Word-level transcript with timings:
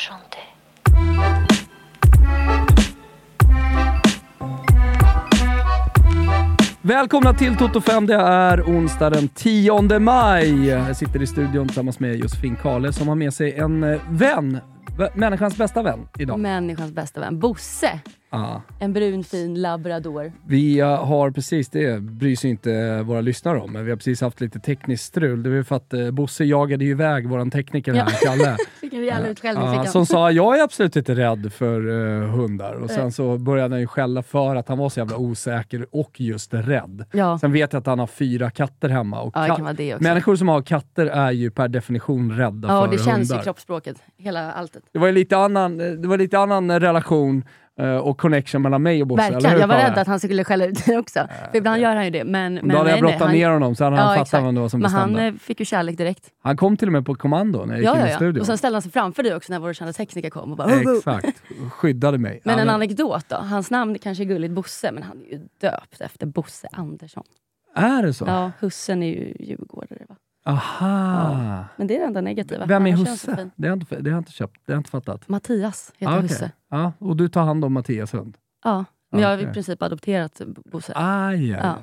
chanter. 0.00 0.40
Välkomna 6.82 7.34
till 7.34 7.56
Toto 7.56 7.80
5. 7.80 8.06
Det 8.06 8.14
är 8.14 8.62
onsdag 8.62 9.10
den 9.10 9.28
10 9.28 9.98
maj. 9.98 10.66
Jag 10.66 10.96
sitter 10.96 11.22
i 11.22 11.26
studion 11.26 11.66
tillsammans 11.66 12.00
med 12.00 12.16
Josefin 12.16 12.56
Kale 12.56 12.92
som 12.92 13.08
har 13.08 13.14
med 13.14 13.34
sig 13.34 13.54
en 13.54 13.84
eh, 13.84 14.00
vän. 14.10 14.58
Människans 15.14 15.56
bästa 15.56 15.82
vän 15.82 16.08
idag. 16.18 16.38
Människans 16.38 16.92
bästa 16.92 17.20
vän. 17.20 17.38
Bosse. 17.38 18.00
Ja. 18.30 18.62
En 18.78 18.92
brun 18.92 19.24
fin 19.24 19.54
labrador. 19.62 20.32
Vi 20.46 20.78
eh, 20.80 21.04
har 21.04 21.30
precis 21.30 21.68
det, 21.68 22.02
bryr 22.02 22.36
sig 22.36 22.50
inte 22.50 23.02
våra 23.02 23.20
lyssnare 23.20 23.58
om, 23.60 23.72
men 23.72 23.84
vi 23.84 23.90
har 23.90 23.96
precis 23.96 24.20
haft 24.20 24.40
lite 24.40 24.60
tekniskt 24.60 25.04
strul. 25.04 25.42
Det 25.42 25.50
var 25.56 25.62
för 25.62 25.76
att 25.76 25.92
eh, 25.92 26.10
Bosse 26.10 26.44
jagade 26.44 26.84
ju 26.84 26.90
iväg 26.90 27.28
våran 27.28 27.50
tekniker 27.50 27.94
här, 27.94 28.06
Kalle. 28.26 28.56
Vilken 28.80 29.00
rejäl 29.00 29.26
utskällning 29.26 29.64
Ja, 29.64 29.72
han. 29.74 29.86
som 29.86 30.06
sa, 30.06 30.30
jag 30.30 30.58
är 30.58 30.62
absolut 30.64 30.96
inte 30.96 31.14
rädd 31.14 31.52
för 31.52 31.88
eh, 32.22 32.28
hundar. 32.28 32.72
Och 32.74 32.90
sen 32.90 33.12
så 33.12 33.38
började 33.38 33.74
han 33.74 33.80
ju 33.80 33.86
skälla 33.86 34.22
för 34.22 34.56
att 34.56 34.68
han 34.68 34.78
var 34.78 34.88
så 34.88 35.00
jävla 35.00 35.16
osäker 35.16 35.86
och 35.92 36.20
just 36.20 36.54
rädd. 36.54 37.04
Ja. 37.12 37.38
Sen 37.38 37.52
vet 37.52 37.72
jag 37.72 37.80
att 37.80 37.86
han 37.86 37.98
har 37.98 38.06
fyra 38.06 38.50
katter 38.50 38.88
hemma. 38.88 39.20
Och 39.22 39.32
Ja. 39.36 39.74
Människor 40.00 40.36
som 40.36 40.48
har 40.48 40.62
katter 40.62 41.06
är 41.06 41.30
ju 41.30 41.50
per 41.50 41.68
definition 41.68 42.32
rädda 42.36 42.68
Ja, 42.68 42.80
för 42.80 42.86
och 42.86 42.90
det 42.92 42.98
känns 42.98 43.30
hundar. 43.30 43.40
i 43.40 43.44
kroppsspråket. 43.44 43.96
Hela 44.18 44.52
alltet. 44.52 44.82
Det 44.92 44.98
var 44.98 45.06
ju 45.06 45.12
lite 45.12 45.36
annan, 45.36 45.78
det 45.78 46.08
var 46.08 46.18
lite 46.18 46.38
annan 46.38 46.80
relation 46.80 47.38
eh, 47.38 47.44
och 47.88 48.18
connection 48.18 48.62
mellan 48.62 48.82
mig 48.82 49.02
och 49.02 49.06
Bosse. 49.08 49.22
eller 49.22 49.32
Verkligen. 49.32 49.54
hur, 49.54 49.60
Jag 49.60 49.68
var 49.68 49.74
rädd 49.76 49.98
att 49.98 50.06
han 50.06 50.20
skulle 50.20 50.44
skälla 50.44 50.64
ut 50.66 50.86
dig 50.86 50.98
också. 50.98 51.28
För 51.50 51.58
ibland 51.58 51.80
gör 51.82 51.94
han 51.96 52.04
ju 52.04 52.10
det. 52.10 52.24
Men, 52.24 52.54
men 52.54 52.68
Då 52.68 52.76
hade 52.78 52.90
jag 52.90 53.00
brottat 53.00 53.20
han- 53.20 53.32
ner 53.32 53.50
honom 53.50 53.74
så 53.74 53.84
hade 53.84 53.96
han 53.96 54.06
fattat 54.06 54.26
exakt. 54.26 54.44
vem 54.44 54.54
det 54.54 54.60
var 54.60 54.68
som 54.68 54.80
Men 54.80 54.90
han 54.90 55.08
bestämde. 55.12 55.26
eh, 55.28 55.34
fick 55.40 55.60
ju 55.60 55.66
kärlek 55.66 55.96
direkt. 55.98 56.30
Han 56.42 56.56
kom 56.56 56.76
till 56.76 56.88
och 56.88 56.92
med 56.92 57.06
på 57.06 57.14
kommando 57.14 57.64
när 57.64 57.74
jag 57.74 57.78
gick 57.80 57.86
Ja, 57.88 57.94
in 57.94 58.00
ja, 58.00 58.06
i 58.06 58.10
ja. 58.10 58.16
studion. 58.16 58.40
Och 58.40 58.46
sen 58.46 58.58
ställde 58.58 58.74
han 58.76 58.82
sig 58.82 58.90
framför 58.92 59.22
dig 59.22 59.34
också 59.34 59.52
när 59.52 59.60
vår 59.60 59.72
kända 59.72 59.92
tekniker 59.92 60.30
kom 60.30 60.50
och 60.50 60.56
bara... 60.56 60.80
Exakt, 60.96 61.42
skyddade 61.70 62.18
mig. 62.18 62.40
Men 62.44 62.54
Ja, 62.56 62.62
en 62.62 62.68
anekdot 62.70 63.24
då. 63.28 63.36
Hans 63.36 63.70
namn 63.70 63.98
kanske 63.98 64.24
är 64.24 64.26
gulligt 64.26 64.54
Bosse, 64.54 64.92
men 64.92 65.02
han 65.02 65.20
är 65.20 65.24
ju 65.32 65.40
döpt 65.60 66.00
efter 66.00 66.26
Bosse 66.26 66.68
Andersson. 66.72 67.24
Är 67.74 68.02
det 68.02 68.14
så? 68.14 68.24
Ja, 68.28 68.50
hussen 68.60 69.02
är 69.02 69.06
ju 69.06 69.34
djurgårdare 69.40 70.04
va? 70.08 70.14
Aha. 70.44 71.64
Men 71.76 71.86
det 71.86 71.94
är 71.96 71.98
det 72.00 72.04
enda 72.06 72.20
negativa. 72.20 72.66
Vem 72.66 72.86
är 72.86 72.92
husse? 72.92 73.50
Det 73.56 73.68
har 73.68 73.72
inte, 73.76 74.00
det 74.00 74.10
har 74.10 74.16
jag 74.16 74.20
inte 74.20 74.32
köpt, 74.32 74.60
det 74.66 74.72
har 74.72 74.78
inte 74.78 74.90
fattat. 74.90 75.28
Mattias 75.28 75.92
heter 75.98 76.12
Ah, 76.12 76.16
okej. 76.16 76.28
husse. 76.28 76.50
Ja, 76.70 76.92
och 76.98 77.16
du 77.16 77.28
tar 77.28 77.42
hand 77.44 77.64
om 77.64 77.72
Mattias 77.72 78.14
hund? 78.14 78.36
Ja, 78.64 78.84
men 79.12 79.20
jag 79.20 79.28
har 79.28 79.38
i 79.38 79.46
princip 79.52 79.82
adopterat 79.82 80.40
Bosse. 80.72 80.92
Aj, 80.96 81.50
ja. 81.50 81.58
Ja. 81.62 81.74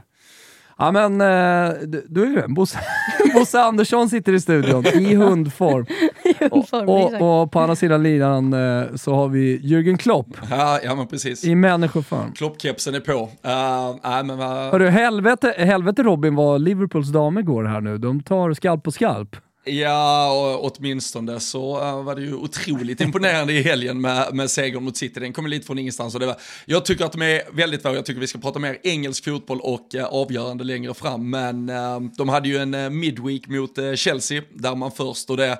Ja. 0.77 0.91
Men, 0.91 1.21
eh, 1.21 1.73
du, 1.87 2.05
du 2.09 2.23
är 2.23 2.27
ju 2.27 2.47
Bosse, 2.47 2.79
Bosse 3.33 3.61
Andersson 3.61 4.09
sitter 4.09 4.33
i 4.33 4.39
studion 4.39 4.85
i 4.85 5.15
hundform. 5.15 5.85
Och, 6.51 6.63
exakt. 6.63 7.21
och 7.21 7.51
på 7.51 7.59
andra 7.59 7.75
sidan 7.75 8.03
linan 8.03 8.53
eh, 8.53 8.95
så 8.95 9.15
har 9.15 9.27
vi 9.27 9.59
Jürgen 9.59 9.97
Klopp 9.97 10.27
Ja, 10.49 10.79
ja 10.83 10.95
men 10.95 11.07
precis. 11.07 11.43
i 11.43 11.55
människoform. 11.55 12.31
Kloppkepsen 12.31 12.95
är 12.95 12.99
på. 12.99 13.13
Uh, 13.13 13.95
nej, 14.03 14.23
men, 14.23 14.39
uh, 14.39 14.45
Hörru, 14.45 14.87
helvete, 14.87 15.53
helvete 15.57 16.03
Robin 16.03 16.35
vad 16.35 16.61
Liverpools 16.61 17.09
damer 17.09 17.41
går 17.41 17.63
här 17.63 17.81
nu. 17.81 17.97
De 17.97 18.23
tar 18.23 18.53
skalp 18.53 18.83
på 18.83 18.91
skalp 18.91 19.35
ja, 19.67 20.31
och 20.31 20.71
åtminstone 20.71 21.39
så 21.39 21.81
eh, 21.81 22.03
var 22.03 22.15
det 22.15 22.21
ju 22.21 22.33
otroligt 22.33 23.01
imponerande 23.01 23.53
i 23.53 23.61
helgen 23.61 24.01
med, 24.01 24.33
med 24.33 24.51
segern 24.51 24.83
mot 24.83 24.97
City. 24.97 25.19
Den 25.19 25.33
kom 25.33 25.47
lite 25.47 25.65
från 25.65 25.79
ingenstans. 25.79 26.13
Och 26.13 26.19
det 26.19 26.25
var, 26.25 26.35
jag 26.65 26.85
tycker 26.85 27.05
att 27.05 27.11
de 27.11 27.21
är 27.21 27.41
väldigt 27.51 27.83
bra. 27.83 27.95
Jag 27.95 28.05
tycker 28.05 28.21
vi 28.21 28.27
ska 28.27 28.39
prata 28.39 28.59
mer 28.59 28.77
engelsk 28.83 29.25
fotboll 29.25 29.59
och 29.61 29.95
eh, 29.95 30.05
avgörande 30.05 30.63
längre 30.63 30.93
fram. 30.93 31.29
Men 31.29 31.69
eh, 31.69 31.99
de 32.17 32.29
hade 32.29 32.47
ju 32.47 32.57
en 32.57 32.73
eh, 32.73 32.89
midweek 32.89 33.47
mot 33.47 33.77
eh, 33.77 33.93
Chelsea 33.93 34.41
där 34.53 34.75
man 34.75 34.91
först 34.91 35.29
och 35.29 35.37
det 35.37 35.57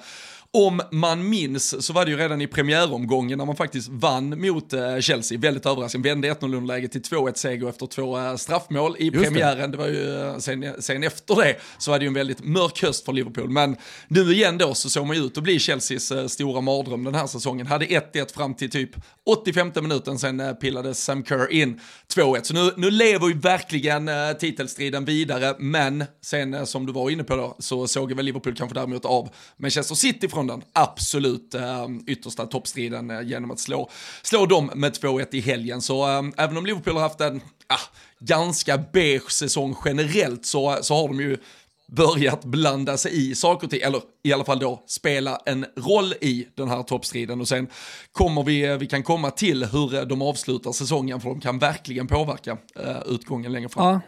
om 0.53 0.81
man 0.91 1.29
minns 1.29 1.85
så 1.85 1.93
var 1.93 2.05
det 2.05 2.11
ju 2.11 2.17
redan 2.17 2.41
i 2.41 2.47
premiäromgången 2.47 3.37
när 3.37 3.45
man 3.45 3.55
faktiskt 3.55 3.89
vann 3.89 4.41
mot 4.41 4.73
eh, 4.73 4.99
Chelsea, 4.99 5.39
väldigt 5.39 5.65
överraskande, 5.65 6.09
vände 6.09 6.33
1-0 6.33 6.55
underläge 6.55 6.87
till 6.87 7.01
2-1 7.01 7.33
seger 7.33 7.69
efter 7.69 7.85
två 7.85 8.17
eh, 8.17 8.35
straffmål 8.35 8.95
i 8.99 9.09
det. 9.09 9.19
premiären. 9.19 9.71
Det 9.71 9.77
var 9.77 9.87
ju 9.87 10.27
eh, 10.27 10.37
sen, 10.37 10.73
sen 10.79 11.03
efter 11.03 11.35
det 11.35 11.55
så 11.77 11.91
var 11.91 11.99
det 11.99 12.05
ju 12.05 12.07
en 12.07 12.13
väldigt 12.13 12.43
mörk 12.43 12.81
höst 12.83 13.05
för 13.05 13.13
Liverpool. 13.13 13.49
Men 13.49 13.75
nu 14.07 14.33
igen 14.33 14.57
då 14.57 14.73
så 14.73 14.89
såg 14.89 15.07
man 15.07 15.15
ju 15.15 15.25
ut 15.25 15.37
att 15.37 15.43
bli 15.43 15.59
Chelseas 15.59 16.31
stora 16.31 16.61
mardröm 16.61 17.03
den 17.03 17.15
här 17.15 17.27
säsongen. 17.27 17.67
Hade 17.67 17.85
1-1 17.85 18.33
fram 18.33 18.53
till 18.53 18.69
typ 18.69 18.91
85 19.25 19.71
minuten, 19.75 20.19
sen 20.19 20.55
pillade 20.61 20.93
Sam 20.93 21.25
Kerr 21.25 21.51
in 21.51 21.79
2-1. 22.15 22.43
Så 22.43 22.53
nu, 22.53 22.71
nu 22.77 22.91
lever 22.91 23.27
ju 23.27 23.33
verkligen 23.33 24.09
titelstriden 24.39 25.05
vidare, 25.05 25.55
men 25.59 26.03
sen 26.23 26.67
som 26.67 26.85
du 26.85 26.93
var 26.93 27.09
inne 27.09 27.23
på 27.23 27.35
då 27.35 27.55
så 27.59 27.87
såg 27.87 28.13
väl 28.13 28.25
Liverpool 28.25 28.55
kanske 28.55 28.75
däremot 28.75 29.05
av 29.05 29.29
Manchester 29.57 29.95
City 29.95 30.27
från 30.37 30.47
den 30.47 30.63
absolut 30.73 31.53
eh, 31.53 31.87
yttersta 32.07 32.45
toppstriden 32.45 33.11
eh, 33.11 33.21
genom 33.21 33.51
att 33.51 33.59
slå, 33.59 33.89
slå 34.23 34.45
dem 34.45 34.71
med 34.75 34.93
2-1 34.93 35.27
i 35.31 35.39
helgen. 35.39 35.81
Så 35.81 36.07
eh, 36.07 36.23
även 36.37 36.57
om 36.57 36.65
Liverpool 36.65 36.93
har 36.93 37.01
haft 37.01 37.21
en 37.21 37.41
ah, 37.67 37.79
ganska 38.19 38.77
beige 38.77 39.31
säsong 39.31 39.75
generellt 39.85 40.45
så, 40.45 40.77
så 40.81 40.95
har 40.95 41.07
de 41.07 41.19
ju 41.19 41.37
börjat 41.87 42.45
blanda 42.45 42.97
sig 42.97 43.29
i 43.29 43.35
saker 43.35 43.67
och 43.67 43.71
ting, 43.71 43.81
eller 43.81 44.01
i 44.23 44.33
alla 44.33 44.45
fall 44.45 44.59
då 44.59 44.83
spela 44.87 45.41
en 45.45 45.65
roll 45.75 46.13
i 46.21 46.47
den 46.55 46.69
här 46.69 46.83
toppstriden 46.83 47.41
och 47.41 47.47
sen 47.47 47.67
kommer 48.11 48.43
vi, 48.43 48.65
eh, 48.65 48.77
vi 48.77 48.87
kan 48.87 49.03
komma 49.03 49.31
till 49.31 49.65
hur 49.65 49.95
eh, 49.95 50.01
de 50.01 50.21
avslutar 50.21 50.71
säsongen 50.71 51.21
för 51.21 51.29
de 51.29 51.41
kan 51.41 51.59
verkligen 51.59 52.07
påverka 52.07 52.57
eh, 52.75 52.97
utgången 53.05 53.51
längre 53.51 53.69
fram. 53.69 53.85
Ja. 53.85 54.01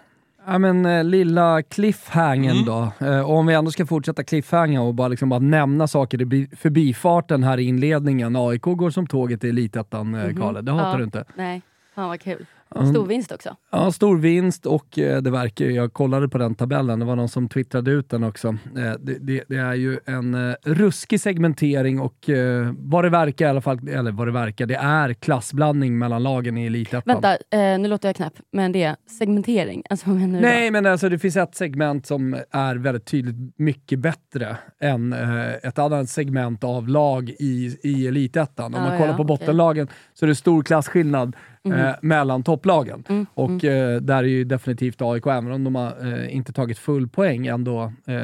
Ja 0.51 0.57
men 0.59 0.85
eh, 0.85 1.03
lilla 1.03 1.61
cliffhangen 1.61 2.51
Mm. 2.51 2.65
då. 2.65 2.91
Eh, 3.07 3.19
och 3.21 3.35
om 3.37 3.45
vi 3.47 3.53
ändå 3.53 3.71
ska 3.71 3.85
fortsätta 3.85 4.23
cliffhanga 4.23 4.81
och 4.81 4.93
bara, 4.93 5.07
liksom 5.07 5.29
bara 5.29 5.39
nämna 5.39 5.87
saker 5.87 6.21
i 6.21 6.25
bi- 6.25 6.49
förbifarten 6.57 7.43
här 7.43 7.57
i 7.57 7.63
inledningen. 7.63 8.35
AIK 8.35 8.61
går 8.61 8.89
som 8.89 9.07
tåget 9.07 9.43
i 9.43 9.49
Elitettan, 9.49 10.15
eh, 10.15 10.35
Kalle. 10.35 10.61
Det 10.61 10.71
hatar. 10.71 10.91
Ja. 10.91 10.97
du 10.97 11.03
inte. 11.03 11.25
Nej, 11.35 11.61
fan 11.95 12.07
vad 12.09 12.19
kul. 12.21 12.45
Stor 12.75 13.05
vinst 13.05 13.31
också. 13.31 13.55
Ja, 13.71 13.91
stor 13.91 14.17
vinst 14.17 14.65
och 14.65 14.99
eh, 14.99 15.21
det 15.21 15.31
verkar 15.31 15.65
ju, 15.65 15.71
jag 15.71 15.93
kollade 15.93 16.29
på 16.29 16.37
den 16.37 16.55
tabellen, 16.55 16.99
det 16.99 17.05
var 17.05 17.15
någon 17.15 17.29
som 17.29 17.49
twittrade 17.49 17.91
ut 17.91 18.09
den 18.09 18.23
också. 18.23 18.47
Eh, 18.47 18.93
det, 18.99 19.17
det, 19.19 19.43
det 19.47 19.57
är 19.57 19.73
ju 19.73 19.99
en 20.05 20.49
eh, 20.49 20.55
ruskig 20.63 21.21
segmentering 21.21 21.99
och 21.99 22.29
vad 22.77 23.03
det 23.03 23.09
verkar 23.09 23.45
i 23.45 23.49
alla 23.49 23.61
fall, 23.61 23.87
eller 23.87 24.11
vad 24.11 24.27
det 24.27 24.31
verkar, 24.31 24.65
det 24.65 24.75
är 24.75 25.13
klassblandning 25.13 25.97
mellan 25.97 26.23
lagen 26.23 26.57
i 26.57 26.65
Elitettan. 26.65 27.21
Vänta, 27.21 27.33
eh, 27.33 27.79
nu 27.79 27.87
låter 27.87 28.09
jag 28.09 28.15
knäpp, 28.15 28.33
men 28.51 28.71
det 28.71 28.83
är 28.83 28.95
segmentering. 29.19 29.83
Alltså, 29.89 30.09
menar 30.09 30.27
du 30.27 30.33
då? 30.33 30.41
Nej, 30.41 30.71
men 30.71 30.85
alltså 30.85 31.09
det 31.09 31.19
finns 31.19 31.35
ett 31.37 31.55
segment 31.55 32.05
som 32.05 32.37
är 32.51 32.75
väldigt 32.75 33.05
tydligt 33.05 33.53
mycket 33.57 33.99
bättre 33.99 34.57
än 34.81 35.13
eh, 35.13 35.53
ett 35.63 35.79
annat 35.79 36.09
segment 36.09 36.63
av 36.63 36.87
lag 36.87 37.29
i, 37.29 37.77
i 37.83 38.07
Elitettan. 38.07 38.73
Om 38.73 38.81
Ah, 38.81 38.89
man 38.89 38.97
kollar 38.97 39.11
ja, 39.11 39.17
på 39.17 39.23
bottenlagen 39.23 39.87
så 40.13 40.25
är 40.25 40.27
det 40.27 40.35
stor 40.35 40.63
klasskillnad 40.63 41.35
Mhm. 41.63 41.73
eh, 41.79 41.95
mellan 42.01 42.43
topplagen. 42.43 43.03
Mm, 43.09 43.25
Och 43.33 43.63
eh, 43.65 44.01
där 44.01 44.17
är 44.17 44.23
ju 44.27 44.43
definitivt 44.43 45.01
AIK, 45.01 45.25
även 45.27 45.51
om 45.51 45.63
de 45.63 45.75
har 45.75 46.13
eh, 46.13 46.35
inte 46.35 46.53
tagit 46.53 46.77
full 46.77 47.07
poäng, 47.07 47.47
ändå, 47.47 47.93
eh, 48.07 48.15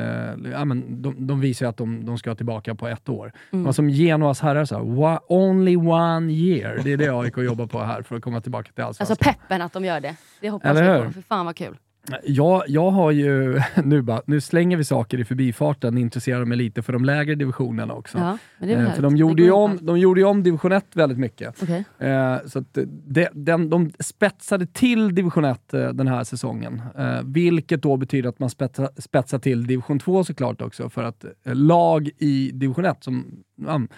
ja, 0.52 0.66
men 0.66 1.02
de, 1.02 1.28
de 1.28 1.40
visar 1.40 1.66
ju 1.66 1.70
att 1.70 1.78
de, 1.78 2.06
de 2.06 2.18
ska 2.18 2.36
tillbaka 2.36 2.76
på 2.76 2.88
ett 2.88 3.10
år. 3.10 3.32
Mm. 3.52 3.64
Men 3.64 3.74
som 3.74 3.90
Genoas 3.90 4.42
herrar 4.42 4.66
sa, 4.66 4.80
"Wa- 4.80 5.20
only 5.28 5.76
one 5.76 6.32
year. 6.34 6.82
Det 6.84 6.94
är 6.94 6.98
det 6.98 7.10
AIK 7.10 7.38
jobbar 7.38 7.68
på 7.68 7.80
här 7.84 8.02
för 8.02 8.16
att 8.16 8.22
komma 8.22 8.42
tillbaka 8.42 8.72
till 8.72 8.84
Allsvenskan. 8.84 9.18
Alltså 9.22 9.30
peppen 9.42 9.62
att 9.62 9.74
de 9.74 9.86
gör 9.86 10.00
det. 10.00 10.16
Det 10.42 10.50
hoppas 10.50 10.70
Eller 10.78 10.98
hur? 11.00 11.06
på. 11.06 11.12
För 11.12 11.22
fan 11.22 11.46
vad 11.46 11.56
kul. 11.56 11.78
Jag, 12.24 12.64
jag 12.68 12.92
har 12.92 13.12
ju, 13.12 13.62
nu, 13.84 14.02
bara, 14.02 14.22
nu 14.26 14.42
slänger 14.42 14.78
vi 14.78 14.84
saker 14.84 15.20
i 15.20 15.26
förbifarten, 15.26 15.98
intresserar 15.98 16.46
mig 16.46 16.58
lite 16.58 16.82
för 16.82 16.94
de 16.94 17.06
lägre 17.06 17.36
divisionerna 17.36 17.94
också. 17.94 18.18
Ja, 18.18 18.38
Eh, 18.60 18.94
för 18.94 19.02
de 19.02 19.18
gjorde, 19.18 19.44
ju 19.44 19.52
om, 19.52 19.80
de 19.82 20.00
gjorde 20.00 20.24
om 20.24 20.44
division 20.44 20.72
1 20.72 20.86
väldigt 20.94 21.18
mycket. 21.18 21.64
Okej. 21.64 21.86
Eh, 22.00 22.38
så 22.46 22.64
det, 23.06 23.30
den, 23.34 23.70
de 23.70 23.92
spetsade 24.00 24.66
till 24.66 25.16
division 25.16 25.46
1 25.46 25.74
eh, 25.74 25.90
den 25.90 26.08
här 26.08 26.24
säsongen. 26.24 26.82
Eh, 26.98 27.22
vilket 27.24 27.82
då 27.82 27.98
betyder 27.98 28.30
att 28.30 28.40
man 28.40 28.50
spetsar, 28.50 28.90
spetsar 28.98 29.40
till 29.40 29.68
division 29.68 30.00
2 30.00 30.24
såklart 30.24 30.62
också. 30.62 30.90
För 30.90 31.04
att 31.04 31.24
eh, 31.24 31.56
lag 31.56 32.10
i 32.18 32.52
division 32.54 32.86
1, 32.86 33.04
som, 33.04 33.44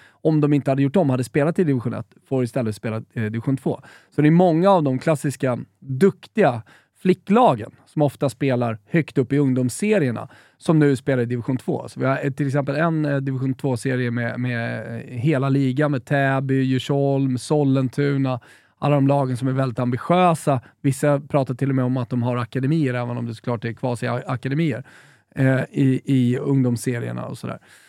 om 0.10 0.42
de 0.42 0.54
inte 0.54 0.72
hade 0.72 0.82
gjort 0.82 0.96
om, 0.96 1.10
hade 1.10 1.24
spelat 1.24 1.60
i 1.60 1.64
division 1.64 1.94
1, 1.94 2.06
får 2.30 2.44
istället 2.44 2.76
spela 2.76 2.98
eh, 2.98 3.24
division 3.24 3.58
2. 3.58 3.82
Så 4.16 4.22
det 4.22 4.28
är 4.28 4.32
många 4.32 4.70
av 4.70 4.84
de 4.84 5.00
klassiska, 5.00 5.60
duktiga 5.80 6.62
flicklagen 7.08 7.72
som 7.86 8.02
ofta 8.02 8.30
spelar 8.30 8.78
högt 8.86 9.18
upp 9.18 9.34
i 9.34 9.38
ungdomsserierna 9.38 10.28
som 10.58 10.80
nu 10.80 10.96
spelar 10.96 11.24
i 11.24 11.26
division 11.26 11.58
2. 11.58 11.88
Så 11.88 12.00
vi 12.00 12.06
har 12.06 12.30
till 12.30 12.48
exempel 12.48 12.76
en 12.76 13.06
eh, 13.06 13.18
division 13.18 13.56
2-serie 13.56 14.12
med, 14.12 14.40
med 14.40 14.96
eh, 14.96 15.18
hela 15.18 15.50
ligan 15.50 15.92
med 15.92 16.06
Täby, 16.06 16.62
Djursholm, 16.62 17.38
Sollentuna, 17.38 18.40
alla 18.80 18.96
de 18.96 19.08
lagen 19.08 19.38
som 19.38 19.48
är 19.48 19.52
väldigt 19.52 19.80
ambitiösa. 19.80 20.62
Vissa 20.82 21.20
pratar 21.20 21.54
till 21.54 21.70
och 21.70 21.76
med 21.76 21.86
om 21.86 21.98
att 21.98 22.10
de 22.10 22.24
har 22.24 22.38
akademier, 22.38 22.94
även 22.94 23.18
om 23.18 23.26
det 23.26 23.36
såklart 23.36 23.66
är 23.66 23.74
kvasi-akademier 23.74 24.84
eh, 25.36 25.62
i, 25.72 26.02
i 26.06 26.38
ungdomsserierna 26.38 27.26
och 27.26 27.38
sådär. 27.38 27.54
Eh, 27.54 27.87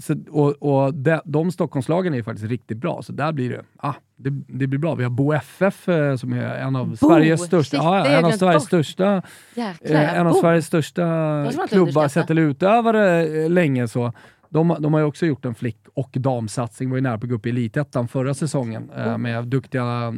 så, 0.00 0.14
och 0.30 0.62
och 0.62 0.94
de, 0.94 1.20
de 1.24 1.52
Stockholmslagen 1.52 2.14
är 2.14 2.22
faktiskt 2.22 2.48
riktigt 2.48 2.78
bra, 2.78 3.02
så 3.02 3.12
där 3.12 3.32
blir 3.32 3.50
det, 3.50 3.62
ah, 3.76 3.94
det, 4.16 4.30
det 4.30 4.66
blir 4.66 4.78
bra. 4.78 4.94
Vi 4.94 5.02
har 5.02 5.10
Bo 5.10 5.32
FF 5.32 5.88
eh, 5.88 6.16
som 6.16 6.32
är 6.32 6.54
en 6.54 6.76
av 6.76 6.96
Sveriges 6.96 7.40
största, 7.40 7.76
Shit, 7.76 7.84
ja, 7.84 8.06
en 8.06 8.24
av 8.24 8.30
Sveriges 8.30 8.62
bort. 8.62 8.66
största 8.68 9.22
Jäklar. 9.54 10.02
Eh, 10.02 10.18
en 10.18 10.26
av 10.26 10.32
Bo. 10.32 10.40
Sveriges 10.40 10.66
största 10.66 11.50
klubbar 11.68 12.08
sett 12.08 12.26
till 12.26 12.38
utövare 12.38 13.26
eh, 13.26 13.50
länge. 13.50 13.88
Så. 13.88 14.12
De, 14.50 14.76
de 14.80 14.92
har 14.94 15.00
ju 15.00 15.06
också 15.06 15.26
gjort 15.26 15.44
en 15.44 15.54
flick 15.54 15.78
och 15.98 16.10
damsatsning. 16.12 16.90
Var 16.90 16.96
ju 16.96 17.00
nära 17.02 17.18
på 17.18 17.24
att 17.24 17.28
gå 17.30 17.34
upp 17.36 17.46
i 17.46 17.50
elitettan 17.50 18.08
förra 18.08 18.34
säsongen 18.34 18.90
eh, 18.96 19.18
med 19.18 19.44
duktiga 19.46 20.14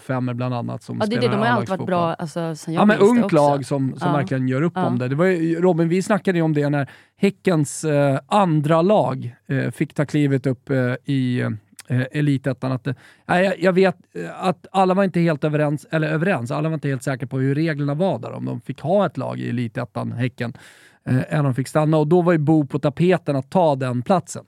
05 0.00 0.30
bland 0.34 0.54
annat 0.54 0.82
som 0.82 0.98
Ja, 1.00 1.06
det 1.06 1.16
är 1.16 1.20
det. 1.20 1.26
spelar 1.26 1.42
De 1.42 1.48
har 1.48 1.56
alltid 1.56 1.68
varit 1.68 1.86
bra 1.86 2.14
alltså, 2.14 2.54
sen 2.56 2.74
jag 2.74 2.80
Ja, 2.80 2.84
men 2.84 2.98
ungt 2.98 3.32
lag 3.32 3.66
som, 3.66 3.94
som 3.96 4.08
Ja. 4.08 4.16
verkligen 4.16 4.48
gör 4.48 4.62
upp 4.62 4.72
Ja. 4.76 4.86
om 4.86 4.98
det. 4.98 5.08
det 5.08 5.14
var 5.14 5.24
ju, 5.26 5.60
Robin, 5.60 5.88
vi 5.88 6.02
snackade 6.02 6.38
ju 6.38 6.42
om 6.42 6.54
det 6.54 6.68
när 6.68 6.90
Häckens 7.16 7.84
eh, 7.84 8.18
andra 8.26 8.82
lag 8.82 9.36
eh, 9.46 9.70
fick 9.70 9.94
ta 9.94 10.04
klivet 10.06 10.46
upp 10.46 10.70
eh, 10.70 10.94
i 11.04 11.40
eh, 11.88 12.02
elitettan. 12.12 12.72
Att, 12.72 12.86
eh, 12.86 12.94
jag, 13.26 13.60
jag 13.60 13.72
vet 13.72 13.96
eh, 14.14 14.44
att 14.46 14.66
alla 14.72 14.94
var 14.94 15.04
inte 15.04 15.20
helt 15.20 15.44
överens, 15.44 15.86
eller 15.90 16.08
överens, 16.08 16.50
alla 16.50 16.68
var 16.68 16.74
inte 16.74 16.88
helt 16.88 17.02
säkra 17.02 17.26
på 17.28 17.38
hur 17.38 17.54
reglerna 17.54 17.94
var 17.94 18.18
där. 18.18 18.32
Om 18.32 18.44
de 18.44 18.60
fick 18.60 18.80
ha 18.80 19.06
ett 19.06 19.16
lag 19.16 19.38
i 19.40 19.48
elitettan, 19.48 20.12
Häcken, 20.12 20.52
eh, 21.08 21.34
än 21.38 21.44
de 21.44 21.54
fick 21.54 21.68
stanna. 21.68 21.96
Och 21.96 22.06
då 22.06 22.22
var 22.22 22.32
ju 22.32 22.38
Bo 22.38 22.66
på 22.66 22.78
tapeten 22.78 23.36
att 23.36 23.50
ta 23.50 23.76
den 23.76 24.02
platsen. 24.02 24.44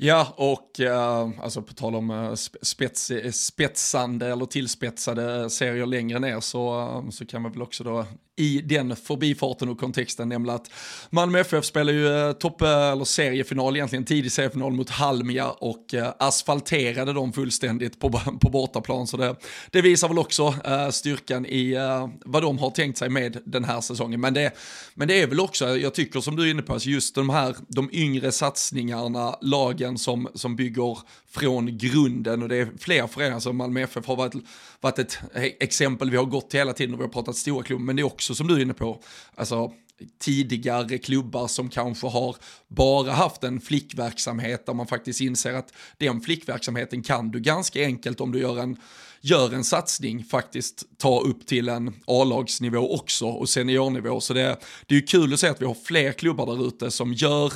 Ja, 0.00 0.34
och 0.36 0.80
eh, 0.80 1.30
alltså 1.40 1.62
på 1.62 1.74
tal 1.74 1.94
om 1.94 2.10
eh, 2.10 2.34
spets, 2.62 3.12
spetsande 3.32 4.26
eller 4.26 4.46
tillspetsade 4.46 5.50
serier 5.50 5.86
längre 5.86 6.18
ner 6.18 6.40
så, 6.40 6.80
eh, 6.80 7.10
så 7.10 7.26
kan 7.26 7.42
man 7.42 7.52
väl 7.52 7.62
också 7.62 7.84
då 7.84 8.04
i 8.38 8.60
den 8.60 8.96
förbifarten 8.96 9.68
och 9.68 9.78
kontexten 9.80 10.28
nämna 10.28 10.52
att 10.52 10.70
Malmö 11.10 11.38
FF 11.40 11.64
spelar 11.64 11.92
ju 11.92 12.28
eh, 12.28 12.32
topp 12.32 12.62
eller 12.62 13.04
seriefinal 13.04 13.76
egentligen, 13.76 14.04
tidig 14.04 14.32
seriefinal 14.32 14.72
mot 14.72 14.90
Halmia 14.90 15.50
och 15.50 15.94
eh, 15.94 16.12
asfalterade 16.18 17.12
dem 17.12 17.32
fullständigt 17.32 18.00
på, 18.00 18.10
på 18.40 18.50
bortaplan. 18.50 19.06
Så 19.06 19.16
det, 19.16 19.36
det 19.70 19.82
visar 19.82 20.08
väl 20.08 20.18
också 20.18 20.54
eh, 20.64 20.88
styrkan 20.88 21.46
i 21.46 21.72
eh, 21.72 22.08
vad 22.24 22.42
de 22.42 22.58
har 22.58 22.70
tänkt 22.70 22.98
sig 22.98 23.08
med 23.08 23.38
den 23.44 23.64
här 23.64 23.80
säsongen. 23.80 24.20
Men 24.20 24.34
det, 24.34 24.52
men 24.94 25.08
det 25.08 25.22
är 25.22 25.26
väl 25.26 25.40
också, 25.40 25.76
jag 25.76 25.94
tycker 25.94 26.20
som 26.20 26.36
du 26.36 26.46
är 26.46 26.50
inne 26.50 26.62
på, 26.62 26.72
alltså 26.72 26.88
just 26.88 27.14
de 27.14 27.30
här 27.30 27.56
de 27.68 27.90
yngre 27.92 28.32
satsningarna, 28.32 29.36
lagen 29.40 29.87
som, 29.96 30.28
som 30.34 30.56
bygger 30.56 30.98
från 31.30 31.78
grunden. 31.78 32.42
Och 32.42 32.48
det 32.48 32.56
är 32.56 32.68
fler 32.78 33.06
föreningar 33.06 33.40
som 33.40 33.56
Malmö 33.56 33.80
FF 33.80 34.06
har 34.06 34.16
varit, 34.16 34.34
varit 34.80 34.98
ett 34.98 35.18
e- 35.34 35.56
exempel. 35.60 36.10
Vi 36.10 36.16
har 36.16 36.24
gått 36.24 36.50
till 36.50 36.60
hela 36.60 36.72
tiden 36.72 36.94
och 36.94 37.00
vi 37.00 37.04
har 37.04 37.12
pratat 37.12 37.36
stora 37.36 37.62
klubbar, 37.62 37.84
men 37.84 37.96
det 37.96 38.02
är 38.02 38.06
också 38.06 38.34
som 38.34 38.48
du 38.48 38.54
är 38.54 38.60
inne 38.60 38.74
på, 38.74 39.02
alltså 39.34 39.72
tidigare 40.20 40.98
klubbar 40.98 41.46
som 41.46 41.68
kanske 41.68 42.06
har 42.06 42.36
bara 42.68 43.12
haft 43.12 43.44
en 43.44 43.60
flickverksamhet 43.60 44.66
där 44.66 44.74
man 44.74 44.86
faktiskt 44.86 45.20
inser 45.20 45.54
att 45.54 45.72
den 45.96 46.20
flickverksamheten 46.20 47.02
kan 47.02 47.30
du 47.30 47.40
ganska 47.40 47.84
enkelt 47.84 48.20
om 48.20 48.32
du 48.32 48.38
gör 48.38 48.58
en, 48.58 48.76
gör 49.20 49.54
en 49.54 49.64
satsning 49.64 50.24
faktiskt 50.24 50.84
ta 50.96 51.20
upp 51.20 51.46
till 51.46 51.68
en 51.68 51.94
A-lagsnivå 52.06 52.94
också 52.94 53.26
och 53.26 53.48
seniornivå. 53.48 54.20
Så 54.20 54.34
det, 54.34 54.56
det 54.86 54.94
är 54.94 55.00
ju 55.00 55.06
kul 55.06 55.34
att 55.34 55.40
se 55.40 55.48
att 55.48 55.60
vi 55.62 55.66
har 55.66 55.76
fler 55.84 56.12
klubbar 56.12 56.46
där 56.46 56.68
ute 56.68 56.90
som 56.90 57.12
gör 57.12 57.52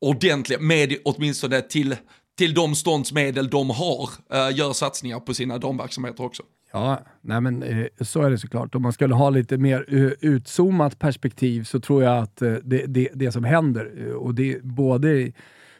ordentliga 0.00 0.60
med 0.60 0.96
åtminstone 1.04 1.60
till, 1.60 1.96
till 2.38 2.54
de 2.54 2.74
ståndsmedel 2.74 3.48
de 3.48 3.70
har, 3.70 4.10
eh, 4.32 4.56
gör 4.56 4.72
satsningar 4.72 5.20
på 5.20 5.34
sina 5.34 5.58
damverksamheter 5.58 6.24
också. 6.24 6.42
Ja, 6.72 7.00
nej 7.20 7.40
men 7.40 7.62
eh, 7.62 7.86
så 8.00 8.22
är 8.22 8.30
det 8.30 8.38
såklart. 8.38 8.74
Om 8.74 8.82
man 8.82 8.92
skulle 8.92 9.14
ha 9.14 9.30
lite 9.30 9.58
mer 9.58 9.94
uh, 9.94 10.12
utzoomat 10.20 10.98
perspektiv 10.98 11.64
så 11.64 11.80
tror 11.80 12.02
jag 12.02 12.22
att 12.22 12.42
uh, 12.42 12.56
det, 12.64 12.86
det, 12.86 13.08
det 13.14 13.32
som 13.32 13.44
händer, 13.44 13.90
uh, 13.98 14.12
och 14.14 14.34
det 14.34 14.62
både 14.62 15.32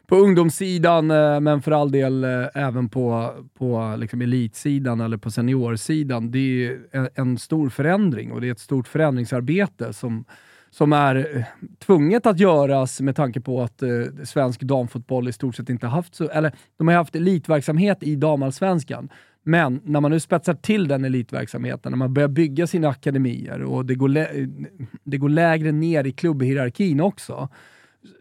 på 0.07 0.17
ungdomssidan, 0.17 1.07
men 1.43 1.63
för 1.63 1.73
all 1.73 1.91
del 1.91 2.25
även 2.55 2.89
på, 2.89 3.35
på 3.59 3.95
liksom 3.99 4.23
elitsidan 4.23 5.01
eller 5.01 5.17
på 5.17 5.31
seniorsidan, 5.31 6.31
det 6.31 6.39
är 6.39 6.79
en, 6.93 7.09
en 7.15 7.39
stor 7.39 7.69
förändring 7.69 8.33
och 8.33 8.41
det 8.41 8.49
är 8.49 8.53
ett 8.53 8.61
stort 8.61 8.89
förändringsarbete 8.89 9.93
som, 9.93 10.25
som 10.79 10.93
är 10.93 11.37
eh, 11.37 11.43
tvunget 11.79 12.27
att 12.27 12.41
göras 12.41 13.01
med 13.01 13.17
tanke 13.17 13.41
på 13.41 13.63
att 13.63 13.83
eh, 13.83 13.89
svensk 14.25 14.61
damfotboll 14.61 15.29
i 15.29 15.33
stort 15.33 15.57
sett 15.57 15.69
inte 15.69 15.87
haft 15.87 16.15
så, 16.15 16.29
eller 16.29 16.53
de 16.79 16.89
har 16.89 16.95
haft 16.95 17.17
elitverksamhet 17.17 18.03
i 18.03 18.17
damallsvenskan. 18.17 19.09
Men 19.43 19.81
när 19.85 20.01
man 20.01 20.11
nu 20.11 20.21
spetsar 20.21 20.55
till 20.55 20.89
den 20.89 21.05
elitverksamheten, 21.05 21.93
när 21.93 21.97
man 21.97 22.15
börjar 22.15 22.29
bygga 22.29 22.67
sina 22.67 22.89
akademier 22.89 23.63
och 23.63 23.87
det 23.87 23.95
går, 23.95 24.09
lä- 24.09 24.41
eh, 24.41 24.47
det 25.05 25.19
går 25.19 25.29
lägre 25.29 25.73
ner 25.73 26.07
i 26.07 26.13
klubbhierarkin 26.13 27.01
också, 27.01 27.49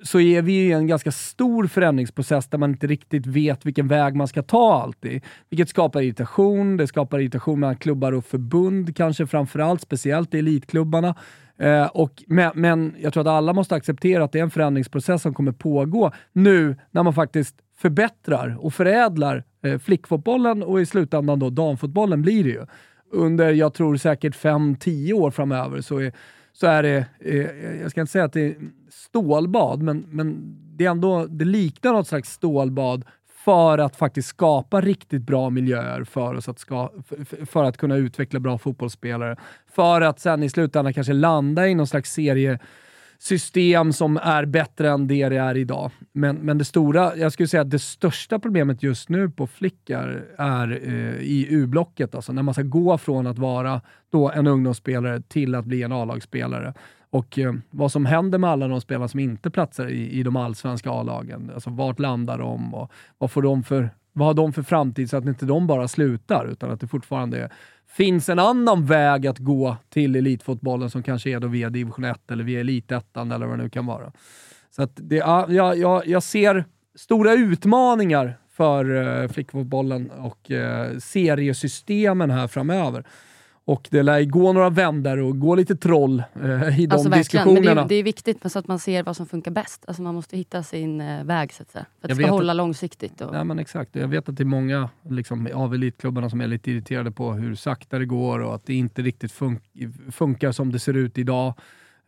så 0.04 0.20
är 0.20 0.42
vi 0.42 0.54
i 0.54 0.72
en 0.72 0.88
ganska 0.88 1.12
stor 1.12 1.68
förändringsprocess 1.68 2.48
där 2.48 2.58
man 2.58 2.70
inte 2.72 2.88
riktigt 2.88 3.26
vet 3.26 3.66
vilken 3.66 3.88
väg 3.88 4.16
man 4.16 4.28
ska 4.28 4.44
ta 4.44 4.82
alltid. 4.84 5.22
Vilket 5.50 5.70
skapar 5.70 6.02
irritation, 6.02 6.78
det 6.78 6.88
skapar 6.88 7.20
irritation 7.20 7.60
mellan 7.60 7.76
klubbar 7.76 8.12
och 8.12 8.26
förbund 8.26 8.96
kanske 8.96 9.28
framförallt, 9.28 9.82
speciellt 9.82 10.34
i 10.34 10.40
elitklubbarna. 10.40 11.16
Eh, 11.58 11.86
och, 11.86 12.24
men, 12.28 12.52
men 12.56 12.96
jag 13.00 13.14
tror 13.14 13.22
att 13.22 13.28
alla 13.28 13.54
måste 13.54 13.76
acceptera 13.76 14.24
att 14.24 14.32
det 14.32 14.40
är 14.40 14.44
en 14.44 14.52
förändringsprocess 14.52 15.22
som 15.22 15.34
kommer 15.34 15.52
pågå 15.52 16.12
nu 16.34 16.76
när 16.92 17.04
man 17.04 17.14
faktiskt 17.14 17.56
förbättrar 17.78 18.58
och 18.60 18.74
förädlar 18.74 19.44
eh, 19.64 19.80
flickfotbollen 19.80 20.64
och 20.64 20.82
i 20.82 20.86
slutändan 20.86 21.40
då 21.40 21.50
damfotbollen 21.50 22.22
blir 22.22 22.44
det 22.44 22.50
ju. 22.50 22.66
Under, 23.12 23.54
jag 23.54 23.74
tror 23.74 23.98
säkert 23.98 24.36
5-10 24.36 25.14
år 25.14 25.32
framöver 25.32 25.82
så 25.82 25.98
är, 25.98 26.14
så 26.54 26.68
är 26.68 26.84
det, 26.84 27.06
eh, 27.20 27.82
jag 27.82 27.92
ska 27.92 28.02
inte 28.02 28.12
säga 28.12 28.26
att 28.26 28.34
det 28.34 28.46
är 28.46 28.56
stålbad, 28.90 29.82
men, 29.82 30.06
men 30.10 30.56
det, 30.78 30.86
är 30.86 30.90
ändå, 30.90 31.26
det 31.26 31.46
liknar 31.46 31.94
något 31.94 32.08
slags 32.08 32.32
stålbad 32.32 33.06
för 33.46 33.78
att 33.78 33.96
faktiskt 33.96 34.28
skapa 34.28 34.82
riktigt 34.82 35.22
bra 35.22 35.50
miljöer 35.50 36.04
för 36.04 36.34
oss 36.36 36.50
att, 36.50 36.60
ska, 36.60 36.92
för, 37.08 37.46
för 37.46 37.64
att 37.64 37.78
kunna 37.78 37.96
utveckla 37.96 38.40
bra 38.40 38.58
fotbollsspelare. 38.58 39.36
För 39.76 40.02
att 40.02 40.20
sen 40.20 40.44
i 40.44 40.50
slutändan 40.50 40.94
kanske 40.94 41.14
landa 41.14 41.68
i 41.68 41.76
någon 41.76 41.88
slags 41.88 42.14
seriesystem 42.14 43.94
som 43.94 44.18
är 44.18 44.46
bättre 44.46 44.90
än 44.90 45.08
det 45.08 45.30
det 45.30 45.38
är 45.38 45.58
idag. 45.58 45.92
Men, 46.12 46.36
men 46.36 46.58
det 46.58 46.66
stora, 46.66 47.16
jag 47.16 47.34
skulle 47.34 47.48
säga 47.48 47.62
att 47.62 47.72
det 47.72 47.80
största 47.80 48.40
problemet 48.40 48.84
just 48.84 49.10
nu 49.10 49.30
på 49.30 49.48
flickar 49.48 50.26
är 50.38 50.72
eh, 50.72 51.22
i 51.22 51.48
U-blocket. 51.50 52.16
Alltså 52.16 52.32
när 52.32 52.44
man 52.44 52.54
ska 52.54 52.64
gå 52.64 52.98
från 52.98 53.28
att 53.28 53.38
vara 53.38 53.82
då 54.12 54.32
en 54.32 54.48
ungdomsspelare 54.48 55.22
till 55.22 55.56
att 55.56 55.66
bli 55.66 55.84
en 55.84 55.92
A-lagsspelare. 55.92 56.74
Och 57.16 57.40
eh, 57.40 57.54
vad 57.72 57.92
som 57.92 58.06
händer 58.06 58.38
med 58.38 58.50
alla 58.50 58.68
de 58.68 58.82
spelarna 58.82 59.08
som 59.08 59.20
inte 59.20 59.50
platsar 59.50 59.88
i, 59.88 60.12
i 60.12 60.24
de 60.24 60.36
allsvenska 60.36 60.92
A-lagen. 60.92 61.52
Alltså 61.54 61.70
vart 61.70 62.00
landar 62.00 62.38
de 62.38 62.76
och 62.76 62.92
vad, 63.18 63.32
får 63.32 63.42
de 63.42 63.64
för, 63.64 63.90
vad 64.14 64.28
har 64.28 64.34
de 64.34 64.54
för 64.54 64.64
framtid 64.64 65.10
så 65.10 65.18
att 65.18 65.26
inte 65.26 65.46
de 65.46 65.68
bara 65.68 65.88
slutar 65.88 66.46
utan 66.46 66.72
att 66.72 66.80
det 66.80 66.88
fortfarande 66.88 67.50
finns 67.88 68.30
en 68.30 68.40
annan 68.40 68.86
väg 68.86 69.28
att 69.28 69.38
gå 69.38 69.78
till 69.90 70.16
elitfotbollen 70.16 70.90
som 70.90 71.04
kanske 71.04 71.30
är 71.30 71.40
då 71.40 71.48
via 71.48 71.70
division 71.70 72.06
1 72.06 72.32
eller 72.32 72.44
via 72.44 72.60
elitettan 72.60 73.32
eller 73.32 73.46
vad 73.46 73.58
det 73.58 73.64
nu 73.64 73.70
kan 73.70 73.86
vara. 73.86 74.12
Så 74.72 74.84
att 74.84 74.92
det, 74.96 75.16
ja, 75.16 75.46
jag, 75.50 76.08
jag, 76.08 76.24
ser 76.24 76.66
stora 76.96 77.34
utmaningar 77.34 78.38
för 78.52 78.92
uh, 78.92 79.28
flickfotbollen 79.28 80.12
och 80.12 80.52
uh, 80.52 80.98
seriesystemen 81.00 82.32
här 82.32 82.48
framöver. 82.48 83.06
Och 83.68 83.88
det 83.92 84.04
lär 84.04 84.24
gå 84.24 84.54
några 84.54 84.70
vändor 84.70 85.18
och 85.18 85.40
gå 85.40 85.56
lite 85.56 85.76
troll 85.76 86.24
eh, 86.44 86.80
i 86.80 86.86
de 86.86 86.94
Alltså 86.94 87.10
verkligen, 87.10 87.46
men 87.46 87.56
diskussionerna. 87.56 87.74
det 87.76 87.86
är, 87.86 87.90
det 87.90 87.96
är 87.96 88.04
viktigt 88.04 88.52
så 88.52 88.60
att 88.60 88.68
man 88.68 88.80
ser 88.80 89.04
vad 89.04 89.16
som 89.16 89.26
funkar 89.26 89.52
bäst. 89.52 89.84
Alltså 89.88 90.04
man 90.04 90.16
måste 90.16 90.38
hitta 90.38 90.64
sin 90.64 91.02
eh, 91.02 91.24
väg 91.24 91.54
så 91.54 91.64
att 91.64 91.72
säga. 91.72 91.86
För 92.02 92.06
att 92.08 92.10
Jag 92.10 92.18
det 92.18 92.24
ska 92.24 92.26
att- 92.26 92.32
hålla 92.32 92.54
långsiktigt. 92.54 93.22
Och, 93.22 93.34
Nej, 93.34 93.44
men 93.44 93.60
exakt. 93.60 93.96
Jag 93.96 94.08
vet 94.08 94.30
att 94.30 94.38
det 94.38 94.44
är 94.44 94.46
många 94.46 94.90
liksom, 95.10 95.50
av 95.54 95.74
elitklubbarna 95.74 96.30
som 96.30 96.42
är 96.42 96.48
lite 96.48 96.72
irriterade 96.72 97.12
på 97.12 97.34
hur 97.34 97.56
sakta 97.56 98.00
det 98.00 98.06
går 98.06 98.40
och 98.40 98.56
att 98.56 98.66
det 98.66 98.74
inte 98.74 99.02
riktigt 99.02 99.32
fun- 99.32 99.60
funkar 100.12 100.52
som 100.52 100.72
det 100.72 100.80
ser 100.80 100.94
ut 100.94 101.18
idag. 101.18 101.54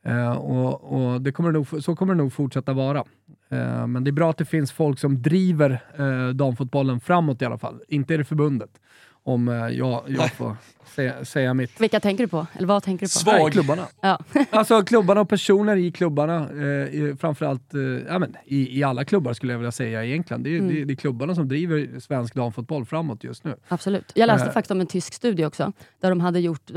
Eh, 0.06 0.32
och, 0.32 0.84
och 1.14 1.22
det 1.22 1.32
kommer 1.32 1.52
nog, 1.52 1.84
så 1.84 1.96
kommer 1.96 2.14
det 2.14 2.18
nog 2.18 2.34
fortsätta 2.34 2.74
vara. 2.74 3.04
Eh, 3.50 3.88
men 3.88 4.04
det 4.04 4.10
är 4.10 4.12
bra 4.12 4.30
att 4.30 4.38
det 4.38 4.46
finns 4.46 4.72
folk 4.72 5.00
som 5.00 5.22
driver 5.22 5.80
eh, 5.98 6.30
damfotbollen 6.34 7.00
framåt 7.00 7.42
i 7.42 7.46
alla 7.46 7.58
fall. 7.58 7.82
Inte 7.88 8.14
är 8.14 8.18
det 8.18 8.24
förbundet. 8.24 8.70
Om 9.28 9.48
eh, 9.48 9.56
jag, 9.56 10.04
jag 10.08 10.32
får 10.32 10.56
säga, 10.96 11.26
säga 11.26 11.54
mitt. 11.54 11.82
Vilka 11.82 12.00
tänker 12.00 12.24
du 12.24 12.28
på? 12.28 12.48
Eller 12.54 12.68
vad 12.68 12.84
tänker 12.84 13.06
du 13.06 13.10
på? 13.10 13.20
Svag. 13.20 13.40
Nej, 13.40 13.52
klubbarna. 13.52 13.88
Ja. 14.02 14.20
Alltså 14.50 14.84
klubbarna 14.84 15.22
och 15.22 15.30
personer 15.30 15.76
i 15.76 15.92
klubbarna, 15.92 16.36
eh, 16.36 17.16
framförallt 17.16 17.74
eh, 17.74 17.82
ja, 17.82 18.20
men, 18.20 18.36
i, 18.46 18.80
i 18.80 18.84
alla 18.84 19.06
klubbar 19.06 19.34
skulle 19.34 19.54
jag 19.54 19.60
vilja 19.60 19.72
säga 19.72 20.06
egentligen. 20.06 20.44
Det 20.44 20.50
är, 20.56 20.60
Mm. 20.60 20.76
det, 20.76 20.86
det 20.86 20.94
är 20.94 20.96
klubbarna 20.96 21.36
som 21.36 21.48
driver 21.48 22.00
svensk 22.00 22.34
damfotboll 22.36 22.86
framåt 22.86 23.24
just 23.24 23.44
nu. 23.44 23.56
Absolut. 23.68 24.12
Jag 24.16 24.28
läste 24.28 24.48
Eh. 24.48 24.54
faktiskt 24.54 24.72
om 24.72 24.82
en 24.82 24.88
tysk 24.88 25.14
studie 25.14 25.46
också. 25.46 25.74
Där 26.02 26.10
de 26.10 26.22
hade 26.22 26.40
gjort... 26.40 26.72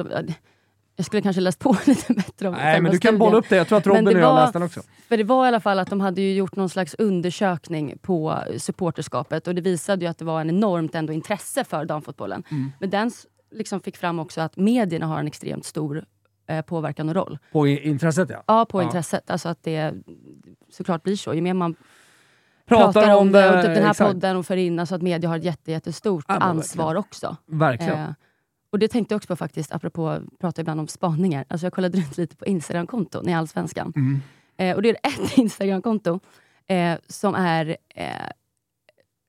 Jag 1.00 1.04
skulle 1.06 1.22
kanske 1.22 1.40
läst 1.40 1.58
på 1.58 1.76
lite 1.86 2.12
bättre 2.14 2.48
om 2.48 2.54
Nej, 2.54 2.80
men 2.80 2.92
du 2.92 2.98
kan 2.98 3.18
bolla 3.18 3.36
upp 3.36 3.48
det. 3.48 3.56
Jag 3.56 3.68
tror 3.68 3.78
att 3.78 3.86
Robin 3.86 4.04
det 4.04 4.10
och 4.14 4.20
jag 4.20 4.32
var- 4.32 4.40
läste 4.40 4.58
den 4.58 4.66
också. 4.66 4.80
För 5.08 5.16
det 5.16 5.24
var 5.24 5.44
i 5.44 5.48
alla 5.48 5.60
fall 5.60 5.78
att 5.78 5.90
de 5.90 6.00
hade 6.00 6.20
ju 6.20 6.34
gjort 6.34 6.56
någon 6.56 6.68
slags 6.68 6.94
undersökning 6.94 7.98
på 8.02 8.38
supporterskapet 8.58 9.46
och 9.46 9.54
det 9.54 9.60
visade 9.60 10.04
ju 10.04 10.10
att 10.10 10.18
det 10.18 10.24
var 10.24 10.40
en 10.40 10.50
enormt 10.50 10.94
ändå 10.94 11.12
intresse 11.12 11.64
för 11.64 11.84
damfotbollen. 11.84 12.42
Mm. 12.50 12.72
Men 12.80 12.90
den 12.90 13.10
liksom 13.50 13.80
fick 13.80 13.96
fram 13.96 14.18
också 14.18 14.40
att 14.40 14.56
medierna 14.56 15.06
har 15.06 15.18
en 15.20 15.26
extremt 15.26 15.64
stor 15.64 16.04
eh, 16.48 16.62
påverkan 16.62 17.08
och 17.08 17.14
roll. 17.14 17.38
På 17.52 17.66
intresset 17.66 18.30
ja. 18.30 18.42
Ja, 18.46 18.64
på 18.64 18.80
Ja. 18.80 18.84
intresset. 18.84 19.30
Alltså 19.30 19.48
att 19.48 19.62
det 19.62 19.94
såklart 20.72 21.02
blir 21.02 21.16
så. 21.16 21.34
Ju 21.34 21.40
mer 21.40 21.54
man 21.54 21.74
Pratar, 22.66 22.92
pratar 22.92 23.16
om 23.16 23.32
det 23.32 23.48
och 23.48 23.64
typ 23.64 23.74
den 23.74 23.82
här 23.84 23.90
exakt. 23.90 24.12
podden 24.12 24.36
och 24.36 24.46
för 24.46 24.56
in, 24.56 24.78
alltså 24.78 24.94
att 24.94 25.02
media 25.02 25.28
har 25.30 25.36
ett 25.36 25.44
jätte, 25.44 25.70
jättestort 25.72 26.24
Ja, 26.28 26.34
ansvar 26.34 26.94
också. 26.94 27.36
Verkligen. 27.46 27.98
Eh, 27.98 28.08
och 28.70 28.78
det 28.78 28.88
tänkte 28.88 29.12
jag 29.12 29.16
också 29.16 29.28
på 29.28 29.36
faktiskt, 29.36 29.72
apropå 29.72 30.20
prata 30.38 30.60
ibland 30.60 30.80
om 30.80 30.88
spaningar. 30.88 31.44
Alltså 31.48 31.66
jag 31.66 31.72
kollade 31.72 31.98
runt 31.98 32.16
lite 32.16 32.36
på 32.36 32.46
Instagramkonton 32.46 33.28
i 33.28 33.34
Allsvenskan. 33.34 33.92
Mm. 33.96 34.20
Eh, 34.56 34.76
och 34.76 34.82
det 34.82 34.88
är 34.88 34.96
ett 35.02 35.38
Instagramkonto 35.38 36.20
eh, 36.66 36.98
som 37.06 37.34
är 37.34 37.76
eh, 37.94 38.06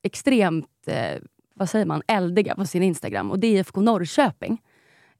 extremt 0.02 0.68
eh, 0.86 1.20
vad 1.54 1.68
säger 1.68 1.86
man, 1.86 2.02
eldiga 2.06 2.54
på 2.54 2.64
sin 2.64 2.82
Instagram 2.82 3.30
och 3.30 3.38
det 3.38 3.46
är 3.46 3.58
IFK 3.58 3.80
Norrköping. 3.80 4.62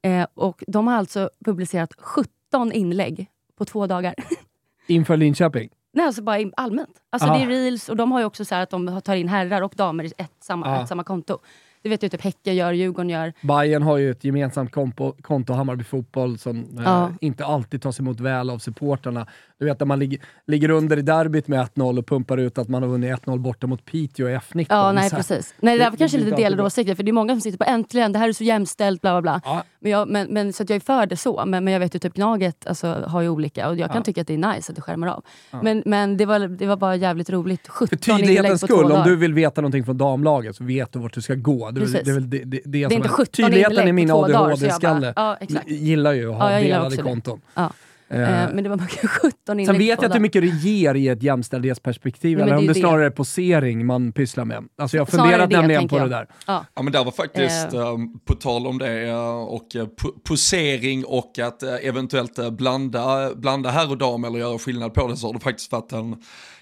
Eh, 0.01 0.27
och 0.33 0.63
de 0.67 0.87
har 0.87 0.95
alltså 0.95 1.29
publicerat 1.45 1.93
17 1.97 2.71
inlägg 2.71 3.27
på 3.57 3.65
två 3.65 3.87
dagar. 3.87 4.15
Inför 4.87 5.17
Linköping? 5.17 5.69
Nej, 5.93 6.05
alltså 6.05 6.21
bara 6.21 6.51
allmänt. 6.57 7.01
Alltså 7.09 7.27
det 7.27 7.41
är 7.41 7.47
reels 7.47 7.89
och 7.89 7.95
de 7.95 8.11
har 8.11 8.19
ju 8.19 8.25
också 8.25 8.45
så 8.45 8.55
att 8.55 8.69
de 8.69 9.01
tar 9.01 9.15
in 9.15 9.27
herrar 9.27 9.61
och 9.61 9.73
damer 9.75 10.03
i 10.03 10.11
ett 10.17 10.43
samma, 10.43 10.81
ett 10.81 10.87
samma 10.87 11.03
konto. 11.03 11.39
Det 11.83 11.89
vet 11.89 12.03
ju 12.03 12.09
typ 12.09 12.21
Häcken 12.21 12.55
gör, 12.55 12.73
Djurgården 12.73 13.09
gör. 13.09 13.33
Bayern 13.41 13.83
har 13.83 13.97
ju 13.97 14.11
ett 14.11 14.23
gemensamt 14.23 14.71
konto, 14.71 15.15
konto 15.21 15.53
Hammarby 15.53 15.83
Fotboll, 15.83 16.37
som 16.37 16.57
eh, 16.57 16.83
ja. 16.83 17.03
eh, 17.03 17.15
inte 17.21 17.45
alltid 17.45 17.81
tas 17.81 17.99
emot 17.99 18.19
väl 18.19 18.49
av 18.49 18.57
supporterna. 18.57 19.27
Du 19.63 19.69
vet 19.69 19.79
när 19.79 19.87
man 19.87 19.99
lig 19.99 20.21
ligger 20.47 20.69
under 20.69 20.97
i 20.97 21.01
derbyt 21.01 21.47
med 21.47 21.67
1-0 21.75 21.99
och 21.99 22.07
pumpar 22.07 22.37
ut 22.37 22.57
att 22.57 22.69
man 22.69 22.83
har 22.83 22.89
vunnit 22.89 23.11
1-0 23.11 23.39
borta 23.39 23.67
mot 23.67 23.85
Piteå 23.85 24.29
i 24.29 24.35
F19. 24.35 24.65
Ja, 24.69 24.91
nej 24.91 25.09
precis. 25.09 25.53
Nej, 25.59 25.77
det 25.77 25.83
där 25.83 25.89
var 25.89 25.97
kanske 25.97 26.17
lite 26.17 26.35
delade 26.35 26.63
åsikter, 26.63 26.95
för 26.95 27.03
det 27.03 27.11
är 27.11 27.13
många 27.13 27.33
som 27.33 27.41
sitter 27.41 27.57
på 27.57 27.63
äntligen, 27.63 28.11
det 28.11 28.19
här 28.19 28.29
är 28.29 28.33
så 28.33 28.43
jämställt, 28.43 29.01
bla 29.01 29.11
bla 29.11 29.21
bla. 29.21 29.41
Ja. 29.45 29.63
Men, 29.79 29.91
jag, 29.91 30.09
men, 30.09 30.27
men, 30.27 30.53
så 30.53 30.63
jag 30.63 30.75
är 30.75 30.79
för 30.79 31.05
det 31.05 31.17
så, 31.17 31.45
men, 31.45 31.63
men 31.63 31.73
jag 31.73 31.79
vet 31.79 31.95
ju 31.95 31.99
typ 31.99 32.13
Gnaget 32.13 32.67
alltså, 32.67 32.87
har 33.07 33.21
ju 33.21 33.29
olika 33.29 33.69
och 33.69 33.75
jag 33.77 33.87
kan 33.87 33.97
ja. 33.97 34.03
tycka 34.03 34.21
att 34.21 34.27
det 34.27 34.33
är 34.33 34.53
nice 34.53 34.71
att 34.71 34.75
det 34.75 34.81
skärmar 34.81 35.07
av. 35.07 35.23
Ja. 35.51 35.61
Men, 35.63 35.83
men 35.85 36.17
det, 36.17 36.25
var, 36.25 36.39
det 36.39 36.65
var 36.65 36.77
bara 36.77 36.95
jävligt 36.95 37.29
roligt. 37.29 37.67
17 37.67 37.87
För 37.87 37.95
tydlighetens 37.95 38.61
skull, 38.61 38.91
om 38.91 39.03
du 39.03 39.15
vill 39.15 39.33
veta 39.33 39.61
någonting 39.61 39.85
från 39.85 39.97
damlaget 39.97 40.55
så 40.55 40.63
vet 40.63 40.93
du 40.93 40.99
vart 40.99 41.13
du 41.13 41.21
ska 41.21 41.35
gå. 41.35 41.71
Det, 41.71 41.81
precis. 41.81 42.03
det, 42.03 42.19
det, 42.19 42.43
det, 42.43 42.61
det, 42.65 42.83
är, 42.83 42.91
är 42.91 42.95
inte 42.95 43.09
17 43.09 43.25
Tydligheten 43.31 43.87
i 43.87 43.91
min 43.91 44.11
ADHD-skalle. 44.11 45.13
Ja, 45.15 45.37
gillar 45.65 46.13
ju 46.13 46.31
att 46.31 46.37
ha 46.37 46.49
delade 46.49 46.97
konton. 46.97 47.41
Ja. 47.53 47.71
Eh, 48.07 48.19
men 48.53 48.63
det 48.63 48.69
var 48.69 48.77
bara 48.77 48.87
17 49.07 49.59
inlägg 49.59 49.67
Sen 49.67 49.77
vet 49.77 50.01
jag 50.01 50.07
inte 50.07 50.17
hur 50.17 50.21
mycket 50.21 50.41
det 50.41 50.69
ger 50.69 50.95
i 50.95 51.07
ett 51.07 51.23
jämställdhetsperspektiv, 51.23 52.37
Nej, 52.37 52.47
eller 52.47 52.57
om 52.57 52.67
det, 52.67 52.73
det 52.73 52.79
snarare 52.79 53.05
är 53.05 53.09
posering 53.09 53.85
man 53.85 54.11
pysslar 54.11 54.45
med. 54.45 54.63
Alltså 54.77 54.97
jag 54.97 55.01
har 55.01 55.05
funderat 55.05 55.49
det, 55.49 55.57
nämligen 55.57 55.87
på 55.87 55.97
jag. 55.97 56.09
det 56.09 56.15
där. 56.15 56.27
Ja. 56.47 56.65
ja. 56.75 56.81
men 56.81 56.93
det 56.93 57.03
var 57.03 57.11
faktiskt, 57.11 57.73
eh. 57.73 57.93
um, 57.93 58.19
på 58.25 58.33
tal 58.33 58.67
om 58.67 58.77
det, 58.77 59.11
uh, 59.11 59.43
och 59.43 59.75
uh, 59.75 59.85
posering 60.27 61.05
och 61.05 61.39
att 61.39 61.63
uh, 61.63 61.87
eventuellt 61.87 62.51
blanda, 62.51 63.35
blanda 63.35 63.69
herr 63.69 63.91
och 63.91 63.97
dam 63.97 64.23
eller 64.23 64.39
göra 64.39 64.59
skillnad 64.59 64.93
på 64.93 65.07
det, 65.07 65.17
så 65.17 65.27
har 65.27 65.33
det 65.33 65.39
faktiskt 65.39 65.71
varit 65.71 65.91
en 65.91 66.15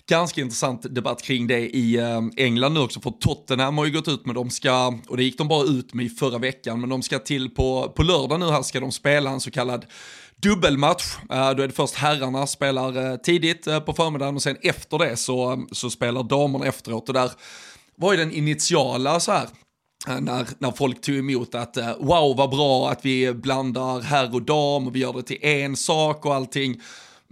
ganska 0.08 0.42
intressant 0.42 0.96
debatt 0.96 1.22
kring 1.22 1.48
det 1.48 1.60
i 1.60 1.96
eh, 1.96 2.22
England 2.38 2.74
nu 2.74 2.80
också, 2.80 3.00
för 3.00 3.12
Tottenham 3.12 3.78
har 3.78 3.86
ju 3.86 3.92
gått 3.92 4.08
ut 4.08 4.26
med, 4.26 4.36
de 4.36 4.50
ska, 4.50 4.94
och 5.08 5.18
det 5.18 5.24
gick 5.24 5.38
de 5.38 5.48
bara 5.48 5.64
ut 5.64 5.94
med 5.94 6.06
i 6.06 6.10
förra 6.10 6.38
veckan, 6.38 6.80
men 6.80 6.90
de 6.90 7.02
ska 7.02 7.20
till 7.20 7.50
på, 7.50 7.94
på 7.96 8.04
lördag 8.04 8.40
nu 8.40 8.46
här 8.46 8.62
ska 8.62 8.80
de 8.80 8.92
spela 8.92 9.30
en 9.30 9.40
så 9.40 9.52
kallad 9.52 9.86
dubbelmatch. 10.36 11.04
Eh, 11.30 11.52
då 11.52 11.64
är 11.64 11.68
det 11.68 11.74
först 11.74 11.96
herrarna 11.96 12.48
spelar 12.48 13.12
eh, 13.12 13.18
tidigt 13.18 13.68
på 13.86 13.94
förmiddagen 13.94 14.36
och 14.36 14.44
sen 14.44 14.58
efter 14.62 14.98
det 14.98 15.18
så, 15.18 15.66
så 15.72 15.90
spelar 15.90 16.24
damerna 16.24 16.66
efteråt. 16.66 17.08
Och 17.08 17.14
där 17.14 17.32
var 17.96 18.14
ju 18.14 18.18
den 18.18 18.32
initiala 18.32 19.20
så 19.20 19.32
här 19.32 19.48
när, 20.08 20.48
när 20.60 20.72
folk 20.72 21.02
tog 21.02 21.16
emot 21.16 21.56
att 21.56 21.78
wow 22.00 22.38
vad 22.38 22.50
bra 22.50 22.90
att 22.90 23.06
vi 23.06 23.34
blandar 23.34 24.02
herr 24.02 24.36
och 24.36 24.42
dam 24.42 24.88
och 24.88 24.96
vi 24.96 25.00
gör 25.00 25.14
det 25.14 25.24
till 25.24 25.38
en 25.42 25.76
sak 25.76 26.26
och 26.26 26.36
allting. 26.36 26.82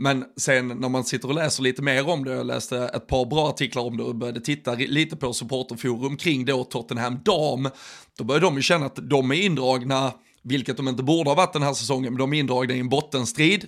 Men 0.02 0.26
sen 0.38 0.68
när 0.68 0.90
man 0.90 1.04
sitter 1.04 1.28
och 1.28 1.34
läser 1.34 1.64
lite 1.64 1.82
mer 1.82 2.10
om 2.10 2.24
det, 2.24 2.32
jag 2.32 2.46
läste 2.46 2.78
ett 2.78 3.08
par 3.08 3.26
bra 3.26 3.50
artiklar 3.50 3.84
om 3.84 3.98
det 3.98 4.04
och 4.04 4.16
började 4.16 4.42
titta 4.42 4.74
lite 4.74 5.16
på 5.16 5.34
supporterforum 5.34 6.18
kring 6.18 6.46
då 6.46 6.64
Tottenham 6.64 7.20
Dam, 7.26 7.70
då 8.18 8.24
började 8.24 8.46
de 8.46 8.56
ju 8.56 8.62
känna 8.62 8.86
att 8.86 9.10
de 9.10 9.32
är 9.32 9.36
indragna 9.36 10.12
vilket 10.44 10.78
de 10.78 10.88
inte 10.88 11.04
borde 11.04 11.30
ha 11.30 11.36
varit 11.36 11.54
den 11.54 11.64
här 11.64 11.74
säsongen, 11.74 12.14
men 12.14 12.18
de 12.18 12.34
är 12.34 12.40
indragna 12.40 12.74
i 12.74 12.80
en 12.80 12.90
bottenstrid. 12.90 13.66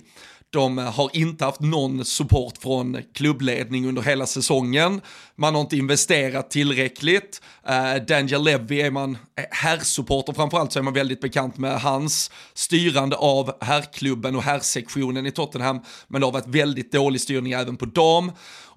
De 0.52 0.78
har 0.78 1.10
inte 1.12 1.44
haft 1.44 1.60
någon 1.60 2.04
support 2.04 2.58
från 2.58 2.98
klubbledning 3.14 3.88
under 3.88 4.02
hela 4.02 4.26
säsongen. 4.26 5.00
Man 5.36 5.54
har 5.54 5.60
inte 5.60 5.76
investerat 5.76 6.50
tillräckligt. 6.50 7.42
Uh, 7.68 8.04
Daniel 8.04 8.44
Levy 8.44 8.80
är 8.80 8.90
man 8.90 9.18
eh, 9.38 9.44
herrsupporter 9.50 10.32
framförallt 10.32 10.72
så 10.72 10.78
är 10.78 10.82
man 10.82 10.94
väldigt 10.94 11.20
bekant 11.20 11.58
med 11.58 11.80
hans 11.80 12.30
styrande 12.54 13.16
av 13.16 13.52
herrklubben 13.60 14.36
och 14.36 14.42
herrsektionen 14.42 15.26
i 15.26 15.30
Tottenham. 15.30 15.80
Men 16.08 16.20
det 16.20 16.26
har 16.26 16.32
varit 16.32 16.48
väldigt 16.48 16.92
dålig 16.92 17.20
styrning 17.20 17.52
även 17.52 17.76
på 17.76 17.84
dam. 17.84 18.32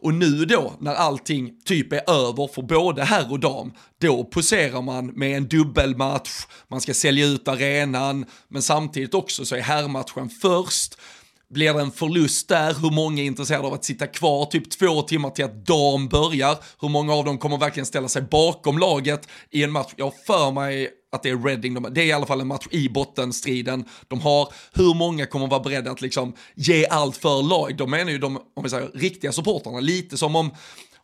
Och 0.06 0.14
nu 0.14 0.46
då, 0.46 0.74
när 0.80 0.96
allting 0.96 1.62
typ 1.66 1.94
är 1.94 2.10
över 2.10 2.48
för 2.48 2.62
både 2.62 3.04
herr 3.04 3.32
och 3.32 3.40
dam, 3.40 3.72
då 4.02 4.24
poserar 4.24 4.82
man 4.82 5.08
med 5.08 5.38
en 5.38 5.48
dubbelmatch, 5.48 6.46
man 6.68 6.82
ska 6.82 6.94
sälja 6.94 7.26
ut 7.26 7.48
arenan, 7.48 8.26
men 8.48 8.62
samtidigt 8.62 9.14
också 9.14 9.46
så 9.46 9.56
är 9.56 9.62
herrmatchen 9.62 10.30
först. 10.30 10.98
Blir 11.50 11.74
det 11.74 11.82
en 11.82 11.92
förlust 11.92 12.48
där? 12.50 12.74
Hur 12.82 12.92
många 12.92 13.22
är 13.22 13.26
intresserade 13.26 13.68
av 13.68 13.74
att 13.74 13.86
sitta 13.86 14.08
kvar 14.08 14.46
typ 14.46 14.70
två 14.70 15.02
timmar 15.02 15.30
till 15.30 15.46
att 15.46 15.66
dam 15.66 16.08
börjar? 16.08 16.58
Hur 16.82 16.90
många 16.90 17.14
av 17.14 17.26
dem 17.26 17.38
kommer 17.38 17.58
verkligen 17.58 17.86
ställa 17.86 18.08
sig 18.08 18.22
bakom 18.22 18.78
laget 18.78 19.28
i 19.52 19.64
en 19.64 19.72
match? 19.72 19.94
Jag 19.96 20.06
har 20.06 20.14
för 20.26 20.52
mig 20.52 20.90
att 21.12 21.24
det 21.24 21.30
är 21.30 21.38
Reading, 21.38 21.94
det 21.94 22.02
är 22.02 22.06
i 22.06 22.12
alla 22.12 22.26
fall 22.26 22.42
en 22.42 22.48
match 22.48 22.68
i 22.72 22.90
bottenstriden. 22.90 23.86
De 24.08 24.22
har, 24.22 24.54
hur 24.74 24.94
många 24.94 25.26
kommer 25.26 25.48
vara 25.48 25.60
beredda 25.60 25.92
att 25.92 26.02
liksom 26.02 26.34
ge 26.56 26.86
allt 26.88 27.18
för 27.18 27.44
lag? 27.44 27.78
De 27.78 27.92
menar 27.92 28.12
ju 28.12 28.18
de, 28.18 28.38
om 28.56 28.64
vi 28.64 28.70
säger 28.70 28.92
riktiga 28.94 29.32
supportrarna, 29.32 29.80
lite 29.80 30.18
som 30.18 30.36
om 30.36 30.52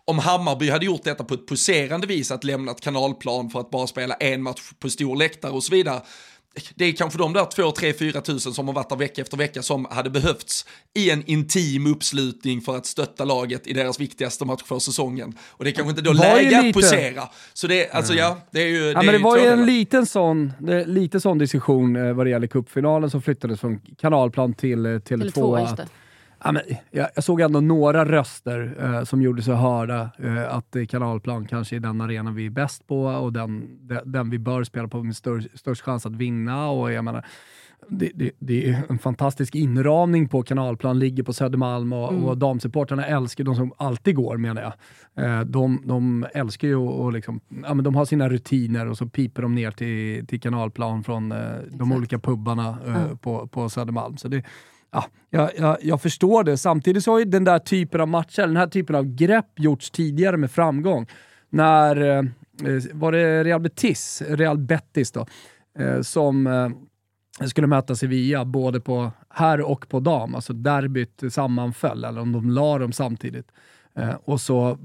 om 0.05 0.19
Hammarby 0.19 0.69
hade 0.69 0.85
gjort 0.85 1.03
detta 1.03 1.23
på 1.23 1.33
ett 1.33 1.47
poserande 1.47 2.07
vis, 2.07 2.31
att 2.31 2.43
lämna 2.43 2.71
ett 2.71 2.81
kanalplan 2.81 3.49
för 3.49 3.59
att 3.59 3.69
bara 3.69 3.87
spela 3.87 4.13
en 4.13 4.43
match 4.43 4.61
på 4.79 4.89
stor 4.89 5.15
läktare 5.15 5.51
och 5.51 5.63
så 5.63 5.71
vidare, 5.71 6.01
det 6.75 6.85
är 6.85 6.91
kanske 6.91 7.19
de 7.19 7.33
där 7.33 7.45
2, 7.45 7.71
3, 7.71 7.93
4 7.93 8.21
tusen 8.21 8.53
som 8.53 8.67
har 8.67 8.75
varit 8.75 8.89
där 8.89 8.95
vecka 8.95 9.21
efter 9.21 9.37
vecka 9.37 9.61
som 9.61 9.87
hade 9.91 10.09
behövts 10.09 10.65
i 10.93 11.09
en 11.09 11.23
intim 11.25 11.87
uppslutning 11.87 12.61
för 12.61 12.77
att 12.77 12.85
stötta 12.85 13.25
laget 13.25 13.67
i 13.67 13.73
deras 13.73 13.99
viktigaste 13.99 14.45
match 14.45 14.63
för 14.65 14.79
säsongen. 14.79 15.33
Och 15.49 15.63
det 15.63 15.69
är 15.69 15.71
kanske 15.71 15.89
inte 15.89 16.01
då 16.01 16.13
läge 16.13 16.59
att 16.59 16.73
posera. 16.73 17.23
Så 17.53 17.67
det, 17.67 17.91
alltså, 17.91 18.13
ja, 18.13 18.37
det 18.51 18.61
är 18.61 18.67
ju... 18.67 18.79
Det, 18.79 18.91
ja, 18.91 19.01
men 19.01 19.13
det 19.13 19.19
var 19.19 19.37
ju 19.37 19.45
en 19.45 19.65
liten 19.65 20.05
sån, 20.05 20.53
lite 20.85 21.19
sån 21.19 21.37
diskussion 21.37 21.95
eh, 21.95 22.13
vad 22.13 22.25
det 22.25 22.29
gäller 22.29 22.47
cupfinalen 22.47 23.09
som 23.09 23.21
flyttades 23.21 23.59
från 23.59 23.79
kanalplan 23.97 24.53
till 24.53 24.85
eh, 24.85 24.89
Tele2. 24.89 25.31
Tele2 25.31 25.87
Ja, 26.43 26.51
men, 26.51 26.61
jag, 26.91 27.09
jag, 27.15 27.23
såg 27.23 27.41
ändå 27.41 27.61
några 27.61 28.05
röster 28.05 28.77
eh, 28.79 29.03
som 29.03 29.21
gjorde 29.21 29.41
sig 29.41 29.55
hörda 29.55 30.09
eh, 30.17 30.55
att 30.55 30.75
kanalplan 30.89 31.47
kanske 31.47 31.75
är 31.75 31.79
den 31.79 32.01
arena 32.01 32.31
vi 32.31 32.45
är 32.45 32.49
bäst 32.49 32.87
på 32.87 33.03
och 33.03 33.33
den, 33.33 33.77
den, 33.87 34.11
den 34.11 34.29
vi 34.29 34.39
bör 34.39 34.63
spela 34.63 34.87
på 34.87 35.03
med 35.03 35.15
stör, 35.15 35.43
störst 35.53 35.81
chans 35.81 36.05
att 36.05 36.15
vinna. 36.15 36.69
Och 36.69 36.91
jag 36.91 37.05
menar, 37.05 37.25
det, 37.89 38.11
det, 38.15 38.31
det, 38.39 38.69
är 38.69 38.83
en 38.89 38.99
fantastisk 38.99 39.55
inramning 39.55 40.27
på 40.27 40.43
kanalplan, 40.43 40.99
ligger 40.99 41.23
på 41.23 41.33
Södermalm 41.33 41.93
och, 41.93 42.11
mm. 42.11 42.23
och 42.23 42.37
damsupportrarna 42.37 43.05
älskar, 43.05 43.43
de 43.43 43.55
som 43.55 43.73
alltid 43.77 44.15
går 44.15 44.37
menar 44.37 44.61
jag, 44.61 44.73
eh, 45.25 45.41
de, 45.41 45.81
de 45.85 46.25
älskar 46.33 46.67
ju 46.67 46.75
och 46.75 47.13
liksom, 47.13 47.39
ja, 47.63 47.73
men 47.73 47.83
de 47.83 47.95
har 47.95 48.05
sina 48.05 48.29
rutiner 48.29 48.87
och 48.87 48.97
så 48.97 49.05
piper 49.05 49.41
de 49.41 49.55
ner 49.55 49.71
till, 49.71 50.27
till 50.27 50.41
kanalplan 50.41 51.03
från 51.03 51.31
eh, 51.31 51.37
de 51.71 51.91
olika 51.91 52.19
pubbarna 52.19 52.77
eh, 52.85 53.03
mm. 53.03 53.17
på, 53.17 53.47
på 53.47 53.69
Södermalm. 53.69 54.17
Så 54.17 54.27
det, 54.27 54.43
ja, 54.91 55.05
jag, 55.29 55.51
jag, 55.57 55.77
jag, 55.81 56.01
förstår 56.01 56.43
det. 56.43 56.57
Samtidigt 56.57 57.03
så 57.03 57.11
har 57.11 57.19
ju 57.19 57.25
den 57.25 57.43
där 57.43 57.59
typen 57.59 58.01
av 58.01 58.07
matcher, 58.07 58.41
den 58.41 58.57
här 58.57 58.67
typen 58.67 58.95
av 58.95 59.05
grepp 59.05 59.59
gjorts 59.59 59.91
tidigare 59.91 60.37
med 60.37 60.51
framgång. 60.51 61.07
När, 61.49 62.01
eh, 62.01 62.23
var 62.93 63.11
det 63.11 63.43
Real 63.43 63.61
Betis, 63.61 64.23
Real 64.27 64.57
Betis 64.57 65.11
då, 65.11 65.25
eh, 65.79 66.01
som 66.01 66.47
eh, 66.47 67.47
skulle 67.47 67.67
möta 67.67 67.95
Sevilla 67.95 68.45
både 68.45 68.79
på 68.79 69.11
herr 69.29 69.61
och 69.61 69.89
på 69.89 69.99
dam, 69.99 70.35
alltså 70.35 70.53
derbyt 70.53 71.23
sammanföll, 71.29 72.03
eller 72.03 72.21
om 72.21 72.31
de 72.31 72.49
la 72.49 72.79
dem 72.79 72.91
samtidigt. 72.91 73.51
Eh, 73.95 74.15
och 74.23 74.41
så 74.41 74.77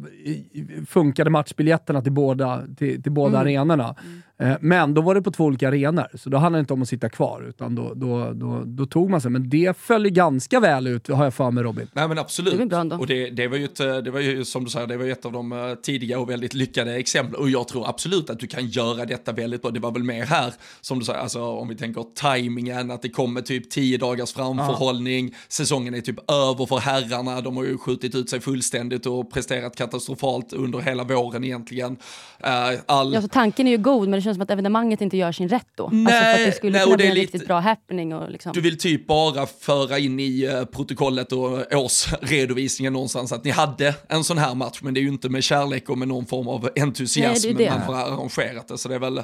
funkade 0.87 1.31
matchbiljetterna 1.31 2.03
till 2.03 2.13
båda, 2.13 2.63
till, 2.77 3.03
till 3.03 3.13
båda 3.13 3.41
mm. 3.41 3.41
arenorna. 3.41 3.97
Eh, 4.39 4.57
men 4.61 4.95
då 4.95 5.01
var 5.01 5.15
det 5.15 5.23
på 5.23 5.31
två 5.31 5.45
olika 5.45 5.69
arenor, 5.69 6.07
så 6.15 6.31
då 6.31 6.37
handlade 6.37 6.61
det 6.61 6.63
inte 6.63 6.73
om 6.73 6.83
att 6.83 6.89
sitta 6.89 7.09
kvar, 7.09 7.47
utan 7.49 7.75
då, 7.75 7.93
då, 7.95 8.33
då, 8.33 8.63
då 8.65 8.87
tog 8.87 9.11
man 9.11 9.21
sig. 9.21 9.31
Men 9.31 9.49
det 9.49 9.77
föll 9.79 10.11
ganska 10.11 10.61
väl 10.61 10.87
ut, 10.87 11.09
har 11.09 11.25
jag 11.25 11.35
för 11.35 11.51
mig 11.51 11.65
Robin. 11.65 11.89
Nej 11.93 12.09
men 12.09 12.19
absolut. 12.19 12.71
Det 12.71 12.77
och 12.77 13.07
det, 13.07 13.31
det, 13.31 13.49
var 13.49 13.57
ju 13.57 13.65
ett, 13.65 13.77
det 13.77 14.11
var 14.11 14.21
ju 14.21 14.45
som 14.45 14.65
du 14.65 14.71
säger, 14.71 14.87
det 14.87 14.97
var 14.97 15.05
ett 15.05 15.27
av 15.27 15.33
de 15.33 15.53
eh, 15.53 15.75
tidiga 15.75 16.19
och 16.19 16.31
väldigt 16.31 16.55
lyckade 16.55 16.95
exemplen. 16.95 17.41
Och 17.41 17.51
jag 17.51 17.69
tror 17.69 17.89
absolut 17.89 18.31
att 18.31 18.41
du 18.41 18.47
kan 18.47 18.67
göra 18.67 19.05
detta 19.05 19.33
väldigt 19.33 19.63
bra. 19.63 19.71
Det 19.71 19.81
var 19.81 19.93
väl 19.93 20.03
mer 20.03 20.25
här, 20.25 20.55
som 20.81 20.99
du 20.99 21.05
säger, 21.05 21.19
alltså 21.19 21.43
om 21.43 21.69
vi 21.69 21.77
tänker 21.77 22.05
tajmingen, 22.15 22.91
att 22.91 23.03
det 23.03 23.09
kommer 23.09 23.41
typ 23.41 23.71
tio 23.71 23.99
dagars 23.99 24.33
framförhållning, 24.33 25.29
ja. 25.29 25.39
säsongen 25.49 25.95
är 25.95 26.01
typ 26.01 26.31
över 26.31 26.67
för 26.67 26.79
herrarna, 26.79 27.41
de 27.41 27.57
har 27.57 27.65
ju 27.65 27.79
skjutit 27.79 28.15
ut 28.15 28.31
sig 28.31 28.41
fullständigt 28.41 29.07
och 29.07 29.33
presterat 29.33 29.77
katastrofalt 29.77 30.53
under 30.53 30.79
hela 30.79 31.05
våren 31.05 31.45
egentligen. 31.45 31.93
Uh, 31.93 32.81
all... 32.87 33.15
Ja, 33.15 33.23
så 33.23 33.29
tanken 33.29 33.67
är 33.67 33.71
ju 33.71 33.79
god, 33.79 34.09
men 34.09 34.23
känns 34.27 34.37
som 34.37 34.43
att 34.43 34.51
evenemanget 34.51 35.01
inte 35.01 35.17
gör 35.17 35.33
sin 35.33 35.49
rätt 35.49 35.67
då. 35.75 35.89
Nej, 35.93 36.07
alltså 36.07 36.25
för 36.25 36.41
att 36.41 36.47
det 36.47 36.57
skulle 36.57 36.73
nej, 36.73 36.85
kunna 36.85 36.97
bli 36.97 37.07
en 37.07 37.15
lite, 37.15 37.23
riktigt 37.23 37.47
bra 37.49 37.61
happening. 37.61 38.15
Och 38.15 38.31
liksom. 38.31 38.53
Du 38.53 38.61
vill 38.61 38.79
typ 38.79 39.07
bara 39.07 39.47
föra 39.47 39.99
in 39.99 40.21
i 40.21 40.49
uh, 40.49 40.65
protokollet 40.65 41.33
och 41.33 41.75
årsredovisningen 41.75 42.93
någonstans 42.93 43.33
att 43.33 43.45
ni 43.45 43.51
hade 43.51 43.95
en 44.09 44.25
sån 44.25 44.39
här 44.39 44.55
match, 44.55 44.79
men 44.83 44.95
det 44.95 45.01
är 45.01 45.03
ju 45.03 45.09
inte 45.09 45.29
med 45.29 45.45
kärlek 45.45 45.89
och 45.89 45.99
med 45.99 46.09
någon 46.09 46.27
form 46.27 46.49
av 46.49 46.69
entusiasm 46.77 47.47
nej, 47.49 47.55
det 47.55 47.65
det. 47.65 47.71
man 47.71 47.87
får 47.87 47.95
arrangerat 47.95 48.69
det. 48.69 48.79
Så 48.79 48.89
det 48.89 48.95
är 48.95 48.99
väl, 48.99 49.23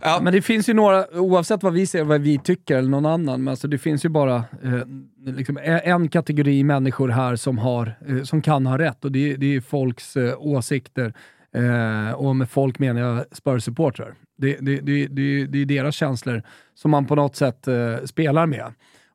ja. 0.00 0.20
Men 0.22 0.32
det 0.32 0.42
finns 0.42 0.68
ju 0.68 0.74
några, 0.74 1.06
oavsett 1.20 1.62
vad 1.62 1.72
vi 1.72 1.86
ser, 1.86 2.04
vad 2.04 2.20
vi 2.20 2.38
tycker 2.38 2.78
eller 2.78 2.90
någon 2.90 3.06
annan, 3.06 3.44
men 3.44 3.52
alltså 3.52 3.68
det 3.68 3.78
finns 3.78 4.04
ju 4.04 4.08
bara 4.08 4.36
eh, 4.36 5.34
liksom 5.36 5.58
en 5.84 6.08
kategori 6.08 6.64
människor 6.64 7.08
här 7.08 7.36
som, 7.36 7.58
har, 7.58 7.98
eh, 8.08 8.22
som 8.22 8.42
kan 8.42 8.66
ha 8.66 8.78
rätt 8.78 9.04
och 9.04 9.12
det, 9.12 9.36
det 9.36 9.56
är 9.56 9.60
folks 9.60 10.16
eh, 10.16 10.34
åsikter 10.38 11.14
Eh, 11.54 12.12
och 12.12 12.36
med 12.36 12.50
folk 12.50 12.78
menar 12.78 13.00
jag 13.00 13.24
Spurs-supportrar. 13.30 14.14
Det, 14.36 14.56
det, 14.60 14.80
det, 14.80 15.06
det, 15.06 15.46
det 15.46 15.58
är 15.58 15.66
deras 15.66 15.94
känslor 15.94 16.42
som 16.74 16.90
man 16.90 17.06
på 17.06 17.14
något 17.14 17.36
sätt 17.36 17.68
eh, 17.68 17.96
spelar 18.04 18.46
med. 18.46 18.72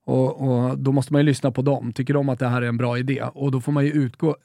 Och, 0.07 0.41
och, 0.41 0.77
Då 0.77 0.91
måste 0.91 1.13
man 1.13 1.19
ju 1.19 1.25
lyssna 1.25 1.51
på 1.51 1.61
dem. 1.61 1.93
Tycker 1.93 2.13
de 2.13 2.29
att 2.29 2.39
det 2.39 2.47
här 2.47 2.61
är 2.61 2.67
en 2.67 2.77
bra 2.77 2.97
idé? 2.97 3.23
Och 3.33 3.51
då 3.51 3.61
får 3.61 3.71
man 3.71 3.85
ju 3.85 3.91
utgå, 3.91 4.35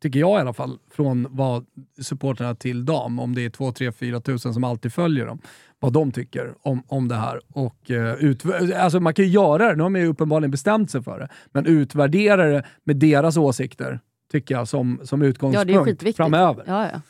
tycker 0.00 0.20
jag 0.20 0.38
i 0.38 0.40
alla 0.40 0.52
fall, 0.52 0.78
från 0.90 1.26
vad 1.30 1.66
supporterna 2.00 2.54
till 2.54 2.84
dam, 2.84 3.18
om 3.18 3.34
det 3.34 3.44
är 3.44 3.50
2, 3.50 3.72
3, 3.72 3.92
4 3.92 4.20
tusen 4.20 4.54
som 4.54 4.64
alltid 4.64 4.92
följer 4.92 5.26
dem, 5.26 5.38
vad 5.78 5.92
de 5.92 6.12
tycker 6.12 6.54
om, 6.62 6.82
om 6.86 7.08
det 7.08 7.14
här. 7.14 7.40
Och, 7.52 7.90
uh, 7.90 8.14
ut, 8.14 8.42
alltså 8.76 9.00
man 9.00 9.14
kan 9.14 9.24
ju 9.24 9.30
göra 9.30 9.68
det, 9.68 9.76
nu 9.76 9.82
har 9.82 9.90
man 9.90 10.00
ju 10.00 10.06
uppenbarligen 10.06 10.50
bestämt 10.50 10.90
sig 10.90 11.02
för 11.02 11.18
det, 11.18 11.28
men 11.52 11.66
utvärdera 11.66 12.46
det 12.46 12.62
med 12.84 12.96
deras 12.96 13.36
åsikter, 13.36 14.00
tycker 14.32 14.54
jag, 14.54 14.68
som, 14.68 15.00
som 15.04 15.22
utgångspunkt 15.22 16.02
ja, 16.02 16.12
framöver. 16.12 16.64
Ja, 16.66 16.88
ja. 16.92 17.00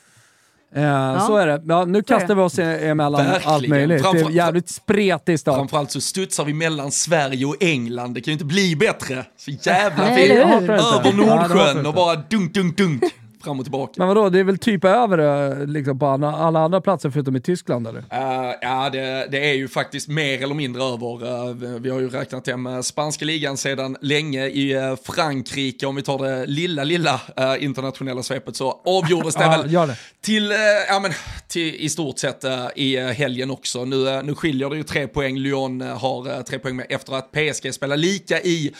Eh, 0.75 0.83
ja. 0.83 1.21
Så 1.21 1.37
är 1.37 1.47
det. 1.47 1.63
Ja, 1.67 1.85
nu 1.85 2.03
kastar 2.03 2.35
vi 2.35 2.41
oss 2.41 2.59
emellan 2.59 3.25
Verkligen. 3.25 3.55
allt 3.55 3.69
möjligt. 3.69 4.03
Framför, 4.03 4.25
det 4.25 4.31
är 4.31 4.31
jävligt 4.31 4.69
spretig 4.69 5.41
start. 5.41 5.57
Framförallt 5.57 5.91
så 5.91 6.01
studsar 6.01 6.45
vi 6.45 6.55
mellan 6.55 6.91
Sverige 6.91 7.47
och 7.47 7.57
England. 7.61 8.15
Det 8.15 8.21
kan 8.21 8.31
ju 8.31 8.33
inte 8.33 8.45
bli 8.45 8.77
bättre. 8.77 9.25
Så 9.37 9.51
jävla 9.51 10.05
fint. 10.17 10.31
Över 10.31 11.13
Nordsjön 11.13 11.87
och 11.87 11.95
bara 11.95 12.17
dunk, 12.17 12.55
dunk, 12.55 12.77
dunk 12.77 13.03
fram 13.49 13.59
och 13.59 13.65
tillbaka. 13.65 13.93
Men 13.97 14.09
vadå, 14.09 14.29
det 14.29 14.39
är 14.39 14.45
väl 14.45 14.59
typ 14.59 14.85
över 14.85 15.67
liksom 15.67 15.99
på 15.99 16.07
alla, 16.07 16.33
alla 16.33 16.61
andra 16.61 16.81
platser 16.81 17.11
förutom 17.11 17.37
i 17.37 17.41
Tyskland 17.41 17.87
eller? 17.87 18.01
Uh, 18.01 18.55
ja, 18.61 18.91
det, 18.93 19.29
det, 19.31 19.51
är 19.51 19.55
ju 19.55 19.69
faktiskt 19.69 20.09
mer 20.09 20.43
eller 20.43 20.55
mindre 20.55 20.83
över. 20.83 21.49
Uh, 21.49 21.81
vi 21.81 21.91
har 21.91 22.01
ju 22.01 22.09
räknat 22.09 22.47
hem 22.47 22.67
uh, 22.67 22.81
spanska 22.81 23.25
ligan 23.25 23.57
sedan 23.57 23.97
länge 24.01 24.47
i 24.47 24.97
Frankrike. 25.05 25.87
Om 25.87 25.97
vi 25.97 26.03
tar 26.03 26.19
det 26.19 26.47
lilla, 26.47 26.85
lilla 26.85 27.21
internationella 27.59 28.23
svepet 28.23 28.57
så 28.57 28.81
avgjordes 28.85 29.35
det 29.35 29.49
väl 29.73 29.73
det. 29.73 29.97
till, 30.21 30.53
ja 30.89 31.01
men, 31.01 31.13
till 31.49 31.75
i 31.75 31.89
stort 31.89 32.19
sett 32.19 32.45
i 32.75 32.97
helgen 32.97 33.51
också. 33.51 33.85
Nu, 33.85 34.23
nu 34.23 34.35
skiljer 34.35 34.71
det 34.71 34.77
ju 34.77 34.83
tre 34.83 35.09
poäng. 35.09 35.39
Lyon 35.39 35.81
har 35.81 36.43
tre 36.43 36.59
poäng 36.59 36.77
med 36.77 36.87
efter 36.89 37.15
att 37.15 37.33
PSG 37.33 37.75
spelar 37.75 37.97
lika 37.97 38.41
i 38.41 38.73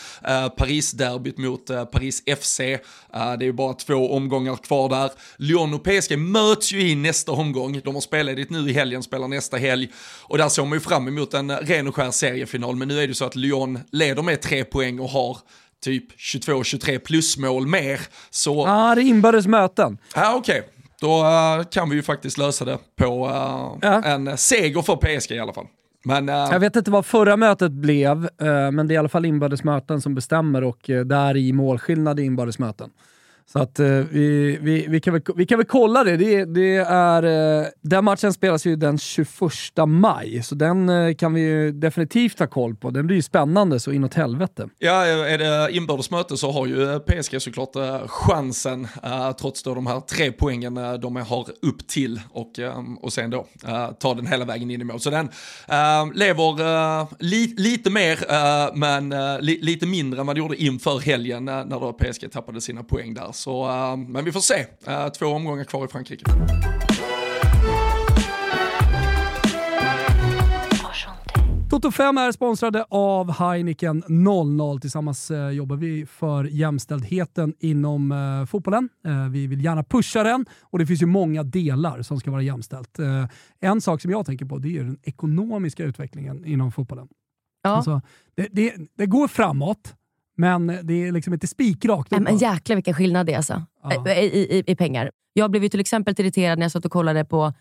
Paris-derbyt 0.57 1.37
mot 1.37 1.67
Paris 1.91 2.23
FC. 2.39 2.57
det 2.59 2.79
är 3.13 3.43
ju 3.43 3.51
bara 3.51 3.73
två 3.73 4.15
omgångar 4.15 4.58
kvar 4.63 4.89
där. 4.89 5.11
Lyon 5.37 5.73
och 5.73 5.83
PSG 5.83 6.17
möts 6.17 6.71
ju 6.71 6.81
i 6.81 6.95
nästa 6.95 7.31
omgång. 7.31 7.81
De 7.83 7.93
har 7.93 8.01
spelat 8.01 8.49
nu 8.49 8.69
i 8.69 8.73
helgen, 8.73 9.03
spelar 9.03 9.27
nästa 9.27 9.57
helg. 9.57 9.89
Och 10.23 10.37
där 10.37 10.49
såg 10.49 10.67
man 10.67 10.75
ju 10.75 10.79
fram 10.79 11.07
emot 11.07 11.33
en 11.33 11.57
ren 11.57 11.87
och 11.87 11.95
skär 11.95 12.11
seriefinal. 12.11 12.75
Men 12.75 12.87
nu 12.87 12.99
är 12.99 13.07
det 13.07 13.15
så 13.15 13.25
att 13.25 13.35
Lyon 13.35 13.79
leder 13.91 14.21
med 14.21 14.41
tre 14.41 14.63
poäng 14.63 14.99
och 14.99 15.09
har 15.09 15.37
typ 15.83 16.19
22-23 16.19 16.99
plusmål 16.99 17.67
mer. 17.67 17.99
Så... 18.29 18.55
Ja, 18.55 18.91
ah, 18.91 18.95
det 18.95 19.01
är 19.01 19.05
inbördes 19.05 19.47
möten. 19.47 19.97
Ja, 20.15 20.35
okej. 20.35 20.59
Okay. 20.59 20.71
Då 21.01 21.23
uh, 21.23 21.63
kan 21.63 21.89
vi 21.89 21.95
ju 21.95 22.03
faktiskt 22.03 22.37
lösa 22.37 22.65
det 22.65 22.77
på 22.95 23.27
uh, 23.27 23.77
ja. 23.81 24.03
en 24.03 24.37
seger 24.37 24.81
för 24.81 24.95
PSG 24.95 25.31
i 25.31 25.39
alla 25.39 25.53
fall. 25.53 25.67
Men, 26.03 26.29
uh... 26.29 26.35
Jag 26.35 26.59
vet 26.59 26.75
inte 26.75 26.91
vad 26.91 27.05
förra 27.05 27.37
mötet 27.37 27.71
blev, 27.71 28.29
men 28.71 28.87
det 28.87 28.91
är 28.91 28.95
i 28.95 28.97
alla 28.97 29.09
fall 29.09 29.25
inbördes 29.25 29.63
möten 29.63 30.01
som 30.01 30.15
bestämmer 30.15 30.63
och 30.63 30.89
där 31.05 31.37
i 31.37 31.53
målskillnad 31.53 32.19
i 32.19 32.23
inbördes 32.23 32.59
möten. 32.59 32.89
Så 33.51 33.59
att 33.59 33.79
eh, 33.79 33.87
vi, 33.87 34.57
vi, 34.61 34.85
vi, 34.87 34.99
kan 34.99 35.13
väl, 35.13 35.21
vi 35.35 35.45
kan 35.45 35.57
väl 35.57 35.67
kolla 35.67 36.03
det. 36.03 36.17
det, 36.17 36.45
det 36.45 36.75
är, 36.75 37.23
eh, 37.61 37.67
den 37.81 38.05
matchen 38.05 38.33
spelas 38.33 38.65
ju 38.65 38.75
den 38.75 38.97
21 38.97 39.27
maj, 39.87 40.43
så 40.43 40.55
den 40.55 40.89
eh, 40.89 41.15
kan 41.15 41.33
vi 41.33 41.41
ju 41.41 41.71
definitivt 41.71 42.39
ha 42.39 42.47
koll 42.47 42.75
på. 42.75 42.89
Den 42.89 43.07
blir 43.07 43.15
ju 43.15 43.21
spännande 43.21 43.79
så 43.79 43.91
inåt 43.91 44.13
helvete. 44.13 44.69
Ja, 44.77 45.05
eh, 45.07 45.33
är 45.33 45.37
det 45.37 45.71
inbördesmöte 45.71 46.37
så 46.37 46.51
har 46.51 46.65
ju 46.65 46.93
eh, 46.93 46.99
PSG 46.99 47.41
såklart 47.41 47.75
eh, 47.75 48.07
chansen, 48.07 48.87
trots 49.39 49.63
då 49.63 49.75
de 49.75 49.87
här 49.87 49.99
tre 49.99 50.31
poängen 50.31 50.75
de 51.01 51.15
har 51.15 51.47
upp 51.61 51.87
till 51.87 52.21
och, 52.31 52.59
och 53.01 53.13
sen 53.13 53.29
då 53.29 53.45
ta 53.99 54.13
den 54.13 54.27
hela 54.27 54.45
vägen 54.45 54.71
in 54.71 54.81
i 54.81 54.83
mål. 54.83 54.99
Så 54.99 55.09
den 55.09 55.29
lever 56.13 57.23
li, 57.23 57.55
lite 57.57 57.89
mer, 57.89 58.19
men 58.75 59.13
li, 59.41 59.59
lite 59.61 59.85
mindre 59.85 60.19
än 60.19 60.27
vad 60.27 60.35
det 60.35 60.39
gjorde 60.39 60.63
inför 60.63 60.99
helgen 60.99 61.45
när 61.45 61.79
då 61.79 61.93
PSG 61.93 62.31
tappade 62.31 62.61
sina 62.61 62.83
poäng 62.83 63.13
där. 63.13 63.31
Så, 63.39 63.65
uh, 63.65 63.97
men 63.97 64.25
vi 64.25 64.31
får 64.31 64.39
se. 64.39 64.65
Uh, 64.87 65.09
två 65.09 65.25
omgångar 65.25 65.63
kvar 65.63 65.85
i 65.85 65.87
Frankrike. 65.87 66.25
Toto 71.69 71.91
5 71.91 72.17
är 72.17 72.31
sponsrade 72.31 72.85
av 72.89 73.31
Heineken 73.31 74.03
00. 74.07 74.79
Tillsammans 74.79 75.31
eh, 75.31 75.49
jobbar 75.49 75.75
vi 75.75 76.05
för 76.05 76.43
jämställdheten 76.43 77.53
inom 77.59 78.11
eh, 78.11 78.45
fotbollen. 78.45 78.89
Eh, 79.05 79.29
vi 79.29 79.47
vill 79.47 79.63
gärna 79.63 79.83
pusha 79.83 80.23
den 80.23 80.45
och 80.61 80.79
det 80.79 80.85
finns 80.85 81.01
ju 81.01 81.05
många 81.05 81.43
delar 81.43 82.01
som 82.01 82.19
ska 82.19 82.31
vara 82.31 82.41
jämställt. 82.41 82.99
Eh, 82.99 83.25
en 83.59 83.81
sak 83.81 84.01
som 84.01 84.11
jag 84.11 84.25
tänker 84.25 84.45
på 84.45 84.57
det 84.57 84.77
är 84.77 84.83
den 84.83 84.97
ekonomiska 85.03 85.83
utvecklingen 85.83 86.45
inom 86.45 86.71
fotbollen. 86.71 87.07
Ja. 87.63 87.69
Alltså, 87.69 88.01
det, 88.35 88.47
det, 88.51 88.73
det 88.97 89.05
går 89.05 89.27
framåt, 89.27 89.95
men 90.39 90.67
det 90.67 90.93
är 90.93 91.11
liksom 91.11 91.33
inte 91.33 91.47
spikrakt. 91.47 92.11
Men 92.11 92.37
jäklar 92.37 92.75
vilken 92.75 92.93
skillnad 92.93 93.25
det 93.25 93.33
är 93.33 93.37
alltså, 93.37 93.63
ja. 93.83 94.09
I, 94.11 94.25
i, 94.25 94.63
i, 94.67 94.75
pengar. 94.75 95.11
Jag 95.33 95.51
blev 95.51 95.63
ju 95.63 95.69
till 95.69 95.79
exempel 95.79 96.15
irriterad 96.17 96.59
när 96.59 96.65
jag 96.65 96.71
satt 96.71 96.85
och 96.85 96.91
kollade 96.91 97.25
på 97.25 97.53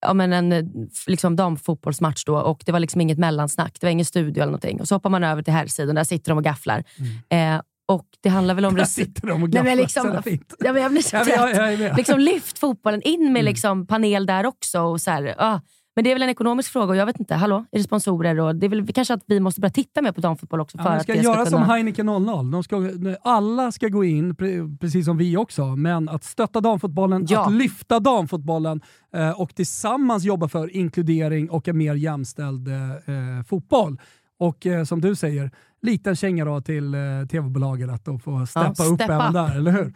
ja, 0.00 0.14
men 0.14 0.32
en 0.32 0.70
liksom 1.06 1.36
damfotbollsmatch 1.36 2.24
då, 2.24 2.38
och 2.38 2.62
det 2.66 2.72
var 2.72 2.80
liksom 2.80 3.00
inget 3.00 3.18
mellansnack. 3.18 3.76
Det 3.80 3.86
var 3.86 3.90
ingen 3.90 4.04
studio 4.04 4.42
eller 4.42 4.50
någonting. 4.50 4.80
Och 4.80 4.88
så 4.88 4.94
hoppar 4.94 5.10
man 5.10 5.24
över 5.24 5.42
till 5.42 5.52
herrsidan, 5.52 5.94
där 5.94 6.04
sitter 6.04 6.30
de 6.30 6.38
och 6.38 6.44
gafflar. 6.44 6.84
Mm. 7.30 7.56
Eh, 7.56 7.62
och 7.88 8.06
det 8.20 8.28
handlar 8.28 8.54
väl 8.54 8.64
om... 8.64 8.74
Där 8.74 8.84
sitter 8.84 9.26
de 9.26 9.42
och 9.42 9.50
gafflar, 9.50 9.64
Nej, 9.64 9.76
men 9.76 9.82
liksom, 9.82 10.22
ja, 10.58 10.72
men 10.72 10.82
jag 10.82 10.90
blir 10.90 11.02
så 11.02 11.24
trött. 11.24 11.78
Ja, 11.80 11.96
liksom, 11.96 12.20
lyft 12.20 12.58
fotbollen 12.58 13.02
in 13.02 13.20
med 13.20 13.28
mm. 13.28 13.44
liksom, 13.44 13.86
panel 13.86 14.26
där 14.26 14.46
också. 14.46 14.80
Och 14.80 15.00
så 15.00 15.10
här, 15.10 15.34
ah, 15.38 15.60
men 15.98 16.04
det 16.04 16.10
är 16.10 16.14
väl 16.14 16.22
en 16.22 16.28
ekonomisk 16.28 16.72
fråga 16.72 16.86
och 16.86 16.96
jag 16.96 17.06
vet 17.06 17.20
inte, 17.20 17.34
hallå, 17.34 17.64
är 17.72 17.78
det 17.78 17.84
sponsorer? 17.84 18.40
Och 18.40 18.56
det 18.56 18.66
är 18.66 18.70
väl 18.70 18.92
kanske 18.92 19.14
att 19.14 19.22
vi 19.26 19.40
måste 19.40 19.60
börja 19.60 19.72
titta 19.72 20.02
mer 20.02 20.12
på 20.12 20.20
damfotboll 20.20 20.60
också. 20.60 20.78
För 20.78 20.84
ja, 20.84 20.90
att 20.90 21.02
ska 21.02 21.12
det 21.12 21.18
göra 21.18 21.34
ska 21.34 21.44
kunna... 21.44 21.66
som 21.66 21.70
Heineken 21.70 22.06
00. 22.06 22.50
De 22.50 22.62
ska, 22.62 22.90
alla 23.22 23.72
ska 23.72 23.88
gå 23.88 24.04
in, 24.04 24.36
precis 24.80 25.04
som 25.04 25.16
vi 25.16 25.36
också, 25.36 25.66
men 25.66 26.08
att 26.08 26.24
stötta 26.24 26.60
damfotbollen, 26.60 27.26
ja. 27.28 27.46
att 27.46 27.52
lyfta 27.52 28.00
damfotbollen 28.00 28.80
eh, 29.14 29.40
och 29.40 29.54
tillsammans 29.54 30.24
jobba 30.24 30.48
för 30.48 30.76
inkludering 30.76 31.50
och 31.50 31.68
en 31.68 31.78
mer 31.78 31.94
jämställd 31.94 32.68
eh, 32.68 32.74
eh 32.76 33.42
fotboll. 33.48 34.00
Och 34.38 34.66
som 34.86 35.00
du 35.00 35.14
säger, 35.14 35.50
liten 35.82 36.16
känga 36.16 36.44
då 36.44 36.60
till 36.60 36.94
tv-bolagen 37.30 37.90
att 37.90 38.04
de 38.04 38.20
får 38.20 38.46
steppa 38.46 38.74
ja, 38.78 38.84
upp 38.84 39.00
även 39.00 39.32
där, 39.32 39.56
eller 39.56 39.72
hur? 39.72 39.92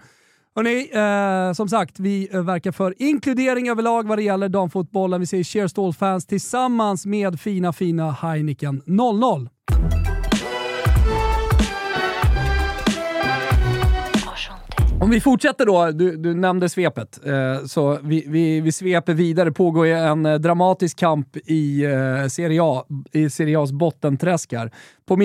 Hörrni, 0.54 0.90
eh, 0.92 1.52
som 1.52 1.68
sagt, 1.68 2.00
vi 2.00 2.28
eh, 2.32 2.42
verkar 2.42 2.72
för 2.72 2.94
inkludering 2.98 3.68
överlag 3.68 4.08
vad 4.08 4.18
det 4.18 4.22
gäller 4.22 4.48
damfotbollen. 4.48 5.20
Vi 5.20 5.26
säger 5.26 5.44
cheers 5.44 5.72
to 5.72 5.86
all 5.86 5.92
fans 5.92 6.26
tillsammans 6.26 7.06
med 7.06 7.40
fina, 7.40 7.72
fina 7.72 8.10
Heineken 8.10 8.82
00. 8.86 9.48
Om 15.02 15.10
vi 15.10 15.20
fortsätter 15.20 15.66
då, 15.66 15.90
du, 15.90 16.16
du 16.16 16.34
nämnde 16.34 16.68
svepet, 16.68 17.26
eh, 17.26 17.64
så 17.64 17.98
vi, 18.02 18.24
vi, 18.28 18.60
vi 18.60 18.72
sveper 18.72 19.14
vidare. 19.14 19.48
Det 19.48 19.52
pågår 19.52 19.86
en 19.86 20.26
eh, 20.26 20.34
dramatisk 20.34 20.98
kamp 20.98 21.36
i, 21.36 21.84
eh, 21.84 22.26
Serie 22.28 22.60
A, 22.62 22.84
i 23.12 23.30
Serie 23.30 23.58
A's 23.58 23.72
bottenträsk 23.72 24.52
här. 24.52 24.70
På 25.06 25.16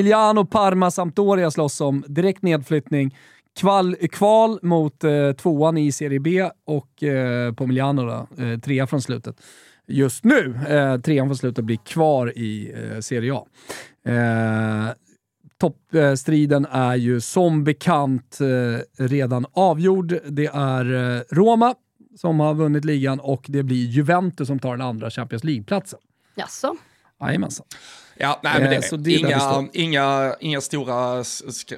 Parma, 0.45 0.91
Sampdoria 0.91 1.51
slåss 1.51 1.81
om 1.81 2.03
direkt 2.07 2.41
nedflyttning. 2.41 3.15
Kval, 3.57 3.95
kval 3.95 4.59
mot 4.61 5.03
eh, 5.03 5.31
tvåan 5.31 5.77
i 5.77 5.91
Serie 5.91 6.19
B 6.19 6.49
och 6.65 7.03
eh, 7.03 7.53
på 7.53 7.67
Milano 7.67 8.05
då, 8.05 8.43
eh, 8.43 8.59
trea 8.59 8.87
från 8.87 9.01
slutet. 9.01 9.41
Just 9.87 10.23
nu, 10.23 10.59
eh, 10.69 11.01
trean 11.01 11.27
från 11.27 11.37
slutet 11.37 11.65
blir 11.65 11.77
kvar 11.77 12.37
i 12.37 12.73
eh, 12.75 12.99
Serie 12.99 13.33
A. 13.33 13.47
Eh, 14.05 14.93
toppstriden 15.59 16.65
eh, 16.65 16.75
är 16.75 16.95
ju 16.95 17.21
som 17.21 17.63
bekant 17.63 18.39
eh, 18.41 19.05
redan 19.05 19.45
avgjord. 19.53 20.19
Det 20.27 20.45
är 20.53 21.15
eh, 21.15 21.21
Roma 21.29 21.75
som 22.15 22.39
har 22.39 22.53
vunnit 22.53 22.85
ligan 22.85 23.19
och 23.19 23.45
det 23.49 23.63
blir 23.63 23.85
Juventus 23.85 24.47
som 24.47 24.59
tar 24.59 24.71
den 24.77 24.87
andra 24.87 25.09
Champions 25.09 25.43
League-platsen. 25.43 25.99
Jaså? 26.35 26.75
Jajamensan. 27.21 27.65
Ja, 28.19 28.39
nej, 28.43 28.61
men 28.61 28.69
det, 28.69 28.91
eh, 28.91 28.99
det 28.99 29.11
inga, 29.11 29.67
inga, 29.73 30.35
inga 30.39 30.61
stora 30.61 31.23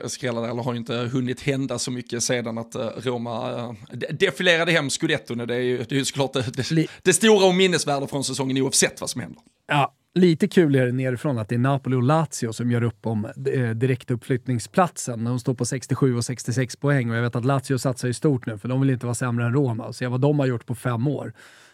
skrällar 0.06 0.49
eller 0.49 0.63
har 0.63 0.75
inte 0.75 0.95
hunnit 0.95 1.41
hända 1.41 1.80
så 1.80 1.91
mycket 1.91 2.23
sedan 2.23 2.58
att 2.58 2.75
uh, 2.75 2.82
Roma 2.82 3.52
uh, 3.52 3.73
defilerade 4.12 4.71
hem 4.71 4.89
scudetton. 4.89 5.38
Det 5.38 5.56
är 5.56 5.60
ju, 5.60 5.78
det 5.78 5.91
är 5.91 5.99
ju 5.99 6.06
såklart 6.06 6.34
det, 6.34 6.88
det, 7.04 7.13
stora 7.13 7.47
och 7.47 7.56
minnesvärda 7.56 8.08
från 8.08 8.23
säsongen 8.23 8.58
oavsett 8.58 9.02
vad 9.02 9.10
som 9.10 9.21
händer. 9.21 9.41
Ja, 9.67 9.93
lite 10.13 10.47
kul 10.47 10.75
är 10.75 10.86
det 10.86 10.91
nerifrån 10.91 11.38
att 11.38 11.49
det 11.49 11.56
är 11.56 11.60
Napoli 11.60 11.95
och 11.95 12.04
Lazio 12.04 12.54
som 12.54 12.71
gör 12.71 12.84
upp 12.84 13.06
om 13.06 13.25
eh, 13.25 13.69
direktuppflyttningsplatsen. 13.69 15.23
De 15.23 15.39
står 15.39 15.54
på 15.54 15.65
67 15.65 16.17
och 16.17 16.25
66 16.25 16.75
poäng 16.75 17.10
och 17.10 17.17
jag 17.17 17.21
vet 17.21 17.36
att 17.36 17.45
Lazio 17.45 17.78
satsar 17.78 18.08
ju 18.08 18.13
stort 18.13 18.45
nu 18.45 18.58
för 18.58 18.67
de 18.67 18.82
vill 18.82 18.89
inte 18.89 19.06
vara 19.06 19.15
sämre 19.15 19.45
än 19.45 19.54
Roma. 19.54 19.93
Se 19.93 20.08
vad 20.08 20.21
de 20.21 20.39
har 20.39 20.45
gjort 20.45 20.65
på 20.65 20.75
fem 20.75 21.08
år. 21.08 21.34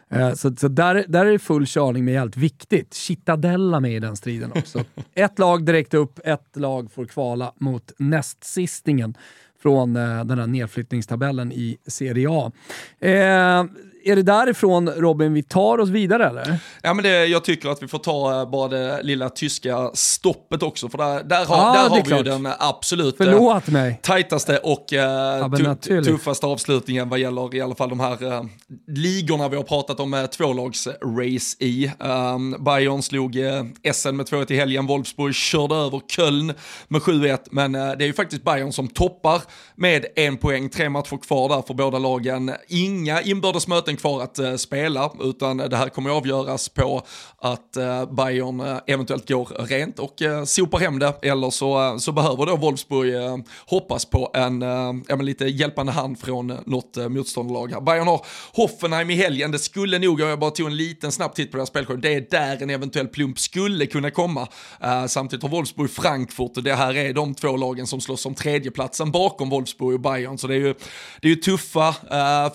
Eh, 0.09 0.33
så, 0.33 0.55
så 0.55 0.67
där, 0.67 1.05
där 1.07 1.25
är 1.25 1.37
full 1.37 1.65
körning 1.67 2.05
med 2.05 2.13
jävligt 2.13 2.37
viktigt. 2.37 2.93
Cittadella 2.93 3.79
med 3.79 3.95
i 3.95 3.99
den 3.99 4.15
striden 4.15 4.51
också. 4.55 4.83
ett 5.13 5.39
lag 5.39 5.65
direkt 5.65 5.93
upp, 5.93 6.19
ett 6.23 6.55
lag 6.55 6.91
får 6.91 7.05
kvala 7.05 7.53
mot 7.55 7.91
nästsistingen 7.97 9.17
från 9.61 9.95
eh, 9.95 10.25
den 10.25 10.39
här 10.39 10.47
nedflyttningstabellen 10.47 11.51
i 11.51 11.77
Serie 11.87 12.27
A. 12.29 12.51
Eh, 12.99 13.65
är 14.05 14.15
det 14.15 14.21
därifrån 14.23 14.89
Robin 14.89 15.33
vi 15.33 15.43
tar 15.43 15.77
oss 15.77 15.89
vidare 15.89 16.27
eller? 16.27 16.57
Ja 16.81 16.93
men 16.93 17.03
det, 17.03 17.25
jag 17.25 17.43
tycker 17.43 17.69
att 17.69 17.83
vi 17.83 17.87
får 17.87 17.99
ta 17.99 18.41
eh, 18.41 18.49
bara 18.49 18.67
det 18.67 19.03
lilla 19.03 19.29
tyska 19.29 19.91
stoppet 19.93 20.63
också, 20.63 20.89
för 20.89 20.97
där, 20.97 21.23
där 21.23 21.45
har, 21.45 21.57
Ja, 21.57 21.73
där 21.73 21.89
har 21.89 21.95
vi 21.95 22.01
ju 22.01 22.03
klart. 22.03 22.25
den 22.25 22.47
absolut 22.59 23.19
eh, 23.21 23.25
Förlåt 23.25 23.67
mig. 23.67 23.99
tajtaste 24.03 24.57
och 24.57 24.93
eh, 24.93 25.49
tu- 25.55 25.63
naturligt. 25.63 26.05
tuffaste 26.07 26.45
avslutningen 26.45 27.09
vad 27.09 27.19
gäller 27.19 27.55
i 27.55 27.61
alla 27.61 27.75
fall 27.75 27.89
de 27.89 27.99
här 27.99 28.33
eh, 28.33 28.43
ligorna 28.87 29.49
vi 29.49 29.55
har 29.55 29.63
pratat 29.63 29.99
om 29.99 30.13
eh, 30.13 30.25
tvålags-race 30.25 31.55
i. 31.59 31.91
Um, 31.99 32.55
Bayern 32.63 33.01
slog 33.01 33.35
eh, 33.35 33.63
Essen 33.83 34.15
med 34.15 34.25
2-1 34.25 34.51
i 34.51 34.55
helgen, 34.57 34.87
Wolfsburg 34.87 35.35
körde 35.35 35.75
över 35.75 36.01
Köln 36.07 36.53
med 36.87 37.01
7-1, 37.01 37.37
men 37.51 37.75
eh, 37.75 37.81
det 37.97 38.03
är 38.03 38.07
ju 38.07 38.13
faktiskt 38.13 38.43
Bayern 38.43 38.71
som 38.71 38.87
toppar 38.87 39.41
med 39.75 40.05
en 40.15 40.37
poäng, 40.37 40.69
tre 40.69 40.89
matcher 40.89 41.17
kvar 41.27 41.49
där 41.49 41.61
för 41.67 41.73
båda 41.73 41.97
lagen. 41.99 42.51
Inga 42.67 43.21
inbördes 43.21 43.67
möten 43.67 43.94
kvar 43.95 44.23
att 44.23 44.39
eh, 44.39 44.55
spela, 44.55 45.11
utan 45.19 45.57
det 45.57 45.77
här 45.77 45.89
kommer 45.89 46.09
att 46.09 46.15
avgöras 46.15 46.69
på 46.69 47.01
att 47.37 47.77
eh, 47.77 48.05
Bayern 48.05 48.59
eh, 48.59 48.77
eventuellt 48.87 49.29
går 49.29 49.67
rent 49.67 49.99
och 49.99 50.21
eh, 50.21 50.43
sopar 50.43 50.79
hem 50.79 50.99
det, 50.99 51.13
eller 51.21 51.49
så, 51.49 51.81
eh, 51.81 51.97
så 51.97 52.11
behöver 52.11 52.45
då 52.45 52.55
Wolfsburg 52.55 53.15
eh, 53.15 53.37
hoppas 53.65 54.05
på 54.05 54.31
en 54.33 54.61
eh, 54.61 54.93
men 55.07 55.25
lite 55.25 55.45
hjälpande 55.45 55.91
hand 55.91 56.19
från 56.19 56.49
eh, 56.49 56.57
något 56.65 56.97
eh, 56.97 57.09
motståndarlag 57.09 57.71
här. 57.71 57.81
Bayern 57.81 58.07
har 58.07 58.25
Hoffenheim 58.53 59.09
i 59.09 59.15
helgen, 59.15 59.51
det 59.51 59.59
skulle 59.59 59.99
nog, 59.99 60.19
jag 60.19 60.39
bara 60.39 60.51
tog 60.51 60.67
en 60.67 60.77
liten 60.77 61.11
snabb 61.11 61.35
titt 61.35 61.51
på 61.51 61.57
deras 61.57 61.69
spelschema, 61.69 61.99
det 61.99 62.13
är 62.13 62.27
där 62.31 62.63
en 62.63 62.69
eventuell 62.69 63.07
plump 63.07 63.39
skulle 63.39 63.85
kunna 63.85 64.11
komma. 64.11 64.47
Eh, 64.81 65.05
samtidigt 65.05 65.43
har 65.43 65.49
Wolfsburg 65.49 65.89
Frankfurt 65.89 66.57
och 66.57 66.63
det 66.63 66.73
här 66.73 66.97
är 66.97 67.13
de 67.13 67.35
två 67.35 67.57
lagen 67.57 67.87
som 67.87 68.01
slåss 68.01 68.25
om 68.25 68.35
tredjeplatsen 68.35 69.11
bakom 69.11 69.49
Wolfsburg 69.49 69.93
och 69.93 70.01
Bayern, 70.01 70.37
så 70.37 70.47
det 70.47 70.55
är 70.55 70.59
ju, 70.59 70.73
det 71.21 71.27
är 71.27 71.29
ju 71.29 71.35
tuffa 71.35 71.95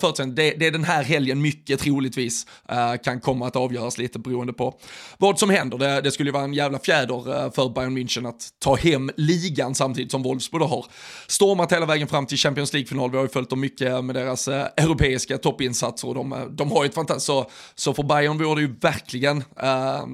förutsättningar. 0.01 0.35
Det, 0.35 0.51
det 0.51 0.67
är 0.67 0.71
den 0.71 0.83
här 0.83 1.03
helgen 1.03 1.30
mycket 1.35 1.79
troligtvis 1.79 2.45
eh, 2.69 2.95
kan 3.03 3.19
komma 3.19 3.47
att 3.47 3.55
avgöras 3.55 3.97
lite 3.97 4.19
beroende 4.19 4.53
på 4.53 4.79
vad 5.17 5.39
som 5.39 5.49
händer. 5.49 5.77
Det, 5.77 6.01
det 6.01 6.11
skulle 6.11 6.27
ju 6.29 6.33
vara 6.33 6.43
en 6.43 6.53
jävla 6.53 6.79
fjäder 6.79 7.45
eh, 7.45 7.51
för 7.51 7.69
Bayern 7.69 7.97
München 7.97 8.29
att 8.29 8.49
ta 8.59 8.75
hem 8.75 9.11
ligan 9.17 9.75
samtidigt 9.75 10.11
som 10.11 10.23
Wolfsburg 10.23 10.63
har 10.63 10.85
stormat 11.27 11.71
hela 11.71 11.85
vägen 11.85 12.07
fram 12.07 12.25
till 12.25 12.37
Champions 12.37 12.73
League-final. 12.73 13.11
Vi 13.11 13.17
har 13.17 13.23
ju 13.23 13.29
följt 13.29 13.49
dem 13.49 13.59
mycket 13.59 14.05
med 14.05 14.15
deras 14.15 14.47
eh, 14.47 14.65
europeiska 14.77 15.37
toppinsatser 15.37 16.07
och 16.07 16.15
de, 16.15 16.49
de 16.51 16.71
har 16.71 16.83
ju 16.83 16.89
ett 16.89 16.95
fantastiskt, 16.95 17.25
så, 17.25 17.49
så 17.75 17.93
för 17.93 18.03
Bayern 18.03 18.37
vore 18.37 18.55
det 18.55 18.61
ju 18.61 18.75
verkligen 18.81 19.43
eh, 19.61 20.05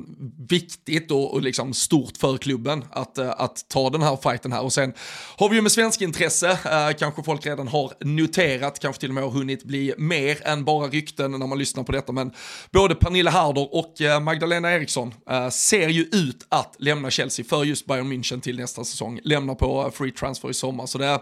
viktigt 0.49 1.11
och, 1.11 1.33
och 1.33 1.41
liksom 1.41 1.73
stort 1.73 2.17
för 2.17 2.37
klubben 2.37 2.85
att, 2.91 3.17
att 3.17 3.65
ta 3.67 3.89
den 3.89 4.01
här 4.01 4.17
fighten 4.23 4.51
här. 4.51 4.63
Och 4.63 4.73
sen 4.73 4.93
har 5.37 5.49
vi 5.49 5.55
ju 5.55 5.61
med 5.61 5.71
svensk 5.71 6.01
intresse, 6.01 6.51
eh, 6.51 6.97
kanske 6.99 7.23
folk 7.23 7.45
redan 7.45 7.67
har 7.67 7.93
noterat, 7.99 8.79
kanske 8.79 8.99
till 8.99 9.09
och 9.09 9.15
med 9.15 9.23
har 9.23 9.31
hunnit 9.31 9.63
bli 9.63 9.93
mer 9.97 10.47
än 10.47 10.65
bara 10.65 10.87
rykten 10.87 11.06
när 11.17 11.47
man 11.47 11.59
lyssnar 11.59 11.83
på 11.83 11.91
detta, 11.91 12.11
men 12.11 12.31
både 12.71 12.95
Pernilla 12.95 13.31
Harder 13.31 13.75
och 13.75 14.01
eh, 14.01 14.19
Magdalena 14.19 14.73
Eriksson 14.73 15.13
eh, 15.29 15.49
ser 15.49 15.89
ju 15.89 16.01
ut 16.01 16.45
att 16.49 16.75
lämna 16.79 17.09
Chelsea 17.09 17.45
för 17.45 17.63
just 17.63 17.85
Bayern 17.85 18.13
München 18.13 18.41
till 18.41 18.59
nästa 18.59 18.83
säsong, 18.83 19.19
lämna 19.23 19.55
på 19.55 19.81
eh, 19.81 19.91
free 19.91 20.11
transfer 20.11 20.49
i 20.49 20.53
sommar, 20.53 20.85
så 20.85 20.97
det 20.97 21.19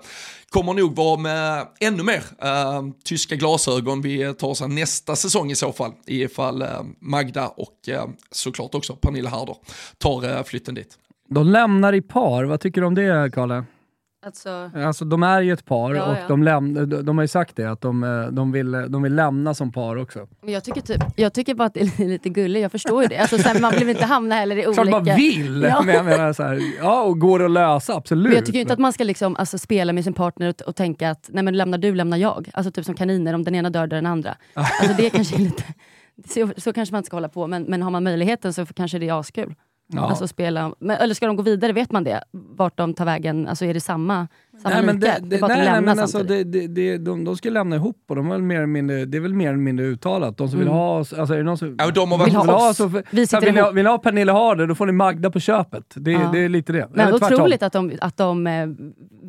kommer 0.50 0.74
nog 0.74 0.96
vara 0.96 1.20
med 1.20 1.68
ännu 1.80 2.04
mer 2.04 2.24
äh, 2.42 2.84
tyska 3.04 3.36
glasögon 3.36 4.02
vi 4.02 4.34
tar 4.34 4.48
oss 4.48 4.62
an 4.62 4.76
nästa 4.76 5.16
säsong 5.16 5.52
i 5.52 5.56
så 5.56 5.74
fall, 5.74 5.92
ifall 6.06 6.62
äh, 6.62 6.68
Magda 7.00 7.48
och 7.48 7.90
äh, 7.90 8.06
såklart 8.32 8.76
också 8.76 8.96
Pernilla 8.96 9.30
Harder 9.30 9.56
tar 9.98 10.38
äh, 10.38 10.44
flytten 10.44 10.76
dit. 10.76 10.98
De 11.30 11.48
lämnar 11.48 11.94
i 11.94 12.02
par, 12.02 12.44
vad 12.44 12.60
tycker 12.60 12.82
du 12.82 12.88
om 12.88 12.96
det 12.96 13.32
Kalle? 13.34 13.66
Alltså, 14.26 14.72
Alltså 14.76 15.06
de 15.06 15.24
är 15.24 15.42
ju 15.42 15.54
ett 15.54 15.66
par 15.66 15.96
Ja, 15.96 16.04
och 16.06 16.14
ja. 16.18 16.28
De, 16.28 16.44
läm- 16.44 16.86
de, 16.86 17.02
de 17.06 17.18
har 17.18 17.24
ju 17.24 17.28
sagt 17.28 17.56
det, 17.56 17.66
att 17.72 17.82
de, 17.82 18.04
eh, 18.04 18.28
de, 18.32 18.52
vill, 18.52 18.72
de 18.72 19.02
vill 19.04 19.16
lämna 19.16 19.54
som 19.54 19.72
par 19.72 19.96
också. 19.96 20.28
men 20.42 20.54
jag, 20.54 20.64
tycker 20.64 20.82
typ, 20.82 21.04
jag 21.16 21.34
tycker 21.34 21.54
bara 21.56 21.66
att 21.66 21.74
det 21.74 21.82
är 21.82 22.08
lite 22.08 22.30
gulligt, 22.30 22.62
jag 22.62 22.72
förstår 22.72 23.02
ju 23.02 23.08
det. 23.08 23.18
Alltså, 23.18 23.38
sen, 23.38 23.62
man 23.62 23.72
vill 23.80 23.90
inte 23.90 24.06
hamna 24.06 24.36
heller 24.36 24.58
i 24.58 24.62
Klart 24.62 24.78
olika... 24.80 24.92
man 24.96 25.04
vill! 25.04 25.62
Ja. 25.62 25.82
Men 25.86 25.96
jag 25.96 26.06
menar 26.06 26.34
så 26.34 26.44
här, 26.44 26.62
ja, 26.80 27.02
och 27.02 27.20
går 27.20 27.40
det 27.40 27.46
att 27.46 27.52
lösa, 27.52 27.94
absolut. 27.96 28.24
Men 28.24 28.36
jag 28.36 28.46
tycker 28.46 28.60
inte 28.60 28.74
att 28.74 28.80
man 28.80 28.94
ska 28.94 29.04
liksom, 29.04 29.36
alltså, 29.36 29.58
spela 29.58 29.94
med 29.94 30.04
sin 30.04 30.14
partner 30.14 30.50
och, 30.50 30.62
och 30.62 30.76
tänka 30.76 31.10
att 31.10 31.30
nej 31.34 31.44
men 31.44 31.58
lämnar 31.58 31.78
du, 31.78 31.96
lämnar 31.96 32.18
jag. 32.18 32.50
Alltså 32.54 32.72
typ 32.72 32.86
som 32.86 32.96
kaniner, 32.96 33.34
om 33.34 33.44
den 33.44 33.56
ena 33.56 33.70
dör, 33.70 33.88
dör 33.88 33.98
den 33.98 34.06
andra. 34.06 34.36
Alltså 34.54 34.96
det 34.98 35.10
kanske 35.10 35.38
lite... 35.38 35.64
Så, 36.28 36.50
så 36.58 36.74
kanske 36.74 36.94
man 36.94 37.00
inte 37.00 37.08
ska 37.08 37.16
hålla 37.16 37.30
på, 37.30 37.48
men, 37.48 37.64
men 37.64 37.82
har 37.82 37.92
man 37.92 38.04
möjligheten 38.04 38.54
så 38.54 38.66
kanske 38.66 39.00
det 39.00 39.10
är 39.10 39.20
askul. 39.20 39.56
Ja. 39.88 40.10
Alltså 40.10 40.28
spela, 40.28 40.74
men, 40.80 40.98
eller 40.98 41.14
ska 41.14 41.28
de 41.28 41.36
gå 41.36 41.44
vidare, 41.44 41.74
vet 41.74 41.92
man 41.92 42.04
det? 42.04 42.24
Vart 42.32 42.78
de 42.78 42.94
tar 42.94 43.06
vägen? 43.06 43.48
Alltså 43.48 43.66
är 43.66 43.74
det 43.74 43.80
samma, 43.80 44.28
samma 44.62 44.76
Nej, 44.76 44.86
men 44.86 45.00
det, 45.00 45.18
Det 45.22 45.36
är 45.36 45.40
bara 45.42 45.52
att 45.52 45.58
de 45.60 45.64
nej, 45.64 45.72
nej, 45.72 45.82
men 45.82 46.00
alltså, 46.00 46.24
det, 46.24 46.44
det, 46.44 46.68
det, 46.68 46.98
de, 46.98 47.24
de 47.26 47.38
ska 47.38 47.50
lämna 47.50 47.76
ihop 47.76 47.98
och 48.10 48.16
de 48.16 48.26
är 48.28 48.32
väl 48.32 48.42
mer 48.42 48.56
eller 48.56 48.66
mindre, 48.66 49.06
det 49.06 49.18
är 49.18 49.22
väl 49.22 49.34
mer 49.34 49.48
eller 49.48 49.58
mindre 49.58 49.86
uttalat. 49.86 50.38
De 50.38 50.50
som 50.50 50.60
vill 50.60 50.68
Mm. 50.68 50.78
ha 50.80 51.00
oss, 51.00 51.14
alltså 51.14 51.34
är 51.34 51.38
det 51.38 51.44
någon 51.44 51.58
som 51.58 51.76
Ja, 51.80 51.92
de 51.92 52.12
har 52.12 52.26
Vill 52.26 52.36
varit 52.36 52.50
ha 52.50 52.70
oss. 52.70 52.78
så, 52.78 52.90
för, 52.90 53.04
Vi 53.12 53.28
så 53.28 53.40
vill, 53.40 53.54
ni, 53.54 53.62
vill 53.74 53.84
ni 53.84 53.90
ha 53.90 53.98
Pernilla 53.98 54.34
Harder, 54.34 54.68
då 54.68 54.76
får 54.76 54.86
ni 54.86 54.92
Magda 54.92 55.32
på 55.32 55.40
köpet. 55.40 55.84
Det, 55.96 56.12
Ja. 56.12 56.30
det 56.34 56.40
är 56.40 56.50
lite 56.50 56.74
det. 56.74 56.88
Men 56.92 57.08
Eller 57.08 57.20
tvärtom. 57.20 57.36
otroligt 57.36 57.64
att 57.64 57.74
de, 57.74 57.92
att 58.02 58.18
de 58.18 58.48
eh, 58.48 58.68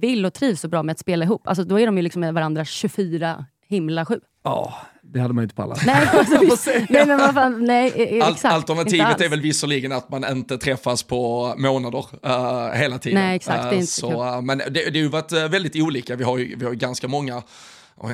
vill 0.00 0.26
och 0.26 0.32
trivs 0.34 0.60
så 0.60 0.68
bra 0.68 0.82
med 0.82 0.92
att 0.92 0.98
spela 0.98 1.24
ihop. 1.24 1.48
Alltså 1.48 1.64
då 1.64 1.80
är 1.80 1.86
de 1.86 1.96
ju 1.96 2.02
liksom 2.02 2.20
med 2.20 2.34
varandra 2.34 2.64
24 2.64 3.44
himla 3.68 4.04
sju. 4.04 4.20
Ja, 4.44 4.74
det 5.12 5.20
hade 5.20 5.34
man 5.34 5.42
ju 5.42 5.44
inte 5.44 5.54
pallat. 5.54 5.82
Nej, 5.86 6.08
alltså, 6.12 6.70
nej 6.88 7.06
men 7.06 7.18
vad 7.18 7.34
fan, 7.34 7.64
nej 7.64 7.92
exakt. 8.22 8.44
Alternativet 8.54 9.20
är 9.20 9.28
väl 9.28 9.40
visserligen 9.40 9.92
att 9.92 10.10
man 10.10 10.24
inte 10.30 10.58
träffas 10.58 11.02
på 11.02 11.54
månader 11.58 12.06
eh, 12.22 12.78
hela 12.78 12.98
tiden. 12.98 13.20
Nej, 13.20 13.36
exakt, 13.36 13.62
det 13.62 13.68
är 13.68 13.72
Eh, 13.72 13.78
inte 13.80 13.92
så, 13.92 14.08
kul. 14.10 14.18
eh, 14.18 14.42
Men 14.42 14.58
det, 14.58 14.64
det 14.70 14.80
har 14.90 14.96
ju 14.96 15.08
varit 15.08 15.32
väldigt 15.32 15.76
olika. 15.76 16.16
Vi 16.16 16.24
har 16.24 16.38
ju, 16.38 16.56
vi 16.56 16.64
har 16.64 16.72
ju 16.72 16.78
ganska 16.78 17.08
många 17.08 17.42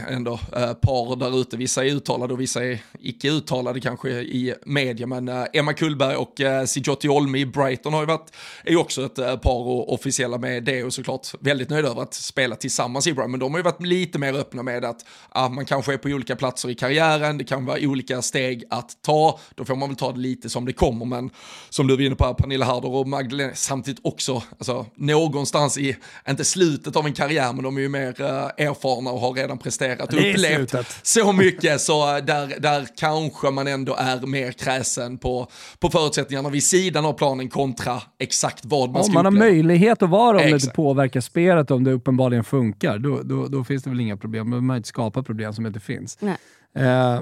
ändå 0.08 0.40
eh, 0.56 0.72
par 0.72 1.16
där 1.16 1.40
ute. 1.40 1.56
Vissa 1.56 1.84
är 1.84 1.88
uttalade 1.88 2.32
och 2.34 2.40
vissa 2.40 2.64
är 2.64 2.82
icke 3.00 3.30
uttalade 3.30 3.80
kanske 3.80 4.10
i 4.10 4.54
media. 4.64 5.06
Men 5.06 5.28
eh, 5.28 5.44
Emma 5.52 5.72
Kullberg 5.72 6.16
och 6.16 6.40
eh, 6.40 6.64
Sijotti 6.64 7.08
Olmi 7.08 7.40
i 7.40 7.46
Brighton 7.46 7.92
har 7.92 8.00
ju 8.00 8.06
varit, 8.06 8.32
är 8.64 8.70
ju 8.70 8.76
också 8.76 9.04
ett 9.04 9.18
eh, 9.18 9.36
par 9.36 9.68
och 9.68 9.92
officiella 9.92 10.38
med 10.38 10.64
det 10.64 10.84
och 10.84 10.94
såklart 10.94 11.28
väldigt 11.40 11.70
nöjda 11.70 11.88
över 11.88 12.02
att 12.02 12.14
spela 12.14 12.56
tillsammans 12.56 13.06
i 13.06 13.12
Brighton. 13.12 13.30
Men 13.30 13.40
de 13.40 13.52
har 13.52 13.58
ju 13.58 13.64
varit 13.64 13.82
lite 13.82 14.18
mer 14.18 14.34
öppna 14.34 14.62
med 14.62 14.84
att 14.84 15.04
ah, 15.28 15.48
man 15.48 15.64
kanske 15.64 15.92
är 15.92 15.98
på 15.98 16.08
olika 16.08 16.36
platser 16.36 16.70
i 16.70 16.74
karriären, 16.74 17.38
det 17.38 17.44
kan 17.44 17.64
vara 17.64 17.78
olika 17.80 18.22
steg 18.22 18.64
att 18.70 19.02
ta, 19.02 19.40
då 19.54 19.64
får 19.64 19.76
man 19.76 19.88
väl 19.88 19.96
ta 19.96 20.12
det 20.12 20.20
lite 20.20 20.50
som 20.50 20.64
det 20.64 20.72
kommer. 20.72 21.06
Men 21.06 21.30
som 21.70 21.86
du 21.86 21.96
var 21.96 22.02
inne 22.02 22.14
på, 22.14 22.24
här, 22.24 22.34
Pernilla 22.34 22.64
Harder 22.64 22.88
och 22.88 23.08
Magdalena, 23.08 23.52
samtidigt 23.54 24.00
också, 24.04 24.42
alltså, 24.58 24.86
någonstans 24.94 25.78
i, 25.78 25.96
inte 26.28 26.44
slutet 26.44 26.96
av 26.96 27.06
en 27.06 27.12
karriär, 27.12 27.52
men 27.52 27.64
de 27.64 27.76
är 27.76 27.80
ju 27.80 27.88
mer 27.88 28.20
eh, 28.20 28.66
erfarna 28.66 29.10
och 29.10 29.20
har 29.20 29.32
redan 29.32 29.58
presterat 29.78 30.12
och 30.12 30.20
Det 30.20 30.30
upplevt 30.34 30.74
så 31.02 31.32
mycket, 31.32 31.80
så 31.80 32.20
där, 32.20 32.60
där 32.60 32.86
kanske 32.96 33.50
man 33.50 33.66
ändå 33.66 33.94
är 33.94 34.26
mer 34.26 34.52
kräsen 34.52 35.18
på, 35.18 35.46
på 35.78 35.90
förutsättningarna 35.90 36.48
vid 36.48 36.64
sidan 36.64 37.04
av 37.04 37.12
planen 37.12 37.48
kontra 37.48 38.02
exakt 38.18 38.64
vad 38.64 38.90
man 38.90 38.96
Om 38.96 39.04
ska 39.04 39.12
man 39.12 39.24
har 39.24 39.32
uppleva. 39.32 39.52
möjlighet 39.52 40.02
att 40.02 40.10
vara 40.10 40.36
om 40.36 40.42
det 40.50 40.56
Exakt. 40.56 40.76
påverkar 40.76 41.20
spelet, 41.20 41.70
om 41.70 41.84
det 41.84 41.92
uppenbarligen 41.92 42.44
funkar, 42.44 42.98
då, 42.98 43.22
då, 43.22 43.46
då 43.46 43.64
finns 43.64 43.82
det 43.82 43.90
väl 43.90 44.00
inga 44.00 44.16
problem. 44.16 44.50
Men 44.50 44.66
man 44.66 44.76
inte 44.76 44.88
skapa 44.88 45.22
problem 45.22 45.52
som 45.52 45.66
inte 45.66 45.80
finns. 45.80 46.18
Nej. 46.20 46.36
Eh, 46.74 47.20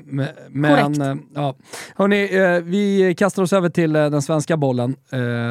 men, 0.48 1.02
eh, 1.02 1.14
ja. 1.34 1.54
Hörrni, 1.96 2.36
eh, 2.36 2.62
vi 2.64 3.14
kastar 3.18 3.42
oss 3.42 3.52
över 3.52 3.68
till 3.68 3.96
eh, 3.96 4.10
den 4.10 4.22
svenska 4.22 4.56
bollen. 4.56 4.96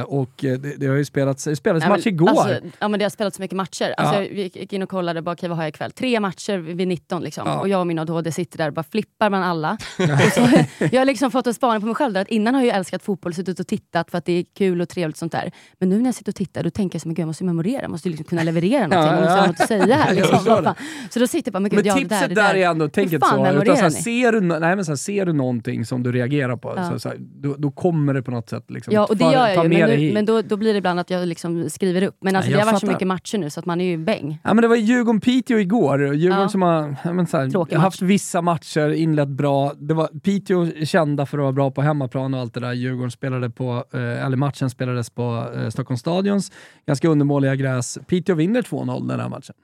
Och 0.05 0.31
det, 0.37 0.57
det 0.57 0.87
har 0.87 0.95
ju 0.95 1.05
spelats, 1.05 1.43
det 1.43 1.55
spelades 1.55 1.81
Nej, 1.81 1.89
match 1.89 2.05
men, 2.05 2.13
igår. 2.13 2.29
Alltså, 2.29 2.55
ja, 2.79 2.87
men 2.87 2.99
det 2.99 3.05
har 3.05 3.09
spelats 3.09 3.37
så 3.37 3.41
mycket 3.41 3.55
matcher. 3.57 3.93
Alltså, 3.97 4.15
Ja. 4.15 4.21
jag 4.23 4.33
gick 4.33 4.73
in 4.73 4.81
och 4.81 4.89
kollade, 4.89 5.21
bara, 5.21 5.31
okej, 5.31 5.49
vad 5.49 5.57
har 5.57 5.63
jag 5.63 5.69
ikväll? 5.69 5.91
Tre 5.91 6.19
matcher 6.19 6.57
vid 6.57 6.87
19 6.87 7.23
liksom. 7.23 7.47
Ja. 7.47 7.59
och 7.59 7.69
jag 7.69 7.79
och 7.79 7.87
min 7.87 7.99
ADHD 7.99 8.31
sitter 8.31 8.57
där 8.57 8.67
och 8.67 8.73
bara 8.73 8.83
flippar 8.83 9.29
bland 9.29 9.45
alla. 9.45 9.77
så, 10.35 10.47
jag 10.91 11.01
har 11.01 11.05
liksom 11.05 11.31
fått 11.31 11.47
en 11.47 11.53
spaning 11.53 11.81
på 11.81 11.85
mig 11.87 11.95
själv 11.95 12.13
där, 12.13 12.21
att 12.21 12.27
innan 12.27 12.55
har 12.55 12.63
jag 12.63 12.75
älskat 12.77 13.03
fotboll, 13.03 13.33
suttit 13.33 13.59
och 13.59 13.67
tittat 13.67 14.11
för 14.11 14.17
att 14.17 14.25
det 14.25 14.33
är 14.33 14.45
kul 14.57 14.81
och 14.81 14.89
trevligt 14.89 15.15
och 15.15 15.19
sånt 15.19 15.31
där. 15.31 15.51
Men 15.79 15.89
nu 15.89 15.97
när 15.97 16.05
jag 16.05 16.15
sitter 16.15 16.31
och 16.31 16.35
tittar 16.35 16.63
då 16.63 16.69
tänker 16.69 16.95
jag 16.95 17.01
så, 17.01 17.07
men 17.07 17.15
gud, 17.15 17.21
jag 17.23 17.27
måste 17.27 17.43
memorera, 17.43 17.81
jag 17.81 17.91
måste 17.91 18.09
liksom 18.09 18.25
kunna 18.25 18.43
leverera 18.43 18.87
någonting, 18.87 18.99
Ja, 18.99 19.05
jag 19.05 19.21
måste 19.21 19.33
ja. 19.33 19.39
ha 19.39 19.47
något 19.47 19.61
att 19.61 19.67
säga 19.67 19.95
här. 19.95 20.13
Liksom. 20.19 20.73
Så 21.09 21.19
då 21.19 21.27
sitter 21.27 21.47
jag 21.49 21.53
bara, 21.53 21.59
men 21.59 21.69
gud, 21.71 21.77
Men 21.77 21.85
ja, 21.85 21.93
det 21.93 21.99
tipset 22.01 22.19
där, 22.19 22.27
det 22.27 22.35
där, 22.35 22.55
är 22.55 22.69
ändå, 22.69 22.87
tänk 22.89 23.13
inte 23.13 23.27
så. 23.27 23.88
Ni? 23.89 24.01
ser, 24.01 24.31
du, 24.31 24.41
nej, 24.41 24.59
men 24.75 24.85
så 24.85 24.91
här, 24.91 24.95
ser 24.97 25.25
du 25.25 25.33
någonting 25.33 25.85
som 25.85 26.03
du 26.03 26.11
reagerar 26.11 26.57
på, 26.57 26.73
Ja. 26.77 26.89
så, 26.91 26.99
så 26.99 27.09
här, 27.09 27.17
då, 27.19 27.55
då 27.57 27.71
kommer 27.71 28.13
det 28.13 28.21
på 28.23 28.31
något 28.31 28.49
sätt. 28.49 28.65
Liksom, 28.71 28.93
Ja, 28.93 29.05
och 29.05 29.17
det 29.17 29.23
ta- 29.23 29.33
gör 29.33 29.47
jag 29.47 29.63
ju, 29.63 29.69
men, 29.69 29.89
nu, 29.89 29.95
hit. 29.95 30.13
men 30.13 30.25
då, 30.25 30.41
då 30.41 30.57
blir 30.57 30.73
det 30.73 30.77
ibland 30.77 30.99
att 30.99 31.09
jag 31.09 31.27
liksom 31.27 31.69
skriver 31.69 32.01
upp. 32.03 32.17
Men 32.21 32.35
alltså, 32.35 32.51
Ja, 32.51 32.57
det 32.57 32.63
har 32.63 32.71
varit 32.71 32.79
så 32.81 32.87
mycket 32.87 33.07
matcher 33.07 33.37
nu 33.37 33.49
så 33.49 33.59
att 33.59 33.65
man 33.65 33.81
är 33.81 33.85
ju 33.85 33.97
bäng. 33.97 34.39
Ja, 34.43 34.53
men 34.53 34.61
det 34.61 34.67
var 34.67 34.75
Djurgården-Piteå 34.75 35.57
igår. 35.59 36.15
Djurgården 36.15 36.41
Ja. 36.41 36.49
som 36.49 36.61
har 36.61 36.95
ja, 37.03 37.13
men 37.13 37.27
så 37.27 37.37
här, 37.37 37.75
haft 37.77 38.01
vissa 38.01 38.41
matcher, 38.41 38.89
inlett 38.89 39.27
bra. 39.29 39.73
Det 39.79 39.93
var, 39.93 40.07
Piteå 40.23 40.85
kända 40.85 41.25
för 41.25 41.37
att 41.37 41.41
vara 41.41 41.51
bra 41.53 41.71
på 41.71 41.81
hemmaplan 41.81 42.33
och 42.33 42.39
allt 42.39 42.53
det 42.53 42.59
där. 42.59 42.73
Djurgården 42.73 43.11
spelade 43.11 43.49
på, 43.49 43.83
eh, 43.93 44.25
eller 44.25 44.37
matchen 44.37 44.69
spelades 44.69 45.09
på 45.09 45.47
eh, 45.55 45.69
Stockholms 45.69 45.99
stadions 46.01 46.51
ganska 46.87 47.07
undermåliga 47.07 47.55
gräs. 47.55 47.97
Piteå 48.07 48.35
vinner 48.35 48.61
2-0 48.61 49.07
den 49.07 49.19
här 49.19 49.29
matchen. 49.29 49.55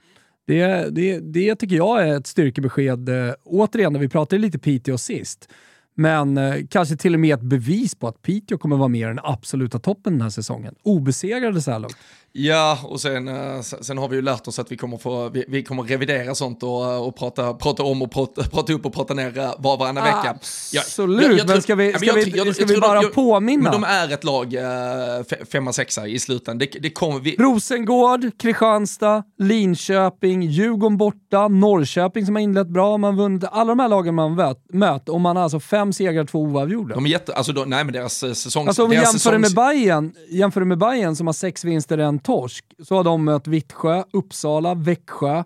Det, 0.46 0.96
det, 0.96 1.20
det 1.20 1.56
tycker 1.56 1.76
jag 1.76 2.08
är 2.08 2.18
ett 2.18 2.28
styrkebesked. 2.28 3.10
Eh, 3.10 3.34
återigen, 3.44 3.94
när 3.94 4.00
vi 4.00 4.10
pratade 4.10 4.42
lite 4.42 4.60
Piteå 4.60 4.98
sist. 4.98 5.50
Men 5.96 6.38
eh, 6.38 6.56
kanske 6.70 6.96
till 6.98 7.14
och 7.14 7.20
med 7.20 7.34
ett 7.34 7.42
bevis 7.42 7.96
på 7.96 8.08
att 8.08 8.22
Piteå 8.22 8.58
kommer 8.58 8.78
vara 8.78 8.88
med 8.88 9.02
i 9.02 9.04
den 9.04 9.20
absoluta 9.24 9.80
toppen 9.80 10.14
den 10.14 10.22
här 10.22 10.30
säsongen. 10.30 10.76
Obesegrade 10.84 11.62
så 11.62 11.72
här 11.72 11.80
långt. 11.80 11.98
Ja, 12.38 12.80
och 12.84 13.02
sen, 13.02 13.28
eh, 13.28 13.62
sen 13.62 13.98
har 13.98 14.08
vi 14.08 14.16
ju 14.16 14.22
lärt 14.22 14.48
oss 14.48 14.60
att 14.60 14.72
vi 14.72 14.78
kommer, 14.78 14.98
få, 14.98 15.30
vi, 15.30 15.46
vi 15.48 15.64
kommer 15.64 15.84
revidera 15.84 16.36
sånt 16.36 16.64
och, 16.64 17.08
och 17.08 17.16
prata, 17.16 17.54
prata 17.54 17.84
om 17.84 18.02
och 18.02 18.12
prata, 18.12 18.44
prata 18.44 18.74
upp 18.74 18.86
och 18.86 18.94
prata 18.94 19.14
ner 19.14 19.38
eh, 19.38 19.54
var 19.58 19.78
varannan 19.78 20.04
vecka. 20.04 20.38
Absolut, 20.78 21.22
jag, 21.22 21.40
jag, 21.40 21.48
men 21.48 21.62
ska 21.62 21.76
vi, 21.76 21.94
ska 21.94 22.14
vi, 22.14 22.30
jag, 22.30 22.56
ska 22.56 22.66
vi 22.66 22.78
bara 22.78 23.02
de, 23.02 23.08
påminna? 23.08 23.72
Men 23.72 23.82
de 23.82 23.84
är 23.84 24.14
ett 24.14 24.24
lag, 24.24 24.54
äh, 24.54 25.46
femma, 25.52 25.74
sexa 25.74 26.08
i 26.08 26.20
slutändan. 26.20 26.68
Det, 26.74 26.80
det 26.80 26.90
kommer 26.90 27.20
vi... 27.20 27.36
Rosengård, 27.36 28.38
Kristianstad, 28.40 29.24
Linköping, 29.38 30.42
Djurgården 30.42 30.98
borta, 30.98 31.48
Norrköping 31.48 32.26
som 32.26 32.36
har 32.36 32.42
inlett 32.42 32.68
bra, 32.68 32.98
man 32.98 33.18
vunnit 33.18 33.44
alla 33.52 33.70
de 33.70 33.80
här 33.80 33.90
lagen 33.90 34.16
man 34.16 34.56
möter 34.74 35.14
och 35.14 35.22
man 35.22 35.36
har 35.36 35.44
alltså 35.44 35.60
fem 35.60 35.94
segrar, 35.94 36.26
två 36.26 36.40
oavgjorda. 36.40 36.96
De 36.96 37.06
är 37.06 37.10
jätte, 37.10 37.34
alltså 37.34 37.52
då, 37.52 37.64
nej 37.66 37.84
men 37.84 37.94
deras 37.94 38.14
säsong... 38.14 38.68
Alltså 38.68 38.84
om 38.84 38.90
vi 38.90 38.96
jämför 38.96 39.12
säsongs... 39.12 39.56
med 39.56 39.56
Bayern, 39.56 40.14
jämför 40.30 40.64
med 40.64 40.78
Bayern 40.78 41.16
som 41.16 41.28
har 41.28 41.34
sex 41.34 41.64
vinster, 41.64 41.98
en 41.98 42.20
torsk, 42.26 42.66
så 42.84 42.96
har 42.96 43.04
de 43.04 43.26
mött 43.26 43.48
Vittsjö, 43.48 44.04
Uppsala, 44.14 44.74
Växjö, 44.74 45.44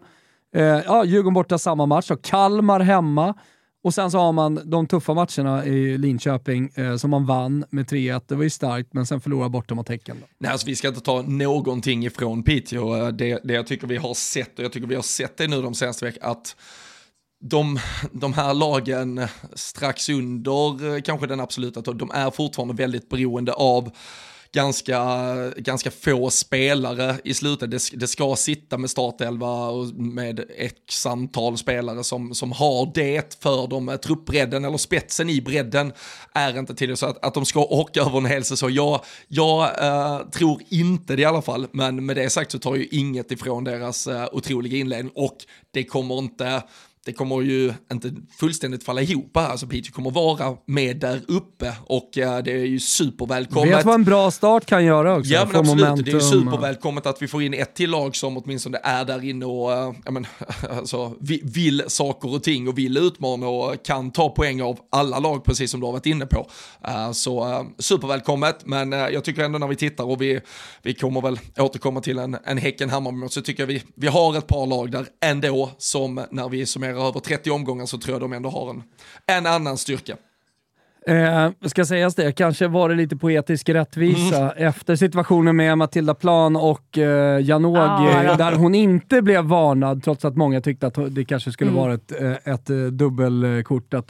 eh, 0.55 0.63
ja, 0.63 1.05
Djurgården 1.05 1.33
borta 1.33 1.57
samma 1.57 1.85
match, 1.85 2.11
och 2.11 2.21
Kalmar 2.21 2.79
hemma. 2.79 3.35
Och 3.83 3.93
sen 3.93 4.11
så 4.11 4.17
har 4.17 4.31
man 4.31 4.61
de 4.65 4.87
tuffa 4.87 5.13
matcherna 5.13 5.65
i 5.65 5.97
Linköping 5.97 6.71
eh, 6.75 6.95
som 6.95 7.09
man 7.09 7.25
vann 7.25 7.65
med 7.69 7.85
3-1. 7.85 8.21
Det 8.27 8.35
var 8.35 8.43
ju 8.43 8.49
starkt, 8.49 8.93
men 8.93 9.05
sen 9.05 9.21
förlorade 9.21 9.49
borta 9.49 9.75
mot 9.75 9.89
Häcken. 9.89 10.17
Nej, 10.37 10.51
alltså, 10.51 10.67
vi 10.67 10.75
ska 10.75 10.87
inte 10.87 11.01
ta 11.01 11.21
någonting 11.21 12.05
ifrån 12.05 12.43
Piteå. 12.43 12.95
Eh, 12.95 13.07
det, 13.07 13.39
det 13.43 13.53
jag 13.53 13.67
tycker 13.67 13.87
vi 13.87 13.97
har 13.97 14.13
sett, 14.13 14.59
och 14.59 14.65
jag 14.65 14.71
tycker 14.71 14.87
vi 14.87 14.95
har 14.95 15.01
sett 15.01 15.37
det 15.37 15.47
nu 15.47 15.61
de 15.61 15.73
senaste 15.73 16.05
veckorna, 16.05 16.27
att 16.27 16.55
de, 17.41 17.79
de 18.11 18.33
här 18.33 18.53
lagen 18.53 19.27
strax 19.53 20.09
under 20.09 20.95
eh, 20.95 21.01
kanske 21.01 21.27
den 21.27 21.39
absoluta, 21.39 21.81
de 21.81 22.11
är 22.11 22.31
fortfarande 22.31 22.73
väldigt 22.73 23.09
beroende 23.09 23.53
av 23.53 23.91
ganska, 24.53 24.99
ganska 25.57 25.91
få 25.91 26.29
spelare 26.29 27.15
i 27.23 27.33
slutet. 27.33 27.71
Det, 27.71 27.89
det 27.93 28.07
ska 28.07 28.35
sitta 28.35 28.77
med 28.77 28.89
startelva 28.89 29.69
och 29.69 29.85
med 29.93 30.45
x 30.57 31.05
antal 31.05 31.57
spelare 31.57 32.03
som, 32.03 32.35
som 32.35 32.51
har 32.51 32.91
det 32.93 33.37
för 33.41 33.67
dem. 33.67 33.97
Truppbredden 34.03 34.65
eller 34.65 34.77
spetsen 34.77 35.29
i 35.29 35.41
bredden 35.41 35.93
är 36.33 36.59
inte 36.59 36.75
till 36.75 36.97
så 36.97 37.05
att, 37.05 37.25
att 37.25 37.33
de 37.33 37.45
ska 37.45 37.59
åka 37.59 38.01
över 38.01 38.17
en 38.17 38.25
hel 38.25 38.43
säsong. 38.43 38.71
Jag, 38.71 39.01
jag 39.27 39.85
äh, 39.85 40.29
tror 40.29 40.61
inte 40.69 41.15
det 41.15 41.21
i 41.21 41.25
alla 41.25 41.41
fall, 41.41 41.67
men 41.71 42.05
med 42.05 42.15
det 42.15 42.29
sagt 42.29 42.51
så 42.51 42.59
tar 42.59 42.75
ju 42.75 42.87
inget 42.91 43.31
ifrån 43.31 43.63
deras 43.63 44.07
äh, 44.07 44.27
otroliga 44.31 44.77
inledning 44.77 45.13
och 45.15 45.37
det 45.71 45.83
kommer 45.83 46.17
inte 46.17 46.63
det 47.09 47.13
kommer 47.13 47.41
ju 47.41 47.73
inte 47.91 48.11
fullständigt 48.39 48.83
falla 48.83 49.01
ihop 49.01 49.31
här, 49.35 49.49
alltså 49.49 49.67
Peter 49.67 49.91
kommer 49.91 50.11
vara 50.11 50.57
med 50.65 50.97
där 50.97 51.21
uppe 51.27 51.73
och 51.85 52.17
uh, 52.17 52.37
det 52.37 52.51
är 52.51 52.65
ju 52.65 52.79
supervälkommet. 52.79 53.77
Vet 53.77 53.85
vad 53.85 53.95
en 53.95 54.03
bra 54.03 54.31
start 54.31 54.65
kan 54.65 54.85
göra 54.85 55.17
också. 55.17 55.33
Ja 55.33 55.45
men 55.45 55.55
absolut, 55.55 55.79
momentum. 55.79 56.05
det 56.05 56.11
är 56.11 56.13
ju 56.13 56.21
supervälkommet 56.21 57.05
att 57.05 57.21
vi 57.21 57.27
får 57.27 57.43
in 57.43 57.53
ett 57.53 57.75
till 57.75 57.89
lag 57.89 58.15
som 58.15 58.37
åtminstone 58.37 58.79
är 58.83 59.05
där 59.05 59.25
inne 59.25 59.45
och 59.45 59.69
uh, 59.69 59.95
ja, 60.05 60.11
men, 60.11 60.27
alltså, 60.69 61.15
vill 61.43 61.83
saker 61.87 62.33
och 62.33 62.43
ting 62.43 62.67
och 62.67 62.77
vill 62.77 62.97
utmana 62.97 63.47
och 63.47 63.85
kan 63.85 64.11
ta 64.11 64.29
poäng 64.29 64.61
av 64.61 64.79
alla 64.89 65.19
lag 65.19 65.43
precis 65.43 65.71
som 65.71 65.79
du 65.79 65.85
har 65.85 65.93
varit 65.93 66.05
inne 66.05 66.25
på. 66.25 66.47
Uh, 66.87 67.11
så 67.11 67.65
supervälkommet, 67.77 68.65
men 68.65 68.91
jag 68.91 69.23
tycker 69.23 69.43
ändå 69.43 69.59
när 69.59 69.67
vi 69.67 69.75
tittar 69.75 70.03
och 70.03 70.21
vi, 70.21 70.39
vi 70.81 70.93
kommer 70.93 71.21
väl 71.21 71.39
återkomma 71.57 72.01
till 72.01 72.19
en, 72.19 72.37
en 72.43 72.57
Häcken-Hammarby 72.57 73.29
så 73.29 73.41
tycker 73.41 73.63
jag 73.63 73.67
vi, 73.67 73.83
vi 73.95 74.07
har 74.07 74.37
ett 74.37 74.47
par 74.47 74.65
lag 74.65 74.91
där 74.91 75.05
ändå 75.21 75.69
som 75.77 76.25
när 76.31 76.49
vi 76.49 76.65
summerar 76.65 76.98
över 77.07 77.19
30 77.19 77.51
omgångar 77.51 77.85
så 77.85 77.97
tror 77.97 78.13
jag 78.13 78.21
de 78.21 78.33
ändå 78.33 78.49
har 78.49 78.69
en, 78.69 78.83
en 79.25 79.45
annan 79.45 79.77
styrka. 79.77 80.17
Eh, 81.07 81.49
ska 81.65 81.85
sägas 81.85 82.15
det, 82.15 82.31
kanske 82.31 82.67
var 82.67 82.89
det 82.89 82.95
lite 82.95 83.15
poetisk 83.15 83.69
rättvisa 83.69 84.51
mm. 84.51 84.67
efter 84.67 84.95
situationen 84.95 85.55
med 85.55 85.77
Matilda 85.77 86.13
Plan 86.13 86.55
och 86.55 86.97
eh, 86.97 87.41
Janog, 87.41 87.77
ah, 87.77 88.23
ja. 88.23 88.35
där 88.35 88.51
hon 88.51 88.75
inte 88.75 89.21
blev 89.21 89.43
varnad 89.43 90.03
trots 90.03 90.25
att 90.25 90.35
många 90.35 90.61
tyckte 90.61 90.87
att 90.87 90.97
det 91.09 91.25
kanske 91.25 91.51
skulle 91.51 91.71
mm. 91.71 91.81
vara 91.81 91.93
ett, 91.93 92.21
eh, 92.21 92.53
ett, 92.53 92.69
eh, 92.69 92.77
dubbelkort 92.77 93.93
att 93.93 94.09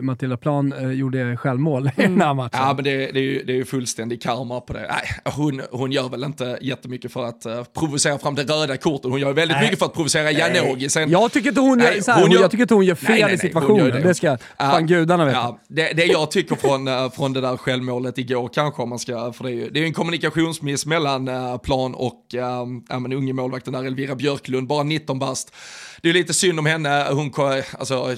Matilda 0.00 0.36
Plan 0.36 0.74
gjorde 0.96 1.36
självmål 1.36 1.82
mm. 1.82 1.92
i 1.96 2.02
den 2.02 2.20
här 2.20 2.34
matchen. 2.34 2.60
Ja, 2.62 2.72
men 2.74 2.84
det, 2.84 2.90
det, 2.90 3.18
är 3.18 3.22
ju, 3.22 3.42
det 3.44 3.52
är 3.52 3.56
ju 3.56 3.64
fullständig 3.64 4.22
karma 4.22 4.60
på 4.60 4.72
det. 4.72 4.80
Nej, 4.80 5.34
hon, 5.34 5.62
hon 5.70 5.92
gör 5.92 6.08
väl 6.08 6.24
inte 6.24 6.58
jättemycket 6.60 7.12
för 7.12 7.24
att 7.24 7.46
uh, 7.46 7.64
provocera 7.78 8.18
fram 8.18 8.34
det 8.34 8.42
röda 8.42 8.76
kortet, 8.76 9.10
hon 9.10 9.20
gör 9.20 9.32
väldigt 9.32 9.56
nej. 9.56 9.64
mycket 9.64 9.78
för 9.78 9.86
att 9.86 9.94
provocera 9.94 10.30
Janogy. 10.30 10.88
jag 11.08 11.32
tycker 11.32 11.48
inte 11.48 11.60
hon, 11.60 11.78
nej, 11.78 12.02
gör, 12.06 12.20
hon 12.20 12.30
gör, 12.30 12.40
jag 12.40 12.50
tycker 12.50 12.62
inte 12.62 12.74
hon 12.74 12.84
gör 12.84 12.94
fel 12.94 13.10
nej, 13.10 13.24
nej, 13.24 13.34
i 13.34 13.38
situationen, 13.38 13.90
det. 13.90 14.00
det. 14.00 14.14
ska 14.14 14.38
fan 14.58 14.86
gudarna 14.86 15.24
veta. 15.24 15.38
Ja, 15.38 15.58
det, 15.68 15.92
det 15.92 16.04
jag 16.04 16.27
jag 16.28 16.32
tycker 16.32 16.56
från, 16.56 16.88
eh, 16.88 17.10
från 17.10 17.32
det 17.32 17.40
där 17.40 17.56
självmålet 17.56 18.18
igår 18.18 18.50
kanske, 18.54 18.82
om 18.82 18.88
man 18.88 18.98
ska, 18.98 19.32
för 19.32 19.44
det 19.44 19.50
är 19.50 19.54
ju 19.54 19.70
det 19.70 19.80
är 19.80 19.84
en 19.84 19.92
kommunikationsmiss 19.92 20.86
mellan 20.86 21.28
eh, 21.28 21.58
plan 21.58 21.94
och 21.94 22.34
äh, 22.34 22.66
men 23.00 23.12
unge 23.12 23.32
målvakten 23.32 23.72
där, 23.72 23.84
Elvira 23.84 24.14
Björklund, 24.14 24.68
bara 24.68 24.82
19 24.82 25.18
bast. 25.18 25.54
Det 26.02 26.08
är 26.08 26.12
lite 26.12 26.34
synd 26.34 26.58
om 26.58 26.66
henne, 26.66 27.06
hon, 27.10 27.32
alltså, 27.78 28.16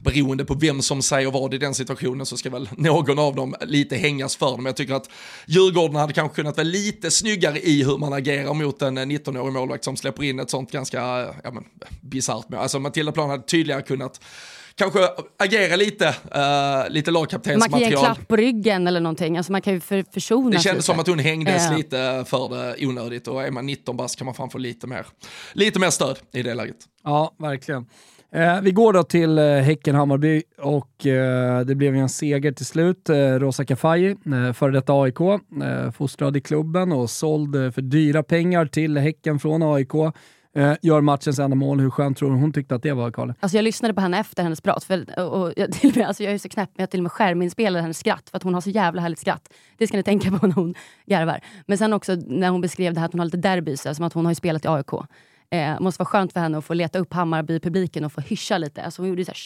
beroende 0.00 0.44
på 0.44 0.54
vem 0.54 0.82
som 0.82 1.02
säger 1.02 1.30
vad 1.30 1.54
i 1.54 1.58
den 1.58 1.74
situationen 1.74 2.26
så 2.26 2.36
ska 2.36 2.50
väl 2.50 2.68
någon 2.76 3.18
av 3.18 3.34
dem 3.34 3.54
lite 3.60 3.96
hängas 3.96 4.36
för 4.36 4.50
dem. 4.50 4.66
Jag 4.66 4.76
tycker 4.76 4.94
att 4.94 5.10
Djurgården 5.46 5.96
hade 5.96 6.12
kanske 6.12 6.36
kunnat 6.36 6.56
vara 6.56 6.64
lite 6.64 7.10
snyggare 7.10 7.60
i 7.60 7.84
hur 7.84 7.98
man 7.98 8.12
agerar 8.12 8.54
mot 8.54 8.82
en 8.82 8.98
19-årig 8.98 9.52
målvakt 9.52 9.84
som 9.84 9.96
släpper 9.96 10.22
in 10.22 10.40
ett 10.40 10.50
sånt 10.50 10.72
ganska 10.72 10.98
ja, 11.44 11.52
bisarrt 12.00 12.48
mål. 12.48 12.60
Alltså 12.60 12.78
Matilda 12.78 13.12
Plan 13.12 13.30
hade 13.30 13.42
tydligare 13.42 13.82
kunnat 13.82 14.20
kanske 14.74 15.08
agera 15.36 15.76
lite, 15.76 16.04
uh, 16.08 16.90
lite 16.90 17.10
lagkaptensmaterial. 17.10 17.70
Man 17.70 17.80
kan 17.80 17.90
ge 17.90 17.96
en 17.96 18.14
klapp 18.14 18.28
på 18.28 18.36
ryggen 18.36 18.86
eller 18.86 19.00
någonting, 19.00 19.36
alltså 19.36 19.52
man 19.52 19.62
kan 19.62 19.74
ju 19.74 19.80
för, 19.80 20.04
försonas 20.12 20.62
Det 20.62 20.68
kändes 20.68 20.84
som 20.84 21.00
att 21.00 21.06
hon 21.06 21.18
hängdes 21.18 21.70
uh. 21.70 21.76
lite 21.76 22.24
för 22.26 22.48
det 22.48 22.86
onödigt 22.86 23.28
och 23.28 23.42
är 23.42 23.50
man 23.50 23.66
19 23.66 23.96
bast 23.96 24.16
kan 24.16 24.24
man 24.24 24.34
fan 24.34 24.50
få 24.50 24.58
lite 24.58 24.86
mer, 24.86 25.06
lite 25.52 25.78
mer 25.78 25.90
stöd 25.90 26.18
i 26.32 26.42
det 26.42 26.54
läget. 26.54 26.76
Ja, 27.04 27.34
verkligen. 27.38 27.86
Eh, 28.34 28.60
vi 28.60 28.70
går 28.70 28.92
då 28.92 29.02
till 29.02 29.38
eh, 29.38 29.44
Häcken-Hammarby 29.44 30.42
och 30.58 31.06
eh, 31.06 31.60
det 31.60 31.74
blev 31.74 31.94
en 31.94 32.08
seger 32.08 32.52
till 32.52 32.66
slut. 32.66 33.08
Eh, 33.08 33.16
Rosa 33.16 33.64
Kafaji, 33.64 34.10
eh, 34.10 34.52
före 34.52 34.72
detta 34.72 34.92
AIK, 34.92 35.20
eh, 35.20 35.90
fostrad 35.90 36.36
i 36.36 36.40
klubben 36.40 36.92
och 36.92 37.10
såld 37.10 37.74
för 37.74 37.82
dyra 37.82 38.22
pengar 38.22 38.66
till 38.66 38.98
Häcken 38.98 39.38
från 39.38 39.62
AIK. 39.62 39.92
Eh, 40.54 40.74
gör 40.82 41.00
matchens 41.00 41.38
enda 41.38 41.56
mål. 41.56 41.80
Hur 41.80 41.90
skönt 41.90 42.18
tror 42.18 42.30
hon 42.30 42.52
tyckte 42.52 42.74
att 42.74 42.82
det 42.82 42.92
var, 42.92 43.10
Kalle? 43.10 43.34
Alltså 43.40 43.58
jag 43.58 43.62
lyssnade 43.62 43.94
på 43.94 44.00
henne 44.00 44.20
efter 44.20 44.42
hennes 44.42 44.60
prat. 44.60 44.84
För, 44.84 45.18
och, 45.18 45.42
och 45.42 45.52
jag, 45.56 45.72
till 45.80 45.90
och 45.90 45.96
med, 45.96 46.06
alltså 46.06 46.22
jag 46.22 46.32
är 46.32 46.38
så 46.38 46.48
knäpp, 46.48 46.70
men 46.76 46.82
jag 46.82 46.90
till 46.90 47.00
och 47.00 47.02
med 47.02 47.12
skärminspelade 47.12 47.82
hennes 47.82 47.98
skratt 47.98 48.30
för 48.30 48.36
att 48.36 48.42
hon 48.42 48.54
har 48.54 48.60
så 48.60 48.70
jävla 48.70 49.02
härligt 49.02 49.18
skratt. 49.18 49.52
Det 49.78 49.86
ska 49.86 49.96
ni 49.96 50.02
tänka 50.02 50.30
på 50.30 50.46
när 50.46 50.54
hon 50.54 50.74
garvar. 51.06 51.40
Men 51.66 51.78
sen 51.78 51.92
också 51.92 52.14
när 52.14 52.48
hon 52.48 52.60
beskrev 52.60 52.94
det 52.94 53.00
här 53.00 53.06
att 53.06 53.12
hon 53.12 53.18
har 53.18 53.24
lite 53.24 53.36
derby, 53.36 53.76
som 53.76 54.04
att 54.04 54.12
hon 54.12 54.26
har 54.26 54.34
spelat 54.34 54.64
i 54.64 54.68
AIK. 54.68 54.92
Eh, 55.50 55.80
måste 55.80 55.98
vara 55.98 56.08
skönt 56.08 56.32
för 56.32 56.40
henne 56.40 56.58
att 56.58 56.64
få 56.64 56.74
leta 56.74 56.98
upp 56.98 57.12
Hammarby-publiken 57.12 58.04
och 58.04 58.12
få 58.12 58.20
hyscha 58.20 58.58
lite. 58.58 58.82
Alltså 58.82 59.02
hon 59.02 59.08
gjorde 59.08 59.24
så 59.24 59.30
här, 59.30 59.38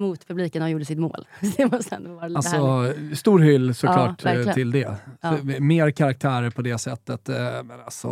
mot 0.00 0.26
publiken 0.26 0.62
och 0.62 0.70
gjorde 0.70 0.84
sitt 0.84 0.98
mål. 0.98 1.26
det 1.56 1.72
måste 1.72 1.94
ändå 1.94 2.14
vara 2.14 2.28
lite 2.28 2.36
alltså, 2.36 2.56
härligt. 2.56 3.18
Stor 3.18 3.38
hyll 3.38 3.74
såklart 3.74 4.24
ja, 4.24 4.52
till 4.52 4.70
det. 4.70 4.96
Ja. 5.20 5.36
Mer 5.60 5.90
karaktärer 5.90 6.50
på 6.50 6.62
det 6.62 6.78
sättet. 6.78 7.28
Eh, 7.28 7.36
men 7.64 7.80
alltså, 7.84 8.08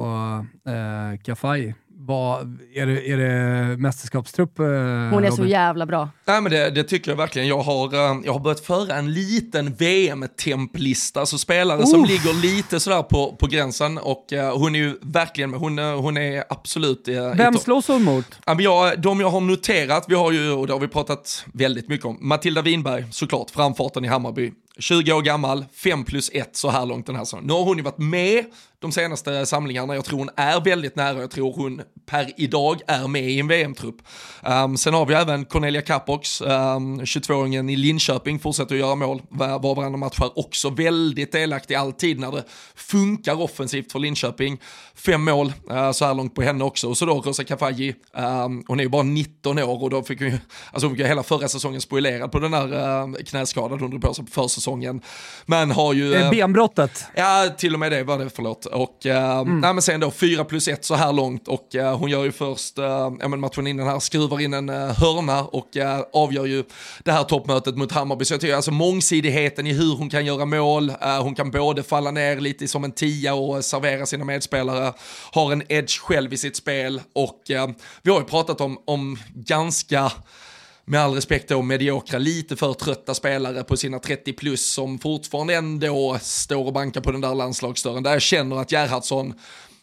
eh, 0.66 1.20
Kafai 1.22 1.74
vad, 2.06 2.58
är, 2.74 2.86
det, 2.86 3.10
är 3.10 3.16
det 3.16 3.76
mästerskapstrupp? 3.76 4.58
Eh, 4.58 4.64
Hon 4.66 5.24
är 5.24 5.30
så 5.30 5.44
jävla 5.44 5.86
bra. 5.86 6.08
Nej, 6.24 6.40
men 6.40 6.52
det, 6.52 6.70
det, 6.70 6.84
tycker 6.84 7.10
jag 7.10 7.16
verkligen. 7.16 7.48
Jag 7.48 7.60
har, 7.60 7.94
eh, 7.94 8.20
jag 8.24 8.32
har 8.32 8.40
börjat 8.40 8.60
föra 8.60 8.94
en 8.96 9.12
liten 9.12 9.74
VM-templista, 9.74 11.20
alltså 11.20 11.38
spelare 11.38 11.78
uh. 11.78 11.86
som 11.86 12.04
ligger 12.04 12.42
lite 12.42 12.80
sådär 12.80 13.02
på, 13.02 13.36
på 13.36 13.46
gränsen 13.46 13.98
och 13.98 14.32
uh, 14.32 14.58
hon 14.58 14.74
är 14.74 14.78
ju 14.78 14.98
verkligen, 15.02 15.54
hon, 15.54 15.78
hon 15.78 16.16
är 16.16 16.44
absolut... 16.48 17.08
Uh, 17.08 17.34
Vem 17.34 17.54
slås 17.54 17.88
hon 17.88 18.02
mot? 18.02 18.26
Ja, 18.46 18.54
men 18.54 18.64
jag, 18.64 19.00
de 19.00 19.20
jag 19.20 19.30
har 19.30 19.40
noterat, 19.40 20.04
vi 20.08 20.14
har 20.14 20.32
ju, 20.32 20.50
och 20.50 20.66
det 20.66 20.72
har 20.72 20.80
vi 20.80 20.88
pratat 20.88 21.44
väldigt 21.52 21.88
mycket 21.88 22.06
om, 22.06 22.18
Matilda 22.20 22.62
Winberg 22.62 23.04
såklart, 23.10 23.50
framfarten 23.50 24.04
i 24.04 24.08
Hammarby. 24.08 24.52
20 24.78 25.12
år 25.12 25.22
gammal, 25.22 25.64
5 25.74 26.04
plus 26.04 26.30
1 26.32 26.56
så 26.56 26.70
här 26.70 26.86
långt 26.86 27.06
den 27.06 27.16
här 27.16 27.24
säsongen. 27.24 27.46
Nu 27.46 27.52
har 27.52 27.64
hon 27.64 27.76
ju 27.76 27.82
varit 27.82 27.98
med 27.98 28.44
de 28.82 28.92
senaste 28.92 29.46
samlingarna. 29.46 29.94
Jag 29.94 30.04
tror 30.04 30.18
hon 30.18 30.30
är 30.36 30.60
väldigt 30.60 30.96
nära. 30.96 31.20
Jag 31.20 31.30
tror 31.30 31.52
hon 31.52 31.82
per 32.06 32.30
idag 32.36 32.80
är 32.86 33.08
med 33.08 33.30
i 33.30 33.40
en 33.40 33.48
VM-trupp. 33.48 33.96
Um, 34.42 34.76
sen 34.76 34.94
har 34.94 35.06
vi 35.06 35.14
även 35.14 35.44
Cornelia 35.44 35.82
Capox, 35.82 36.40
um, 36.40 37.00
22-åringen 37.00 37.70
i 37.70 37.76
Linköping, 37.76 38.38
fortsätter 38.38 38.74
att 38.74 38.80
göra 38.80 38.94
mål 38.94 39.22
var, 39.28 39.58
var 39.58 39.74
varannan 39.74 40.00
match 40.00 40.18
här. 40.18 40.38
Också 40.38 40.70
väldigt 40.70 41.32
delaktig 41.32 41.74
alltid 41.74 42.20
när 42.20 42.32
det 42.32 42.44
funkar 42.74 43.40
offensivt 43.40 43.92
för 43.92 43.98
Linköping. 43.98 44.60
Fem 44.94 45.24
mål 45.24 45.52
uh, 45.70 45.92
så 45.92 46.04
här 46.04 46.14
långt 46.14 46.34
på 46.34 46.42
henne 46.42 46.64
också. 46.64 46.88
Och 46.88 46.98
så 46.98 47.06
då 47.06 47.20
Rosa 47.20 47.44
Kafaji, 47.44 47.94
um, 48.12 48.64
hon 48.66 48.80
är 48.80 48.84
ju 48.84 48.90
bara 48.90 49.02
19 49.02 49.58
år 49.58 49.82
och 49.82 49.90
då 49.90 50.02
fick 50.02 50.18
hon 50.18 50.28
ju, 50.28 50.38
alltså 50.72 50.86
hon 50.86 50.96
fick 50.96 51.06
hela 51.06 51.22
förra 51.22 51.48
säsongen 51.48 51.80
spoilerad 51.80 52.32
på 52.32 52.38
den 52.38 52.54
här 52.54 53.02
uh, 53.08 53.14
knäskadan 53.14 53.80
hon 53.80 53.90
drog 53.90 54.02
på 54.02 54.14
sig 54.14 54.24
på 54.24 54.30
försäsongen. 54.30 55.02
Men 55.46 55.70
har 55.70 55.94
ju... 55.94 56.14
Uh, 56.14 56.30
benbrottet? 56.30 57.04
Ja, 57.14 57.48
till 57.58 57.74
och 57.74 57.80
med 57.80 57.92
det 57.92 58.04
var 58.04 58.18
det, 58.18 58.30
förlåt. 58.30 58.66
Och 58.72 59.06
uh, 59.06 59.12
mm. 59.12 59.60
nej, 59.60 59.74
men 59.74 59.82
sen 59.82 60.00
då 60.00 60.10
4 60.10 60.44
plus 60.44 60.68
1 60.68 60.84
så 60.84 60.94
här 60.94 61.12
långt 61.12 61.48
och 61.48 61.68
uh, 61.74 61.96
hon 61.96 62.10
gör 62.10 62.24
ju 62.24 62.32
först, 62.32 62.78
uh, 62.78 62.84
ja, 63.20 63.28
men 63.28 63.40
matchen 63.40 63.66
innan 63.66 63.86
här, 63.86 63.98
skruvar 63.98 64.40
in 64.40 64.54
en 64.54 64.68
hörna 64.68 65.44
och 65.44 65.68
avgör 66.12 66.46
ju 66.46 66.64
det 67.04 67.12
här 67.12 67.24
toppmötet 67.24 67.76
mot 67.76 67.92
Hammarby. 67.92 68.24
Så 68.24 68.34
jag 68.34 68.40
tycker 68.40 68.54
alltså 68.54 68.70
mångsidigheten 68.70 69.66
i 69.66 69.72
hur 69.72 69.96
hon 69.96 70.10
kan 70.10 70.26
göra 70.26 70.44
mål, 70.44 70.92
hon 71.20 71.34
kan 71.34 71.50
både 71.50 71.82
falla 71.82 72.10
ner 72.10 72.40
lite 72.40 72.68
som 72.68 72.84
en 72.84 72.92
tia 72.92 73.34
och 73.34 73.64
servera 73.64 74.06
sina 74.06 74.24
medspelare, 74.24 74.92
har 75.32 75.52
en 75.52 75.62
edge 75.68 75.98
själv 76.00 76.32
i 76.32 76.36
sitt 76.36 76.56
spel 76.56 77.00
och 77.12 77.40
vi 78.02 78.10
har 78.10 78.18
ju 78.18 78.24
pratat 78.24 78.60
om, 78.60 78.78
om 78.84 79.18
ganska 79.34 80.12
med 80.84 81.00
all 81.00 81.14
respekt 81.14 81.48
då 81.48 81.62
mediokra, 81.62 82.18
lite 82.18 82.56
för 82.56 82.74
trötta 82.74 83.14
spelare 83.14 83.64
på 83.64 83.76
sina 83.76 83.98
30 83.98 84.32
plus 84.32 84.72
som 84.72 84.98
fortfarande 84.98 85.54
ändå 85.54 86.18
står 86.22 86.66
och 86.66 86.72
bankar 86.72 87.00
på 87.00 87.12
den 87.12 87.20
där 87.20 87.34
landslagsdörren. 87.34 88.02
Där 88.02 88.12
jag 88.12 88.22
känner 88.22 88.56
att 88.56 88.72
Gerhardsson, 88.72 89.34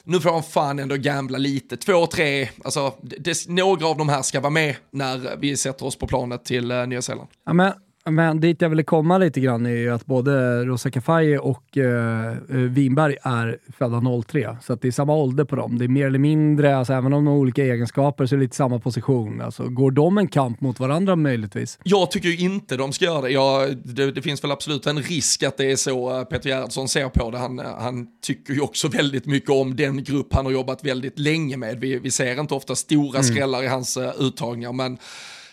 nu 0.04 0.20
får 0.20 0.32
han 0.32 0.44
fan 0.44 0.80
ändå 0.80 0.96
gambla 0.96 1.38
lite. 1.38 1.78
Två, 1.78 2.08
tre, 2.08 2.50
alltså 2.64 2.94
det, 3.02 3.48
några 3.48 3.88
av 3.88 3.98
de 3.98 4.10
här 4.10 4.22
ska 4.22 4.40
vara 4.40 4.50
med 4.50 4.76
när 4.92 5.38
vi 5.38 5.58
sätter 5.58 5.86
oss 5.86 5.96
på 5.96 6.08
planet 6.08 6.46
till 6.46 6.72
uh, 6.72 6.88
Nya 6.88 7.02
Zeeland. 7.02 7.30
Ja, 7.46 7.54
men 7.54 7.74
men 8.10 8.40
dit 8.40 8.62
jag 8.62 8.70
ville 8.70 8.84
komma 8.84 9.18
lite 9.18 9.40
grann 9.40 9.66
är 9.66 9.70
ju 9.70 9.90
att 9.94 10.06
både 10.06 10.66
Rosa 10.66 10.92
Kafaye 10.92 11.40
och 11.40 11.78
uh, 11.78 12.58
Winberg 12.68 13.16
är 13.24 13.58
födda 13.78 14.02
03, 14.28 14.58
så 14.62 14.74
att 14.74 14.82
det 14.82 14.88
är 14.88 14.92
samma 14.92 15.16
ålder 15.16 15.44
på 15.44 15.56
dem. 15.56 15.78
Det 15.78 15.86
är 15.86 15.90
mer 15.90 16.06
eller 16.06 16.20
mindre, 16.20 16.78
alltså, 16.78 16.94
även 16.94 17.14
om 17.14 17.26
de 17.26 17.28
har 17.28 17.38
olika 17.38 17.64
egenskaper, 17.64 18.26
så 18.26 18.36
är 18.36 18.38
det 18.38 18.44
lite 18.44 18.56
samma 18.56 18.80
position. 18.80 19.42
Alltså, 19.42 19.64
går 19.70 19.92
de 19.92 20.18
en 20.18 20.28
kamp 20.28 20.62
mot 20.62 20.80
varandra 20.80 21.16
möjligtvis? 21.16 21.80
Jag 21.84 22.12
tycker 22.12 22.30
ju 22.30 22.38
inte 22.38 22.78
de 22.78 22.94
ska 22.94 23.06
göra 23.06 23.22
det. 23.22 23.30
Jag, 23.30 23.78
det. 23.78 24.12
det. 24.12 24.22
finns 24.22 24.44
väl 24.44 24.52
absolut 24.52 24.88
en 24.88 25.02
risk 25.02 25.44
att 25.44 25.58
det 25.58 25.72
är 25.72 25.76
så 25.76 26.26
Peter 26.26 26.50
Gerhardsson 26.50 26.90
ser 26.90 27.10
på 27.10 27.32
det. 27.32 27.38
Han, 27.38 27.60
han 27.60 28.08
tycker 28.22 28.54
ju 28.54 28.62
också 28.62 28.88
väldigt 28.92 29.26
mycket 29.26 29.50
om 29.50 29.76
den 29.76 30.04
grupp 30.04 30.34
han 30.34 30.46
har 30.46 30.52
jobbat 30.52 30.86
väldigt 30.86 31.20
länge 31.20 31.58
med. 31.58 31.80
Vi, 31.80 32.00
vi 32.00 32.12
ser 32.12 32.40
inte 32.40 32.54
ofta 32.54 32.76
stora 32.76 33.20
mm. 33.20 33.24
skrällar 33.24 33.64
i 33.64 33.68
hans 33.68 33.98
uh, 33.98 34.12
uttagningar, 34.20 34.74
men 34.74 34.98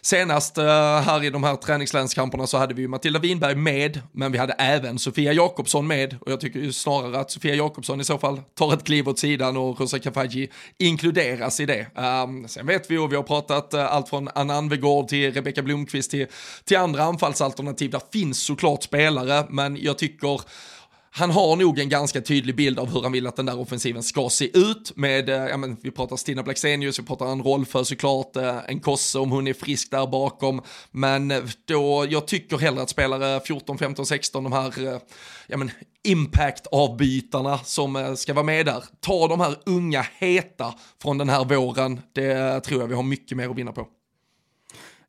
Senast 0.06 0.58
eh, 0.58 0.64
här 1.00 1.24
i 1.24 1.30
de 1.30 1.44
här 1.44 1.56
träningslänskamperna 1.56 2.46
så 2.46 2.58
hade 2.58 2.74
vi 2.74 2.82
ju 2.82 2.88
Matilda 2.88 3.18
Winberg 3.18 3.54
med, 3.54 4.00
men 4.12 4.32
vi 4.32 4.38
hade 4.38 4.52
även 4.52 4.98
Sofia 4.98 5.32
Jakobsson 5.32 5.86
med 5.86 6.16
och 6.20 6.32
jag 6.32 6.40
tycker 6.40 6.60
ju 6.60 6.72
snarare 6.72 7.20
att 7.20 7.30
Sofia 7.30 7.54
Jakobsson 7.54 8.00
i 8.00 8.04
så 8.04 8.18
fall 8.18 8.40
tar 8.54 8.74
ett 8.74 8.84
kliv 8.84 9.08
åt 9.08 9.18
sidan 9.18 9.56
och 9.56 9.80
Rosa 9.80 9.98
Kafaji 9.98 10.50
inkluderas 10.78 11.60
i 11.60 11.66
det. 11.66 11.86
Um, 12.24 12.48
sen 12.48 12.66
vet 12.66 12.90
vi 12.90 12.98
och 12.98 13.12
vi 13.12 13.16
har 13.16 13.22
pratat 13.22 13.74
uh, 13.74 13.94
allt 13.94 14.08
från 14.08 14.28
Anna 14.34 14.54
Anvegård 14.54 15.08
till 15.08 15.32
Rebecka 15.32 15.62
Blomqvist 15.62 16.10
till, 16.10 16.26
till 16.64 16.76
andra 16.76 17.02
anfallsalternativ. 17.02 17.90
Där 17.90 18.02
finns 18.12 18.42
såklart 18.42 18.82
spelare, 18.82 19.46
men 19.48 19.76
jag 19.76 19.98
tycker 19.98 20.40
han 21.18 21.30
har 21.30 21.56
nog 21.56 21.78
en 21.78 21.88
ganska 21.88 22.20
tydlig 22.20 22.56
bild 22.56 22.78
av 22.78 22.92
hur 22.92 23.02
han 23.02 23.12
vill 23.12 23.26
att 23.26 23.36
den 23.36 23.46
där 23.46 23.58
offensiven 23.58 24.02
ska 24.02 24.28
se 24.30 24.58
ut 24.58 24.92
med, 24.96 25.28
eh, 25.28 25.34
ja 25.36 25.56
men 25.56 25.76
vi 25.82 25.90
pratar 25.90 26.16
Stina 26.16 26.42
Blackstenius, 26.42 26.98
vi 26.98 27.02
pratar 27.02 27.26
en 27.26 27.42
roll 27.42 27.66
för 27.66 27.84
såklart, 27.84 28.36
eh, 28.36 28.58
en 28.68 28.80
Kosse 28.80 29.18
om 29.18 29.30
hon 29.30 29.46
är 29.46 29.52
frisk 29.52 29.90
där 29.90 30.06
bakom, 30.06 30.62
men 30.90 31.30
eh, 31.30 31.42
då, 31.64 32.06
jag 32.08 32.26
tycker 32.26 32.58
hellre 32.58 32.82
att 32.82 32.90
spelare 32.90 33.40
14, 33.40 33.78
15, 33.78 34.06
16, 34.06 34.44
de 34.44 34.52
här, 34.52 35.00
ja 35.46 35.56
men 35.56 35.70
impact-avbytarna 36.08 37.58
som 37.64 38.16
ska 38.16 38.34
vara 38.34 38.46
med 38.46 38.66
där, 38.66 38.84
ta 39.00 39.28
de 39.28 39.40
här 39.40 39.56
unga 39.66 40.06
heta 40.18 40.74
från 41.02 41.18
den 41.18 41.28
här 41.28 41.44
våren, 41.44 42.00
det 42.12 42.60
tror 42.60 42.80
jag 42.80 42.88
vi 42.88 42.94
har 42.94 43.02
mycket 43.02 43.36
mer 43.36 43.48
att 43.48 43.56
vinna 43.56 43.72
på. 43.72 43.86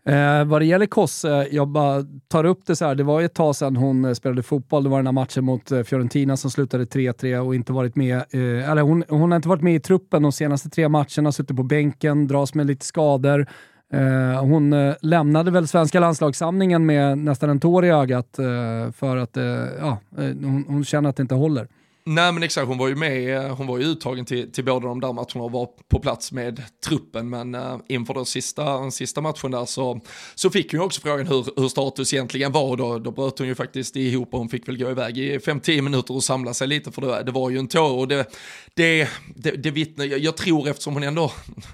Eh, 0.07 0.45
vad 0.45 0.61
det 0.61 0.65
gäller 0.65 0.85
Kosse, 0.85 1.47
jag 1.51 1.67
bara 1.67 2.05
tar 2.27 2.43
upp 2.43 2.65
det 2.65 2.75
så 2.75 2.85
här. 2.85 2.95
Det 2.95 3.03
var 3.03 3.19
ju 3.19 3.25
ett 3.25 3.33
tag 3.33 3.55
sedan 3.55 3.75
hon 3.75 4.05
eh, 4.05 4.13
spelade 4.13 4.43
fotboll. 4.43 4.83
Det 4.83 4.89
var 4.89 4.97
den 4.97 5.07
här 5.07 5.13
matchen 5.13 5.45
mot 5.45 5.71
eh, 5.71 5.83
Fiorentina 5.83 6.37
som 6.37 6.51
slutade 6.51 6.85
3-3 6.85 7.37
och 7.39 7.55
inte 7.55 7.73
varit 7.73 7.95
med. 7.95 8.15
Eh, 8.15 8.71
eller 8.71 8.81
hon, 8.81 9.03
hon 9.09 9.31
har 9.31 9.35
inte 9.35 9.49
varit 9.49 9.61
med 9.61 9.75
i 9.75 9.79
truppen 9.79 10.23
de 10.23 10.31
senaste 10.31 10.69
tre 10.69 10.89
matcherna, 10.89 11.31
suttit 11.31 11.57
på 11.57 11.63
bänken, 11.63 12.27
dras 12.27 12.53
med 12.53 12.67
lite 12.67 12.85
skador. 12.85 13.47
Eh, 13.93 14.41
hon 14.41 14.73
eh, 14.73 14.95
lämnade 15.01 15.51
väl 15.51 15.67
svenska 15.67 15.99
landslagssamlingen 15.99 16.85
med 16.85 17.17
nästan 17.17 17.49
en 17.49 17.59
tår 17.59 17.85
i 17.85 17.89
ögat 17.89 18.39
eh, 18.39 18.91
för 18.91 19.17
att 19.17 19.37
eh, 19.37 19.43
ja, 19.79 19.97
hon, 20.15 20.65
hon, 20.67 20.85
känner 20.85 21.09
att 21.09 21.15
det 21.15 21.21
inte 21.21 21.35
håller. 21.35 21.67
Nej 22.09 22.31
men 22.31 22.43
exakt, 22.43 22.67
hon 22.67 22.77
var 22.77 22.87
ju 22.87 22.95
med, 22.95 23.37
eh, 23.37 23.55
hon 23.55 23.67
var 23.67 23.77
ju 23.77 23.83
uttagen 23.83 24.25
till, 24.25 24.51
till 24.51 24.65
båda 24.65 24.87
de 24.87 24.99
där 24.99 25.13
matcherna 25.13 25.43
och 25.43 25.51
var 25.51 25.69
på 25.87 25.99
plats 25.99 26.31
med 26.31 26.63
truppen, 26.85 27.29
men 27.29 27.55
uh, 27.55 27.79
inför 27.87 28.13
den 28.13 28.25
sista, 28.25 28.91
sista 28.91 29.21
matchen 29.21 29.51
där 29.51 29.65
så, 29.65 30.01
så 30.35 30.49
fick 30.49 30.71
hon 30.71 30.79
ju 30.79 30.85
också 30.85 31.01
frågan 31.01 31.27
hur, 31.27 31.61
hur 31.61 31.67
status 31.67 32.13
egentligen 32.13 32.51
var. 32.51 32.77
Då, 32.77 32.99
då 32.99 33.11
bröt 33.11 33.39
hon 33.39 33.47
ju 33.47 33.55
faktiskt 33.55 33.95
ihop 33.95 34.33
och 34.33 34.39
hon 34.39 34.49
fick 34.49 34.67
väl 34.67 34.77
gå 34.77 34.91
iväg 34.91 35.17
i 35.17 35.37
5-10 35.37 35.81
minuter 35.81 36.13
och 36.13 36.23
samla 36.23 36.53
sig 36.53 36.67
lite 36.67 36.91
för 36.91 37.01
det, 37.01 37.23
det 37.23 37.31
var 37.31 37.49
ju 37.49 37.57
en 37.57 37.67
tår 37.67 37.97
och 37.97 38.07
det, 38.07 38.33
det, 38.73 39.09
det, 39.35 39.51
det 39.51 39.71
vittnar, 39.71 40.05
jag, 40.05 40.19
jag 40.19 40.37
tror 40.37 40.69
eftersom 40.69 40.93
hon 40.93 41.03
ändå 41.03 41.31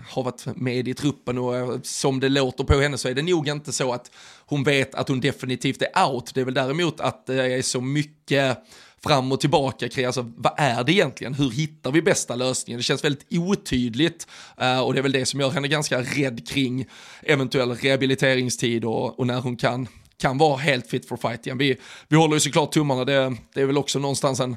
har 0.10 0.24
varit 0.24 0.46
med 0.56 0.88
i 0.88 0.94
truppen 0.94 1.38
och 1.38 1.56
eh, 1.56 1.80
som 1.84 2.20
det 2.20 2.30
låter 2.30 2.64
på 2.64 2.80
henne 2.80 2.98
så 2.98 3.10
är 3.10 3.14
det 3.14 3.22
nog 3.22 3.48
inte 3.48 3.72
så 3.72 3.94
att 3.94 4.12
hon 4.46 4.64
vet 4.64 4.96
att 4.96 5.10
hon 5.10 5.20
definitivt 5.20 5.82
är 5.82 6.06
out, 6.06 6.32
det 6.34 6.42
är 6.42 6.46
väl 6.46 6.54
däremot 6.54 7.00
att 7.00 7.26
det 7.26 7.54
är 7.54 7.62
så 7.62 7.82
mycket 7.82 8.58
fram 9.04 9.32
och 9.32 9.40
tillbaka 9.40 9.90
kring, 9.90 10.06
alltså 10.06 10.32
vad 10.36 10.54
är 10.58 10.84
det 10.84 10.92
egentligen? 10.92 11.34
Hur 11.34 11.52
hittar 11.52 11.92
vi 11.92 12.02
bästa 12.02 12.36
lösningen? 12.36 12.78
Det 12.80 12.84
känns 12.84 13.04
väldigt 13.04 13.28
otydligt 13.32 14.28
eh, 14.58 14.80
och 14.80 14.94
det 14.94 15.00
är 15.00 15.04
väl 15.04 15.12
det 15.12 15.26
som 15.26 15.40
gör 15.40 15.50
henne 15.50 15.68
ganska 15.68 16.02
rädd 16.02 16.48
kring 16.48 16.86
eventuell 17.22 17.72
rehabiliteringstid 17.72 18.86
och, 18.86 19.20
och 19.20 19.28
när 19.28 19.42
hon 19.42 19.58
kan 19.58 19.88
kan 20.18 20.38
vara 20.38 20.58
helt 20.58 20.90
fit 20.90 21.08
for 21.08 21.18
fight 21.18 21.46
igen. 21.46 21.58
Vi, 21.58 21.78
vi 22.08 22.16
håller 22.18 22.34
ju 22.34 22.40
såklart 22.40 22.72
tummarna, 22.72 23.06
det, 23.06 23.36
det 23.54 23.62
är 23.62 23.66
väl 23.66 23.78
också 23.78 24.00
någonstans 24.00 24.40
en 24.40 24.56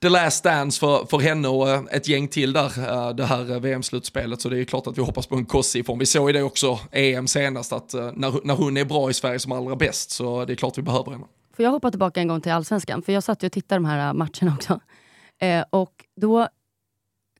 the 0.00 0.08
last 0.08 0.44
dance 0.44 0.80
för, 0.80 1.06
för 1.06 1.18
henne 1.18 1.48
och 1.48 1.70
eh, 1.70 1.82
ett 1.90 2.08
gäng 2.08 2.28
till 2.28 2.52
där, 2.52 2.78
eh, 2.78 3.14
det 3.14 3.24
här 3.24 3.60
VM-slutspelet. 3.60 4.40
Så 4.40 4.48
det 4.48 4.58
är 4.58 4.64
klart 4.64 4.86
att 4.86 4.98
vi 4.98 5.02
hoppas 5.02 5.26
på 5.26 5.36
en 5.36 5.46
Kossi 5.46 5.84
form. 5.84 5.98
Vi 5.98 6.06
såg 6.06 6.28
ju 6.28 6.32
det 6.32 6.42
också 6.42 6.78
EM 6.92 7.26
senast, 7.26 7.72
att 7.72 7.92
när, 7.92 8.46
när 8.46 8.54
hon 8.54 8.76
är 8.76 8.84
bra 8.84 9.10
i 9.10 9.14
Sverige 9.14 9.38
som 9.38 9.52
allra 9.52 9.76
bäst 9.76 10.10
så 10.10 10.44
det 10.44 10.52
är 10.52 10.56
klart 10.56 10.78
vi 10.78 10.82
behöver 10.82 11.12
henne. 11.12 11.26
Får 11.56 11.64
jag 11.64 11.70
hoppa 11.70 11.90
tillbaka 11.90 12.20
en 12.20 12.28
gång 12.28 12.40
till 12.40 12.52
Allsvenskan? 12.52 13.02
För 13.02 13.12
jag 13.12 13.22
satt 13.22 13.42
och 13.42 13.52
tittade 13.52 13.76
de 13.76 13.84
här 13.84 14.08
äh, 14.08 14.14
matcherna 14.14 14.54
också. 14.54 14.80
Eh, 15.38 15.64
och 15.70 16.04
då 16.16 16.48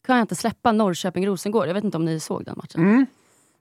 kan 0.06 0.16
jag 0.16 0.22
inte 0.22 0.34
släppa 0.34 0.72
Norrköping-Rosengård. 0.72 1.68
Jag 1.68 1.74
vet 1.74 1.84
inte 1.84 1.96
om 1.96 2.04
ni 2.04 2.20
såg 2.20 2.44
den 2.44 2.54
matchen? 2.56 3.06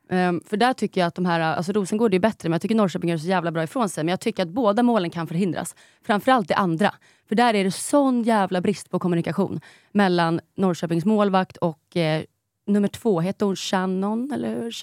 Mm. 0.09 0.35
Um, 0.35 0.41
för 0.45 0.57
där 0.57 0.73
tycker 0.73 1.01
jag 1.01 1.07
att 1.07 1.15
de 1.15 1.25
här, 1.25 1.39
alltså 1.39 1.71
Rosengård 1.71 2.13
är 2.13 2.19
bättre, 2.19 2.49
men 2.49 2.51
jag 2.51 2.61
tycker 2.61 2.75
Norrköping 2.75 3.09
gör 3.09 3.17
så 3.17 3.27
jävla 3.27 3.51
bra 3.51 3.63
ifrån 3.63 3.89
sig. 3.89 4.03
Men 4.03 4.11
jag 4.11 4.19
tycker 4.19 4.43
att 4.43 4.49
båda 4.49 4.83
målen 4.83 5.09
kan 5.09 5.27
förhindras. 5.27 5.75
Framförallt 6.05 6.47
det 6.47 6.55
andra. 6.55 6.93
För 7.27 7.35
där 7.35 7.53
är 7.53 7.63
det 7.63 7.71
sån 7.71 8.23
jävla 8.23 8.61
brist 8.61 8.89
på 8.89 8.99
kommunikation 8.99 9.61
mellan 9.91 10.39
Norrköpings 10.55 11.05
målvakt 11.05 11.57
och 11.57 11.97
eh, 11.97 12.23
nummer 12.67 12.87
två, 12.87 13.21
heter 13.21 13.45
hon 13.45 13.55
Shannon? 13.55 14.31
Eller 14.33 14.49
hur? 14.49 14.73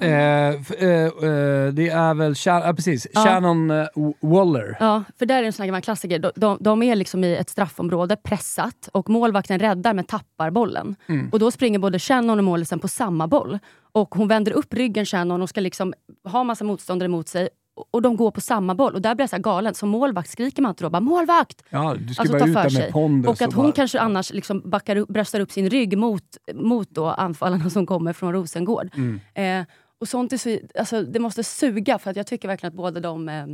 Eh, 0.00 0.08
eh, 0.08 1.04
eh, 1.04 1.72
det 1.72 1.88
är 1.88 2.14
väl 2.14 2.34
Shannon, 2.34 2.68
ah, 2.68 2.74
precis. 2.74 3.06
Ja. 3.12 3.24
Shannon 3.24 3.70
uh, 3.70 3.86
Waller. 4.20 4.76
Ja, 4.80 5.04
för 5.18 5.26
där 5.26 5.42
är 5.42 5.46
en 5.46 5.52
sån 5.52 5.74
här 5.74 5.80
klassiker. 5.80 6.18
De, 6.18 6.30
de, 6.36 6.58
de, 6.60 6.82
är 6.82 6.96
liksom 6.96 7.24
i 7.24 7.36
ett 7.36 7.50
straffområde, 7.50 8.16
pressat, 8.16 8.88
och 8.92 9.08
målvakten 9.08 9.58
räddar 9.58 9.94
men 9.94 10.04
tappar 10.04 10.50
bollen. 10.50 10.96
Mm. 11.06 11.28
Och 11.32 11.38
Då 11.38 11.50
springer 11.50 11.78
både 11.78 11.98
Shannon 11.98 12.38
och 12.38 12.44
målisen 12.44 12.78
på 12.78 12.88
samma 12.88 13.26
boll. 13.28 13.58
Och 13.92 14.14
Hon 14.14 14.28
vänder 14.28 14.52
upp 14.52 14.74
ryggen, 14.74 15.06
Shannon, 15.06 15.42
och 15.42 15.48
ska 15.48 15.60
liksom 15.60 15.94
ha 16.28 16.44
massa 16.44 16.64
motståndare 16.64 17.08
mot 17.08 17.28
sig 17.28 17.48
och 17.90 18.02
de 18.02 18.16
går 18.16 18.30
på 18.30 18.40
samma 18.40 18.74
boll. 18.74 18.94
Och 18.94 19.02
där 19.02 19.14
blir 19.14 19.22
jag 19.22 19.30
så 19.30 19.38
galen. 19.38 19.74
Som 19.74 19.88
målvakt 19.88 20.30
skriker 20.30 20.62
man 20.62 20.70
inte 20.70 20.84
då 20.84 20.90
bara 20.90 21.00
“målvakt”? 21.00 21.62
Ja, 21.70 21.96
du 21.98 22.14
ska 22.14 22.22
alltså, 22.22 22.52
bara 22.52 22.66
ut 22.66 22.74
med 22.74 22.92
pondus. 22.92 23.28
Och 23.28 23.42
att 23.42 23.52
hon 23.52 23.64
bara... 23.64 23.72
kanske 23.72 24.00
annars 24.00 24.32
liksom 24.32 24.62
backar 24.70 24.96
upp, 24.96 25.08
bröstar 25.08 25.40
upp 25.40 25.52
sin 25.52 25.70
rygg 25.70 25.98
mot, 25.98 26.36
mot 26.54 26.90
då 26.90 27.06
anfallarna 27.06 27.70
som 27.70 27.86
kommer 27.86 28.12
från 28.12 28.32
Rosengård. 28.32 28.90
Mm. 28.94 29.20
Eh, 29.34 29.66
och 30.00 30.08
sånt 30.08 30.32
är 30.32 30.36
så, 30.36 30.58
alltså, 30.78 31.02
det 31.02 31.18
måste 31.18 31.44
suga 31.44 31.98
för 31.98 32.10
att 32.10 32.16
jag 32.16 32.26
tycker 32.26 32.48
verkligen 32.48 32.70
att 32.70 32.76
båda 32.76 33.00
de 33.00 33.28
eh, 33.28 33.46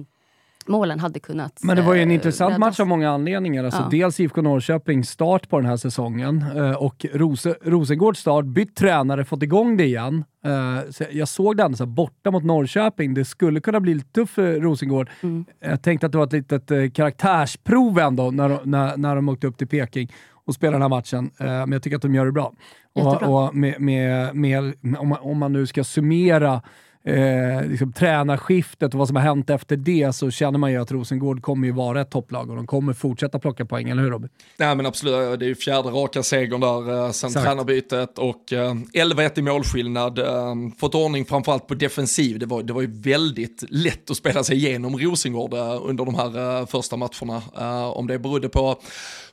målen 0.69 1.01
hade 1.01 1.21
kunnat 1.21 1.61
Men 1.63 1.77
det 1.77 1.83
var 1.83 1.95
ju 1.95 2.03
en 2.03 2.09
eh, 2.09 2.15
intressant 2.15 2.59
match 2.59 2.81
av 2.81 2.87
många 2.87 3.11
anledningar. 3.11 3.65
Alltså 3.65 3.83
ja. 3.83 3.89
Dels 3.91 4.21
IFK 4.21 4.43
Norrköping 4.43 5.05
start 5.05 5.49
på 5.49 5.59
den 5.61 5.69
här 5.69 5.77
säsongen 5.77 6.45
eh, 6.57 6.73
och 6.73 7.07
Rose, 7.13 7.55
Rosengårds 7.63 8.21
start, 8.21 8.45
bytt 8.45 8.77
tränare, 8.77 9.25
fått 9.25 9.43
igång 9.43 9.77
det 9.77 9.85
igen. 9.85 10.25
Eh, 10.45 10.91
så 10.91 11.05
jag 11.11 11.29
såg 11.29 11.57
det 11.57 11.77
så 11.77 11.87
borta 11.87 12.31
mot 12.31 12.45
Norrköping. 12.45 13.15
Det 13.15 13.25
skulle 13.25 13.61
kunna 13.61 13.81
bli 13.81 13.95
lite 13.95 14.13
tufft 14.13 14.35
för 14.35 14.61
Rosengård. 14.61 15.11
Mm. 15.23 15.45
Jag 15.61 15.83
tänkte 15.83 16.07
att 16.07 16.13
det 16.13 16.19
var 16.19 16.27
ett 16.27 16.33
litet 16.33 16.95
karaktärsprov 16.95 17.99
ändå 17.99 18.31
när, 18.31 18.59
när, 18.65 18.97
när 18.97 19.17
de 19.17 19.29
åkte 19.29 19.47
upp 19.47 19.59
till 19.59 19.69
Peking 19.69 20.13
och 20.45 20.55
spelade 20.55 20.75
den 20.75 20.83
här 20.83 20.89
matchen. 20.89 21.31
Men 21.39 21.73
jag 21.73 21.83
tycker 21.83 21.97
att 21.97 22.03
de 22.03 22.15
gör 22.15 22.27
det 22.27 22.33
bra. 22.33 22.53
Och, 22.95 23.23
och 23.23 23.55
med, 23.55 23.81
med, 23.81 24.35
med, 24.35 24.75
om, 24.99 25.09
man, 25.09 25.19
om 25.21 25.39
man 25.39 25.53
nu 25.53 25.67
ska 25.67 25.85
summera 25.85 26.63
eh, 27.05 27.67
liksom, 27.67 27.93
tränarskiftet 27.93 28.95
och 28.95 28.99
vad 28.99 29.09
som 29.09 29.17
har 29.17 29.23
hänt 29.23 29.51
efter 29.51 29.77
det 29.77 30.13
så 30.13 30.31
känner 30.31 30.59
man 30.59 30.73
ju 30.73 30.83
att 30.83 30.93
Rosengård 30.93 31.43
kommer 31.43 31.67
ju 31.67 31.73
vara 31.73 32.01
ett 32.01 32.11
topplag 32.11 32.51
och 32.51 32.57
de 32.57 32.67
kommer 32.67 32.93
fortsätta 32.93 33.39
plocka 33.39 33.65
poäng, 33.65 33.89
eller 33.89 34.03
hur 34.03 34.11
Robin? 34.11 34.29
Nej 34.57 34.77
men 34.77 34.87
absolut, 34.87 35.41
det 35.41 35.47
är 35.47 35.49
ju 35.49 35.55
fjärde 35.55 35.89
raka 35.89 36.23
segern 36.23 36.61
där 36.61 37.05
eh, 37.05 37.11
sen 37.11 37.29
Exakt. 37.29 37.47
tränarbytet 37.47 38.19
och 38.19 38.53
eh, 38.53 38.75
11-1 38.75 39.39
i 39.39 39.43
målskillnad. 39.43 40.19
Eh, 40.19 40.55
fått 40.79 40.95
ordning 40.95 41.25
framförallt 41.25 41.67
på 41.67 41.75
defensiv, 41.75 42.39
det 42.39 42.47
var, 42.47 42.63
det 42.63 42.73
var 42.73 42.83
ju 42.83 43.01
väldigt 43.01 43.65
lätt 43.69 44.11
att 44.11 44.17
spela 44.17 44.45
sig 44.45 44.57
igenom 44.57 44.99
Rosengård 44.99 45.55
eh, 45.55 45.81
under 45.83 46.05
de 46.05 46.15
här 46.15 46.61
eh, 46.61 46.67
första 46.67 46.97
matcherna. 46.97 47.43
Eh, 47.59 47.89
om 47.89 48.07
det 48.07 48.19
berodde 48.19 48.49
på 48.49 48.81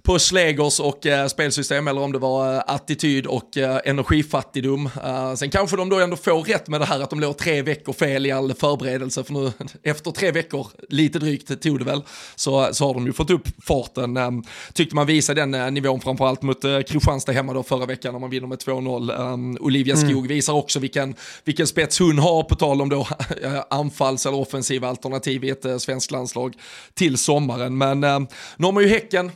på 0.03 0.19
Slegers 0.19 0.79
och 0.79 1.05
eh, 1.05 1.27
spelsystem 1.27 1.87
eller 1.87 2.01
om 2.01 2.11
det 2.11 2.19
var 2.19 2.55
eh, 2.55 2.61
attityd 2.67 3.25
och 3.25 3.57
eh, 3.57 3.79
energifattigdom. 3.85 4.89
Eh, 5.03 5.33
sen 5.33 5.49
kanske 5.49 5.77
de 5.77 5.89
då 5.89 5.99
ändå 5.99 6.15
får 6.15 6.43
rätt 6.43 6.67
med 6.67 6.81
det 6.81 6.85
här 6.85 6.99
att 6.99 7.09
de 7.09 7.19
låg 7.19 7.37
tre 7.37 7.61
veckor 7.61 7.93
fel 7.93 8.25
i 8.25 8.31
all 8.31 8.53
förberedelse 8.53 9.23
för 9.23 9.33
nu 9.33 9.51
efter 9.83 10.11
tre 10.11 10.31
veckor, 10.31 10.67
lite 10.89 11.19
drygt 11.19 11.61
tog 11.61 11.79
det 11.79 11.85
väl, 11.85 12.01
så, 12.35 12.69
så 12.71 12.87
har 12.87 12.93
de 12.93 13.05
ju 13.05 13.13
fått 13.13 13.29
upp 13.29 13.47
farten. 13.63 14.17
Eh, 14.17 14.31
tyckte 14.73 14.95
man 14.95 15.07
visade 15.07 15.41
den 15.41 15.53
eh, 15.53 15.71
nivån 15.71 16.01
framförallt 16.01 16.41
mot 16.41 16.63
eh, 16.63 16.79
Kristianstad 16.81 17.31
hemma 17.31 17.53
då 17.53 17.63
förra 17.63 17.85
veckan 17.85 18.13
när 18.13 18.19
man 18.19 18.29
vinner 18.29 18.47
med 18.47 18.57
2-0. 18.57 19.57
Olivia 19.59 19.95
mm. 19.95 20.07
Skog 20.07 20.17
mm. 20.17 20.27
visar 20.27 20.53
också 20.53 20.79
vilken, 20.79 21.15
vilken 21.43 21.67
spets 21.67 21.99
hon 21.99 22.19
har 22.19 22.43
på 22.43 22.55
tal 22.55 22.81
om 22.81 22.89
då 22.89 23.07
anfalls 23.69 24.25
eller 24.25 24.37
offensiva 24.37 24.87
alternativ 24.87 25.43
i 25.43 25.49
ett 25.49 25.81
svenskt 25.81 26.11
landslag 26.11 26.55
till 26.93 27.17
sommaren. 27.17 27.77
Men 27.77 27.99
nu 27.99 28.65
har 28.65 28.71
man 28.71 28.83
ju 28.83 28.89
Häcken 28.89 29.31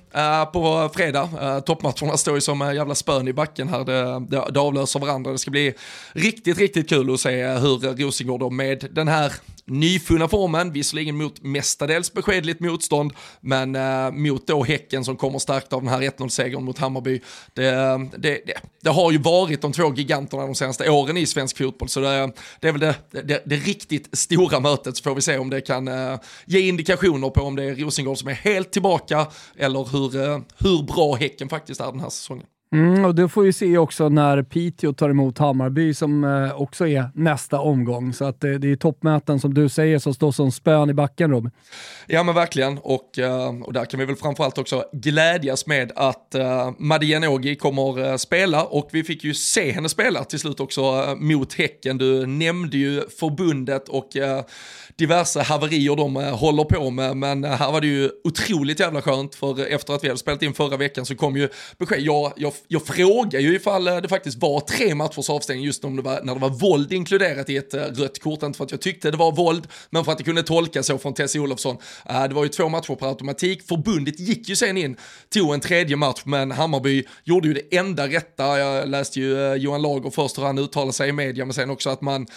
på 0.53 0.89
fredag. 0.93 1.29
Eh, 1.41 1.59
toppmatcherna 1.59 2.17
står 2.17 2.35
ju 2.35 2.41
som 2.41 2.61
eh, 2.61 2.73
jävla 2.73 2.95
spön 2.95 3.27
i 3.27 3.33
backen 3.33 3.69
här. 3.69 3.85
Det, 3.85 4.25
det, 4.29 4.51
det 4.53 4.59
avlöser 4.59 4.99
varandra. 4.99 5.31
Det 5.31 5.37
ska 5.37 5.51
bli 5.51 5.73
riktigt, 6.11 6.57
riktigt 6.57 6.89
kul 6.89 7.13
att 7.13 7.19
se 7.19 7.47
hur 7.47 7.97
Rosengård 7.97 8.51
med 8.51 8.87
den 8.91 9.07
här 9.07 9.33
nyfunna 9.65 10.27
formen, 10.27 10.71
visserligen 10.71 11.17
mot 11.17 11.41
mestadels 11.41 12.13
beskedligt 12.13 12.59
motstånd, 12.59 13.11
men 13.41 13.75
eh, 13.75 14.11
mot 14.11 14.47
då 14.47 14.63
Häcken 14.63 15.05
som 15.05 15.17
kommer 15.17 15.39
starkt 15.39 15.73
av 15.73 15.81
den 15.81 15.89
här 15.89 16.01
1-0-segern 16.01 16.63
mot 16.63 16.77
Hammarby. 16.77 17.21
Det, 17.53 17.71
det, 18.17 18.41
det, 18.45 18.53
det, 18.81 18.89
har 18.89 19.11
ju 19.11 19.17
varit 19.17 19.61
de 19.61 19.71
två 19.71 19.93
giganterna 19.93 20.45
de 20.45 20.55
senaste 20.55 20.89
åren 20.89 21.17
i 21.17 21.25
svensk 21.25 21.57
fotboll, 21.57 21.89
så 21.89 21.99
det, 21.99 22.31
det 22.59 22.67
är 22.67 22.71
väl 22.71 22.79
det, 23.11 23.41
det, 23.45 23.55
riktigt 23.55 24.17
stora 24.17 24.59
mötet, 24.59 24.97
så 24.97 25.03
får 25.03 25.15
vi 25.15 25.21
se 25.21 25.37
om 25.37 25.49
det 25.49 25.61
kan 25.61 25.87
eh, 25.87 26.19
ge 26.45 26.59
indikationer 26.59 27.29
på 27.29 27.41
om 27.41 27.55
det 27.55 27.63
är 27.63 27.75
Rosengård 27.75 28.17
som 28.17 28.27
är 28.27 28.33
helt 28.33 28.71
tillbaka 28.71 29.27
eller 29.57 29.91
hur, 29.91 30.29
eh, 30.29 30.39
hur 30.57 30.83
bra 30.83 31.15
Häcken 31.15 31.49
faktiskt 31.49 31.81
är 31.81 31.91
den 31.91 31.99
här 31.99 32.09
säsongen. 32.09 32.47
Mm, 32.73 33.05
och 33.05 33.15
det 33.15 33.29
får 33.29 33.43
vi 33.43 33.53
se 33.53 33.77
också 33.77 34.09
när 34.09 34.43
Piteå 34.43 34.93
tar 34.93 35.09
emot 35.09 35.37
Hammarby 35.37 35.93
som 35.93 36.23
eh, 36.23 36.61
också 36.61 36.87
är 36.87 37.09
nästa 37.15 37.59
omgång. 37.59 38.13
Så 38.13 38.25
att, 38.25 38.43
eh, 38.43 38.51
det 38.51 38.71
är 38.71 38.75
toppmöten 38.75 39.39
som 39.39 39.53
du 39.53 39.69
säger 39.69 39.99
som 39.99 40.13
står 40.13 40.31
som 40.31 40.51
spön 40.51 40.89
i 40.89 40.93
backen 40.93 41.31
Robin. 41.31 41.51
Ja 42.07 42.23
men 42.23 42.35
verkligen 42.35 42.77
och, 42.77 43.19
eh, 43.19 43.61
och 43.63 43.73
där 43.73 43.85
kan 43.85 43.99
vi 43.99 44.05
väl 44.05 44.15
framförallt 44.15 44.57
också 44.57 44.83
glädjas 44.93 45.67
med 45.67 45.91
att 45.95 46.35
eh, 46.35 46.71
Madia 46.77 47.19
Nogi 47.19 47.55
kommer 47.55 48.09
eh, 48.09 48.15
spela 48.15 48.63
och 48.63 48.89
vi 48.91 49.03
fick 49.03 49.23
ju 49.23 49.33
se 49.33 49.71
henne 49.71 49.89
spela 49.89 50.23
till 50.23 50.39
slut 50.39 50.59
också 50.59 50.81
eh, 50.81 51.15
mot 51.15 51.53
Häcken. 51.53 51.97
Du 51.97 52.25
nämnde 52.25 52.77
ju 52.77 53.01
förbundet 53.19 53.89
och 53.89 54.17
eh, 54.17 54.43
diverse 54.95 55.41
haverier 55.41 55.95
de 55.95 56.17
eh, 56.17 56.37
håller 56.37 56.63
på 56.63 56.89
med. 56.89 57.17
Men 57.17 57.43
eh, 57.43 57.51
här 57.51 57.71
var 57.71 57.81
det 57.81 57.87
ju 57.87 58.09
otroligt 58.23 58.79
jävla 58.79 59.01
skönt 59.01 59.35
för 59.35 59.65
efter 59.65 59.93
att 59.93 60.03
vi 60.03 60.07
hade 60.07 60.19
spelat 60.19 60.41
in 60.41 60.53
förra 60.53 60.77
veckan 60.77 61.05
så 61.05 61.15
kom 61.15 61.37
ju 61.37 61.49
besked. 61.77 62.01
Jag, 62.01 62.33
jag, 62.35 62.53
jag 62.67 62.85
frågar 62.85 63.39
ju 63.39 63.55
ifall 63.55 63.87
eh, 63.87 63.97
det 63.97 64.09
faktiskt 64.09 64.37
var 64.37 64.59
tre 64.59 64.95
matchers 64.95 65.29
avstängning 65.29 65.65
just 65.65 65.85
om 65.85 65.95
det 65.95 66.01
var, 66.01 66.21
när 66.23 66.33
det 66.33 66.39
var 66.39 66.49
våld 66.49 66.93
inkluderat 66.93 67.49
i 67.49 67.57
ett 67.57 67.73
eh, 67.73 67.81
rött 67.81 68.19
kort. 68.19 68.43
Inte 68.43 68.57
för 68.57 68.65
att 68.65 68.71
jag 68.71 68.81
tyckte 68.81 69.11
det 69.11 69.17
var 69.17 69.31
våld, 69.31 69.67
men 69.89 70.05
för 70.05 70.11
att 70.11 70.17
det 70.17 70.23
kunde 70.23 70.43
tolkas 70.43 70.87
så 70.87 70.97
från 70.97 71.13
Tessie 71.13 71.41
Olofsson. 71.41 71.77
Eh, 72.05 72.23
det 72.23 72.35
var 72.35 72.43
ju 72.43 72.49
två 72.49 72.69
matcher 72.69 72.95
per 72.95 73.07
automatik. 73.07 73.67
Förbundet 73.67 74.19
gick 74.19 74.49
ju 74.49 74.55
sen 74.55 74.77
in, 74.77 74.97
tog 75.29 75.53
en 75.53 75.59
tredje 75.59 75.95
match, 75.95 76.21
men 76.25 76.51
Hammarby 76.51 77.03
gjorde 77.23 77.47
ju 77.47 77.53
det 77.53 77.77
enda 77.77 78.07
rätta. 78.07 78.59
Jag 78.59 78.89
läste 78.89 79.19
ju 79.19 79.55
Johan 79.55 79.81
Lager 79.81 80.09
först 80.09 80.37
hur 80.37 80.43
han 80.43 80.57
uttalade 80.57 80.93
sig 80.93 81.09
i 81.09 81.11
media, 81.11 81.45
men 81.45 81.53
sen 81.53 81.69
också 81.69 81.89
att 81.89 82.01
man 82.01 82.27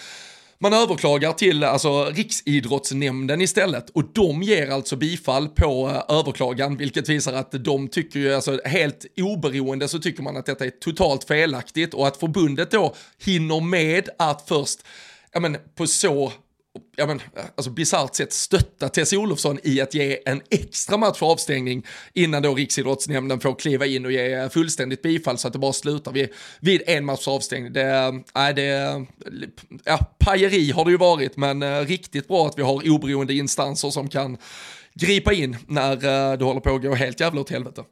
man 0.59 0.73
överklagar 0.73 1.33
till 1.33 1.63
alltså, 1.63 2.05
Riksidrottsnämnden 2.05 3.41
istället 3.41 3.89
och 3.89 4.03
de 4.13 4.43
ger 4.43 4.69
alltså 4.71 4.95
bifall 4.95 5.47
på 5.47 5.89
eh, 5.89 6.17
överklagan, 6.17 6.77
vilket 6.77 7.09
visar 7.09 7.33
att 7.33 7.51
de 7.51 7.87
tycker 7.87 8.19
ju, 8.19 8.33
alltså 8.33 8.59
helt 8.65 9.05
oberoende 9.17 9.87
så 9.87 9.99
tycker 9.99 10.23
man 10.23 10.37
att 10.37 10.45
detta 10.45 10.65
är 10.65 10.69
totalt 10.69 11.23
felaktigt 11.23 11.93
och 11.93 12.07
att 12.07 12.17
förbundet 12.17 12.71
då 12.71 12.95
hinner 13.25 13.61
med 13.61 14.09
att 14.19 14.47
först, 14.47 14.79
ja 15.33 15.39
men 15.39 15.57
på 15.75 15.87
så 15.87 16.31
ja 16.95 17.05
men, 17.05 17.21
alltså 17.55 17.71
bisarrt 17.71 18.15
sätt 18.15 18.33
stötta 18.33 18.89
Tess 18.89 19.13
Olofsson 19.13 19.59
i 19.63 19.81
att 19.81 19.93
ge 19.93 20.19
en 20.25 20.41
extra 20.49 20.97
match 20.97 21.17
för 21.17 21.25
avstängning 21.25 21.85
innan 22.13 22.43
då 22.43 22.55
Riksidrottsnämnden 22.55 23.39
får 23.39 23.55
kliva 23.55 23.85
in 23.85 24.05
och 24.05 24.11
ge 24.11 24.49
fullständigt 24.49 25.01
bifall 25.01 25.37
så 25.37 25.47
att 25.47 25.53
det 25.53 25.59
bara 25.59 25.73
slutar 25.73 26.11
vid, 26.11 26.29
vid 26.59 26.81
en 26.87 27.05
match 27.05 27.27
avstängning. 27.27 27.73
Det, 27.73 28.13
äh, 28.35 28.55
det, 28.55 29.05
ja, 29.83 29.97
pajeri 30.19 30.71
har 30.71 30.85
det 30.85 30.91
ju 30.91 30.97
varit, 30.97 31.37
men 31.37 31.63
äh, 31.63 31.79
riktigt 31.79 32.27
bra 32.27 32.47
att 32.47 32.57
vi 32.57 32.61
har 32.61 32.89
oberoende 32.89 33.33
instanser 33.33 33.89
som 33.89 34.09
kan 34.09 34.37
gripa 34.93 35.33
in 35.33 35.57
när 35.67 35.91
äh, 35.91 36.37
det 36.37 36.45
håller 36.45 36.61
på 36.61 36.75
att 36.75 36.81
gå 36.81 36.93
helt 36.93 37.19
jävla 37.19 37.41
åt 37.41 37.49
helvete. 37.49 37.83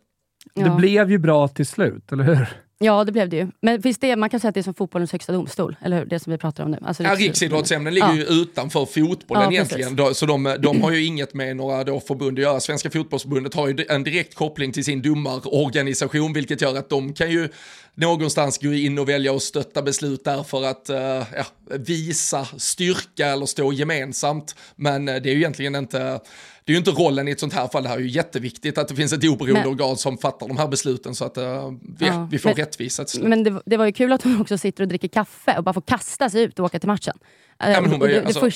Ja. 0.54 0.64
Det 0.64 0.76
blev 0.76 1.12
ju 1.12 1.18
bra 1.18 1.48
till 1.48 1.66
slut, 1.66 2.12
eller 2.12 2.24
hur? 2.24 2.65
Ja, 2.80 3.04
det 3.04 3.12
blev 3.12 3.30
det 3.30 3.38
ju. 3.38 3.48
Men 3.62 3.82
finns 3.82 3.98
det, 3.98 4.16
man 4.16 4.30
kan 4.30 4.40
säga 4.40 4.50
att 4.50 4.54
det 4.54 4.62
är 4.62 4.64
som 4.64 4.74
fotbollens 4.74 5.12
högsta 5.12 5.34
domstol, 5.34 5.76
eller 5.82 6.00
hur? 6.00 6.06
Det 6.06 6.20
som 6.20 6.32
vi 6.32 6.38
pratar 6.38 6.64
om 6.64 6.72
nu. 6.72 6.78
Alltså, 6.82 7.04
ja, 7.04 7.16
Riksidrottsämnen 7.16 7.94
ligger 7.94 8.08
ja. 8.08 8.16
ju 8.16 8.24
utanför 8.24 8.86
fotbollen 8.86 9.44
ja, 9.44 9.52
egentligen, 9.52 9.96
då, 9.96 10.14
så 10.14 10.26
de, 10.26 10.56
de 10.60 10.82
har 10.82 10.92
ju 10.92 11.06
inget 11.06 11.34
med 11.34 11.58
några 11.58 11.84
då 11.84 12.00
förbund 12.00 12.40
att 12.40 12.44
göra. 12.44 12.60
Svenska 12.60 12.90
fotbollsförbundet 12.90 13.54
har 13.54 13.68
ju 13.68 13.86
en 13.90 14.04
direkt 14.04 14.36
koppling 14.36 14.72
till 14.72 14.86
sin 14.86 15.02
domarorganisation, 15.02 16.34
vilket 16.34 16.62
gör 16.62 16.76
att 16.76 16.90
de 16.90 17.14
kan 17.14 17.32
ju 17.32 17.50
någonstans 17.96 18.58
gå 18.58 18.74
in 18.74 19.00
och 19.00 19.10
välja 19.10 19.36
att 19.36 19.42
stötta 19.42 19.82
beslut 19.82 20.24
där 20.24 20.44
för 20.44 20.64
att 20.64 20.90
uh, 20.90 20.98
ja, 20.98 21.46
visa 21.80 22.46
styrka 22.58 23.28
eller 23.28 23.46
stå 23.46 23.74
gemensamt. 23.74 24.56
Men 24.76 25.10
uh, 25.10 25.16
det 25.16 25.30
är 25.30 25.34
ju 25.34 25.40
egentligen 25.40 25.76
inte 25.76 26.20
det 26.66 26.72
är 26.72 26.74
ju 26.74 26.78
inte 26.78 26.92
rollen 26.92 27.28
i 27.28 27.32
ett 27.32 27.40
sånt 27.40 27.54
här 27.54 27.68
fall, 27.68 27.84
det 27.84 27.90
här 27.90 27.96
är 27.96 28.02
ju 28.02 28.10
jätteviktigt 28.10 28.78
att 28.78 28.88
det 28.88 28.96
finns 28.96 29.14
ett 29.14 29.24
oberoende 29.24 29.62
men, 29.62 29.70
organ 29.70 29.98
som 29.98 30.18
fattar 30.18 30.48
de 30.48 30.58
här 30.58 30.68
besluten 30.68 31.16
så 31.16 31.26
att 31.26 31.38
uh, 31.38 31.72
vi, 31.98 32.06
ja, 32.06 32.28
vi, 32.32 32.40
får 32.40 32.50
men, 32.50 32.58
rättvisa. 32.58 33.06
Men 33.22 33.44
det, 33.44 33.62
det, 33.66 33.78
var 33.78 33.86
ju 33.86 33.92
kul 33.92 34.12
att 34.12 34.24
hon 34.24 34.42
också 34.42 34.58
sitter 34.58 34.84
och 34.84 34.88
dricker 34.88 35.08
kaffe 35.08 35.58
och 35.58 35.64
bara 35.64 35.74
får 35.74 35.82
kasta 35.82 36.30
sig 36.30 36.44
ut 36.44 36.60
och 36.60 36.66
åka 36.66 36.80
till 36.80 36.88
matchen. 36.88 37.18
Ja, 37.58 37.84
hon 37.90 38.00
var 38.00 38.08
ju, 38.08 38.26
alltså, 38.26 38.50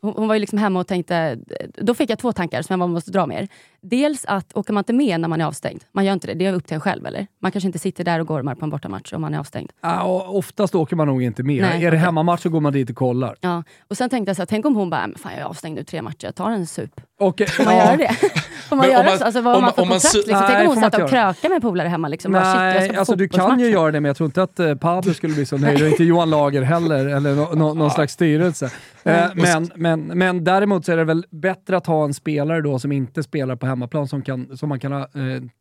hon, 0.00 0.12
hon 0.16 0.28
var 0.28 0.34
ju 0.34 0.40
liksom 0.40 0.58
hemma 0.58 0.80
och 0.80 0.86
tänkte, 0.86 1.38
då 1.74 1.94
fick 1.94 2.10
jag 2.10 2.18
två 2.18 2.32
tankar 2.32 2.62
som 2.62 2.80
jag 2.80 2.90
måste 2.90 3.10
dra 3.10 3.26
med 3.26 3.42
er. 3.42 3.48
Dels 3.86 4.24
att 4.24 4.56
åker 4.56 4.72
man 4.72 4.80
inte 4.80 4.92
med 4.92 5.20
när 5.20 5.28
man 5.28 5.40
är 5.40 5.44
avstängd, 5.44 5.84
man 5.92 6.04
gör 6.04 6.12
inte 6.12 6.26
det, 6.26 6.34
det 6.34 6.46
är 6.46 6.52
upp 6.52 6.66
till 6.66 6.74
en 6.74 6.80
själv 6.80 7.06
eller? 7.06 7.26
Man 7.40 7.52
kanske 7.52 7.66
inte 7.66 7.78
sitter 7.78 8.04
där 8.04 8.20
och 8.20 8.26
gormar 8.26 8.54
på 8.54 8.64
en 8.64 8.70
bortamatch 8.70 9.12
om 9.12 9.20
man 9.20 9.34
är 9.34 9.38
avstängd. 9.38 9.72
Ja, 9.80 10.26
oftast 10.28 10.74
åker 10.74 10.96
man 10.96 11.06
nog 11.06 11.22
inte 11.22 11.42
med. 11.42 11.62
Nej, 11.62 11.84
är 11.84 11.90
det 11.90 11.96
hemmamatch 11.96 12.42
så 12.42 12.48
går 12.48 12.60
man 12.60 12.72
dit 12.72 12.90
och 12.90 12.96
kollar. 12.96 13.36
Ja. 13.40 13.62
Och 13.88 13.96
sen 13.96 14.10
tänkte 14.10 14.30
jag 14.30 14.36
så 14.36 14.42
här, 14.42 14.46
tänk 14.46 14.66
om 14.66 14.76
hon 14.76 14.90
bara, 14.90 15.08
fan 15.16 15.32
jag 15.32 15.40
är 15.40 15.44
avstängd 15.44 15.76
nu 15.76 15.84
tre 15.84 16.02
matcher, 16.02 16.24
jag 16.24 16.34
tar 16.34 16.50
en 16.50 16.66
sup. 16.66 17.00
Okay. 17.18 17.46
Får 17.46 17.64
man 17.64 17.76
ja. 17.76 17.84
göra 17.84 17.96
det? 17.96 18.14
Får 18.68 18.76
man 18.76 18.90
göra 18.90 19.18
så? 19.18 19.24
Alltså, 19.24 19.40
vad 19.40 19.54
har 19.54 19.60
man 19.60 19.72
för 19.72 19.82
kontrakt? 19.82 20.14
liksom? 20.14 20.32
Nej, 20.32 20.44
tänk 20.48 20.60
om 20.60 20.66
hon 20.66 20.76
satt 20.76 21.02
och 21.02 21.10
krökade 21.10 21.54
med 21.54 21.62
polare 21.62 21.88
hemma. 21.88 22.08
Liksom. 22.08 22.32
Nej, 22.32 22.42
bara, 22.42 22.86
shit, 22.86 22.98
alltså, 22.98 23.16
du 23.16 23.28
kan 23.28 23.60
ju 23.60 23.70
göra 23.70 23.92
det, 23.92 24.00
men 24.00 24.08
jag 24.08 24.16
tror 24.16 24.26
inte 24.26 24.42
att 24.42 24.60
uh, 24.60 24.74
Pablo 24.74 25.14
skulle 25.14 25.34
bli 25.34 25.46
så 25.46 25.56
nöjd 25.56 25.82
och 25.82 25.88
inte 25.88 26.04
Johan 26.04 26.30
Lager 26.30 26.62
heller, 26.62 27.06
eller 27.06 27.34
no, 27.34 27.54
no, 27.54 27.74
någon 27.74 27.90
slags 27.90 28.12
styrelse. 28.12 28.66
Uh, 29.06 29.12
men, 29.34 29.70
men, 29.74 30.00
men 30.00 30.44
däremot 30.44 30.84
så 30.84 30.92
är 30.92 30.96
det 30.96 31.04
väl 31.04 31.26
bättre 31.30 31.76
att 31.76 31.86
ha 31.86 32.04
en 32.04 32.14
spelare 32.14 32.60
då 32.60 32.78
som 32.78 32.92
inte 32.92 33.22
spelar 33.22 33.56
på 33.56 33.66
hemmaplan 33.74 34.08
som 34.08 34.22
kan 34.22 34.56
som 34.56 34.68
man 34.68 34.80
kan 34.80 34.92
eh, 34.92 35.06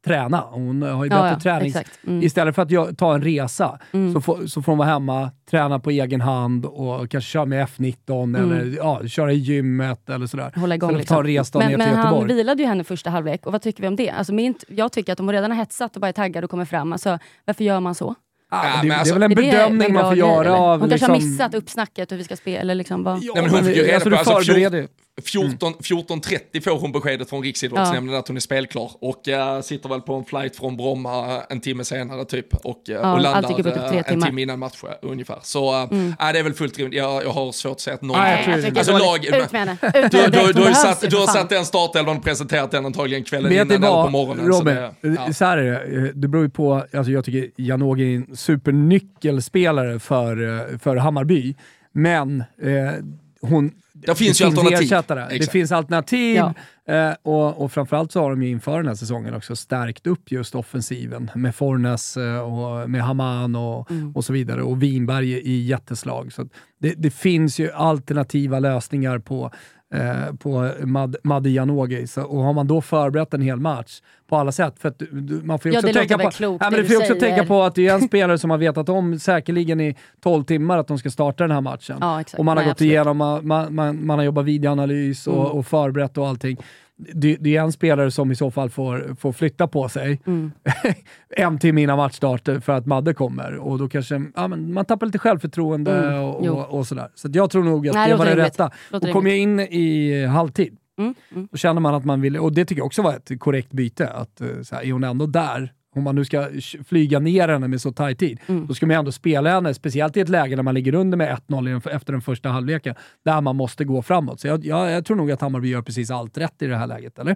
träna. 0.05 0.43
Hon 0.51 0.81
har 0.81 1.03
ju 1.03 1.09
bättre 1.09 1.29
ja, 1.29 1.39
träning. 1.39 1.73
Mm. 2.07 2.23
Istället 2.23 2.55
för 2.55 2.61
att 2.61 2.71
jag, 2.71 2.97
ta 2.97 3.15
en 3.15 3.21
resa 3.21 3.79
mm. 3.91 4.13
så, 4.13 4.21
får, 4.21 4.45
så 4.47 4.61
får 4.61 4.71
hon 4.71 4.77
vara 4.77 4.89
hemma, 4.89 5.31
träna 5.51 5.79
på 5.79 5.89
egen 5.89 6.21
hand 6.21 6.65
och 6.65 7.11
kanske 7.11 7.31
köra 7.31 7.45
med 7.45 7.67
F19 7.67 8.23
mm. 8.23 8.35
eller 8.35 8.77
ja, 8.77 9.07
köra 9.07 9.31
i 9.31 9.35
gymmet 9.35 10.09
eller 10.09 10.27
sådär. 10.27 10.51
Hålla 10.55 10.75
igång 10.75 10.97
liksom. 10.97 11.15
ta 11.15 11.23
resdag 11.23 11.59
men, 11.59 11.67
ner 11.67 11.77
till 11.77 11.85
men 11.85 11.95
Göteborg. 11.95 12.19
han 12.19 12.37
vilade 12.37 12.61
ju 12.61 12.67
henne 12.67 12.83
första 12.83 13.09
halvlek 13.09 13.45
och 13.45 13.51
vad 13.51 13.61
tycker 13.61 13.81
vi 13.81 13.87
om 13.87 13.95
det? 13.95 14.09
Alltså, 14.09 14.33
min, 14.33 14.55
jag 14.67 14.91
tycker 14.91 15.13
att 15.13 15.19
om 15.19 15.25
hon 15.25 15.33
redan 15.33 15.51
har 15.51 15.57
hetsat 15.57 15.95
och 15.95 16.01
bara 16.01 16.07
är 16.07 16.13
taggad 16.13 16.43
och 16.43 16.49
kommer 16.49 16.65
fram, 16.65 16.93
alltså, 16.93 17.19
varför 17.45 17.63
gör 17.63 17.79
man 17.79 17.95
så? 17.95 18.15
Ja, 18.51 18.79
det, 18.81 18.87
det, 18.87 18.93
är 18.93 18.99
alltså, 18.99 19.13
väl 19.13 19.23
en 19.23 19.33
bedömning 19.33 19.93
man 19.93 20.03
får 20.03 20.17
göra 20.17 20.57
av... 20.57 20.79
Hon 20.79 20.89
kanske 20.89 21.07
har 21.07 21.15
liksom- 21.15 21.31
missat 21.31 21.53
uppsnacket 21.53 22.11
hur 22.11 22.17
vi 22.17 22.23
ska 22.23 22.35
spela. 22.35 22.61
Eller 22.61 22.75
liksom 22.75 23.03
bara... 23.03 23.19
ja, 23.21 23.33
men 23.35 23.49
hon 23.49 23.63
fick 23.63 23.77
ju 23.77 23.83
reda 23.83 24.09
på, 24.09 24.15
alltså, 24.15 24.53
14, 24.53 24.87
14.30 25.21 26.61
får 26.61 26.79
hon 26.79 26.91
beskedet 26.91 27.29
från 27.29 27.43
Riksidrottsnämnden 27.43 28.13
ja. 28.13 28.19
att 28.19 28.27
hon 28.27 28.37
är 28.37 28.41
spelklar 28.41 28.91
och 28.99 29.27
uh, 29.27 29.61
sitter 29.61 29.89
väl 29.89 30.01
på 30.01 30.13
en 30.13 30.25
flight 30.25 30.55
från 30.55 30.77
Bromma 30.77 31.41
en 31.49 31.61
timme 31.61 31.85
senare 31.85 32.25
typ 32.25 32.55
och, 32.55 32.81
uh, 32.89 32.95
ja, 32.95 33.13
och 33.13 33.21
landar 33.21 33.67
uh, 33.67 34.01
en 34.05 34.21
timme 34.21 34.41
innan 34.41 34.59
match 34.59 34.83
ungefär. 35.01 35.39
Så 35.43 35.73
mm. 35.73 36.13
det 36.19 36.39
är 36.39 36.43
väl 36.43 36.53
fullt 36.53 36.77
rimligt. 36.77 36.97
Jag, 36.97 37.23
jag 37.23 37.29
har 37.29 37.51
svårt 37.51 37.71
att 37.71 37.79
säga 37.79 37.93
att 37.93 38.01
någon... 38.01 38.17
Nej, 38.17 38.45
jag 38.47 38.59
jag 38.59 38.77
alltså, 38.77 38.97
lag, 38.97 39.25
ut 39.25 39.51
med 39.51 39.61
henne. 39.61 39.77
Du, 39.93 40.01
du, 40.09 40.29
du, 40.31 40.53
du, 40.53 40.61
har 40.61 40.73
satt, 40.73 41.09
du 41.09 41.17
har 41.17 41.27
satt 41.27 41.49
den 41.49 41.65
startelvan 41.65 42.17
och 42.17 42.23
presenterat 42.23 42.71
den 42.71 42.85
antagligen 42.85 43.23
kvällen 43.23 43.49
Vet 43.49 43.65
innan 43.65 43.83
eller 43.83 44.03
på 44.03 44.09
morgonen. 44.09 44.47
Robin, 44.47 44.75
så, 44.75 45.07
det, 45.07 45.15
ja. 45.27 45.33
så 45.33 45.45
här 45.45 45.57
är 45.57 45.71
det. 45.71 46.11
Det 46.13 46.27
beror 46.27 46.43
ju 46.43 46.49
på, 46.49 46.73
alltså 46.93 47.11
jag 47.11 47.25
tycker 47.25 47.61
Janogy 47.61 48.13
är 48.13 48.17
en 48.17 48.35
supernyckelspelare 48.35 49.99
för, 49.99 50.77
för 50.77 50.95
Hammarby, 50.95 51.55
men 51.91 52.39
eh, 52.61 52.93
hon, 53.41 53.71
det 54.05 54.15
finns 54.15 54.41
ju 54.41 54.45
alternativ. 54.45 54.83
Ersättare. 54.83 55.37
Det 55.37 55.51
finns 55.51 55.71
alternativ 55.71 56.35
ja. 56.35 56.53
eh, 56.93 57.15
och, 57.21 57.61
och 57.63 57.71
framförallt 57.71 58.11
så 58.11 58.19
har 58.21 58.29
de 58.29 58.43
ju 58.43 58.49
inför 58.49 58.77
den 58.77 58.87
här 58.87 58.95
säsongen 58.95 59.33
också 59.33 59.55
stärkt 59.55 60.07
upp 60.07 60.31
just 60.31 60.55
offensiven 60.55 61.31
med 61.35 61.55
Fornes 61.55 62.17
eh, 62.17 62.39
och 62.39 62.89
med 62.89 63.03
Haman 63.03 63.55
och, 63.55 63.91
mm. 63.91 64.15
och 64.15 64.25
så 64.25 64.33
vidare 64.33 64.61
och 64.63 64.83
Winberg 64.83 65.31
i 65.31 65.61
jätteslag. 65.65 66.33
Så 66.33 66.47
det, 66.79 66.93
det 66.97 67.11
finns 67.11 67.59
ju 67.59 67.71
alternativa 67.71 68.59
lösningar 68.59 69.19
på 69.19 69.51
eh, 69.93 70.35
på 70.39 70.71
Mad 70.83 71.15
Madde 71.23 71.49
Janogy. 71.49 72.05
Och 72.17 72.43
har 72.43 72.53
man 72.53 72.67
då 72.67 72.81
förberett 72.81 73.33
en 73.33 73.41
hel 73.41 73.59
match 73.59 74.01
på 74.27 74.37
alla 74.37 74.51
sätt, 74.51 74.79
för 74.79 74.89
att 74.89 75.01
man 75.43 75.59
får 75.59 75.71
ju 75.71 75.77
också, 75.77 75.87
ja, 75.87 75.93
tänka, 75.93 76.17
på, 76.17 76.31
klokt, 76.31 76.63
ja, 76.63 76.69
men 76.69 76.81
det 76.81 76.85
får 76.85 76.97
också 76.97 77.15
tänka 77.15 77.45
på 77.45 77.63
att 77.63 77.75
det 77.75 77.87
är 77.87 77.93
en 77.93 78.01
spelare 78.07 78.37
som 78.37 78.49
har 78.49 78.57
vetat 78.57 78.89
om 78.89 79.19
säkerligen 79.19 79.81
i 79.81 79.95
12 80.23 80.43
timmar 80.43 80.77
att 80.77 80.87
de 80.87 80.97
ska 80.97 81.09
starta 81.09 81.43
den 81.43 81.51
här 81.51 81.61
matchen. 81.61 81.97
Ja, 82.01 82.23
och 82.37 82.45
man 82.45 82.57
har 82.57 82.63
Nej, 82.63 82.65
gått 82.65 82.71
absolut. 82.71 82.91
igenom, 82.91 83.17
man, 83.17 83.75
man, 83.75 84.05
man, 84.05 84.19
har 84.19 84.23
jobbat 84.25 84.45
videoanalys 84.45 85.27
och, 85.27 85.45
mm. 85.45 85.51
och 85.51 85.67
förberett 85.67 86.17
och 86.17 86.27
allting 86.27 86.57
det, 86.97 87.37
det, 87.39 87.57
är 87.57 87.61
en 87.61 87.71
spelare 87.71 88.11
som 88.11 88.31
i 88.31 88.35
så 88.35 88.51
fall 88.51 88.69
får, 88.69 89.15
får 89.19 89.31
flytta 89.31 89.67
på 89.67 89.89
sig 89.89 90.21
mm. 90.25 90.51
en 91.29 91.59
timme 91.59 91.81
innan 91.81 91.97
matchstart 91.97 92.49
för 92.61 92.69
att 92.69 92.85
Madde 92.85 93.13
kommer. 93.13 93.55
Och 93.55 93.79
då 93.79 93.89
kanske 93.89 94.25
ja, 94.35 94.47
men 94.47 94.73
man 94.73 94.85
tappar 94.85 95.05
lite 95.05 95.19
självförtroende 95.19 96.07
mm. 96.07 96.21
och, 96.21 96.47
och, 96.47 96.77
och, 96.79 96.87
sådär. 96.87 97.07
Så 97.15 97.29
jag 97.33 97.49
tror 97.49 97.63
nog 97.63 97.87
att 97.87 97.93
Nej, 97.93 98.09
det 98.09 98.15
var 98.15 98.25
det 98.25 98.35
rätta. 98.35 98.71
Och 98.91 99.11
kom 99.11 99.27
jag 99.27 99.37
in 99.37 99.59
i 99.59 100.25
halvtid, 100.25 100.77
mm. 100.97 101.13
Mm. 101.31 101.47
då 101.51 101.57
känner 101.57 101.81
man 101.81 101.95
att 101.95 102.05
man 102.05 102.21
vill, 102.21 102.37
och 102.37 102.53
det 102.53 102.65
tycker 102.65 102.79
jag 102.79 102.85
också 102.85 103.01
var 103.01 103.13
ett 103.13 103.39
korrekt 103.39 103.71
byte, 103.71 104.07
att 104.07 104.41
eh, 104.41 104.47
så 104.63 104.75
här, 104.75 104.83
är 104.83 104.91
hon 104.91 105.03
ändå 105.03 105.25
där 105.25 105.73
om 105.93 106.03
man 106.03 106.15
nu 106.15 106.25
ska 106.25 106.47
flyga 106.87 107.19
ner 107.19 107.47
henne 107.47 107.67
med 107.67 107.81
så 107.81 107.91
tajt 107.91 108.19
tid, 108.19 108.39
mm. 108.47 108.67
då 108.67 108.73
ska 108.73 108.85
man 108.85 108.95
ändå 108.95 109.11
spela 109.11 109.49
henne, 109.49 109.73
speciellt 109.73 110.17
i 110.17 110.19
ett 110.19 110.29
läge 110.29 110.55
när 110.55 110.63
man 110.63 110.73
ligger 110.73 110.95
under 110.95 111.17
med 111.17 111.37
1-0 111.47 111.89
efter 111.89 112.13
den 112.13 112.21
första 112.21 112.49
halvleken, 112.49 112.95
där 113.25 113.41
man 113.41 113.55
måste 113.55 113.85
gå 113.85 114.01
framåt. 114.01 114.39
Så 114.39 114.47
jag, 114.47 114.65
jag, 114.65 114.91
jag, 114.91 115.05
tror 115.05 115.17
nog 115.17 115.31
att 115.31 115.41
Hammarby 115.41 115.69
gör 115.69 115.81
precis 115.81 116.11
allt 116.11 116.37
rätt 116.37 116.61
i 116.61 116.67
det 116.67 116.77
här 116.77 116.87
läget, 116.87 117.19
eller? 117.19 117.35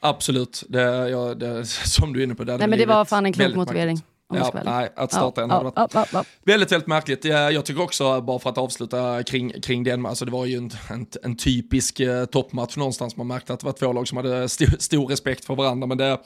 Absolut, 0.00 0.64
det, 0.68 1.08
ja, 1.08 1.34
det, 1.34 1.64
som 1.68 2.12
du 2.12 2.20
är 2.20 2.24
inne 2.24 2.34
på. 2.34 2.44
Det 2.44 2.56
Nej, 2.56 2.68
men 2.68 2.78
det 2.78 2.86
var 2.86 3.04
fan 3.04 3.26
en 3.26 3.32
klok 3.32 3.54
motivering. 3.54 3.94
Märkligt. 3.94 4.13
Ja, 4.36 4.60
nej, 4.64 4.92
att 4.96 5.12
starta 5.12 5.40
ja, 5.40 5.44
en 5.44 5.50
hade 5.50 5.64
varit 5.64 5.90
ja, 5.94 6.06
ja, 6.12 6.24
väldigt, 6.44 6.72
väldigt 6.72 6.86
märkligt. 6.86 7.24
Jag 7.24 7.64
tycker 7.64 7.82
också, 7.82 8.20
bara 8.20 8.38
för 8.38 8.50
att 8.50 8.58
avsluta 8.58 9.22
kring, 9.22 9.60
kring 9.60 9.84
den, 9.84 10.06
alltså 10.06 10.24
det 10.24 10.30
var 10.30 10.46
ju 10.46 10.56
en, 10.56 10.70
en, 10.90 11.06
en 11.22 11.36
typisk 11.36 12.00
eh, 12.00 12.24
toppmatch 12.24 12.76
någonstans. 12.76 13.16
Man 13.16 13.26
märkte 13.26 13.52
att 13.52 13.60
det 13.60 13.66
var 13.66 13.72
två 13.72 13.92
lag 13.92 14.08
som 14.08 14.16
hade 14.16 14.44
st 14.44 14.66
stor 14.78 15.06
respekt 15.06 15.44
för 15.44 15.54
varandra. 15.54 15.86
Men 15.86 15.98
det, 15.98 16.18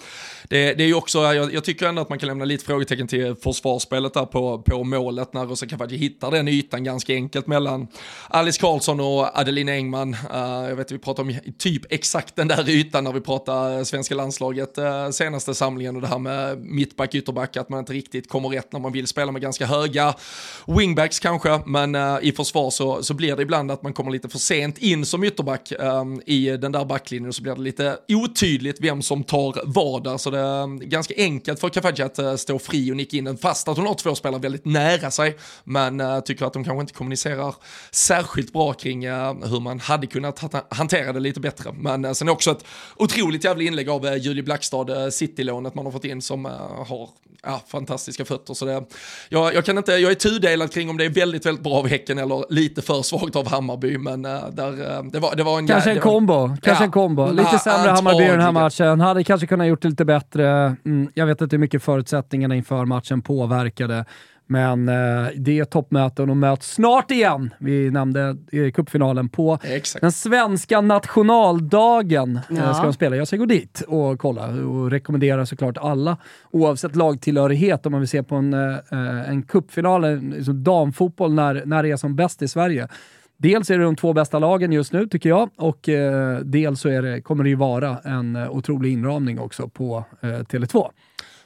det, 0.48 0.74
det 0.74 0.82
är 0.82 0.86
ju 0.86 0.94
också, 0.94 1.18
jag, 1.18 1.54
jag, 1.54 1.64
tycker 1.64 1.86
ändå 1.86 2.02
att 2.02 2.09
man 2.09 2.18
kan 2.18 2.26
lämna 2.26 2.44
lite 2.44 2.64
frågetecken 2.64 3.09
till 3.09 3.34
försvarsspelet 3.34 4.14
där 4.14 4.26
på, 4.26 4.62
på 4.62 4.84
målet 4.84 5.32
när 5.32 5.46
Rosa 5.46 5.66
Kafaji 5.66 5.96
hittar 5.96 6.30
den 6.30 6.48
ytan 6.48 6.84
ganska 6.84 7.14
enkelt 7.14 7.46
mellan 7.46 7.88
Alice 8.28 8.61
Karlsson 8.61 9.00
och 9.00 9.38
Adeline 9.38 9.68
Engman. 9.68 10.14
Uh, 10.14 10.68
jag 10.68 10.76
vet 10.76 10.92
vi 10.92 10.98
pratar 10.98 11.22
om 11.22 11.34
typ 11.59 11.92
exakt 11.92 12.36
den 12.36 12.48
där 12.48 12.68
ytan 12.68 13.04
när 13.04 13.12
vi 13.12 13.20
pratar 13.20 13.84
svenska 13.84 14.14
landslaget 14.14 14.78
uh, 14.78 15.11
senaste 15.11 15.54
samlingen 15.54 15.96
och 15.96 16.02
det 16.02 16.09
här 16.09 16.18
med 16.18 16.59
mittback, 16.61 17.14
ytterback, 17.14 17.56
att 17.56 17.68
man 17.68 17.78
inte 17.78 17.92
riktigt 17.99 18.28
kommer 18.28 18.49
rätt 18.49 18.72
när 18.72 18.80
man 18.80 18.92
vill 18.92 19.07
spela 19.07 19.32
med 19.32 19.42
ganska 19.42 19.66
höga 19.66 20.14
wingbacks 20.66 21.20
kanske, 21.20 21.61
men 21.66 21.94
uh, 21.94 22.18
i 22.22 22.32
försvar 22.32 22.70
så, 22.70 23.03
så 23.03 23.14
blir 23.14 23.36
det 23.36 23.42
ibland 23.42 23.70
att 23.70 23.82
man 23.82 23.92
kommer 23.92 24.11
lite 24.11 24.28
för 24.28 24.38
sent 24.38 24.78
in 24.78 25.07
som 25.07 25.24
ytterback 25.24 25.72
um, 25.78 26.22
i 26.26 26.57
den 26.57 26.72
där 26.72 26.84
backlinjen 26.84 27.28
och 27.28 27.34
så 27.34 27.42
blir 27.42 27.55
det 27.55 27.61
lite 27.61 27.99
otydligt 28.09 28.80
vem 28.80 29.03
som 29.03 29.24
tar 29.24 29.62
vad 29.64 30.05
där, 30.05 30.16
så 30.16 30.30
det 30.30 30.38
är 30.38 30.84
ganska 30.84 31.14
enkelt 31.16 31.61
för 31.61 31.68
Kafaji 31.68 32.03
att 32.03 32.18
uh, 32.18 32.36
stå 32.36 32.59
fri 32.59 32.92
och 32.92 32.96
nicka 32.96 33.16
in 33.16 33.24
den 33.24 33.38
fast 33.38 33.68
att 33.68 33.76
hon 33.76 33.86
har 33.86 33.94
två 33.94 34.14
spelare 34.14 34.40
väldigt 34.40 34.64
nära 34.64 35.11
sig, 35.11 35.36
men 35.64 36.01
uh, 36.01 36.20
tycker 36.20 36.46
att 36.46 36.53
de 36.53 36.64
kanske 36.64 36.80
inte 36.80 36.92
kommunicerar 36.92 37.55
särskilt 37.90 38.53
bra 38.53 38.72
kring 38.72 39.09
hur 39.09 39.61
man 39.61 39.80
hade 39.80 40.07
kunnat 40.07 40.55
hantera 40.70 41.12
det 41.12 41.20
lite 41.20 41.40
bättre. 41.40 41.72
Men 41.72 42.14
sen 42.14 42.28
är 42.28 42.32
också 42.32 42.51
ett 42.51 42.64
otroligt 42.96 43.44
jävla 43.44 43.62
inlägg 43.62 43.88
av 43.88 44.16
Julie 44.16 44.42
Blackstad, 44.42 45.11
City-lånet 45.11 45.74
man 45.74 45.84
har 45.84 45.92
fått 45.92 46.05
in 46.05 46.22
som 46.22 46.44
har 46.44 47.09
ja, 47.43 47.62
fantastiska 47.66 48.24
fötter. 48.24 48.55
Så 48.55 48.64
det, 48.64 48.84
jag, 49.28 49.55
jag, 49.55 49.64
kan 49.64 49.78
inte, 49.78 49.93
jag 49.93 50.11
är 50.11 50.14
tudelad 50.14 50.72
kring 50.72 50.91
om 50.91 50.97
det 50.97 51.05
är 51.05 51.11
väldigt, 51.11 51.47
väldigt 51.47 51.64
bra 51.64 51.74
av 51.74 51.89
Häcken 51.89 52.18
eller 52.18 52.53
lite 52.53 52.82
för 52.82 53.03
svagt 53.03 53.36
av 53.36 53.49
Hammarby. 53.49 53.99
Men 53.99 54.24
uh, 54.24 54.49
där, 54.51 54.70
uh, 54.70 55.11
det, 55.11 55.18
var, 55.18 55.36
det 55.36 55.43
var 55.43 55.59
en... 55.59 55.66
Kanske 55.66 55.91
en 55.91 56.01
kombo. 56.01 56.49
Kanske 56.49 56.70
ja, 56.70 56.84
en 56.84 56.91
kombo. 56.91 57.32
Lite 57.32 57.59
sämre 57.59 57.91
Hammarby 57.91 58.24
i 58.24 58.28
den 58.28 58.41
här 58.41 58.53
matchen. 58.53 59.01
Hade 59.01 59.24
kanske 59.24 59.47
kunnat 59.47 59.66
gjort 59.66 59.82
det 59.82 59.89
lite 59.89 60.05
bättre. 60.05 60.76
Mm, 60.84 61.11
jag 61.14 61.26
vet 61.26 61.41
inte 61.41 61.57
hur 61.57 61.61
mycket 61.61 61.82
förutsättningarna 61.82 62.57
inför 62.57 62.84
matchen 62.84 63.22
påverkade. 63.22 64.05
Men 64.51 64.88
eh, 64.88 65.28
det 65.36 65.59
är 65.59 65.64
toppmöte 65.64 66.22
och 66.22 66.36
möts 66.36 66.74
snart 66.74 67.11
igen. 67.11 67.55
Vi 67.59 67.90
nämnde 67.90 68.36
eh, 68.53 68.70
cupfinalen 68.70 69.28
på 69.28 69.59
Exakt. 69.62 70.01
den 70.01 70.12
svenska 70.12 70.80
nationaldagen. 70.80 72.36
Eh, 72.36 72.57
ja. 72.57 72.74
ska 72.74 72.82
de 72.82 72.92
spela. 72.92 73.16
Jag 73.16 73.28
ska 73.28 73.36
gå 73.36 73.46
dit 73.46 73.82
och 73.88 74.18
kolla 74.18 74.46
och 74.46 74.90
rekommenderar 74.90 75.44
såklart 75.44 75.78
alla, 75.78 76.16
oavsett 76.51 76.96
lagtillhörighet, 76.96 77.86
om 77.86 77.92
man 77.92 78.01
vill 78.01 78.09
se 78.09 78.22
på 78.22 78.34
en, 78.34 78.55
eh, 78.55 79.30
en 79.30 79.42
cupfinal, 79.42 80.20
liksom 80.20 80.64
damfotboll, 80.64 81.34
när, 81.34 81.62
när 81.64 81.82
det 81.82 81.90
är 81.90 81.96
som 81.96 82.16
bäst 82.16 82.42
i 82.42 82.49
Sverige. 82.49 82.88
Dels 83.36 83.70
är 83.70 83.78
det 83.78 83.84
de 83.84 83.96
två 83.96 84.12
bästa 84.12 84.38
lagen 84.38 84.72
just 84.72 84.92
nu, 84.92 85.07
tycker 85.07 85.28
jag, 85.28 85.51
och 85.57 85.88
eh, 85.88 86.38
dels 86.38 86.80
så 86.80 86.88
är 86.88 87.03
det, 87.03 87.20
kommer 87.20 87.44
det 87.44 87.51
ju 87.51 87.57
vara 87.57 87.99
en 87.99 88.36
otrolig 88.36 88.92
inramning 88.92 89.38
också 89.40 89.68
på 89.68 90.05
eh, 90.20 90.26
Tele2. 90.26 90.90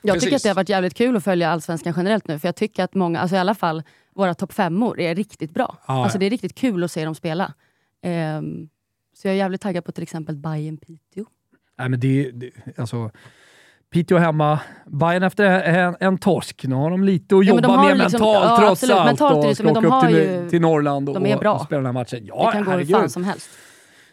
Jag 0.02 0.14
Precis. 0.14 0.26
tycker 0.26 0.36
att 0.36 0.42
det 0.42 0.48
har 0.48 0.54
varit 0.54 0.68
jävligt 0.68 0.94
kul 0.94 1.16
att 1.16 1.24
följa 1.24 1.50
Allsvenskan 1.50 1.94
generellt 1.96 2.28
nu, 2.28 2.38
för 2.38 2.48
jag 2.48 2.56
tycker 2.56 2.84
att 2.84 2.94
många, 2.94 3.20
alltså 3.20 3.36
i 3.36 3.38
alla 3.38 3.54
fall 3.54 3.82
våra 4.14 4.34
topp 4.34 4.52
femmor 4.52 5.00
är 5.00 5.14
riktigt 5.14 5.54
bra. 5.54 5.76
Ah, 5.84 6.02
alltså 6.02 6.16
ja. 6.16 6.20
Det 6.20 6.26
är 6.26 6.30
riktigt 6.30 6.54
kul 6.54 6.84
att 6.84 6.90
se 6.90 7.04
dem 7.04 7.14
spela. 7.14 7.52
Um, 8.38 8.68
så 9.14 9.28
jag 9.28 9.32
är 9.32 9.38
jävligt 9.38 9.60
taggad 9.60 9.84
på 9.84 9.92
till 9.92 10.02
exempel 10.02 10.36
Bayern 10.36 10.76
Piteå. 10.76 11.24
Nej, 11.78 11.88
men 11.88 12.00
det, 12.00 12.30
det, 12.30 12.50
alltså, 12.76 13.10
Piteå 13.90 14.18
hemma, 14.18 14.60
Bayern 14.86 15.22
efter 15.22 15.44
en, 15.44 15.96
en, 16.00 16.18
torsk. 16.18 16.64
Nu 16.64 16.74
har 16.74 16.90
de 16.90 17.04
lite 17.04 17.36
att 17.36 17.46
ja, 17.46 17.54
jobba 17.54 17.82
med 17.82 17.98
liksom, 17.98 18.20
mentalt 18.20 18.44
ja, 18.44 18.56
trots 18.56 18.70
absolut. 18.70 18.96
allt. 18.96 19.06
Mentalt 19.06 19.46
och 19.46 19.56
ska 19.56 19.70
åka 19.70 19.96
upp 19.96 20.08
till, 20.08 20.16
ju, 20.16 20.50
till 20.50 20.60
Norrland 20.60 21.08
och, 21.08 21.16
och, 21.16 21.62
spela 21.62 21.78
den 21.78 21.86
här 21.86 21.92
matchen. 21.92 22.26
Ja, 22.26 22.46
det 22.46 22.52
kan 22.52 22.66
herregud. 22.66 22.88
gå 22.88 22.94
hur 22.94 23.02
fan 23.02 23.10
som 23.10 23.24
helst. 23.24 23.50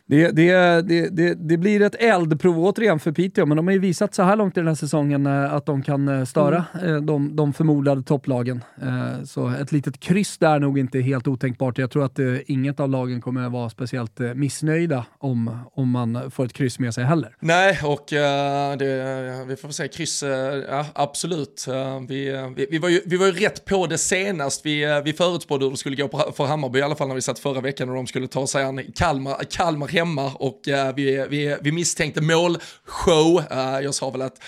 Det, 0.10 0.32
det, 0.32 0.82
det, 1.12 1.34
det, 1.34 1.58
blir 1.58 1.82
ett 1.82 1.96
eldprov 1.96 2.60
återigen 2.60 3.00
för 3.00 3.12
Piteå, 3.12 3.46
men 3.46 3.58
de 3.58 3.68
har 3.68 3.74
ju 3.74 3.80
visat 3.80 4.14
så 4.14 4.24
här 4.24 4.36
långt 4.36 4.58
i 4.58 4.60
den 4.60 4.68
här 4.68 4.76
säsongen 4.76 5.26
eh, 5.26 5.54
att 5.54 5.66
de 5.66 5.84
kan 5.84 6.08
eh, 6.08 6.26
störa 6.26 6.66
mm. 6.74 6.96
Eh, 6.96 7.02
de, 7.02 7.36
de 7.36 7.54
förmodade 7.54 8.04
topplagen. 8.04 8.64
Så 9.26 9.50
ett 9.50 9.72
litet 9.72 10.00
kryss 10.00 10.38
där 10.38 10.56
är 10.56 10.60
nog 10.60 10.80
inte 10.80 11.00
helt 11.00 11.28
otänkbart. 11.28 11.78
Jag 11.78 11.92
tror 11.92 12.06
att 12.06 12.20
inget 12.46 12.80
av 12.80 12.90
lagen 12.90 13.22
kommer 13.22 13.50
vara 13.50 13.70
speciellt 13.70 14.20
missnöjda 14.20 15.06
om, 15.18 15.60
om 15.74 15.90
man 15.90 16.32
får 16.32 16.46
ett 16.46 16.54
kryss 16.54 16.80
med 16.80 16.94
sig 16.94 17.04
heller. 17.04 17.36
Nej, 17.40 17.80
och 17.84 18.06
det, 18.10 19.46
vi 19.48 19.56
får 19.56 19.70
se, 19.70 19.88
kryss, 19.88 20.24
ja, 20.70 20.86
absolut. 20.94 21.66
Vi, 22.08 22.50
vi, 22.56 22.68
vi, 22.72 22.78
var 22.78 22.90
ju, 22.90 23.02
vi 23.06 23.18
var 23.18 23.26
ju 23.26 23.32
rätt 23.32 23.66
på 23.66 23.88
det 23.88 23.98
senast. 23.98 24.66
Vi, 24.66 25.02
vi 25.06 25.14
förutspådde 25.14 25.66
hur 25.66 25.72
det 25.72 25.78
skulle 25.78 25.96
gå 25.96 26.34
för 26.36 26.46
Hammarby, 26.46 26.80
i 26.80 26.82
alla 26.82 26.96
fall 26.96 27.08
när 27.08 27.16
vi 27.16 27.22
satt 27.22 27.40
förra 27.40 27.62
veckan 27.62 27.90
och 27.90 27.96
de 27.96 28.08
skulle 28.08 28.28
ta 28.28 28.48
sig 28.48 28.64
an 28.64 28.82
Kalmar, 28.96 29.36
Kalmar 29.50 29.88
hemma 30.00 30.32
och 30.36 30.68
uh, 30.68 30.96
vi, 30.96 31.26
vi, 31.30 31.58
vi 31.62 31.72
misstänkte 31.72 32.22
målshow. 32.22 33.44
Uh, 33.52 33.84
jag 33.84 33.96
sa 33.96 34.10
väl 34.10 34.22
att 34.22 34.40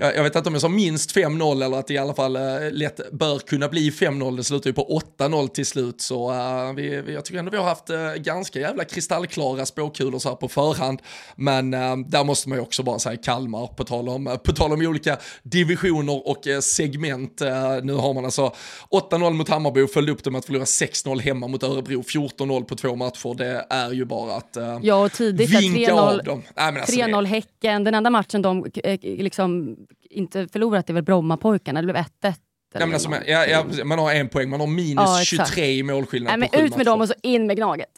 jag, 0.00 0.22
vet 0.22 0.36
inte 0.36 0.48
om 0.48 0.54
jag 0.54 0.62
sa 0.62 0.68
minst 0.68 1.16
5-0 1.16 1.64
eller 1.64 1.78
att 1.78 1.86
det 1.86 1.94
i 1.94 1.98
alla 1.98 2.14
fall 2.14 2.36
eh, 2.36 2.42
lätt 2.70 3.12
bör 3.12 3.38
kunna 3.38 3.68
bli 3.68 3.90
5-0. 3.90 4.36
Det 4.36 4.44
slutar 4.44 4.70
ju 4.70 4.74
på 4.74 5.00
8-0 5.18 5.48
till 5.48 5.66
slut 5.66 6.00
så 6.00 6.30
uh, 6.30 6.74
vi, 6.74 7.02
vi, 7.02 7.14
jag 7.14 7.24
tycker 7.24 7.38
ändå 7.38 7.50
vi 7.50 7.56
har 7.56 7.64
haft 7.64 7.90
uh, 7.90 8.14
ganska 8.14 8.60
jävla 8.60 8.84
kristallklara 8.84 9.66
spåkulor 9.66 10.18
så 10.18 10.28
här 10.28 10.36
på 10.36 10.48
förhand. 10.48 11.02
Men 11.36 11.70
där 12.10 12.24
måste 12.24 12.48
man 12.48 12.58
ju 12.58 12.62
också 12.62 12.82
bara 12.82 12.98
säga 12.98 13.16
Kalmar 13.16 13.66
på 13.66 13.84
tal 13.84 14.08
om, 14.08 14.38
på 14.44 14.52
tal 14.52 14.72
om 14.72 14.80
olika 14.80 15.16
divisioner 15.42 16.28
och 16.28 16.64
segment. 16.64 17.40
nu 17.82 17.92
har 17.92 18.14
man 18.14 18.24
alltså 18.24 18.54
8-0 18.90 19.32
mot 19.32 19.48
Hammarby 19.48 19.82
och 19.82 19.90
följde 19.90 20.12
upp 20.12 20.24
det 20.24 20.30
med 20.30 20.38
att 20.38 20.44
förlora 20.44 20.64
6-0 20.64 21.20
hemma 21.20 21.48
mot 21.48 21.62
Örebro, 21.62 22.02
14-0 22.02 22.64
på 22.64 22.76
två 22.76 22.96
matcher. 22.96 23.34
Det 23.34 23.66
är 23.70 23.92
ju 23.92 24.04
bara 24.04 24.36
att 24.36 24.56
ja, 24.82 24.97
och 25.04 25.12
tidigt, 25.12 25.50
vinka 25.50 25.92
av 25.92 26.22
dem. 26.24 26.42
alltså 26.54 26.96
3-0 26.96 27.24
Häcken, 27.24 27.84
den 27.84 27.94
enda 27.94 28.10
matchen 28.10 28.42
de 28.42 28.66
liksom 29.02 29.76
inte 30.10 30.48
förlorat 30.48 30.86
det 30.86 30.90
är 30.90 30.94
väl 30.94 31.04
Brommapojkarna, 31.04 31.82
det 31.82 31.86
blev 31.86 31.96
1-1. 31.96 32.34
Ja, 32.74 32.86
men 32.86 32.94
alltså, 32.94 33.10
ja, 33.26 33.46
ja, 33.46 33.64
man 33.84 33.98
har 33.98 34.12
en 34.12 34.28
poäng, 34.28 34.50
man 34.50 34.60
har 34.60 34.66
minus 34.66 34.94
ja, 34.96 35.20
23 35.24 35.66
i 35.66 35.82
målskillnad 35.82 36.38
Nej, 36.38 36.48
men 36.52 36.64
Ut 36.64 36.76
med 36.76 36.86
dem 36.86 37.00
och 37.00 37.08
så 37.08 37.14
in 37.22 37.46
med 37.46 37.56
Gnaget. 37.56 37.88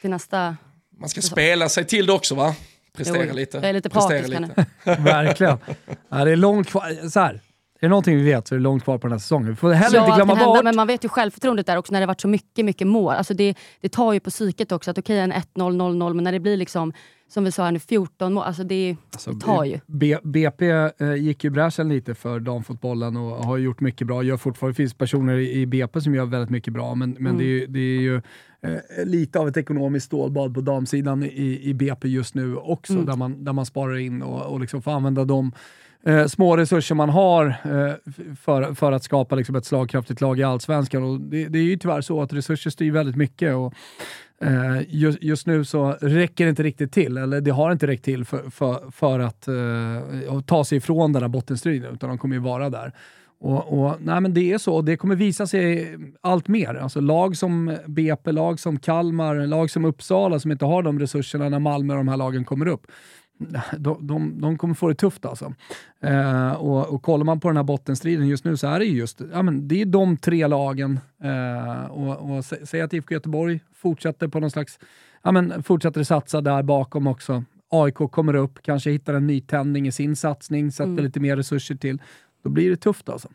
Till 0.00 0.10
nästa... 0.10 0.56
Man 0.98 1.08
ska 1.08 1.22
spela 1.22 1.68
sig 1.68 1.84
till 1.84 2.06
det 2.06 2.12
också 2.12 2.34
va? 2.34 2.54
Prestera 2.96 3.24
jo, 3.24 3.34
lite. 3.34 3.56
Jag 3.56 3.68
är 3.68 3.72
lite 3.72 3.90
partisk 3.90 4.28
lite. 4.28 4.66
Verkligen. 4.84 5.58
Ja, 6.08 6.24
det 6.24 6.30
är 6.30 6.36
långt 6.36 6.68
kvar. 6.68 7.08
Så 7.08 7.20
här. 7.20 7.40
Är 7.82 7.86
det 7.86 7.88
någonting 7.88 8.16
vi 8.16 8.22
vet 8.22 8.48
så 8.48 8.54
är 8.54 8.58
det 8.58 8.62
långt 8.62 8.84
kvar 8.84 8.98
på 8.98 9.06
den 9.06 9.12
här 9.12 9.18
säsongen. 9.18 9.48
Vi 9.50 9.56
får 9.56 9.72
heller 9.72 9.96
ja, 9.96 10.04
inte 10.04 10.16
glömma 10.16 10.44
bort... 10.44 10.64
men 10.64 10.76
man 10.76 10.86
vet 10.86 11.04
ju 11.04 11.08
självförtroendet 11.08 11.66
där 11.66 11.76
också 11.76 11.92
när 11.92 12.00
det 12.00 12.06
varit 12.06 12.20
så 12.20 12.28
mycket, 12.28 12.64
mycket 12.64 12.86
mål. 12.86 13.14
Alltså 13.14 13.34
det, 13.34 13.54
det 13.80 13.88
tar 13.88 14.12
ju 14.12 14.20
på 14.20 14.30
psyket 14.30 14.72
också. 14.72 14.90
Att 14.90 14.98
okej, 14.98 15.24
okay, 15.24 15.42
en 15.56 15.72
1-0, 15.72 15.98
0-0, 15.98 16.14
men 16.14 16.24
när 16.24 16.32
det 16.32 16.40
blir 16.40 16.56
liksom 16.56 16.92
som 17.30 17.44
vi 17.44 17.52
sa 17.52 17.64
här 17.64 17.72
nu, 17.72 17.78
14 17.78 18.32
mål. 18.32 18.44
Alltså 18.44 18.64
det, 18.64 18.96
alltså, 19.12 19.32
det 19.32 19.40
tar 19.40 19.64
ju. 19.64 19.78
B, 19.86 20.16
BP 20.22 20.70
eh, 20.70 21.14
gick 21.14 21.44
ju 21.44 21.50
bräschen 21.50 21.88
lite 21.88 22.14
för 22.14 22.40
damfotbollen 22.40 23.16
och 23.16 23.44
har 23.44 23.56
gjort 23.56 23.80
mycket 23.80 24.06
bra. 24.06 24.22
Gör 24.22 24.36
fortfarande, 24.36 24.72
det 24.72 24.76
finns 24.76 24.94
personer 24.94 25.38
i 25.38 25.66
BP 25.66 26.00
som 26.00 26.14
gör 26.14 26.24
väldigt 26.24 26.50
mycket 26.50 26.72
bra, 26.72 26.94
men, 26.94 27.10
men 27.10 27.26
mm. 27.26 27.38
det, 27.38 27.62
är, 27.62 27.66
det 27.66 27.80
är 27.80 28.00
ju 28.00 28.16
eh, 28.62 29.04
lite 29.04 29.38
av 29.38 29.48
ett 29.48 29.56
ekonomiskt 29.56 30.06
stålbad 30.06 30.54
på 30.54 30.60
damsidan 30.60 31.22
i, 31.22 31.60
i 31.62 31.74
BP 31.74 32.08
just 32.08 32.34
nu 32.34 32.56
också, 32.56 32.92
mm. 32.92 33.06
där, 33.06 33.16
man, 33.16 33.44
där 33.44 33.52
man 33.52 33.66
sparar 33.66 33.96
in 33.96 34.22
och, 34.22 34.52
och 34.52 34.60
liksom 34.60 34.82
får 34.82 34.90
använda 34.90 35.24
de 35.24 35.52
eh, 36.06 36.26
små 36.26 36.56
resurser 36.56 36.94
man 36.94 37.08
har 37.08 37.46
eh, 37.46 37.94
för, 38.40 38.74
för 38.74 38.92
att 38.92 39.04
skapa 39.04 39.36
liksom, 39.36 39.56
ett 39.56 39.64
slagkraftigt 39.64 40.20
lag 40.20 40.38
i 40.38 40.42
Allsvenskan. 40.42 41.02
Och 41.02 41.20
det, 41.20 41.48
det 41.48 41.58
är 41.58 41.62
ju 41.62 41.76
tyvärr 41.76 42.00
så 42.00 42.22
att 42.22 42.32
resurser 42.32 42.70
styr 42.70 42.92
väldigt 42.92 43.16
mycket. 43.16 43.54
Och, 43.54 43.74
eh, 44.40 44.82
just, 44.88 45.22
just, 45.22 45.46
nu 45.46 45.64
så 45.64 45.96
räcker 46.00 46.44
det 46.44 46.50
inte 46.50 46.62
riktigt 46.62 46.92
till, 46.92 47.16
eller 47.16 47.40
det 47.40 47.50
har 47.50 47.72
inte 47.72 47.86
räckt 47.86 48.04
till 48.04 48.24
för, 48.24 48.50
för, 48.50 48.90
för 48.90 49.20
att 49.20 49.48
eh, 49.48 50.40
ta 50.40 50.64
sig 50.64 50.78
ifrån 50.78 51.12
den 51.12 51.22
här 51.22 51.28
bottenstriden, 51.28 51.94
utan 51.94 52.08
de 52.08 52.18
kommer 52.18 52.36
ju 52.36 52.42
vara 52.42 52.70
där. 52.70 52.92
Och, 53.40 53.80
och, 53.82 53.96
nej 54.00 54.20
men 54.20 54.34
det 54.34 54.52
är 54.52 54.58
så, 54.58 54.74
och 54.74 54.84
det 54.84 54.96
kommer 54.96 55.16
visa 55.16 55.46
sig 55.46 55.96
allt 56.20 56.48
mer. 56.48 56.74
Alltså 56.74 57.00
lag 57.00 57.36
som 57.36 57.76
BP, 57.86 58.32
lag 58.32 58.60
som 58.60 58.78
Kalmar, 58.78 59.46
lag 59.46 59.70
som 59.70 59.84
Uppsala 59.84 60.40
som 60.40 60.52
inte 60.52 60.64
har 60.64 60.82
de 60.82 60.98
resurserna 60.98 61.48
när 61.48 61.58
Malmö 61.58 61.92
och 61.92 61.98
de 61.98 62.08
här 62.08 62.16
lagen 62.16 62.44
kommer 62.44 62.66
upp 62.66 62.86
de, 63.78 64.06
de, 64.06 64.40
de 64.40 64.58
kommer 64.58 64.74
få 64.74 64.88
det 64.88 64.94
tufft 64.94 65.24
alltså. 65.24 65.54
Eh, 66.00 66.52
och, 66.52 66.94
och 66.94 67.02
kollar 67.02 67.24
man 67.24 67.40
på 67.40 67.48
den 67.48 67.56
här 67.56 67.64
bottenstriden 67.64 68.28
just 68.28 68.44
nu 68.44 68.56
så 68.56 68.66
är 68.66 68.78
det 68.78 68.84
just 68.84 69.20
ja, 69.32 69.42
men 69.42 69.68
det 69.68 69.80
är 69.80 69.86
de 69.86 70.16
tre 70.16 70.46
lagen. 70.46 71.00
Eh, 71.22 71.84
och, 71.84 72.36
och 72.36 72.44
Säg 72.44 72.80
att 72.80 72.92
IFK 72.92 73.14
Göteborg 73.14 73.60
fortsätter 73.74 74.28
på 74.28 74.40
någon 74.40 74.50
slags, 74.50 74.78
ja, 75.22 75.32
men 75.32 75.62
fortsätter 75.62 76.04
satsa 76.04 76.40
där 76.40 76.62
bakom 76.62 77.06
också. 77.06 77.44
AIK 77.68 77.94
kommer 77.94 78.34
upp, 78.34 78.62
kanske 78.62 78.90
hittar 78.90 79.14
en 79.14 79.26
nytändning 79.26 79.86
i 79.86 79.92
sin 79.92 80.16
satsning, 80.16 80.72
sätter 80.72 80.90
mm. 80.90 81.04
lite 81.04 81.20
mer 81.20 81.36
resurser 81.36 81.74
till. 81.74 81.98
Då 82.42 82.50
blir 82.50 82.70
det 82.70 82.76
tufft 82.76 83.08
alltså. 83.08 83.28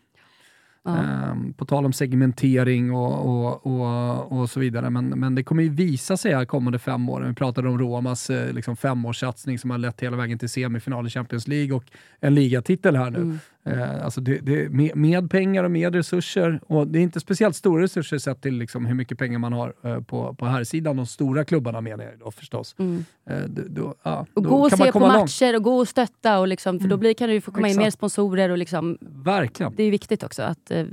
Um, 0.88 1.54
på 1.54 1.66
tal 1.66 1.86
om 1.86 1.94
segmentering 1.94 2.92
och, 2.92 3.26
och, 3.26 3.66
och, 3.66 4.40
och, 4.40 4.50
så 4.50 4.60
vidare. 4.60 4.90
Men, 4.90 5.10
men 5.10 5.36
det 5.36 5.44
kommer 5.44 5.64
ju 5.64 5.70
visa 5.70 6.18
sig 6.18 6.34
här 6.34 6.46
kommande 6.46 6.80
fem 6.80 7.10
åren. 7.10 7.30
Vi 7.30 7.36
pratade 7.36 7.70
om 7.70 7.80
Romas 7.80 8.30
eh, 8.30 8.54
liksom 8.54 8.78
femårssatsning 8.78 9.60
som 9.60 9.72
har 9.72 9.78
lett 9.78 10.02
hela 10.02 10.18
vägen 10.18 10.40
till 10.40 10.50
semifinal 10.50 11.08
i 11.08 11.10
Champions 11.10 11.48
League 11.48 11.76
och 11.76 11.84
en 12.20 12.36
ligatitel 12.36 12.96
här 12.96 13.10
nu. 13.10 13.18
Mm. 13.18 13.40
Eh, 13.66 14.06
alltså 14.06 14.22
det, 14.22 14.38
det, 14.38 14.70
med, 14.70 14.96
med, 14.96 15.32
pengar 15.32 15.64
och 15.64 15.72
med 15.72 15.96
resurser, 15.96 16.60
och 16.68 16.88
det 16.88 17.00
är 17.00 17.04
inte 17.04 17.20
speciellt 17.20 17.56
stora 17.56 17.84
resurser 17.84 18.18
sett 18.18 18.42
till 18.42 18.58
liksom 18.58 18.86
hur 18.86 18.96
mycket 18.96 19.18
pengar 19.18 19.40
man 19.40 19.54
har 19.54 19.74
eh, 19.84 20.02
på, 20.02 20.34
på 20.34 20.46
här 20.46 20.64
sidan 20.64 20.98
de 20.98 21.06
stora 21.06 21.46
klubbarna 21.46 21.82
menar 21.82 22.04
jag 22.04 22.20
då 22.20 22.32
förstås. 22.32 22.76
Mm. 22.80 23.06
Eh, 23.30 23.44
då, 23.48 23.96
ja, 24.04 24.26
och 24.34 24.44
gå 24.44 24.56
och 24.56 24.72
se 24.72 24.92
på 24.92 25.00
matcher 25.00 25.52
långt. 25.52 25.56
och 25.56 25.64
gå 25.64 25.78
och 25.78 25.88
stötta, 25.88 26.40
och 26.40 26.48
liksom, 26.48 26.80
för 26.80 26.88
då 26.88 26.94
mm. 26.94 27.00
blir, 27.00 27.14
kan 27.14 27.30
du 27.30 27.42
få 27.42 27.52
komma 27.52 27.68
Exakt. 27.68 27.82
in 27.82 27.86
mer 27.86 27.92
sponsorer. 27.92 28.50
Och 28.50 28.58
liksom, 28.58 28.98
Verkligen. 29.02 29.74
Det 29.76 29.84
är 29.84 29.92
viktigt 29.92 30.24
också 30.24 30.44
att 30.44 30.72
eh, 30.72 30.86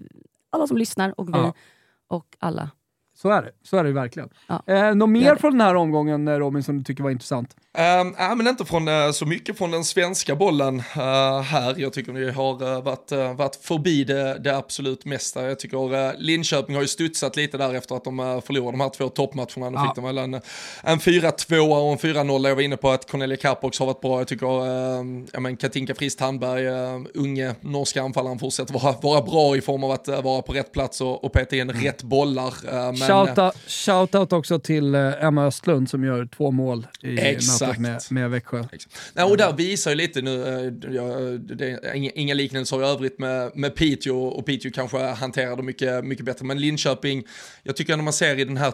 alla 0.51 0.67
som 0.67 0.77
lyssnar 0.77 1.21
och 1.21 1.29
vi 1.29 1.33
ja. 1.33 1.55
och 2.09 2.37
alla 2.39 2.71
så 3.15 3.31
är 3.31 3.43
det, 3.43 3.51
så 3.63 3.77
är 3.77 3.85
det 3.85 3.93
verkligen. 3.93 4.29
Ja. 4.47 4.95
Något 4.95 5.09
mer 5.09 5.37
från 5.37 5.53
den 5.53 5.61
här 5.61 5.75
omgången 5.75 6.39
Robin 6.39 6.63
som 6.63 6.79
du 6.79 6.85
tycker 6.85 7.03
var 7.03 7.11
intressant? 7.11 7.57
Um, 7.79 8.15
äh, 8.19 8.37
men 8.37 8.47
inte 8.47 8.65
från, 8.65 8.89
uh, 8.89 9.11
så 9.11 9.27
mycket 9.27 9.59
från 9.59 9.71
den 9.71 9.85
svenska 9.85 10.37
bollen 10.37 10.77
uh, 10.77 11.41
här. 11.41 11.75
Jag 11.79 11.93
tycker 11.93 12.13
vi 12.13 12.31
har 12.31 12.63
uh, 12.63 12.83
varit, 12.83 13.13
uh, 13.13 13.35
varit 13.35 13.57
förbi 13.57 14.05
det, 14.05 14.39
det 14.39 14.57
absolut 14.57 15.05
mesta. 15.05 15.49
Jag 15.49 15.59
tycker 15.59 15.95
uh, 15.95 16.13
Linköping 16.19 16.75
har 16.75 16.83
ju 16.83 16.89
studsat 16.89 17.37
lite 17.37 17.59
där 17.59 17.75
efter 17.75 17.95
att 17.95 18.05
de 18.05 18.21
uh, 18.21 18.41
förlorade 18.41 18.73
de 18.73 18.81
här 18.81 18.89
två 18.89 19.09
toppmatcherna. 19.09 19.71
Då 19.71 19.77
ja. 19.77 19.85
fick 19.85 19.95
de 19.95 20.05
väl 20.05 20.19
en, 20.19 20.35
en 20.83 20.99
4-2 20.99 21.59
och 21.59 21.93
en 21.93 21.99
4-0. 22.15 22.49
Jag 22.49 22.55
var 22.55 22.63
inne 22.63 22.77
på 22.77 22.91
att 22.91 23.11
Cornelia 23.11 23.37
Capox 23.37 23.79
har 23.79 23.87
varit 23.87 24.01
bra. 24.01 24.21
Jag 24.21 24.29
tycker 24.29 24.47
uh, 24.47 25.25
ja, 25.33 25.41
men 25.41 25.57
Katinka 25.57 25.95
Frist 25.95 26.21
Handberg, 26.21 26.67
unge 27.15 27.55
norska 27.61 28.03
anfallaren, 28.03 28.39
fortsätter 28.39 28.75
vara, 28.75 28.95
vara 29.03 29.23
bra 29.23 29.57
i 29.57 29.61
form 29.61 29.85
av 29.85 29.91
att 29.91 30.09
vara 30.09 30.43
på 30.43 30.53
rätt 30.53 30.73
plats 30.73 31.01
och, 31.01 31.25
och 31.25 31.33
peta 31.33 31.57
in 31.57 31.71
mm. 31.71 31.83
rätt 31.83 32.03
bollar. 32.03 32.55
men, 32.93 32.97
Shoutout 32.97 33.57
shout 33.67 34.33
också 34.33 34.59
till 34.59 34.95
Emma 34.95 35.47
Östlund 35.47 35.91
som 35.91 36.05
gör 36.05 36.27
två 36.27 36.51
mål 36.51 36.87
i 37.03 37.19
Exakt 37.19 37.62
Exakt. 37.65 37.81
Med, 37.81 38.03
med 38.11 38.31
Växjö. 38.31 38.65
Nej, 39.15 39.25
och 39.25 39.37
där 39.37 39.53
visar 39.53 39.91
ju 39.91 39.97
lite 39.97 40.23
nu, 40.23 40.43
eh, 40.43 40.95
ja, 40.95 41.05
det 41.57 41.93
inga, 41.95 42.35
liknelser 42.35 42.83
i 42.83 42.87
övrigt 42.87 43.19
med, 43.19 43.57
med 43.57 43.75
Piteå 43.75 44.25
och 44.25 44.47
Piteå 44.47 44.71
kanske 44.75 44.99
hanterar 44.99 45.57
det 45.57 45.63
mycket, 45.63 46.05
mycket 46.05 46.25
bättre. 46.25 46.47
Men 46.47 46.61
Linköping, 46.61 47.25
jag 47.63 47.77
tycker 47.77 47.97
när 47.97 48.05
man 48.05 48.13
ser 48.13 48.39
i 48.39 48.45
den 48.45 48.57
här 48.57 48.73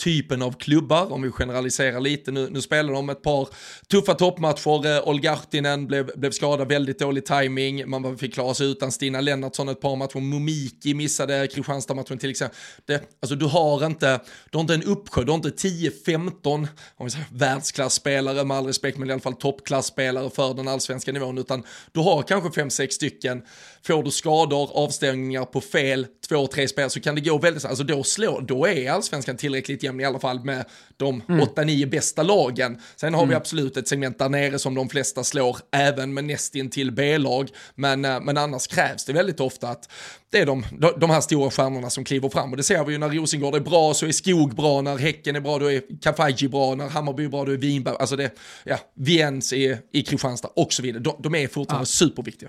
typen 0.00 0.42
av 0.42 0.52
klubbar, 0.52 1.12
om 1.12 1.22
vi 1.22 1.30
generaliserar 1.30 2.00
lite, 2.00 2.30
nu, 2.30 2.48
nu 2.50 2.60
spelar 2.60 2.92
de 2.92 3.10
ett 3.10 3.22
par 3.22 3.48
tuffa 3.88 4.14
toppmatcher, 4.14 4.96
eh, 4.96 5.08
Olgartinen 5.08 5.86
blev, 5.86 6.10
blev 6.16 6.30
skadad, 6.30 6.68
väldigt 6.68 6.98
dålig 6.98 7.26
timing, 7.26 7.90
man 7.90 8.18
fick 8.18 8.34
klara 8.34 8.54
sig 8.54 8.70
utan 8.70 8.92
Stina 8.92 9.20
Lennartsson 9.20 9.68
ett 9.68 9.80
par 9.80 9.96
matcher, 9.96 10.20
Momiki 10.20 10.94
missade 10.94 11.46
Kristianstad-matchen 11.46 12.18
till 12.18 12.30
exempel. 12.30 12.58
Det, 12.84 13.02
alltså 13.22 13.36
du 13.36 13.46
har 13.46 13.86
inte, 13.86 14.20
du 14.50 14.58
har 14.58 14.60
inte 14.60 14.74
en 14.74 14.82
uppsjö, 14.82 15.24
du 15.24 15.30
har 15.30 15.36
inte 15.36 15.68
10-15 15.68 16.68
världsklasspelare 18.10 18.44
med 18.44 18.56
all 18.56 18.66
respekt, 18.66 18.98
men 18.98 19.08
i 19.08 19.12
alla 19.12 19.20
fall 19.20 19.34
toppklasspelare 19.34 20.30
för 20.30 20.54
den 20.54 20.68
allsvenska 20.68 21.12
nivån, 21.12 21.38
utan 21.38 21.62
du 21.92 22.00
har 22.00 22.22
kanske 22.22 22.62
5-6 22.62 22.88
stycken. 22.90 23.42
Får 23.86 24.02
du 24.02 24.10
skador, 24.10 24.70
avstängningar 24.74 25.44
på 25.44 25.60
fel, 25.60 26.06
två, 26.28 26.46
tre 26.46 26.68
spel 26.68 26.90
så 26.90 27.00
kan 27.00 27.14
det 27.14 27.20
gå 27.20 27.38
väldigt, 27.38 27.64
alltså 27.64 27.84
då 27.84 28.04
slår, 28.04 28.40
då 28.40 28.66
är 28.66 28.90
allsvenskan 28.90 29.36
tillräckligt 29.36 29.82
jämn 29.82 30.00
i 30.00 30.04
alla 30.04 30.18
fall 30.18 30.44
med 30.44 30.64
de 30.96 31.22
mm. 31.28 31.40
8-9 31.40 31.90
bästa 31.90 32.22
lagen. 32.22 32.78
Sen 32.96 33.14
har 33.14 33.22
mm. 33.22 33.30
vi 33.30 33.36
absolut 33.36 33.76
ett 33.76 33.88
segment 33.88 34.18
där 34.18 34.28
nere 34.28 34.58
som 34.58 34.74
de 34.74 34.88
flesta 34.88 35.24
slår, 35.24 35.56
även 35.72 36.14
med 36.14 36.24
nästintill 36.24 36.92
B-lag, 36.92 37.48
men, 37.74 38.04
eh, 38.04 38.20
men 38.20 38.36
annars 38.36 38.66
krävs 38.66 39.04
det 39.04 39.12
väldigt 39.12 39.40
ofta 39.40 39.68
att 39.68 39.88
det 40.30 40.38
är 40.38 40.46
de, 40.46 40.64
de 40.96 41.10
här 41.10 41.20
stora 41.20 41.50
stjärnorna 41.50 41.90
som 41.90 42.04
kliver 42.04 42.28
fram 42.28 42.50
och 42.50 42.56
det 42.56 42.62
ser 42.62 42.84
vi 42.84 42.92
ju 42.92 42.98
när 42.98 43.08
Rosengård 43.08 43.54
är 43.54 43.60
bra 43.60 43.94
så 43.94 44.06
är 44.06 44.12
Skog 44.12 44.54
bra, 44.54 44.80
när 44.80 44.98
Häcken 44.98 45.36
är 45.36 45.40
bra 45.40 45.58
då 45.58 45.72
är 45.72 45.82
Kafaji 46.02 46.48
bra, 46.48 46.74
när 46.74 46.88
Hammarby 46.88 47.24
är 47.24 47.28
bra 47.28 47.44
då 47.44 47.52
är 47.52 47.56
Winberg, 47.56 47.96
alltså 48.00 48.16
det, 48.16 48.30
ja, 48.64 48.78
Viens 48.94 49.52
i, 49.52 49.76
i 49.92 50.02
Kristianstad 50.02 50.48
och 50.56 50.72
så 50.72 50.82
vidare. 50.82 51.02
De, 51.02 51.16
de 51.18 51.34
är 51.34 51.48
fortfarande 51.48 51.82
ja. 51.82 51.86
superviktiga. 51.86 52.48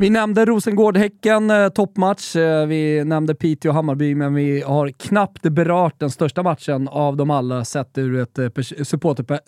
Vi 0.00 0.10
nämnde 0.10 0.44
Rosengård-Häcken, 0.44 1.50
eh, 1.50 1.68
toppmatch. 1.68 2.36
Eh, 2.36 2.66
vi 2.66 3.04
nämnde 3.04 3.34
Piteå-Hammarby, 3.34 4.14
men 4.14 4.34
vi 4.34 4.62
har 4.62 4.88
knappt 4.88 5.42
berört 5.42 6.00
den 6.00 6.10
största 6.10 6.42
matchen 6.42 6.88
av 6.88 7.16
dem 7.16 7.30
alla 7.30 7.64
sett 7.64 7.98
ur 7.98 8.20
ett 8.20 8.38
eh, 8.38 8.48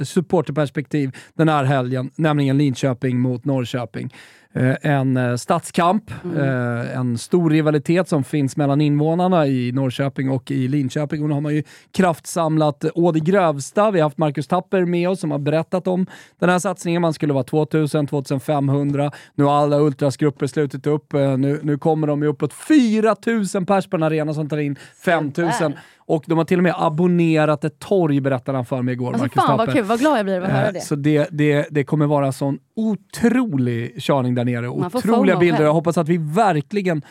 supporterperspektiv 0.04 1.10
den 1.34 1.48
här 1.48 1.64
helgen, 1.64 2.10
nämligen 2.16 2.58
Linköping 2.58 3.20
mot 3.20 3.44
Norrköping. 3.44 4.14
Eh, 4.54 4.76
en 4.82 5.16
eh, 5.16 5.36
stadskamp, 5.36 6.10
mm. 6.24 6.36
Eh, 6.36 6.98
en 6.98 7.18
stor 7.18 7.50
rivalitet 7.50 8.08
som 8.08 8.24
finns 8.24 8.56
mellan 8.56 8.80
invånarna 8.80 9.46
i 9.46 9.72
Norrköping 9.72 10.30
och 10.30 10.50
i 10.50 10.68
Linköping. 10.68 11.22
Och 11.22 11.28
nu 11.28 11.34
har 11.34 11.40
man 11.40 11.54
ju 11.54 11.62
kraftsamlat 11.92 12.84
å 12.94 13.12
det 13.12 13.20
grövsta. 13.20 13.90
Vi 13.90 14.00
har 14.00 14.06
haft 14.06 14.18
Marcus 14.18 14.46
Tapper 14.46 14.84
med 14.84 15.08
oss 15.08 15.20
som 15.20 15.30
har 15.30 15.38
berättat 15.38 15.86
om 15.86 16.06
den 16.38 16.48
här 16.50 16.58
satsningen. 16.58 17.02
Man 17.02 17.14
skulle 17.14 17.32
vara 17.32 17.44
2000, 17.44 18.06
2500. 18.06 19.10
Nu 19.34 19.44
har 19.44 19.52
alla 19.52 19.80
ultrasgrupper 19.80 20.46
slutit 20.46 20.86
upp. 20.86 21.12
Nu, 21.12 21.60
nu 21.62 21.78
kommer 21.78 22.06
de 22.06 22.22
ju 22.22 22.28
uppåt 22.28 22.52
4000 22.52 23.66
pers 23.66 23.86
på 23.86 23.96
en 23.96 24.02
arena 24.02 24.34
som 24.34 24.48
tar 24.48 24.58
in 24.58 24.76
5000. 25.04 25.74
Och 26.06 26.24
de 26.26 26.38
har 26.38 26.44
till 26.44 26.58
och 26.58 26.62
med 26.62 26.74
abonnerat 26.76 27.64
ett 27.64 27.78
torg, 27.78 28.20
berättade 28.20 28.58
han 28.58 28.64
för 28.64 28.82
mig 28.82 28.92
igår. 28.92 29.12
Alltså, 29.12 29.40
fan 29.40 29.58
vad 29.58 29.72
kul, 29.72 29.84
vad 29.84 30.00
glad 30.00 30.18
jag 30.18 30.24
blir 30.24 30.36
av 30.36 30.44
att 30.44 30.50
höra 30.50 30.72
det. 30.72 30.80
Så 30.80 30.94
det, 30.94 31.28
det, 31.30 31.66
det 31.70 31.84
kommer 31.84 32.06
vara 32.06 32.32
sån 32.32 32.58
otrolig 32.76 34.02
körning 34.02 34.34
där 34.34 34.44
nere. 34.44 34.68
Otroliga 34.68 35.36
bilder. 35.36 35.62
Jag 35.62 35.72
hoppas 35.72 35.98
att 35.98 36.08
vi 36.08 36.16
verkligen 36.16 37.02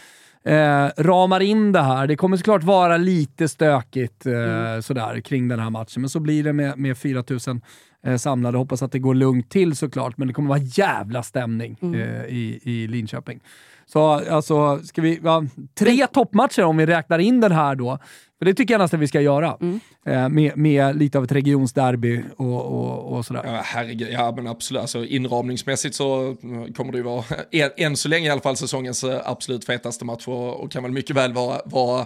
eh, 0.44 0.88
ramar 0.98 1.40
in 1.40 1.72
det 1.72 1.82
här. 1.82 2.08
Det 2.08 2.16
kommer 2.16 2.38
såklart 2.38 2.64
vara 2.64 2.98
lite 2.98 3.48
stökigt 3.48 4.26
eh, 4.26 4.34
mm. 4.34 4.82
sådär 4.82 5.22
kring 5.22 5.48
den 5.48 5.60
här 5.60 5.70
matchen, 5.70 6.02
men 6.02 6.10
så 6.10 6.20
blir 6.20 6.44
det 6.44 6.54
med, 6.54 6.78
med 6.78 6.98
4000 6.98 7.62
eh, 8.06 8.18
samlade. 8.18 8.58
Hoppas 8.58 8.82
att 8.82 8.92
det 8.92 9.00
går 9.00 9.16
lugnt 9.16 9.50
till 9.50 9.76
såklart, 9.76 10.18
men 10.18 10.28
det 10.28 10.34
kommer 10.34 10.50
vara 10.50 10.60
jävla 10.60 11.24
stämning 11.24 11.78
mm. 11.82 12.02
eh, 12.02 12.26
i, 12.26 12.60
i 12.64 12.88
Linköping. 12.88 13.40
Så 13.86 14.10
alltså, 14.10 14.80
ska 14.84 15.02
vi, 15.02 15.20
ja, 15.24 15.44
tre 15.80 16.08
toppmatcher 16.08 16.64
om 16.64 16.78
vi 16.78 16.86
räknar 16.86 17.20
in 17.20 17.42
den 17.42 17.52
här 17.52 17.76
då. 17.76 18.00
För 18.42 18.46
det 18.46 18.54
tycker 18.54 18.74
jag 18.74 18.80
nästan 18.80 19.00
vi 19.00 19.08
ska 19.08 19.22
göra. 19.22 19.58
Mm. 19.62 19.80
Eh, 20.06 20.30
med, 20.30 20.58
med, 20.58 20.96
lite 20.96 21.18
av 21.18 21.24
ett 21.24 21.32
regionsderby 21.32 22.24
och, 22.38 22.62
och, 22.66 23.18
och 23.18 23.26
sådär. 23.26 23.42
Ja, 23.46 23.62
herregud, 23.64 24.08
ja 24.12 24.34
men 24.36 24.48
absolut. 24.48 24.82
Alltså, 24.82 25.06
inramningsmässigt 25.06 25.96
så 25.96 26.36
kommer 26.76 26.92
det 26.92 26.98
ju 26.98 27.04
vara, 27.04 27.24
än, 27.52 27.70
än 27.78 27.98
så 27.98 28.10
länge 28.10 28.28
i 28.28 28.30
alla 28.30 28.42
fall, 28.42 28.58
säsongens 28.58 29.04
eh, 29.04 29.22
absolut 29.26 29.66
fetaste 29.66 30.06
match 30.06 30.28
och, 30.28 30.64
och 30.64 30.72
kan 30.72 30.84
väl 30.84 30.92
mycket 30.92 31.16
väl 31.16 31.34
vara, 31.34 31.62
vara 31.66 32.06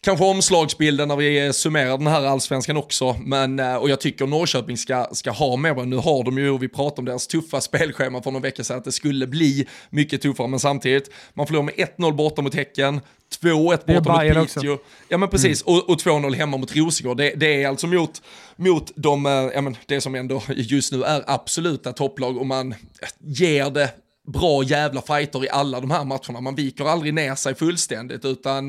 kanske 0.00 0.24
omslagsbilden 0.24 1.08
när 1.08 1.16
vi 1.16 1.52
summerar 1.52 1.98
den 1.98 2.06
här 2.06 2.24
allsvenskan 2.24 2.76
också. 2.76 3.16
Men, 3.20 3.58
eh, 3.58 3.76
och 3.76 3.90
jag 3.90 4.00
tycker 4.00 4.26
Norrköping 4.26 4.76
ska, 4.76 5.08
ska 5.12 5.30
ha 5.30 5.56
med 5.56 5.88
Nu 5.88 5.96
har 5.96 6.24
de 6.24 6.38
ju, 6.38 6.58
vi 6.58 6.68
pratade 6.68 6.98
om 6.98 7.04
deras 7.04 7.26
tuffa 7.26 7.60
spelschema 7.60 8.22
för 8.22 8.30
några 8.30 8.42
veckor 8.42 8.62
sedan, 8.62 8.78
att 8.78 8.84
det 8.84 8.92
skulle 8.92 9.26
bli 9.26 9.66
mycket 9.90 10.22
tuffare. 10.22 10.48
Men 10.48 10.60
samtidigt, 10.60 11.10
man 11.34 11.46
förlorar 11.46 11.64
med 11.64 11.74
1-0 11.74 12.12
borta 12.12 12.42
mot 12.42 12.54
Häcken, 12.54 13.00
2-1 13.40 13.94
borta 13.94 14.38
mot 14.40 14.54
Piteå. 14.54 14.78
Ja 15.08 15.18
men 15.18 15.28
precis, 15.28 15.66
mm. 15.66 15.78
och, 15.78 15.90
och 15.90 15.96
2-0 15.96 16.34
hemma 16.34 16.56
mot 16.56 16.76
Rosengård. 16.76 17.16
Det, 17.16 17.30
det, 17.36 17.62
är 17.62 17.68
alltså 17.68 17.86
mot, 17.86 18.22
mot 18.56 18.92
de, 18.94 19.24
ja, 19.54 19.60
men 19.60 19.76
det 19.86 20.00
som 20.00 20.14
ändå 20.14 20.42
just 20.48 20.92
nu 20.92 21.02
är 21.02 21.24
absoluta 21.26 21.92
topplag 21.92 22.36
och 22.36 22.46
man 22.46 22.74
ger 23.20 23.70
det 23.70 23.90
bra 24.26 24.62
jävla 24.62 25.02
fighter 25.02 25.44
i 25.44 25.48
alla 25.48 25.80
de 25.80 25.90
här 25.90 26.04
matcherna. 26.04 26.40
Man 26.40 26.54
viker 26.54 26.84
aldrig 26.84 27.14
ner 27.14 27.34
sig 27.34 27.54
fullständigt 27.54 28.24
utan 28.24 28.66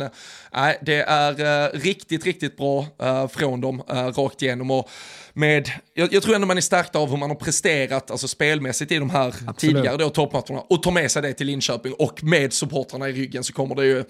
nej, 0.54 0.80
det 0.82 1.02
är 1.02 1.66
uh, 1.66 1.80
riktigt, 1.80 2.26
riktigt 2.26 2.58
bra 2.58 2.86
uh, 3.04 3.28
från 3.28 3.62
dem 3.62 3.82
uh, 3.92 3.96
rakt 3.96 4.42
igenom. 4.42 4.72
Och 4.72 4.90
med, 5.34 5.70
jag, 5.94 6.14
jag, 6.14 6.24
tror 6.24 6.36
ändå 6.36 6.48
man 6.48 6.58
är 6.58 6.62
stärkt 6.62 6.96
av 6.96 7.10
hur 7.10 7.18
man 7.18 7.30
har 7.30 7.36
presterat 7.36 8.12
alltså 8.12 8.28
spelmässigt 8.28 8.92
i 8.92 8.98
de 8.98 9.10
här 9.10 9.28
Absolut. 9.28 9.58
tidigare 9.60 9.98
då, 9.98 10.10
toppmatcherna 10.10 10.60
och 10.60 10.84
tar 10.84 10.92
med 10.92 11.12
sig 11.12 11.22
det 11.22 11.34
till 11.34 11.48
Linköping 11.48 11.94
och 11.94 12.24
med 12.24 12.54
supportrarna 12.54 13.10
i 13.10 13.14
ryggen 13.14 13.44
så 13.44 13.54
kommer 13.54 13.76
det 13.76 13.86
ju, 13.86 14.04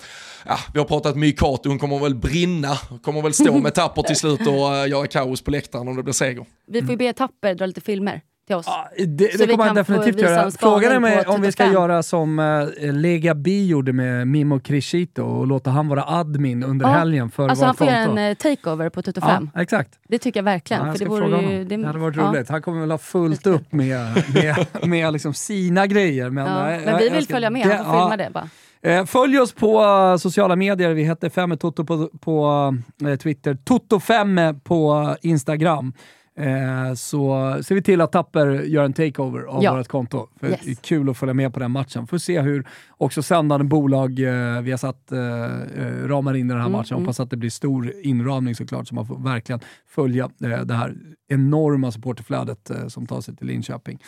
ja, 0.45 0.59
vi 0.73 0.79
har 0.79 0.85
pratat 0.85 1.15
mycket 1.15 1.39
Kato, 1.39 1.69
hon 1.69 1.79
kommer 1.79 1.99
väl 1.99 2.15
brinna, 2.15 2.77
kommer 3.03 3.21
väl 3.21 3.33
stå 3.33 3.57
med 3.57 3.73
tapper 3.73 4.01
till 4.01 4.15
slut 4.15 4.47
och 4.47 4.71
uh, 4.71 4.89
göra 4.89 5.07
kaos 5.07 5.41
på 5.41 5.51
läktaren 5.51 5.87
om 5.87 5.95
det 5.95 6.03
blir 6.03 6.13
seger. 6.13 6.45
Vi 6.67 6.81
får 6.81 6.91
ju 6.91 6.97
be 6.97 7.13
Tapper 7.13 7.55
dra 7.55 7.65
lite 7.65 7.81
filmer 7.81 8.21
till 8.47 8.55
oss. 8.55 8.65
Ja, 8.67 8.89
det, 8.97 9.37
det 9.37 9.47
kommer 9.47 9.65
han 9.65 9.75
definitivt 9.75 10.21
göra. 10.21 10.51
Frågan 10.51 11.03
är 11.03 11.29
om 11.29 11.41
vi 11.41 11.51
ska 11.51 11.71
göra 11.71 12.03
som 12.03 12.39
uh, 12.39 12.93
Lega 12.93 13.35
Bi 13.35 13.67
gjorde 13.67 13.93
med 13.93 14.27
Mimo 14.27 14.59
Crescito 14.59 15.23
och 15.23 15.47
låta 15.47 15.69
han 15.69 15.87
vara 15.87 16.03
admin 16.07 16.63
under 16.63 16.85
ja. 16.85 16.91
helgen 16.91 17.31
för 17.31 17.49
Alltså 17.49 17.65
han 17.65 17.75
får 17.75 17.87
göra 17.87 17.97
en 17.97 18.17
uh, 18.17 18.33
takeover 18.33 18.89
på 18.89 19.01
Toto 19.01 19.21
5. 19.21 19.49
Ja, 19.53 19.61
exakt. 19.61 19.99
Det 20.07 20.19
tycker 20.19 20.37
jag 20.37 20.45
verkligen. 20.45 20.81
Ja, 20.81 20.87
jag 20.87 20.97
för 20.97 21.05
det, 21.05 21.09
vore 21.09 21.41
ju, 21.41 21.63
det, 21.63 21.77
det 21.77 21.87
hade 21.87 21.99
varit 21.99 22.17
roligt. 22.17 22.49
Han 22.49 22.61
kommer 22.61 22.81
väl 22.81 22.91
ha 22.91 22.97
fullt 22.97 23.47
upp 23.47 23.71
med, 23.73 24.23
med, 24.33 24.67
med 24.83 25.13
liksom 25.13 25.33
sina 25.33 25.87
grejer. 25.87 26.29
Men, 26.29 26.45
ja, 26.45 26.71
äh, 26.71 26.85
men 26.85 26.97
vi 26.97 27.09
vill 27.09 27.23
ska, 27.23 27.33
följa 27.33 27.49
med, 27.49 27.65
han 27.65 27.85
får 27.85 27.91
filma 27.91 28.17
det 28.17 28.29
bara. 28.33 28.49
Eh, 28.81 29.05
följ 29.05 29.39
oss 29.39 29.53
på 29.53 29.83
sociala 30.19 30.55
medier. 30.55 30.93
Vi 30.93 31.03
heter 31.03 31.29
5 31.29 31.57
Toto 31.57 31.85
på, 31.85 32.09
på 32.21 32.73
Twitter, 33.21 33.53
Toto5 33.53 34.59
på 34.59 35.15
Instagram. 35.21 35.93
Eh, 36.37 36.93
så 36.93 37.55
ser 37.63 37.75
vi 37.75 37.81
till 37.81 38.01
att 38.01 38.11
Tapper 38.11 38.47
gör 38.47 38.83
en 38.83 38.93
takeover 38.93 39.43
av 39.43 39.63
ja. 39.63 39.75
vårt 39.75 39.87
konto. 39.87 40.27
För 40.39 40.49
yes. 40.49 40.59
Det 40.63 40.71
är 40.71 40.75
kul 40.75 41.09
att 41.09 41.17
följa 41.17 41.33
med 41.33 41.53
på 41.53 41.59
den 41.59 41.71
matchen. 41.71 42.07
Får 42.07 42.17
se 42.17 42.41
hur 42.41 42.67
också 42.89 43.23
sändande 43.23 43.65
bolag 43.65 44.19
eh, 44.19 44.61
vi 44.61 44.71
har 44.71 44.77
satt 44.77 45.11
eh, 45.11 45.19
eh, 45.19 46.07
ramar 46.07 46.33
in 46.33 46.45
i 46.45 46.49
den 46.49 46.57
här 46.57 46.67
mm, 46.67 46.71
matchen. 46.71 46.95
Mm. 46.95 47.05
Hoppas 47.05 47.19
att 47.19 47.29
det 47.29 47.37
blir 47.37 47.49
stor 47.49 47.93
inramning 48.03 48.55
såklart, 48.55 48.87
så 48.87 48.95
man 48.95 49.05
får 49.05 49.19
verkligen 49.19 49.59
följa 49.87 50.29
eh, 50.43 50.59
det 50.59 50.73
här 50.73 50.95
enorma 51.29 51.91
supporterflödet 51.91 52.71
som 52.87 53.07
tar 53.07 53.21
sig 53.21 53.35
till 53.35 53.47
Linköping. 53.47 53.99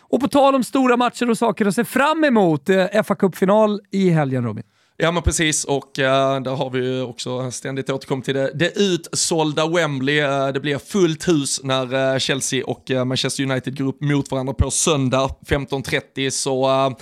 Och 0.00 0.20
på 0.20 0.28
tal 0.28 0.54
om 0.54 0.64
stora 0.64 0.96
matcher 0.96 1.30
och 1.30 1.38
saker 1.38 1.66
att 1.66 1.74
se 1.74 1.84
fram 1.84 2.24
emot, 2.24 2.68
eh, 2.68 3.02
fa 3.04 3.14
Cup-final 3.14 3.80
i 3.90 4.10
helgen 4.10 4.44
Robin. 4.44 4.64
Ja 4.96 5.10
men 5.10 5.22
precis 5.22 5.64
och 5.64 5.98
äh, 5.98 6.42
där 6.42 6.50
har 6.50 6.70
vi 6.70 6.78
ju 6.78 7.02
också 7.02 7.50
ständigt 7.50 7.90
återkommit 7.90 8.24
till 8.24 8.34
det, 8.34 8.50
det 8.54 8.78
utsålda 8.78 9.68
Wembley. 9.68 10.18
Äh, 10.18 10.48
det 10.48 10.60
blir 10.60 10.78
fullt 10.78 11.28
hus 11.28 11.60
när 11.62 12.12
äh, 12.14 12.18
Chelsea 12.18 12.64
och 12.64 12.90
Manchester 13.06 13.42
United 13.42 13.78
går 13.78 13.88
upp 13.88 14.00
mot 14.00 14.30
varandra 14.30 14.54
på 14.54 14.70
söndag 14.70 15.30
15.30 15.46 16.30
så 16.30 16.96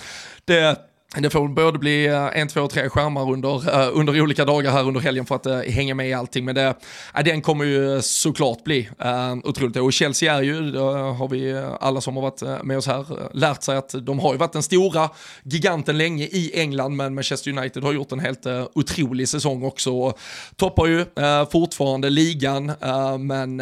det 0.45 0.92
det 1.21 1.29
får 1.29 1.47
både 1.47 1.79
bli 1.79 2.05
eh, 2.05 2.29
en, 2.33 2.47
två, 2.47 2.67
tre 2.67 2.89
skärmar 2.89 3.31
under, 3.31 3.69
eh, 3.69 3.89
under 3.93 4.21
olika 4.21 4.45
dagar 4.45 4.71
här 4.71 4.87
under 4.87 5.01
helgen 5.01 5.25
för 5.25 5.35
att 5.35 5.47
uh, 5.47 5.59
hänga 5.59 5.95
med 5.95 6.09
i 6.09 6.13
allting. 6.13 6.45
Men 6.45 6.55
det, 6.55 6.67
uh, 7.17 7.23
den 7.23 7.41
kommer 7.41 7.65
ju 7.65 8.01
såklart 8.01 8.63
bli 8.63 8.89
uh, 9.05 9.33
otroligt. 9.43 9.77
Och 9.77 9.93
Chelsea 9.93 10.35
är 10.35 10.41
ju, 10.41 10.71
det 10.71 10.79
har 10.79 11.27
vi 11.27 11.65
alla 11.79 12.01
som 12.01 12.15
har 12.15 12.23
varit 12.23 12.65
med 12.65 12.77
oss 12.77 12.87
här 12.87 13.05
lärt 13.33 13.63
sig 13.63 13.77
att 13.77 13.95
de 14.01 14.19
har 14.19 14.33
ju 14.33 14.37
varit 14.37 14.53
den 14.53 14.63
stora 14.63 15.09
giganten 15.43 15.97
länge 15.97 16.23
i 16.23 16.51
England 16.53 16.95
men 16.95 17.15
Manchester 17.15 17.57
United 17.57 17.83
har 17.83 17.93
gjort 17.93 18.11
en 18.11 18.19
helt 18.19 18.45
uh, 18.45 18.67
otrolig 18.75 19.29
säsong 19.29 19.63
också. 19.63 19.97
Och 19.97 20.19
toppar 20.55 20.87
ju 20.87 21.05
fortfarande 21.51 22.09
ligan 22.09 22.71
men 23.19 23.55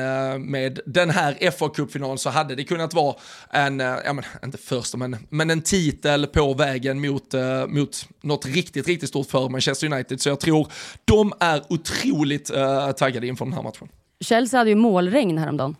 med 0.52 0.80
den 0.86 1.10
här 1.10 1.52
fa 1.52 1.70
Cup-finalen 1.70 2.18
så 2.18 2.30
hade 2.30 2.56
det 2.56 2.64
kunnat 2.64 2.94
vara 2.94 3.16
en, 3.50 3.80
ja 3.80 4.14
men 4.14 4.24
inte 4.44 4.58
första 4.58 4.98
men, 4.98 5.18
men 5.30 5.50
en 5.50 5.62
titel 5.62 6.28
på 6.28 6.54
vägen 6.54 7.02
mot 7.02 7.34
eh, 7.42 7.68
mot 7.68 8.08
något 8.22 8.46
riktigt, 8.46 8.88
riktigt 8.88 9.10
stort 9.10 9.28
för 9.28 9.50
Manchester 9.50 9.94
United. 9.94 10.22
Så 10.22 10.30
jag 10.30 10.40
tror 10.40 10.68
de 11.06 11.34
är 11.40 11.62
otroligt 11.70 12.50
eh, 12.50 12.92
taggade 12.92 13.28
inför 13.28 13.46
den 13.46 13.54
här 13.54 13.64
matchen. 13.64 13.88
Chelsea 14.20 14.58
hade 14.60 14.70
ju 14.70 14.76
målregn 14.76 15.38
häromdagen. 15.38 15.76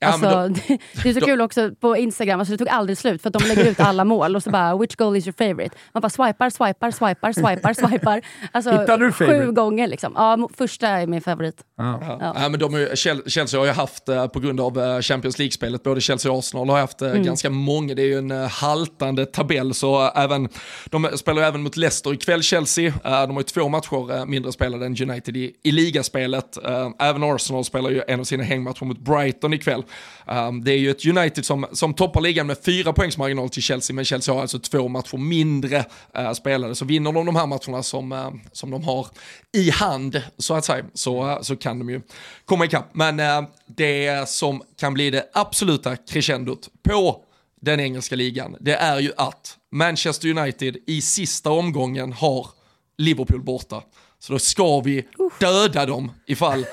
Ja, 0.00 0.08
alltså, 0.08 0.28
då, 0.28 0.48
det 1.02 1.08
är 1.08 1.14
så 1.14 1.20
då, 1.20 1.26
kul 1.26 1.40
också 1.40 1.70
på 1.80 1.96
Instagram, 1.96 2.40
alltså 2.40 2.52
det 2.52 2.58
tog 2.58 2.68
aldrig 2.68 2.98
slut 2.98 3.22
för 3.22 3.28
att 3.28 3.34
de 3.34 3.48
lägger 3.48 3.70
ut 3.70 3.80
alla 3.80 4.04
mål 4.04 4.36
och 4.36 4.42
så 4.42 4.50
bara 4.50 4.76
“which 4.76 4.96
goal 4.96 5.16
is 5.16 5.26
your 5.26 5.34
favorite?” 5.48 5.76
Man 5.92 6.00
bara 6.00 6.10
swipar, 6.10 6.50
swipar, 6.50 6.90
swipar, 6.90 7.32
swipar, 7.32 7.74
swipar. 7.74 8.20
Alltså, 8.52 8.70
Hittade 8.70 9.04
du 9.04 9.12
favorite? 9.12 9.46
Sju 9.46 9.52
gånger 9.52 9.86
liksom. 9.86 10.12
Ja, 10.16 10.48
första 10.54 10.88
är 10.88 11.06
min 11.06 11.20
favorit. 11.20 11.64
Ja. 11.76 11.98
Ja. 12.20 12.32
ja. 12.36 12.48
men 12.48 12.60
de 12.60 12.74
är, 12.74 12.96
Chelsea 13.28 13.60
har 13.60 13.66
ju 13.66 13.72
haft, 13.72 14.08
eh, 14.08 14.26
på 14.26 14.40
grund 14.40 14.60
av 14.60 14.78
eh, 14.78 15.00
Champions 15.00 15.38
League-spelet, 15.38 15.82
både 15.82 16.00
Chelsea 16.00 16.32
och 16.32 16.38
Arsenal 16.38 16.68
har 16.68 16.78
haft 16.78 17.02
eh, 17.02 17.10
mm. 17.10 17.22
ganska 17.22 17.50
många, 17.50 17.94
det 17.94 18.02
är 18.02 18.06
ju 18.06 18.18
en 18.18 18.30
haltande 18.30 19.26
tabell, 19.26 19.74
så 19.74 20.10
även, 20.14 20.48
de 20.86 21.08
spelar 21.16 21.42
även 21.42 21.62
mot 21.62 21.76
Leicester 21.76 22.12
ikväll, 22.12 22.42
Chelsea. 22.42 22.92
De 23.02 23.10
har 23.10 23.40
ju 23.40 23.42
två 23.42 23.68
matcher 23.68 24.26
mindre 24.26 24.52
spelade 24.52 24.86
än 24.86 24.96
United 25.10 25.36
i, 25.36 25.52
i 25.62 25.70
ligaspelet. 25.70 26.58
Även 26.98 27.22
Arsenal 27.22 27.64
spelar 27.64 27.90
ju 27.90 28.02
en 28.08 28.20
av 28.20 28.24
sina 28.24 28.42
hängmatcher 28.42 28.84
mot 28.84 28.98
Brighton 28.98 29.52
ikväll. 29.52 29.82
Um, 30.26 30.64
det 30.64 30.72
är 30.72 30.76
ju 30.76 30.90
ett 30.90 31.06
United 31.06 31.44
som, 31.44 31.66
som 31.72 31.94
toppar 31.94 32.20
ligan 32.20 32.46
med 32.46 32.58
fyra 32.64 32.92
poängs 32.92 33.18
marginal 33.18 33.48
till 33.48 33.62
Chelsea, 33.62 33.94
men 33.94 34.04
Chelsea 34.04 34.34
har 34.34 34.42
alltså 34.42 34.58
två 34.58 34.88
matcher 34.88 35.16
mindre 35.16 35.84
uh, 36.18 36.32
spelade. 36.32 36.74
Så 36.74 36.84
vinner 36.84 37.12
de 37.12 37.26
de 37.26 37.36
här 37.36 37.46
matcherna 37.46 37.82
som, 37.82 38.12
uh, 38.12 38.30
som 38.52 38.70
de 38.70 38.84
har 38.84 39.06
i 39.52 39.70
hand, 39.70 40.22
så 40.38 40.54
att 40.54 40.64
säga, 40.64 40.84
så, 40.94 41.26
uh, 41.26 41.40
så 41.42 41.56
kan 41.56 41.78
de 41.78 41.90
ju 41.90 42.00
komma 42.44 42.64
ikapp. 42.64 42.88
Men 42.92 43.20
uh, 43.20 43.48
det 43.66 44.28
som 44.28 44.62
kan 44.76 44.94
bli 44.94 45.10
det 45.10 45.30
absoluta 45.32 45.96
crescendot 45.96 46.68
på 46.82 47.24
den 47.60 47.80
engelska 47.80 48.16
ligan, 48.16 48.56
det 48.60 48.74
är 48.74 49.00
ju 49.00 49.12
att 49.16 49.56
Manchester 49.72 50.28
United 50.28 50.76
i 50.86 51.00
sista 51.00 51.50
omgången 51.50 52.12
har 52.12 52.46
Liverpool 52.98 53.42
borta. 53.42 53.82
Så 54.20 54.32
då 54.32 54.38
ska 54.38 54.80
vi 54.80 55.04
döda 55.40 55.86
dem 55.86 56.12
ifall 56.26 56.66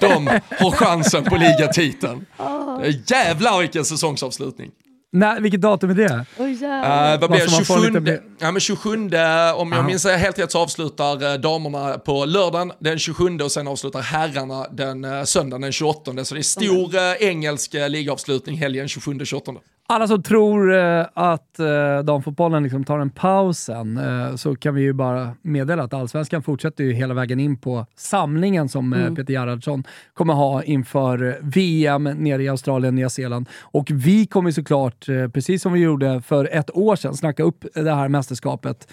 de 0.00 0.26
har 0.58 0.70
chansen 0.70 1.24
på 1.24 1.36
ligatiteln. 1.36 2.26
Jävlar 3.06 3.60
vilken 3.60 3.84
säsongsavslutning. 3.84 4.70
Nej, 5.12 5.40
vilket 5.40 5.60
datum 5.60 5.90
är 5.90 5.94
det? 5.94 6.24
Oh, 6.38 6.50
yeah. 6.50 7.14
uh, 7.14 7.20
vad 7.20 7.30
blir 7.30 7.64
27, 7.64 8.20
ja, 8.38 8.50
men 8.50 8.60
27, 8.60 8.94
om 8.94 9.10
jag 9.10 9.72
Aha. 9.72 9.82
minns 9.82 10.06
helt 10.06 10.38
rätt 10.38 10.50
så 10.50 10.58
avslutar 10.58 11.24
uh, 11.24 11.40
damerna 11.40 11.98
på 11.98 12.24
lördagen 12.24 12.72
den 12.78 12.98
27 12.98 13.38
och 13.38 13.52
sen 13.52 13.68
avslutar 13.68 14.00
herrarna 14.00 14.66
den 14.68 15.04
uh, 15.04 15.24
söndagen 15.24 15.60
den 15.60 15.72
28. 15.72 16.24
Så 16.24 16.34
det 16.34 16.40
är 16.40 16.42
stor 16.42 16.94
uh, 16.94 17.28
engelsk 17.28 17.74
ligavslutning 17.74 18.56
helgen 18.56 18.86
27-28 18.86 19.58
alla 19.88 20.08
som 20.08 20.22
tror 20.22 20.74
eh, 20.74 21.06
att 21.14 21.58
eh, 21.58 21.98
damfotbollen 22.04 22.62
liksom 22.62 22.84
tar 22.84 22.98
en 22.98 23.10
paus 23.10 23.58
sen, 23.58 23.98
eh, 23.98 24.34
så 24.36 24.56
kan 24.56 24.74
vi 24.74 24.82
ju 24.82 24.92
bara 24.92 25.34
meddela 25.42 25.82
att 25.82 25.94
allsvenskan 25.94 26.42
fortsätter 26.42 26.84
ju 26.84 26.92
hela 26.92 27.14
vägen 27.14 27.40
in 27.40 27.56
på 27.56 27.86
samlingen 27.94 28.68
som 28.68 28.92
mm. 28.92 29.14
Peter 29.14 29.32
Gerhardsson 29.32 29.84
kommer 30.14 30.34
ha 30.34 30.62
inför 30.62 31.38
VM 31.42 32.04
nere 32.04 32.42
i 32.42 32.48
Australien, 32.48 32.94
Nya 32.94 33.10
Zeeland. 33.10 33.48
Och 33.62 33.90
vi 33.90 34.26
kommer 34.26 34.50
såklart, 34.50 35.06
precis 35.06 35.62
som 35.62 35.72
vi 35.72 35.80
gjorde 35.80 36.22
för 36.22 36.48
ett 36.52 36.76
år 36.76 36.96
sedan, 36.96 37.14
snacka 37.14 37.42
upp 37.42 37.64
det 37.74 37.94
här 37.94 38.08
mästerskapet 38.08 38.88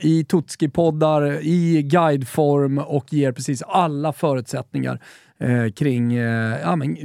i 0.00 0.24
Tutski-poddar, 0.24 1.38
i 1.42 1.82
guideform 1.82 2.78
och 2.78 3.12
ger 3.12 3.32
precis 3.32 3.62
alla 3.62 4.12
förutsättningar 4.12 5.00
eh, 5.40 5.72
kring, 5.72 6.14
eh, 6.14 6.60
ja, 6.60 6.76
men, 6.76 6.96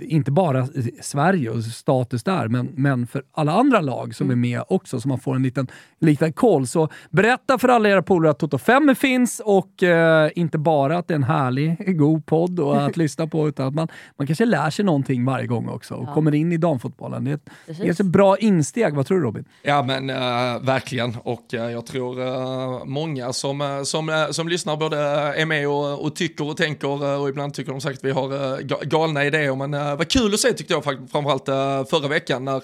inte 0.00 0.30
bara 0.30 0.68
Sverige 1.00 1.50
och 1.50 1.64
status 1.64 2.24
där, 2.24 2.48
men, 2.48 2.68
men 2.74 3.06
för 3.06 3.22
alla 3.32 3.52
andra 3.52 3.80
lag 3.80 4.14
som 4.14 4.26
mm. 4.26 4.38
är 4.38 4.48
med 4.48 4.62
också, 4.68 5.00
så 5.00 5.08
man 5.08 5.18
får 5.18 5.36
en 5.36 5.42
liten, 5.42 5.66
liten 6.00 6.32
koll. 6.32 6.66
Så 6.66 6.88
berätta 7.10 7.58
för 7.58 7.68
alla 7.68 7.88
era 7.88 8.02
polare 8.02 8.30
att 8.30 8.38
Toto 8.38 8.58
5 8.58 8.94
finns 8.94 9.40
och 9.44 9.82
eh, 9.82 10.30
inte 10.34 10.58
bara 10.58 10.98
att 10.98 11.08
det 11.08 11.14
är 11.14 11.16
en 11.16 11.24
härlig, 11.24 11.76
god 11.98 12.26
podd 12.26 12.60
och 12.60 12.82
att 12.82 12.96
lyssna 13.04 13.26
på, 13.26 13.48
utan 13.48 13.66
att 13.66 13.74
man, 13.74 13.88
man 14.16 14.26
kanske 14.26 14.44
lär 14.44 14.70
sig 14.70 14.84
någonting 14.84 15.24
varje 15.24 15.46
gång 15.46 15.68
också 15.68 15.94
och 15.94 16.08
ja. 16.08 16.14
kommer 16.14 16.34
in 16.34 16.52
i 16.52 16.56
damfotbollen. 16.56 17.24
Det 17.24 17.30
är, 17.30 17.34
ett, 17.34 17.50
det 17.66 17.88
är 17.88 17.90
ett 17.90 18.00
bra 18.00 18.38
insteg. 18.38 18.94
Vad 18.94 19.06
tror 19.06 19.18
du 19.18 19.24
Robin? 19.24 19.44
Ja 19.62 19.82
men 19.82 20.10
uh, 20.10 20.16
verkligen 20.62 21.16
och 21.22 21.54
uh, 21.54 21.60
jag 21.60 21.86
tror 21.86 22.20
uh, 22.20 22.84
många 22.84 23.32
som, 23.32 23.82
som, 23.84 24.26
som 24.30 24.48
lyssnar 24.48 24.76
både 24.76 24.98
är 24.98 25.46
med 25.46 25.68
och, 25.68 26.04
och 26.04 26.16
tycker 26.16 26.48
och 26.48 26.56
tänker 26.56 27.18
och 27.20 27.28
ibland 27.28 27.54
tycker 27.54 27.73
de 27.74 27.80
sagt 27.80 28.04
vi 28.04 28.10
har 28.10 28.54
eh, 28.54 28.58
galna 28.82 29.24
idéer, 29.24 29.54
men 29.56 29.74
eh, 29.74 29.96
vad 29.96 30.08
kul 30.08 30.34
att 30.34 30.40
se 30.40 30.52
tyckte 30.52 30.74
jag 30.74 30.84
framförallt 30.84 31.48
eh, 31.48 31.84
förra 31.84 32.08
veckan 32.08 32.44
när 32.44 32.62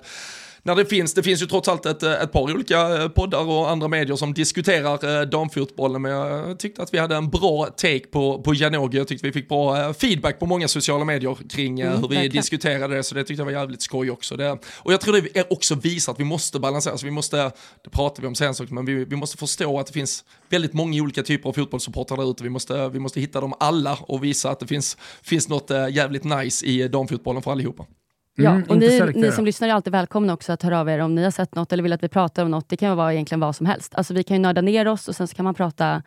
när 0.63 0.77
det 0.77 0.87
finns, 0.87 1.15
det 1.15 1.23
finns 1.23 1.43
ju 1.43 1.47
trots 1.47 1.69
allt 1.69 1.87
ett, 1.87 2.03
ett 2.03 2.33
par 2.33 2.55
olika 2.55 3.11
poddar 3.15 3.49
och 3.49 3.71
andra 3.71 3.89
medier 3.89 4.17
som 4.17 4.35
diskuterar 4.35 5.27
damfotbollen, 5.27 6.03
men 6.03 6.13
jag 6.13 6.59
tyckte 6.59 6.83
att 6.83 6.95
vi 6.95 6.99
hade 6.99 7.17
en 7.17 7.31
bra 7.31 7.67
take 7.67 8.07
på, 8.07 8.43
på 8.43 8.55
Janogy, 8.55 8.99
jag 8.99 9.09
tyckte 9.09 9.27
vi 9.27 9.33
fick 9.33 9.49
bra 9.49 9.95
feedback 9.95 10.39
på 10.39 10.47
många 10.47 10.69
sociala 10.69 11.05
medier 11.05 11.37
kring 11.49 11.81
mm, 11.81 11.93
hur 11.93 12.09
vi 12.09 12.15
verkligen. 12.15 12.31
diskuterade 12.31 12.97
det, 12.97 13.03
så 13.03 13.15
det 13.15 13.25
tyckte 13.25 13.41
jag 13.41 13.45
var 13.45 13.53
jävligt 13.53 13.83
skoj 13.83 14.11
också. 14.11 14.37
Det, 14.37 14.59
och 14.77 14.93
jag 14.93 15.01
tror 15.01 15.13
det 15.21 15.39
är 15.39 15.53
också 15.53 15.75
visar 15.75 16.13
att 16.13 16.21
vi 16.21 16.25
måste 16.25 16.61
balansera, 16.61 16.99
så 16.99 17.07
vi 17.07 17.13
måste, 17.13 17.37
det 17.85 17.91
pratar 17.93 18.23
vi 18.23 18.29
om 18.29 18.35
sen 18.35 18.55
men 18.69 18.85
vi, 18.85 19.05
vi 19.05 19.17
måste 19.17 19.37
förstå 19.37 19.79
att 19.79 19.87
det 19.87 19.93
finns 19.93 20.25
väldigt 20.49 20.73
många 20.73 21.03
olika 21.03 21.23
typer 21.23 21.49
av 21.49 21.53
fotbollssupportrar 21.53 22.17
där 22.17 22.31
ute, 22.31 22.43
vi 22.43 22.51
måste, 22.51 22.89
vi 22.89 22.99
måste 22.99 23.21
hitta 23.21 23.41
dem 23.41 23.55
alla 23.61 23.99
och 24.01 24.25
visa 24.25 24.51
att 24.51 24.61
det 24.61 24.67
finns, 24.67 24.97
finns 25.23 25.49
något 25.49 25.71
jävligt 25.91 26.25
nice 26.25 26.67
i 26.67 26.89
damfotbollen 26.89 27.43
för 27.43 27.53
allihopa. 27.53 27.87
Ja, 28.35 28.51
mm, 28.51 28.62
och 28.68 28.76
ni, 28.76 29.12
ni, 29.14 29.33
som 29.33 29.45
lyssnar 29.45 29.68
är 29.68 29.72
alltid 29.72 29.93
välkomna 29.93 30.33
också 30.33 30.53
att 30.53 30.62
höra 30.62 30.81
av 30.81 30.89
er 30.89 30.99
om 30.99 31.14
ni 31.14 31.24
har 31.24 31.31
sett 31.31 31.55
något 31.55 31.72
eller 31.72 31.83
vill 31.83 31.93
att 31.93 32.03
vi 32.03 32.09
pratar 32.09 32.45
om 32.45 32.51
något. 32.51 32.68
Det 32.68 32.76
kan 32.76 32.97
vara 32.97 33.14
egentligen 33.14 33.41
vad 33.41 33.57
som 33.57 33.66
helst. 33.66 33.95
Alltså 33.95 34.14
vi 34.14 34.22
kan 34.22 34.37
ju 34.37 34.43
nörda 34.43 34.61
ner 34.61 34.89
oss 34.89 35.09
och 35.09 35.16
sen 35.16 35.28
så 35.28 35.35
kan 35.35 35.45
man 35.45 35.55
prata 35.55 36.03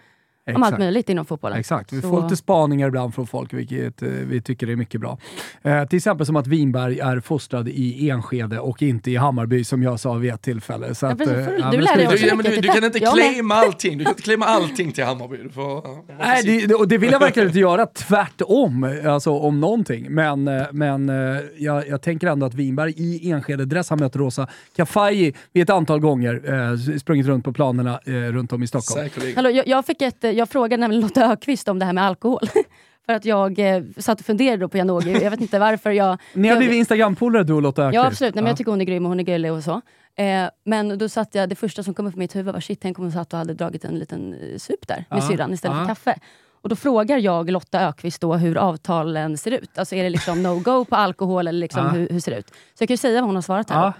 Exakt. 0.46 0.58
om 0.58 0.64
allt 0.64 0.80
möjligt 0.80 1.10
inom 1.10 1.26
fotbollen. 1.26 1.60
Exakt, 1.60 1.94
vi 1.94 2.02
så... 2.02 2.10
får 2.10 2.24
lite 2.24 2.36
spaningar 2.36 2.88
ibland 2.88 3.16
från 3.16 3.28
folk, 3.28 3.54
vilket 3.54 4.02
eh, 4.02 4.10
vi 4.10 4.42
tycker 4.42 4.70
är 4.70 4.76
mycket 4.76 5.02
bra. 5.02 5.18
Eh, 5.62 5.86
till 5.86 5.98
exempel 5.98 6.26
som 6.26 6.36
att 6.36 6.48
Winberg 6.48 7.00
är 7.00 7.20
fostrad 7.20 7.70
i 7.70 8.10
Enskede 8.10 8.60
och 8.60 8.82
inte 8.82 9.12
i 9.12 9.16
Hammarby, 9.16 9.64
som 9.64 9.84
jag 9.84 10.00
sa 10.00 10.14
vid 10.14 10.34
ett 10.34 10.42
tillfälle. 10.42 10.96
Så 10.96 11.06
ja, 11.06 11.12
att, 11.12 11.22
eh, 11.22 11.28
du, 11.28 11.34
ja, 11.60 11.72
du, 11.72 11.78
du, 11.78 12.50
du, 12.50 12.62
du, 12.62 12.68
kan 12.68 12.84
inte 12.84 13.00
claima 13.00 13.56
allting, 13.56 13.98
du 13.98 14.04
kan 14.04 14.12
inte 14.12 14.24
claima 14.24 14.46
allting 14.46 14.92
till 14.92 15.04
Hammarby. 15.04 15.38
Du 15.38 15.50
får, 15.50 15.88
Nej, 16.20 16.66
det, 16.68 16.76
och 16.76 16.88
det 16.88 16.98
vill 16.98 17.12
jag 17.12 17.20
verkligen 17.20 17.48
inte 17.50 17.60
göra, 17.60 17.86
tvärtom, 17.86 19.02
alltså 19.06 19.32
om 19.32 19.60
någonting. 19.60 20.08
Men, 20.10 20.48
eh, 20.48 20.64
men 20.72 21.10
eh, 21.10 21.42
jag, 21.58 21.88
jag 21.88 22.02
tänker 22.02 22.28
ändå 22.28 22.46
att 22.46 22.54
Winberg 22.54 22.94
i 22.98 23.32
Enskede-dress 23.32 23.90
har 23.90 23.98
mött 23.98 24.16
Rosa 24.16 24.48
Kafaji 24.76 25.34
vid 25.54 25.64
ett 25.64 25.70
antal 25.70 26.00
gånger, 26.00 26.54
eh, 26.72 26.98
sprungit 26.98 27.26
runt 27.26 27.46
på 27.46 27.54
planerna 27.54 28.00
eh, 28.06 28.12
runt 28.12 28.54
om 28.54 28.64
i 28.64 28.68
Stockholm. 28.68 29.10
Hallå, 29.36 29.50
jag, 29.50 29.68
jag 29.68 29.86
fick 29.86 30.02
ett 30.02 30.33
jag 30.34 30.50
frågade 30.50 30.82
nämligen 30.82 31.02
Lotta 31.02 31.32
Ökvist 31.32 31.68
om 31.68 31.80
det 31.80 31.86
här 31.86 31.94
med 31.94 32.04
alkohol. 32.04 32.42
För 33.06 33.14
att 33.14 33.26
jag 33.26 33.60
eh, 33.60 33.84
satt 33.98 34.20
och 34.20 34.26
funderade 34.26 34.68
på 34.68 34.78
Janogy. 34.78 35.12
Jag 35.12 35.32
vet 35.32 35.42
inte 35.42 35.60
varför 35.60 35.92
jag... 35.92 36.18
Ni 36.34 36.48
har 36.48 36.58
blivit 36.58 36.76
Instagram-polare 36.76 37.44
du 37.44 37.54
och 37.54 37.62
Lotta 37.62 37.84
Ökvist? 37.84 37.96
Ja 37.96 38.08
absolut, 38.08 38.36
Nej, 38.36 38.44
men 38.44 38.50
jag 38.50 38.58
tycker 38.58 38.72
hon 38.72 38.82
är 38.82 38.86
grym 38.86 39.06
och 39.06 39.10
hon 39.10 39.20
är 39.20 39.24
gullig 39.24 39.52
och 39.52 39.64
så. 39.64 39.82
Eh, 40.16 40.50
men 40.64 40.98
då 40.98 41.10
satt 41.10 41.36
jag, 41.36 41.50
det 41.50 41.56
första 41.56 41.84
som 41.84 41.94
kom 41.94 42.08
upp 42.08 42.16
i 42.16 42.20
mitt 42.20 42.36
huvud 42.36 42.54
var 42.54 42.62
shit, 42.62 42.80
tänk 42.82 43.00
om 43.00 43.06
hon 43.06 43.12
satt 43.12 43.34
och 43.34 43.40
hade 43.40 43.54
dragit 43.54 43.86
en 43.86 44.00
liten 44.00 44.34
eh, 44.34 44.58
sup 44.58 44.88
där 44.88 45.06
med 45.10 45.20
ja. 45.20 45.28
syrran 45.28 45.54
istället 45.54 45.78
ja. 45.78 45.82
för 45.82 45.88
kaffe. 45.88 46.20
Och 46.62 46.70
då 46.70 46.76
frågar 46.76 47.18
jag 47.18 47.52
Lotta 47.52 47.80
Ökvist 47.88 48.22
då 48.22 48.34
hur 48.34 48.58
avtalen 48.58 49.38
ser 49.38 49.52
ut. 49.52 49.78
Alltså 49.78 49.96
är 49.96 50.04
det 50.04 50.10
liksom 50.10 50.44
no-go 50.44 50.86
på 50.86 50.96
alkohol 50.96 51.48
eller 51.48 51.60
liksom 51.60 51.86
ja. 51.86 51.92
hur, 51.92 52.10
hur 52.10 52.20
ser 52.20 52.32
det 52.32 52.38
ut? 52.38 52.50
Så 52.50 52.82
jag 52.82 52.88
kan 52.88 52.94
ju 52.94 52.98
säga 52.98 53.22
vad 53.22 53.28
hon 53.28 53.36
har 53.36 53.42
svarat 53.42 53.70
här. 53.70 53.94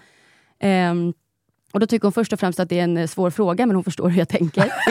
Eh, 0.60 0.94
och 1.74 1.80
då 1.80 1.86
tycker 1.88 2.04
hon 2.04 2.14
först 2.14 2.34
och 2.34 2.40
främst 2.40 2.60
att 2.60 2.70
det 2.70 2.80
är 2.80 2.84
en 2.84 2.98
eh, 2.98 3.08
svår 3.08 3.30
fråga, 3.30 3.66
men 3.66 3.76
hon 3.76 3.84
förstår 3.84 4.10
hur 4.10 4.20
jag 4.20 4.30
tänker. 4.30 4.74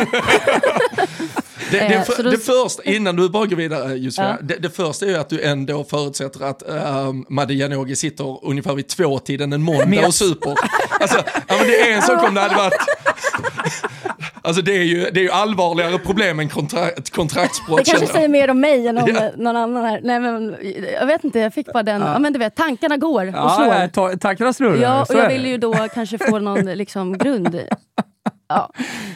Det, 1.71 1.79
det, 1.79 1.95
eh, 1.95 2.03
för, 2.03 2.23
det 2.23 2.39
första, 2.39 2.83
innan 2.83 3.17
du 3.17 3.29
bara 3.29 3.47
går 3.47 3.57
vidare 3.57 3.95
Josefina, 3.95 4.37
ja. 4.41 4.47
det, 4.47 4.57
det, 4.57 4.71
första 4.71 5.07
är 5.07 5.11
ju 5.11 5.17
att 5.17 5.29
du 5.29 5.43
ändå 5.43 5.85
förutsätter 5.85 6.45
att 6.45 6.63
uh, 6.69 7.13
Madde 7.29 7.55
Janogy 7.55 7.97
sitter 7.97 8.45
ungefär 8.45 8.75
vid 8.75 8.89
tvåtiden 8.89 9.53
en 9.53 9.63
måndag 9.63 10.07
och 10.07 10.15
super. 10.15 10.55
Alltså, 11.01 11.17
ja, 11.49 11.57
men 11.59 11.67
det 11.67 11.91
är 11.91 11.97
en 11.97 12.03
sak 12.03 12.29
om 12.29 12.35
det 12.35 12.41
hade 12.41 12.55
varit 12.55 12.75
Alltså 14.45 14.63
det 14.63 14.77
är 14.77 14.83
ju, 14.83 15.11
det 15.11 15.21
är 15.21 15.25
ju 15.25 15.31
allvarligare 15.31 15.99
problem 15.99 16.41
än 16.41 16.49
kontra, 16.49 16.91
kontraktsbrott. 17.11 17.79
Det 17.79 17.91
kanske 17.91 18.07
säger 18.07 18.29
mer 18.29 18.51
om 18.51 18.61
mig 18.61 18.89
än 18.89 18.99
om 18.99 19.09
ja. 19.09 19.31
någon 19.37 19.57
annan 19.57 19.85
här. 19.85 20.01
Nej, 20.03 20.21
men, 20.21 20.57
jag 21.01 21.07
vet 21.07 21.25
inte, 21.25 21.39
jag 21.39 21.55
fick 21.55 21.73
bara 21.73 21.83
den, 21.83 22.01
ja. 22.01 22.13
ja 22.13 22.19
men 22.19 22.33
du 22.33 22.39
vet, 22.39 22.55
tankarna 22.55 22.97
går 22.97 23.27
och 23.27 23.51
slår. 23.51 23.67
Ja, 23.67 23.89
ta, 23.89 24.17
tankarna 24.17 24.53
snurrar. 24.53 24.77
Ja, 24.77 25.07
och 25.09 25.15
jag 25.15 25.29
vill 25.29 25.47
ju 25.47 25.59
då 25.59 25.75
kanske 25.95 26.19
få 26.19 26.39
någon 26.39 26.65
liksom, 26.65 27.19
grund 27.19 27.61
Ja. 28.55 28.73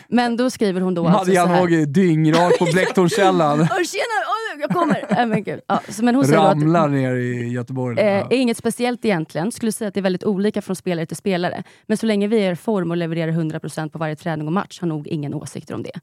Men 0.09 0.37
då 0.37 0.51
skriver 0.51 0.81
hon 0.81 0.95
då 0.95 1.09
alltså 1.09 1.35
så 1.35 1.47
här. 1.47 1.87
dyngrak 1.87 2.59
på 2.59 2.65
Blecktornskällan. 2.65 3.59
tjena, 3.69 4.61
jag 4.61 4.71
kommer! 4.71 5.21
Äh, 5.21 5.27
men 5.27 5.43
gud. 5.43 5.61
Ja, 5.67 5.81
så, 5.89 6.05
men 6.05 6.15
hon 6.15 6.25
Ramlar 6.25 6.85
att, 6.85 6.91
ner 6.91 7.15
i 7.15 7.49
Göteborg. 7.49 8.01
Eh, 8.01 8.07
ja. 8.07 8.29
Inget 8.31 8.57
speciellt 8.57 9.05
egentligen. 9.05 9.53
Skulle 9.53 9.73
säga 9.73 9.89
att 9.89 9.95
det 9.95 10.01
är 10.01 10.03
väldigt 10.03 10.25
olika 10.25 10.63
från 10.63 10.77
spelare 10.77 11.07
till 11.07 11.17
spelare. 11.17 11.63
Men 11.87 11.97
så 11.97 12.07
länge 12.07 12.29
vi 12.29 12.39
är 12.39 12.53
i 12.53 12.57
form 12.57 12.91
och 12.91 12.97
levererar 12.97 13.33
100% 13.33 13.91
på 13.91 13.99
varje 13.99 14.17
träning 14.17 14.47
och 14.47 14.53
match 14.53 14.81
har 14.81 14.89
nog 14.89 15.07
ingen 15.07 15.35
åsikter 15.35 15.75
om 15.75 15.83
det. 15.83 16.01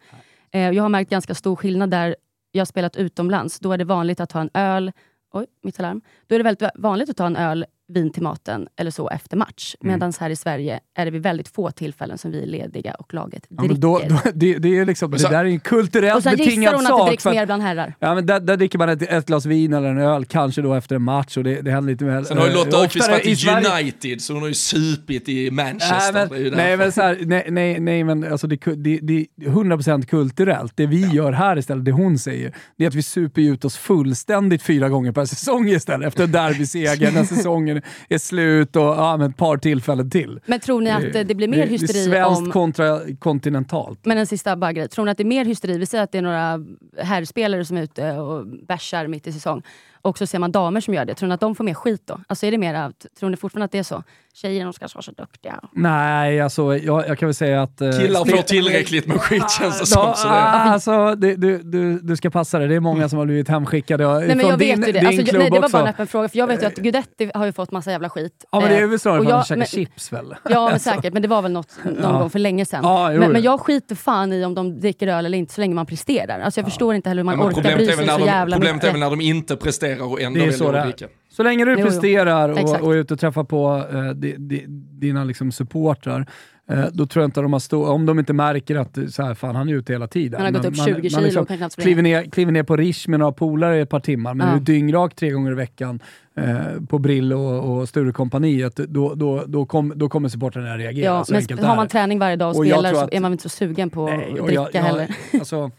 Eh, 0.52 0.72
jag 0.72 0.84
har 0.84 0.90
märkt 0.90 1.10
ganska 1.10 1.36
stor 1.36 1.56
skillnad 1.56 1.92
där 1.92 2.16
jag 2.52 2.62
har 2.62 2.66
spelat 2.66 2.96
utomlands. 2.96 3.60
Då 3.60 3.72
är 3.72 3.78
det 3.78 3.86
vanligt 3.86 4.20
att 4.20 4.30
ta 4.30 4.42
en 4.42 4.50
öl 4.54 4.92
Oj, 5.36 5.46
mitt 5.64 5.80
alarm. 5.80 6.02
Då 6.28 6.36
är 6.36 6.40
det 6.40 6.44
väldigt 6.44 6.70
vanligt 6.76 7.10
att 7.10 7.18
ta 7.18 7.26
en 7.26 7.36
öl 7.36 7.66
vin 7.94 8.12
till 8.12 8.24
maten 8.24 8.68
eller 8.76 8.92
så 8.92 9.10
efter 9.10 9.38
match. 9.38 9.76
Mm. 9.82 9.94
Medan 9.94 10.14
här 10.20 10.30
i 10.30 10.36
Sverige 10.36 10.80
är 10.96 11.06
det 11.06 11.12
vid 11.12 11.24
väldigt 11.24 11.48
få 11.48 11.72
tillfällen 11.72 12.18
som 12.18 12.32
vi 12.32 12.44
är 12.44 12.48
lediga 12.48 12.94
och 12.94 13.14
laget 13.14 13.46
dricker. 13.50 13.76
Ja, 13.76 13.80
då, 13.80 14.02
då, 14.10 14.32
det, 14.34 14.58
det, 14.58 14.78
är 14.78 14.86
liksom, 14.86 15.12
det 15.12 15.30
där 15.30 15.46
är 15.46 15.46
en 15.46 15.60
kulturellt 15.60 16.24
betingad 16.24 16.44
sak. 16.44 16.50
Och 16.50 16.50
sen 16.50 16.62
gissar 16.62 16.74
hon 16.74 17.02
att 17.02 17.06
det 17.06 17.10
dricks 17.10 17.26
mer 17.26 17.46
bland 17.46 17.64
herrar. 17.64 17.96
Ja, 18.00 18.16
men 18.16 18.26
där, 18.26 18.40
där 18.40 18.58
dricker 18.58 18.78
man 18.78 18.90
ett, 18.90 19.02
ett, 19.02 19.26
glas 19.26 19.46
vin 19.46 19.74
eller 19.74 19.90
en 19.90 19.98
öl, 19.98 20.26
kanske 20.26 20.62
då 20.62 20.74
efter 20.74 20.96
en 20.96 21.02
match. 21.02 21.38
Och 21.38 21.44
det, 21.44 21.62
det 21.62 21.72
händer 21.72 21.92
lite 21.92 22.06
mer, 22.06 22.24
sen 22.24 22.38
har 22.38 22.48
ju 22.48 22.54
Lotta 22.54 22.84
Öqvist 22.84 23.10
varit 23.10 23.26
i 23.26 23.50
United, 23.50 24.22
så 24.22 24.34
hon 24.34 24.42
har 24.42 24.50
ju 24.50 24.54
supit 24.54 25.30
i 25.30 25.52
Manchester. 25.52 26.28
Nej, 26.32 26.42
men, 26.42 26.54
nej, 26.54 26.78
men, 26.78 26.92
så 26.92 27.02
här, 27.02 27.18
nej, 27.22 27.48
nej, 27.50 27.80
nej, 27.80 28.04
men 28.04 28.32
alltså 28.32 28.48
det, 28.48 28.66
det, 28.66 29.00
det 29.02 29.26
är 29.42 29.50
100% 29.50 30.06
kulturellt. 30.06 30.74
Det 30.76 30.86
vi 30.86 31.02
ja. 31.02 31.14
gör 31.14 31.32
här 31.32 31.58
istället, 31.58 31.86
det 31.86 31.92
hon 31.92 32.20
säger, 32.20 32.54
det 32.78 32.84
är 32.84 32.88
att 32.88 32.96
vi 32.96 33.04
super 33.04 33.42
ut 33.42 33.66
oss 33.66 33.78
fullständigt 33.78 34.64
fyra 34.64 34.90
gånger 34.90 35.12
per 35.12 35.26
säsong 35.26 35.70
istället. 35.70 36.08
Efter 36.08 36.24
en 36.24 36.32
derbyseger, 36.32 37.12
när 37.12 37.24
säsongen 37.24 37.82
är 38.10 38.18
slut 38.18 38.64
ut 38.64 38.76
och 38.76 38.82
ja, 38.82 39.26
ett 39.26 39.38
par 39.38 39.58
tillfällen 39.58 40.10
till. 40.10 40.40
Men 40.46 40.60
tror 40.60 40.82
ni 40.82 40.90
att 40.90 41.14
det, 41.14 41.24
det 41.24 41.36
blir 41.36 41.48
mer 41.48 41.68
hysteri 41.68 42.06
det, 42.06 42.10
det 42.10 42.16
svenskt 42.16 42.42
om... 42.42 42.52
kontra 42.52 43.00
kontinentalt. 43.20 44.06
Men 44.06 44.18
en 44.18 44.28
sista 44.28 44.56
bara 44.56 44.74
grej. 44.74 44.88
Tror 44.88 45.06
ni 45.06 45.12
att 45.12 45.18
det 45.18 45.24
är 45.24 45.26
mer 45.26 45.46
hysteri? 45.46 45.78
Vi 45.78 45.86
säger 45.86 46.04
att 46.04 46.12
det 46.12 46.18
är 46.18 46.22
några 46.22 46.60
herrspelare 46.98 47.66
som 47.66 47.78
är 47.78 47.82
ute 47.82 48.12
och 48.12 48.48
bärsar 48.48 49.08
mitt 49.08 49.28
i 49.28 49.32
säsong. 49.32 49.62
Och 50.02 50.18
så 50.18 50.28
ser 50.28 50.40
man 50.40 50.52
damer 50.52 50.82
som 50.82 50.94
gör 50.94 51.06
det. 51.06 51.16
Tror 51.16 51.28
ni 51.28 51.34
att 51.34 51.42
de 51.42 51.56
får 51.56 51.64
mer 51.64 51.74
skit 51.74 52.02
då? 52.06 52.20
Alltså 52.28 52.46
är 52.46 52.52
det 52.52 52.58
mer, 52.58 52.94
tror 53.20 53.30
ni 53.30 53.38
fortfarande 53.38 53.66
att 53.66 53.72
det 53.72 53.78
är 53.78 53.84
så? 53.84 54.04
Tjejer 54.36 54.64
de 54.64 54.74
ska 54.74 54.88
vara 54.94 55.02
så 55.02 55.12
duktiga. 55.12 55.60
Nej, 55.72 56.42
alltså 56.42 56.78
jag, 56.78 57.08
jag 57.08 57.20
kan 57.20 57.28
väl 57.28 57.34
säga 57.34 57.62
att... 57.62 57.82
Eh, 57.82 57.92
Killar 57.92 58.26
får 58.26 58.42
tillräckligt 58.42 59.08
med 59.08 59.22
skit 59.22 59.52
känns 59.60 59.80
det 59.80 59.86
som. 59.86 60.14
Så 60.16 60.28
det. 60.28 60.34
Alltså, 60.34 61.16
du, 61.16 61.36
du, 61.64 62.00
du 62.00 62.16
ska 62.16 62.30
passa 62.30 62.60
dig. 62.60 62.68
Det 62.68 62.76
är 62.76 62.80
många 62.80 63.10
som 63.10 63.20
har 63.20 63.26
blivit 63.26 63.48
hemskickade 63.48 64.20
nej, 64.20 64.28
men 64.28 64.48
jag 64.48 64.60
din, 64.60 64.80
vet 64.80 64.88
ju 64.90 64.92
det. 64.92 65.00
Alltså, 65.08 65.38
nej, 65.38 65.50
det 65.50 65.60
var 65.60 65.70
bara 65.70 65.82
en 65.82 65.88
öppen 65.88 66.08
fråga. 66.08 66.30
För 66.30 66.38
jag 66.38 66.48
vet 66.48 66.62
ju 66.62 66.68
att 66.68 66.76
Guidetti 66.76 67.32
har 67.34 67.46
ju 67.46 67.52
fått 67.52 67.72
massa 67.72 67.92
jävla 67.92 68.10
skit. 68.10 68.46
Ja, 68.52 68.60
men 68.60 68.70
det 68.70 68.78
är 68.78 68.88
väl 68.88 69.00
snarare 69.00 69.24
för 69.24 69.30
att 69.30 69.36
han 69.36 69.46
käkar 69.46 69.66
chips 69.66 70.14
väl? 70.14 70.36
Ja, 70.50 70.70
men 70.70 70.80
säkert. 70.80 71.14
Men 71.14 71.22
det 71.22 71.28
var 71.28 71.42
väl 71.42 71.52
något 71.52 71.72
någon 71.84 71.98
ja. 72.02 72.20
gång 72.20 72.30
för 72.30 72.40
länge 72.40 72.66
sedan. 72.66 72.80
Ja, 72.84 73.12
men, 73.12 73.32
men, 73.32 73.42
jag 73.42 73.60
skiter 73.60 73.96
fan 73.96 74.34
i 74.34 74.46
om 74.46 74.56
de 74.56 74.80
dricker 74.80 75.08
öl 75.08 75.26
eller 75.26 75.38
inte, 75.38 75.54
så 75.54 75.62
länge 75.62 75.76
man 75.76 75.86
presterar. 75.86 76.40
Alltså 76.40 76.60
jag 76.60 76.66
ja. 76.66 76.70
förstår 76.70 76.96
inte 76.96 77.10
heller 77.10 77.20
hur 77.20 77.26
man 77.26 77.42
orkar 77.42 77.76
bry 77.76 77.86
sig 77.86 78.08
så 78.08 78.26
jävla 78.26 78.60
mycket. 78.60 78.72
Problemet 78.72 78.84
är 78.84 78.92
väl 78.92 79.00
när 79.00 79.10
de 79.10 79.22
inte 79.22 79.56
presterar 79.56 80.12
och 80.12 80.22
ändå 80.22 80.40
väljer 80.40 80.74
att 80.74 80.84
dricka. 80.84 81.08
Så 81.34 81.44
länge 81.44 81.66
du 81.66 81.76
jo, 81.78 81.86
presterar 81.86 82.50
och, 82.50 82.82
och 82.82 82.94
är 82.94 82.98
ute 82.98 83.14
och 83.14 83.20
träffar 83.20 83.44
på 83.44 83.86
uh, 83.94 84.10
di, 84.10 84.36
di, 84.38 84.66
dina 84.68 85.24
liksom 85.24 85.52
supportrar, 85.52 86.26
uh, 86.72 86.86
då 86.92 87.06
tror 87.06 87.24
jag 87.24 87.28
inte 87.28 87.42
de 87.42 87.54
har 87.54 87.60
stå, 87.60 87.88
om 87.88 88.06
de 88.06 88.20
inte 88.20 88.34
märker 88.34 88.76
att 88.76 88.98
så 89.10 89.24
här, 89.24 89.34
fan, 89.34 89.56
han 89.56 89.70
är 89.70 89.74
ute 89.74 89.94
hela 89.94 90.08
tiden. 90.08 90.42
Han 90.42 90.56
har 90.56 90.62
gått 90.62 90.72
upp 90.72 90.86
20 90.86 90.92
man, 90.92 91.02
kilo 91.02 91.16
man 91.16 91.24
liksom, 91.58 91.70
kliver 91.70 92.02
ner, 92.02 92.24
kliver 92.24 92.52
ner 92.52 92.64
på 92.64 92.78
Rish 92.78 93.10
med 93.10 93.20
några 93.20 93.32
polare 93.32 93.78
i 93.78 93.82
ett 93.82 93.90
par 93.90 94.00
timmar, 94.00 94.34
men 94.34 94.48
ja. 94.48 94.54
är 94.54 94.58
du 94.58 94.64
dyngrak 94.64 95.16
tre 95.16 95.30
gånger 95.30 95.52
i 95.52 95.56
veckan 95.56 96.00
uh, 96.40 96.86
på 96.90 97.00
Brill 97.00 97.34
och, 97.34 97.78
och 97.78 97.90
Sturecompagniet, 97.90 98.76
då, 98.76 99.16
då, 99.16 99.44
då, 99.48 99.66
kom, 99.66 99.94
då 99.96 100.10
kommer 100.10 100.30
supportrarna 100.30 100.78
reagera. 100.78 101.06
Ja, 101.06 101.42
men 101.50 101.66
har 101.66 101.76
man 101.76 101.88
träning 101.88 102.20
varje 102.20 102.36
dag 102.36 102.50
och, 102.50 102.60
och 102.60 102.66
spelar 102.66 102.94
så 102.94 103.00
att, 103.00 103.14
är 103.14 103.20
man 103.20 103.32
inte 103.32 103.44
så 103.44 103.50
sugen 103.50 103.90
på 103.90 104.06
nej, 104.06 104.16
att 104.16 104.46
dricka 104.46 104.54
jag, 104.54 104.70
jag, 104.74 104.82
heller. 104.82 105.16
Alltså, 105.34 105.72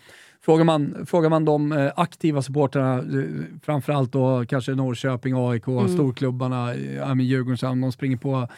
Frågar 0.45 0.65
man, 0.65 1.07
frågar 1.07 1.31
man 1.31 1.45
de 1.45 1.73
eh, 1.73 1.93
aktiva 1.97 2.43
supportrarna, 2.43 2.99
eh, 2.99 3.29
framförallt 3.63 4.13
då 4.13 4.45
kanske 4.49 4.75
Norrköping, 4.75 5.35
AIK, 5.37 5.67
mm. 5.67 5.89
storklubbarna, 5.89 6.75
ja, 6.75 7.15
Djurgården, 7.15 7.81
de 7.81 7.93
springer 7.93 8.17
på 8.17 8.49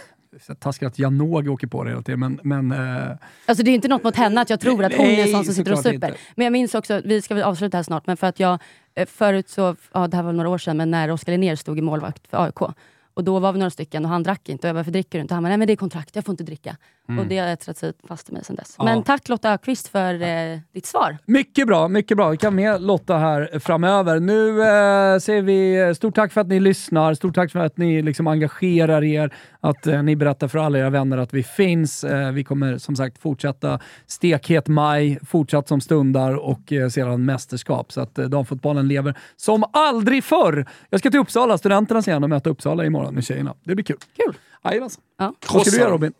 taskigt 0.58 0.86
att 0.86 0.98
Janogy 0.98 1.48
åker 1.48 1.66
på 1.66 1.84
det 1.84 1.90
hela 1.90 2.02
tiden, 2.02 2.20
men... 2.20 2.40
men 2.42 2.72
eh... 2.72 3.16
Alltså 3.46 3.64
det 3.64 3.70
är 3.70 3.74
inte 3.74 3.88
något 3.88 4.04
mot 4.04 4.16
henne 4.16 4.40
att 4.40 4.50
jag 4.50 4.60
tror 4.60 4.84
att 4.84 4.94
hon 4.94 5.06
är 5.06 5.22
en 5.22 5.28
sån 5.28 5.44
som 5.44 5.54
sitter 5.54 5.72
och 5.72 5.78
super. 5.78 5.92
Inte. 6.08 6.14
Men 6.34 6.44
jag 6.44 6.52
minns 6.52 6.74
också, 6.74 7.00
vi 7.04 7.22
ska 7.22 7.34
väl 7.34 7.44
avsluta 7.44 7.78
här 7.78 7.82
snart, 7.82 8.06
men 8.06 8.16
för 8.16 8.26
att 8.26 8.40
jag 8.40 8.58
förut 9.06 9.48
så, 9.48 9.76
ja 9.92 10.08
det 10.08 10.16
här 10.16 10.24
var 10.24 10.32
några 10.32 10.48
år 10.48 10.58
sedan, 10.58 10.76
men 10.76 10.90
när 10.90 11.10
Oskar 11.10 11.32
Linnér 11.32 11.56
stod 11.56 11.78
i 11.78 11.82
målvakt 11.82 12.26
för 12.30 12.44
AIK, 12.44 12.74
och 13.14 13.24
då 13.24 13.38
var 13.38 13.52
vi 13.52 13.58
några 13.58 13.70
stycken 13.70 14.04
och 14.04 14.10
han 14.10 14.22
drack 14.22 14.48
inte. 14.48 14.66
Och 14.66 14.68
jag 14.68 14.74
bara, 14.74 14.78
varför 14.78 14.90
dricker 14.90 15.18
du 15.18 15.22
inte? 15.22 15.34
Han 15.34 15.42
bara, 15.42 15.48
nej 15.48 15.58
men 15.58 15.66
det 15.66 15.72
är 15.72 15.76
kontrakt, 15.76 16.16
jag 16.16 16.24
får 16.24 16.32
inte 16.32 16.44
dricka. 16.44 16.76
Mm. 17.08 17.18
Och 17.18 17.26
det 17.26 17.38
har 17.38 17.48
etsat 17.48 17.76
sig 17.76 17.92
fast 18.08 18.30
i 18.30 18.32
mig 18.32 18.44
sedan 18.44 18.56
dess. 18.56 18.74
Ja. 18.78 18.84
Men 18.84 19.02
tack 19.02 19.28
Lotta 19.28 19.52
Ökvist 19.52 19.88
för 19.88 20.22
eh, 20.22 20.58
ditt 20.74 20.86
svar. 20.86 21.18
Mycket 21.26 21.66
bra, 21.66 21.88
mycket 21.88 22.16
bra. 22.16 22.28
Vi 22.28 22.36
kan 22.36 22.54
med 22.54 22.82
Lotta 22.82 23.16
här 23.18 23.58
framöver. 23.58 24.20
Nu 24.20 24.48
eh, 24.48 25.18
säger 25.18 25.42
vi 25.42 25.94
stort 25.94 26.14
tack 26.14 26.32
för 26.32 26.40
att 26.40 26.48
ni 26.48 26.60
lyssnar. 26.60 27.14
Stort 27.14 27.34
tack 27.34 27.52
för 27.52 27.58
att 27.58 27.76
ni 27.76 28.02
liksom 28.02 28.26
engagerar 28.26 29.04
er. 29.04 29.34
Att 29.60 29.86
eh, 29.86 30.02
ni 30.02 30.16
berättar 30.16 30.48
för 30.48 30.58
alla 30.58 30.78
era 30.78 30.90
vänner 30.90 31.18
att 31.18 31.34
vi 31.34 31.42
finns. 31.42 32.04
Eh, 32.04 32.32
vi 32.32 32.44
kommer 32.44 32.78
som 32.78 32.96
sagt 32.96 33.18
fortsätta 33.18 33.80
stekhet 34.06 34.68
maj, 34.68 35.18
fortsatt 35.26 35.68
som 35.68 35.80
stundar 35.80 36.34
och 36.34 36.72
eh, 36.72 36.88
sedan 36.88 37.24
mästerskap. 37.24 37.92
Så 37.92 38.00
att 38.00 38.18
eh, 38.18 38.24
damfotbollen 38.24 38.88
lever 38.88 39.14
som 39.36 39.64
aldrig 39.72 40.24
förr. 40.24 40.66
Jag 40.90 41.00
ska 41.00 41.10
till 41.10 41.20
Uppsala, 41.20 41.58
studenterna 41.58 42.02
sen 42.02 42.24
och 42.24 42.30
möta 42.30 42.50
Uppsala 42.50 42.84
imorgon 42.84 43.09
med 43.10 43.24
tjejerna. 43.24 43.54
Det 43.64 43.74
blir 43.74 43.84
kul. 43.84 43.96
Kul! 44.16 44.34
Jajamensan. 44.64 45.02
Ja. 45.18 45.34
Vad 45.52 45.66
ska 45.66 45.76
du 45.76 45.82
göra 45.82 45.90
Robin? 45.90 46.12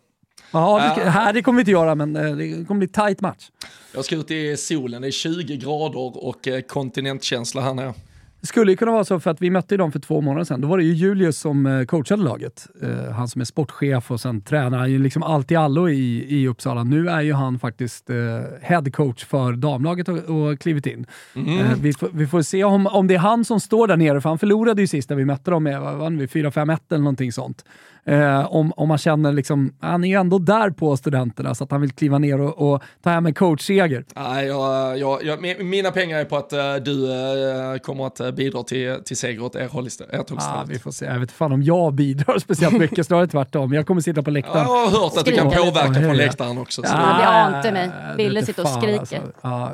Ja, 0.51 0.93
det, 0.97 1.09
här 1.09 1.33
det 1.33 1.41
kommer 1.41 1.57
vi 1.57 1.61
inte 1.61 1.71
göra, 1.71 1.95
men 1.95 2.15
eh, 2.15 2.35
det 2.35 2.67
kommer 2.67 2.79
bli 2.79 2.87
tight 2.87 3.21
match. 3.21 3.49
Jag 3.93 4.05
ska 4.05 4.15
ut 4.15 4.31
i 4.31 4.57
solen, 4.57 5.01
det 5.01 5.07
är 5.07 5.11
20 5.11 5.57
grader 5.57 6.25
och 6.25 6.47
eh, 6.47 6.61
kontinentkänsla 6.61 7.61
här 7.61 7.73
nere. 7.73 7.93
Det 8.41 8.47
skulle 8.47 8.71
ju 8.71 8.77
kunna 8.77 8.91
vara 8.91 9.03
så 9.03 9.19
för 9.19 9.31
att 9.31 9.41
vi 9.41 9.49
mötte 9.49 9.77
dem 9.77 9.91
för 9.91 9.99
två 9.99 10.21
månader 10.21 10.43
sedan. 10.43 10.61
Då 10.61 10.67
var 10.67 10.77
det 10.77 10.83
ju 10.83 10.93
Julius 10.93 11.37
som 11.37 11.65
eh, 11.65 11.85
coachade 11.85 12.23
laget. 12.23 12.67
Uh, 12.83 13.11
han 13.11 13.27
som 13.27 13.41
är 13.41 13.45
sportchef 13.45 14.11
och 14.11 14.21
sen 14.21 14.41
tränar 14.41 14.77
han 14.77 14.91
ju 14.91 14.99
liksom 14.99 15.23
allt 15.23 15.51
i 15.51 15.55
allo 15.55 15.89
i, 15.89 16.25
i 16.29 16.47
Uppsala. 16.47 16.83
Nu 16.83 17.09
är 17.09 17.21
ju 17.21 17.33
han 17.33 17.59
faktiskt 17.59 18.09
uh, 18.09 18.41
headcoach 18.61 19.25
för 19.25 19.53
damlaget 19.53 20.07
och, 20.09 20.17
och 20.17 20.59
klivit 20.59 20.85
in. 20.85 21.05
Mm. 21.35 21.59
Uh, 21.59 21.73
vi, 21.81 21.93
vi, 22.13 22.27
får 22.27 22.41
se 22.41 22.63
om, 22.63 22.87
om 22.87 23.07
det 23.07 23.15
är 23.15 23.19
han 23.19 23.45
som 23.45 23.59
står 23.59 23.87
där 23.87 23.97
nere, 23.97 24.21
för 24.21 24.29
han 24.29 24.39
förlorade 24.39 24.81
ju 24.81 24.87
sist 24.87 25.09
när 25.09 25.17
vi 25.17 25.25
mötte 25.25 25.51
dem 25.51 25.63
med 25.63 25.81
4-5-1 25.81 26.79
eller 26.89 26.99
någonting 26.99 27.31
sånt. 27.31 27.65
Eh, 28.05 28.55
om, 28.55 28.73
om 28.77 28.87
man 28.87 28.97
känner 28.97 29.33
liksom, 29.33 29.73
han 29.79 30.03
är 30.03 30.07
ju 30.07 30.15
ändå 30.15 30.39
där 30.39 30.69
på 30.69 30.97
studenterna 30.97 31.55
så 31.55 31.63
att 31.63 31.71
han 31.71 31.81
vill 31.81 31.91
kliva 31.91 32.17
ner 32.17 32.41
och, 32.41 32.73
och 32.73 32.83
ta 33.03 33.09
hem 33.09 33.25
en 33.25 33.33
coachseger. 33.33 34.05
Nej, 34.15 34.47
jag, 34.47 34.97
jag, 34.97 35.23
jag, 35.23 35.63
mina 35.65 35.91
pengar 35.91 36.19
är 36.19 36.25
på 36.25 36.37
att 36.37 36.53
uh, 36.53 36.59
du 36.75 36.91
uh, 36.91 37.77
kommer 37.77 38.07
att 38.07 38.21
uh, 38.21 38.31
bidra 38.31 38.63
till, 38.63 38.97
till 39.05 39.17
seger 39.17 39.43
åt 39.43 39.55
er 39.55 39.67
håll 39.67 39.87
istället. 39.87 40.31
Ah, 40.37 40.63
vi 40.67 40.79
får 40.79 40.91
se. 40.91 41.05
Jag 41.05 41.13
vet 41.13 41.21
inte 41.21 41.33
fan 41.33 41.51
om 41.51 41.63
jag 41.63 41.93
bidrar 41.93 42.39
speciellt 42.39 42.77
mycket, 42.77 43.05
snarare 43.05 43.27
tvärtom. 43.27 43.73
Jag 43.73 43.87
kommer 43.87 44.01
sitta 44.01 44.23
på 44.23 44.31
läktaren. 44.31 44.57
Jag 44.57 44.63
har 44.63 45.01
hört 45.01 45.17
att 45.17 45.25
du 45.25 45.31
kan 45.31 45.51
påverka 45.51 46.01
från 46.01 46.17
läktaren 46.17 46.57
också. 46.57 46.81
Så. 46.81 46.87
Ja, 46.91 47.17
det 47.17 47.27
ante 47.27 47.71
mig. 47.71 47.91
Ville 48.17 48.45
sitter 48.45 48.63
och 48.63 48.69
skriker. 48.69 48.99
Alltså. 48.99 49.21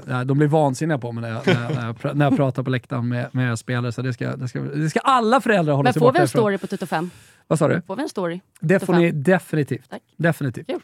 Ja, 0.08 0.24
de 0.24 0.38
blir 0.38 0.48
vansinniga 0.48 0.98
på 0.98 1.12
mig 1.12 1.22
när 1.22 1.30
jag, 1.30 1.58
när 1.76 1.96
jag, 2.04 2.16
när 2.16 2.26
jag 2.26 2.38
pratar 2.38 2.64
på 2.64 2.70
läktaren 2.70 3.08
med, 3.08 3.28
med 3.32 3.60
spelare, 3.60 3.92
så 3.92 4.02
det 4.02 4.14
ska, 4.14 4.36
det, 4.36 4.48
ska, 4.48 4.60
det 4.60 4.90
ska 4.90 5.00
alla 5.00 5.42
föräldrar 5.42 5.74
hålla 5.74 5.88
Men 5.88 5.94
sig 5.94 6.00
borta 6.00 6.10
ifrån. 6.10 6.22
Men 6.22 6.28
får 6.28 6.50
vi 6.50 6.54
en 6.54 6.58
story 6.58 6.58
på 6.58 6.68
Tuto 6.68 6.86
5? 6.86 7.10
Vad 7.48 7.60
sa 7.60 7.68
du? 7.68 7.82
Får 7.82 7.96
vi 7.96 8.02
en 8.02 8.10
story? 8.10 8.42
Det 8.60 8.80
får 8.80 8.94
ni 8.94 9.12
definitivt. 9.12 9.90
Tack. 9.90 10.02
Definitivt. 10.18 10.70
Uh, 10.70 10.78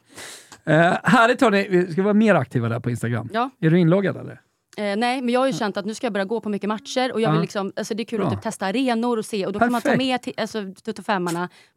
härligt 1.03 1.41
hörni, 1.41 1.67
vi 1.69 1.91
ska 1.91 2.03
vara 2.03 2.13
mer 2.13 2.35
aktiva 2.35 2.69
där 2.69 2.79
på 2.79 2.89
Instagram. 2.89 3.29
Ja. 3.33 3.49
Är 3.59 3.69
du 3.69 3.79
inloggad 3.79 4.17
eller? 4.17 4.41
Eh, 4.77 4.95
nej, 4.97 5.21
men 5.21 5.29
jag 5.29 5.39
har 5.39 5.47
ju 5.47 5.53
känt 5.53 5.77
att 5.77 5.85
nu 5.85 5.93
ska 5.93 6.05
jag 6.05 6.13
börja 6.13 6.25
gå 6.25 6.41
på 6.41 6.49
mycket 6.49 6.67
matcher 6.67 7.11
och 7.13 7.21
jag 7.21 7.31
vill 7.31 7.41
liksom, 7.41 7.71
alltså 7.75 7.93
det 7.93 8.03
är 8.03 8.05
kul 8.05 8.19
Bra. 8.19 8.27
att 8.27 8.33
typ 8.33 8.41
testa 8.41 8.65
arenor 8.65 9.17
och 9.17 9.25
se 9.25 9.45
och 9.45 9.53
då 9.53 9.59
Perfekt. 9.59 9.83
kan 9.83 9.91
man 9.91 9.97
ta 9.97 10.03
med 10.03 10.21
till, 10.21 10.33
alltså, 10.37 10.73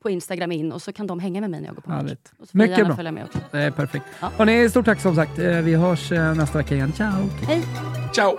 på 0.03 0.11
Instagram 0.11 0.53
in 0.53 0.72
och 0.72 0.82
så 0.82 0.93
kan 0.93 1.07
de 1.07 1.20
hänga 1.20 1.41
med 1.41 1.51
mig 1.51 1.61
när 1.61 1.68
jag 1.68 1.74
går 1.74 1.82
på 1.82 1.91
match. 1.91 2.12
Och 2.39 2.49
så 2.49 2.57
mycket 2.57 2.87
bra. 2.87 2.97
Följa 2.97 3.12
med 3.12 3.24
också. 3.24 3.39
Det 3.51 3.59
är 3.59 3.70
perfekt. 3.70 4.05
Ja. 4.20 4.30
Hörrni, 4.37 4.70
stort 4.70 4.84
tack 4.84 5.01
som 5.01 5.14
sagt. 5.14 5.39
Eh, 5.39 5.61
vi 5.61 5.74
hörs 5.74 6.12
eh, 6.12 6.34
nästa 6.34 6.59
vecka 6.59 6.74
igen. 6.74 6.93
Ciao! 6.93 7.28
Hej! 7.47 7.62
Ciao! 8.14 8.39